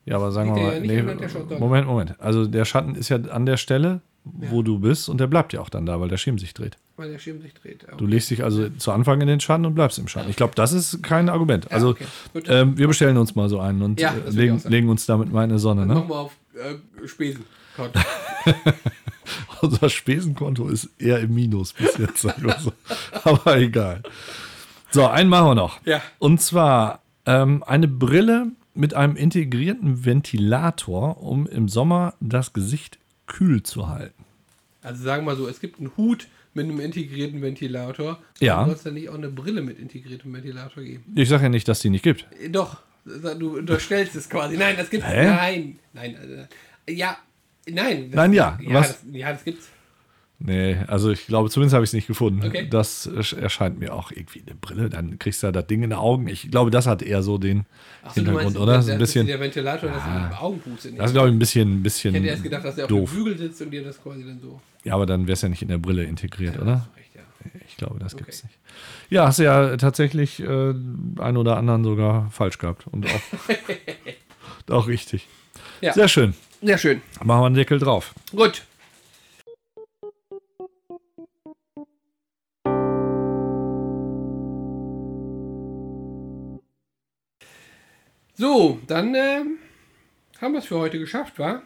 Ja, 0.05 0.17
aber 0.17 0.31
sagen 0.33 0.53
wir 0.55 0.61
mal, 0.61 0.85
ja 0.85 1.01
nee. 1.03 1.57
Moment, 1.59 1.87
Moment. 1.87 2.19
Also 2.19 2.45
der 2.45 2.65
Schatten 2.65 2.95
ist 2.95 3.07
ja 3.09 3.17
an 3.21 3.45
der 3.45 3.55
Stelle, 3.57 4.01
wo 4.25 4.61
du 4.61 4.79
bist 4.79 5.07
und 5.09 5.19
der 5.19 5.27
bleibt 5.27 5.53
ja 5.53 5.61
auch 5.61 5.69
dann 5.69 5.85
da, 5.85 5.99
weil 6.01 6.09
der 6.09 6.17
Schirm 6.17 6.37
sich 6.37 6.53
dreht. 6.53 6.77
Weil 6.95 7.11
der 7.11 7.17
Schirm 7.17 7.41
sich 7.41 7.53
dreht. 7.55 7.87
Du 7.97 8.05
legst 8.05 8.29
dich 8.29 8.43
also 8.43 8.69
zu 8.69 8.91
Anfang 8.91 9.19
in 9.19 9.27
den 9.27 9.39
Schatten 9.39 9.65
und 9.65 9.73
bleibst 9.73 9.97
im 9.97 10.07
Schatten. 10.07 10.29
Ich 10.29 10.35
glaube, 10.35 10.53
das 10.55 10.73
ist 10.73 11.01
kein 11.01 11.27
Argument. 11.27 11.71
Also 11.71 11.89
okay. 11.89 12.05
Ähm, 12.45 12.77
wir 12.77 12.87
bestellen 12.87 13.17
uns 13.17 13.33
mal 13.33 13.49
so 13.49 13.59
einen 13.59 13.81
und 13.81 13.99
Ja, 13.99 14.13
äh, 14.13 14.29
legen, 14.29 14.61
legen 14.65 14.89
uns 14.89 15.07
damit 15.07 15.31
mal 15.31 15.43
in 15.43 15.49
die 15.49 15.59
Sonne. 15.59 15.87
Ne? 15.87 15.95
mal 15.95 16.11
auf 16.11 16.33
äh, 16.53 17.07
Spesen. 17.07 17.45
Konto. 17.75 17.99
Unser 19.61 19.89
Spesenkonto 19.89 20.67
ist 20.67 20.89
eher 20.99 21.19
im 21.19 21.33
Minus 21.33 21.73
bis 21.73 21.97
jetzt. 21.97 22.21
sagen 22.21 22.43
wir 22.43 22.59
so. 22.59 22.73
Aber 23.23 23.57
egal. 23.57 24.03
So, 24.91 25.07
einen 25.07 25.29
machen 25.29 25.47
wir 25.47 25.55
noch. 25.55 25.79
Ja. 25.85 26.01
Und 26.19 26.41
zwar 26.41 27.01
ähm, 27.25 27.63
eine 27.65 27.87
Brille 27.87 28.51
mit 28.75 28.93
einem 28.93 29.15
integrierten 29.15 30.05
Ventilator, 30.05 31.23
um 31.23 31.47
im 31.47 31.69
Sommer 31.69 32.13
das 32.19 32.53
Gesicht 32.53 32.99
kühl 33.25 33.63
zu 33.63 33.87
halten. 33.89 34.25
Also 34.81 35.03
sagen 35.03 35.23
wir 35.25 35.31
mal 35.31 35.37
so, 35.37 35.47
es 35.47 35.59
gibt 35.59 35.79
einen 35.79 35.91
Hut 35.95 36.27
mit 36.53 36.65
einem 36.65 36.80
integrierten 36.80 37.41
Ventilator. 37.41 38.19
Ja. 38.39 38.65
Soll 38.65 38.73
es 38.75 38.84
dann 38.84 38.93
nicht 38.95 39.09
auch 39.09 39.15
eine 39.15 39.30
Brille 39.30 39.61
mit 39.61 39.80
integriertem 39.80 40.34
Ventilator 40.34 40.84
geben? 40.84 41.03
Ich 41.15 41.30
sage 41.30 41.43
ja 41.43 41.49
nicht, 41.49 41.67
dass 41.67 41.80
die 41.80 41.89
nicht 41.89 42.03
gibt. 42.03 42.27
Äh, 42.41 42.49
Doch, 42.49 42.81
du 43.05 43.57
unterstellst 43.57 44.15
es 44.15 44.30
quasi. 44.30 44.57
Nein, 44.57 44.75
das 44.77 44.89
gibt's. 44.89 45.07
Hä? 45.07 45.25
Nein, 45.27 45.80
nein. 45.93 46.47
äh, 46.85 46.91
Ja, 46.93 47.17
nein. 47.69 48.09
Das, 48.11 48.15
Nein, 48.15 48.34
ja. 48.34 48.57
Ja, 48.61 48.73
Was? 48.75 48.88
das, 48.88 49.05
ja, 49.11 49.31
das 49.34 49.43
gibt's. 49.43 49.69
Nee, 50.45 50.75
also 50.88 51.09
ich 51.09 51.25
glaube, 51.27 51.49
zumindest 51.49 51.73
habe 51.73 51.85
ich 51.85 51.89
es 51.91 51.93
nicht 51.93 52.07
gefunden. 52.07 52.45
Okay. 52.45 52.67
Das 52.69 53.05
erscheint 53.05 53.80
mir 53.80 53.93
auch 53.93 54.11
irgendwie 54.11 54.43
eine 54.45 54.55
Brille. 54.55 54.89
Dann 54.89 55.17
kriegst 55.17 55.41
du 55.41 55.47
da 55.47 55.51
das 55.53 55.67
Ding 55.67 55.84
in 55.84 55.91
den 55.91 55.97
Augen. 55.99 56.27
Ich 56.27 56.51
glaube, 56.51 56.69
das 56.69 56.85
hat 56.85 57.01
eher 57.01 57.21
so 57.23 57.38
den 57.38 57.65
so, 58.09 58.15
Hintergrund, 58.15 58.43
meinst, 58.45 58.57
oder? 58.57 58.65
Der, 58.73 58.75
Das 58.80 58.85
ist 58.88 58.91
ein 58.91 58.99
bisschen, 58.99 59.27
der 59.27 59.39
Ventilator, 59.39 59.89
das 59.89 60.03
in 60.05 60.38
Augenpuste 60.38 60.88
nicht. 60.89 60.99
das 60.99 61.07
ist, 61.11 61.13
glaube 61.13 61.30
ich, 61.30 61.35
ein 61.35 61.39
bisschen, 61.39 61.73
ein 61.80 61.84
bisschen 61.84 62.13
ich 62.15 62.19
hätte 62.21 62.30
erst 62.30 62.43
gedacht, 62.43 62.65
dass 62.65 62.75
der 62.75 62.85
auf 62.85 62.89
dem 62.91 63.05
Bügel 63.05 63.38
sitzt 63.38 63.61
und 63.61 63.71
dir 63.71 63.84
das 63.84 64.01
quasi 64.03 64.25
dann 64.25 64.39
so. 64.41 64.59
Ja, 64.84 64.95
aber 64.95 65.05
dann 65.05 65.23
wäre 65.27 65.34
es 65.34 65.41
ja 65.41 65.49
nicht 65.49 65.61
in 65.61 65.68
der 65.69 65.77
Brille 65.77 66.03
integriert, 66.03 66.60
oder? 66.60 66.81
Hast 66.88 66.97
recht, 66.97 67.15
ja. 67.15 67.22
Ich 67.68 67.77
glaube, 67.77 67.99
das 67.99 68.14
Okay. 68.14 68.23
gibt's 68.26 68.43
nicht. 68.43 68.57
Ja, 69.10 69.27
hast 69.27 69.39
du 69.39 69.43
ja 69.43 69.77
tatsächlich 69.77 70.39
äh, 70.41 70.45
einen 70.45 71.38
oder 71.38 71.57
anderen 71.57 71.84
sogar 71.84 72.30
falsch 72.31 72.57
gehabt. 72.57 72.88
Und 72.88 73.05
auch, 73.07 74.69
auch 74.73 74.88
richtig. 74.88 75.27
Ja. 75.81 75.93
Sehr 75.93 76.07
schön. 76.07 76.34
Sehr 76.61 76.77
schön. 76.77 77.01
Machen 77.23 77.41
wir 77.41 77.45
einen 77.47 77.55
Deckel 77.55 77.80
drauf. 77.80 78.14
Gut. 78.31 78.64
So, 88.35 88.80
dann 88.88 89.14
ähm, 89.15 89.57
haben 90.41 90.53
wir 90.53 90.60
es 90.60 90.65
für 90.65 90.77
heute 90.77 90.99
geschafft, 90.99 91.38
wa? 91.39 91.61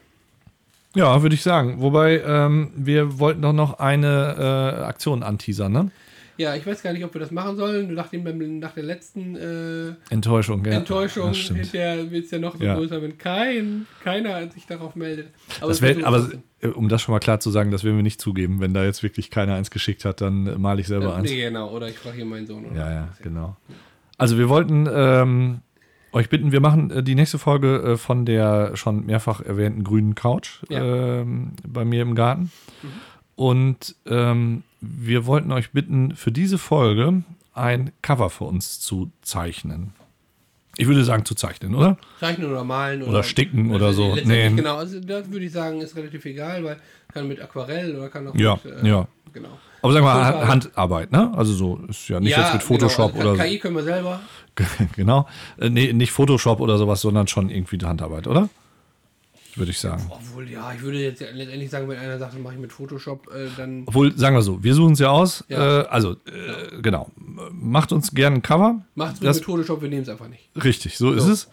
Ja, 0.98 1.22
würde 1.22 1.36
ich 1.36 1.44
sagen. 1.44 1.76
Wobei, 1.80 2.22
ähm, 2.26 2.72
wir 2.76 3.20
wollten 3.20 3.42
doch 3.42 3.54
noch 3.54 3.80
eine 3.80 4.36
äh, 4.80 4.84
Aktion 4.84 5.24
anteasern, 5.24 5.72
ne? 5.72 5.92
Ja, 6.40 6.54
ich 6.56 6.68
weiß 6.68 6.84
gar 6.84 6.94
nicht, 6.94 7.04
ob 7.04 7.16
wir 7.16 7.20
das 7.22 7.32
machen 7.32 7.56
sollen. 7.58 7.96
Nach, 7.96 8.10
dem, 8.10 8.24
beim- 8.24 8.60
nach 8.60 8.74
der 8.74 8.84
letzten 8.84 9.36
äh, 9.36 10.14
Enttäuschung, 10.14 10.64
ja. 10.66 10.74
Enttäuschung 10.74 11.34
hinterher 11.34 12.12
wird 12.12 12.26
es 12.26 12.32
ja 12.32 12.38
noch 12.38 12.56
so 12.58 12.64
Ja. 12.64 12.76
größer, 12.76 13.02
wenn 13.02 13.18
kein, 13.18 13.88
keiner 14.04 14.48
sich 14.52 14.68
darauf 14.68 14.96
meldet. 14.96 15.30
Aber 15.62 15.70
Das 15.70 15.82
wär, 15.82 16.06
aber 16.06 16.30
äh, 16.62 16.68
um 16.68 16.90
das 16.90 17.02
schon 17.02 17.14
mal 17.14 17.20
klar 17.20 17.40
zu 17.40 17.50
sagen, 17.50 17.72
das 17.72 17.84
werden 17.84 17.96
wir 17.96 18.04
nicht 18.04 18.22
zugeben. 18.22 18.60
Wenn 18.60 18.76
da 18.76 18.84
jetzt 18.84 19.02
wirklich 19.02 19.32
keiner 19.32 19.56
eins 19.56 19.72
geschickt 19.72 20.06
hat, 20.06 20.22
dann 20.22 20.46
äh, 20.46 20.58
male 20.60 20.80
ich 20.80 20.86
selber 20.88 21.16
eins. 21.16 21.28
Nee, 21.28 21.42
genau. 21.42 21.72
Oder 21.72 21.90
ich 21.90 21.98
frage 21.98 22.18
hier 22.18 22.26
meinen 22.26 22.46
Sohn. 22.46 22.66
Oder 22.66 22.76
Ja, 22.76 22.92
ja, 22.92 23.08
genau. 23.24 23.58
Also 24.20 24.38
wir 24.38 24.48
wollten 24.48 24.88
ähm, 24.94 25.62
euch 26.18 26.30
bitten, 26.30 26.52
wir 26.52 26.60
machen 26.60 26.92
äh, 26.92 27.04
die 27.04 27.16
nächste 27.16 27.38
Folge 27.40 27.78
äh, 27.94 27.98
von 27.98 28.26
der 28.26 28.76
schon 28.76 29.06
mehrfach 29.06 29.42
erwähnten 29.42 29.84
grünen 29.84 30.16
Couch 30.16 30.64
Ja. 30.70 30.84
ähm, 31.22 31.54
bei 31.66 31.86
mir 31.86 32.02
im 32.02 32.16
Garten. 32.16 32.52
Und 33.36 33.96
ähm, 34.08 34.64
wir 34.82 35.26
wollten 35.26 35.52
euch 35.52 35.72
bitten, 35.72 36.16
für 36.16 36.32
diese 36.32 36.58
Folge 36.58 37.24
ein 37.54 37.92
Cover 38.02 38.30
für 38.30 38.46
uns 38.46 38.80
zu 38.80 39.12
zeichnen. 39.22 39.94
Ich 40.80 40.88
würde 40.88 41.04
sagen, 41.04 41.26
zu 41.26 41.34
zeichnen, 41.34 41.74
oder? 41.74 41.98
Zeichnen 42.20 42.50
oder 42.52 42.64
malen 42.64 43.02
Oder 43.04 43.24
sticken 43.24 43.72
oder 43.72 43.94
so. 43.94 44.10
Letztendlich, 44.14 44.28
Nähen. 44.38 44.58
Genau, 44.58 44.78
also 44.78 45.00
das 45.00 45.32
würde 45.32 45.46
ich 45.46 45.52
sagen, 45.52 45.82
ist 45.82 45.96
relativ 45.96 46.24
egal, 46.26 46.64
weil 46.64 46.78
kann 47.12 47.28
mit 47.28 47.42
Aquarell 47.42 47.96
oder 47.96 48.10
kann 48.10 48.28
auch 48.28 48.36
Ja, 48.36 48.60
mit, 48.64 48.84
äh, 48.84 48.88
ja. 48.88 49.08
Genau. 49.38 49.50
Aber 49.84 49.94
sagen 49.94 50.06
wir 50.06 50.14
mal. 50.14 50.48
Handarbeit, 50.48 51.12
ne? 51.12 51.32
Also 51.36 51.54
so 51.54 51.80
ist 51.88 52.08
ja 52.10 52.20
nicht 52.20 52.36
jetzt 52.36 52.54
mit 52.54 52.64
Photoshop 52.64 53.14
genau, 53.14 53.30
also 53.30 53.34
oder 53.36 53.44
KI 53.44 53.60
können 53.60 53.76
wir 53.76 53.84
selber. 53.84 54.20
genau. 54.96 55.28
Äh, 55.60 55.70
nee, 55.70 55.94
nicht 55.94 56.12
Photoshop 56.12 56.60
oder 56.60 56.80
sowas, 56.80 57.02
sondern 57.02 57.28
schon 57.28 57.50
irgendwie 57.50 57.78
Handarbeit, 57.86 58.26
oder? 58.26 58.50
Würde 59.58 59.72
ich 59.72 59.80
sagen. 59.80 60.06
Obwohl, 60.10 60.50
ja, 60.50 60.72
ich 60.74 60.82
würde 60.82 61.00
jetzt 61.00 61.20
ja 61.20 61.28
letztendlich 61.34 61.70
sagen, 61.70 61.90
wenn 61.90 61.98
einer 61.98 62.18
sagt, 62.20 62.40
mache 62.42 62.54
ich 62.54 62.60
mit 62.60 62.72
Photoshop, 62.72 63.28
äh, 63.34 63.48
dann. 63.58 63.84
Obwohl, 63.88 64.16
sagen 64.18 64.36
wir 64.36 64.42
so, 64.44 64.64
wir 64.64 64.74
suchen 64.76 64.94
es 64.94 65.00
ja 65.00 65.10
aus. 65.10 65.44
Ja. 65.50 65.82
Äh, 65.82 65.88
also, 65.88 66.12
äh, 66.12 66.82
genau. 66.82 67.12
Macht 67.52 67.92
uns 67.92 68.12
gerne 68.14 68.38
ein 68.38 68.42
Cover. 68.42 68.86
Macht's 68.96 69.20
Das- 69.20 69.38
mit 69.38 69.46
Photoshop, 69.46 69.82
wir 69.82 69.90
nehmen 69.90 70.04
es 70.04 70.10
einfach 70.10 70.28
nicht. 70.28 70.50
Richtig, 70.64 70.98
so, 70.98 71.12
ist 71.12 71.26
es. 71.28 71.50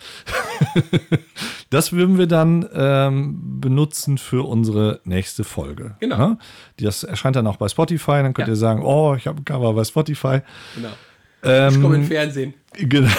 das 1.71 1.93
würden 1.93 2.19
wir 2.19 2.27
dann 2.27 2.69
ähm, 2.75 3.61
benutzen 3.61 4.19
für 4.19 4.47
unsere 4.47 5.01
nächste 5.05 5.45
Folge. 5.45 5.97
Genau. 6.01 6.17
Ne? 6.19 6.39
Das 6.79 7.03
erscheint 7.05 7.37
dann 7.37 7.47
auch 7.47 7.57
bei 7.57 7.69
Spotify. 7.69 8.23
Dann 8.23 8.35
könnt 8.35 8.49
Ja. 8.49 8.53
ihr 8.55 8.57
sagen, 8.57 8.83
oh, 8.85 9.15
ich 9.17 9.27
habe 9.27 9.41
ein 9.41 9.45
Cover 9.45 9.73
bei 9.75 9.85
Spotify. 9.85 10.41
Genau. 10.77 10.89
Ähm, 11.43 11.75
Ich 11.75 11.81
komme 11.83 11.97
im 11.97 12.05
Fernsehen. 12.05 12.55
Genau. 12.75 13.11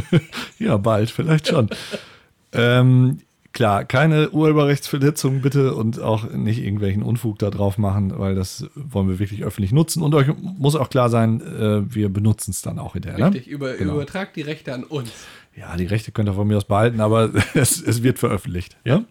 ja, 0.58 0.76
bald, 0.76 1.10
vielleicht 1.10 1.48
schon. 1.48 1.68
ähm, 2.52 3.18
klar, 3.56 3.84
keine 3.84 4.30
Urheberrechtsverletzungen 4.30 5.40
bitte 5.40 5.74
und 5.74 5.98
auch 6.00 6.30
nicht 6.30 6.58
irgendwelchen 6.62 7.02
Unfug 7.02 7.38
da 7.38 7.50
drauf 7.50 7.78
machen, 7.78 8.12
weil 8.18 8.34
das 8.34 8.66
wollen 8.74 9.08
wir 9.08 9.18
wirklich 9.18 9.42
öffentlich 9.44 9.72
nutzen. 9.72 10.02
Und 10.02 10.14
euch 10.14 10.28
muss 10.40 10.76
auch 10.76 10.90
klar 10.90 11.08
sein, 11.08 11.40
äh, 11.40 11.92
wir 11.94 12.08
benutzen 12.10 12.50
es 12.50 12.62
dann 12.62 12.78
auch 12.78 12.92
hinterher. 12.92 13.18
Ne? 13.18 13.26
Richtig, 13.34 13.48
über, 13.48 13.74
Genau. 13.74 13.94
übertragt 13.94 14.36
die 14.36 14.42
Rechte 14.42 14.72
an 14.74 14.84
uns. 14.84 15.10
Ja, 15.56 15.74
die 15.76 15.86
Rechte 15.86 16.12
könnt 16.12 16.28
ihr 16.28 16.34
von 16.34 16.46
mir 16.46 16.58
aus 16.58 16.66
behalten, 16.66 17.00
aber 17.00 17.30
es, 17.54 17.80
es 17.82 18.02
wird 18.02 18.18
veröffentlicht. 18.18 18.76
Ja? 18.84 19.02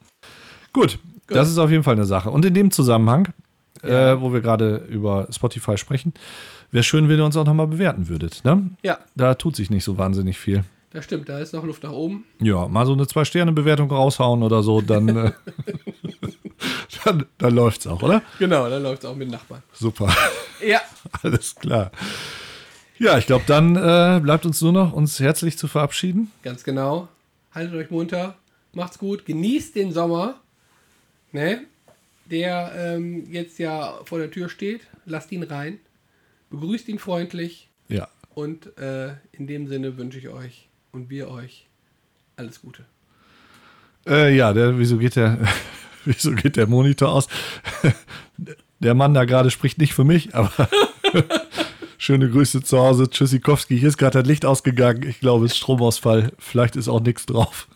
Gut, 0.74 1.00
das 1.28 1.50
ist 1.50 1.58
auf 1.58 1.72
jeden 1.72 1.84
Fall 1.84 1.96
eine 1.96 2.06
Sache. 2.06 2.30
Und 2.30 2.46
in 2.46 2.54
dem 2.54 2.70
Zusammenhang, 2.72 3.30
äh, 3.82 4.16
wo 4.20 4.32
wir 4.32 4.42
gerade 4.42 4.78
über 4.90 5.28
Spotify 5.32 5.76
sprechen, 5.78 6.14
wäre 6.72 6.84
schön, 6.84 7.10
wenn 7.10 7.18
ihr 7.18 7.26
uns 7.26 7.36
auch 7.36 7.46
nochmal 7.46 7.68
bewerten 7.68 8.08
würdet. 8.10 8.42
Ne? 8.46 8.70
Ja, 8.84 9.00
Da 9.16 9.34
tut 9.34 9.56
sich 9.56 9.70
nicht 9.72 9.84
so 9.84 9.98
wahnsinnig 9.98 10.38
viel. 10.38 10.64
Das 10.96 11.06
stimmt, 11.06 11.30
da 11.30 11.40
ist 11.40 11.54
noch 11.54 11.64
Luft 11.64 11.84
nach 11.84 11.92
oben. 11.92 12.26
Ja, 12.40 12.68
mal 12.68 12.86
so 12.86 12.94
eine 12.94 13.06
Zwei-Sterne-Bewertung 13.06 13.92
raushauen 13.92 14.42
oder 14.44 14.64
so, 14.64 14.82
dann, 14.82 15.10
äh, 15.10 15.32
dann, 17.06 17.26
dann 17.38 17.54
läuft's 17.54 17.86
auch, 17.88 18.02
oder? 18.02 18.22
Genau, 18.40 18.70
da 18.70 18.78
läuft 18.78 19.04
es 19.04 19.10
auch 19.10 19.16
mit 19.16 19.30
Nachbarn. 19.30 19.62
Super, 19.74 20.14
Ja, 20.66 20.82
alles 21.24 21.56
klar. 21.56 21.92
Ja, 22.98 23.18
ich 23.18 23.26
glaube, 23.26 23.44
dann 23.48 23.76
äh, 23.76 24.20
bleibt 24.22 24.46
uns 24.46 24.62
nur 24.62 24.72
noch, 24.72 24.94
uns 24.94 25.20
herzlich 25.20 25.58
zu 25.58 25.68
verabschieden. 25.68 26.32
ganz 26.44 26.64
genau. 26.64 27.10
Haltet 27.54 27.76
euch 27.76 27.90
munter, 27.92 28.36
macht's 28.74 28.98
gut, 28.98 29.26
genießt 29.26 29.76
den 29.76 29.92
Sommer, 29.92 30.36
ne? 31.32 31.62
Der 32.30 32.72
ähm, 32.76 33.32
jetzt 33.32 33.60
ja 33.60 34.00
vor 34.06 34.18
der 34.18 34.32
Tür 34.32 34.50
steht. 34.50 34.82
Lasst 35.06 35.32
ihn 35.32 35.44
rein, 35.44 35.80
begrüßt 36.50 36.88
ihn 36.90 36.98
freundlich 37.00 37.70
Ja, 37.88 38.08
und 38.34 38.76
äh, 38.78 39.10
in 39.34 39.46
dem 39.46 39.68
Sinne 39.68 39.98
wünsche 39.98 40.18
ich 40.18 40.30
euch 40.30 40.68
und 40.96 41.10
wir 41.10 41.30
euch 41.30 41.68
alles 42.38 42.62
Gute. 42.62 42.86
äh, 44.08 44.36
ja 44.36 44.54
der, 44.54 44.78
wieso, 44.80 44.98
geht 44.98 45.16
der, 45.16 45.38
wieso 46.06 46.32
geht 46.32 46.56
der 46.56 46.68
Monitor 46.68 47.12
aus? 47.12 47.28
Der 48.82 48.94
Mann 48.94 49.14
da 49.14 49.24
gerade 49.24 49.52
spricht 49.52 49.78
nicht 49.78 49.94
für 49.94 50.04
mich, 50.04 50.36
aber 50.36 50.52
schöne 51.98 52.30
Grüße 52.30 52.62
zu 52.62 52.78
Hause. 52.78 53.10
Tschüssikowski, 53.10 53.80
hier 53.80 53.88
ist 53.88 53.98
gerade 53.98 54.20
das 54.20 54.28
Licht 54.28 54.46
ausgegangen. 54.46 55.04
Ich 55.08 55.22
glaube, 55.22 55.46
es 55.46 55.54
ist 55.54 55.58
Stromausfall. 55.60 56.34
Vielleicht 56.38 56.76
ist 56.76 56.90
auch 56.90 57.00
nichts 57.00 57.26
drauf. 57.26 57.70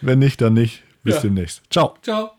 Wenn 0.00 0.18
nicht, 0.18 0.40
dann 0.40 0.54
nicht. 0.54 0.82
Bis 1.04 1.14
Ja. 1.14 1.20
demnächst. 1.22 1.62
Ciao. 1.70 1.94
Ciao. 2.02 2.37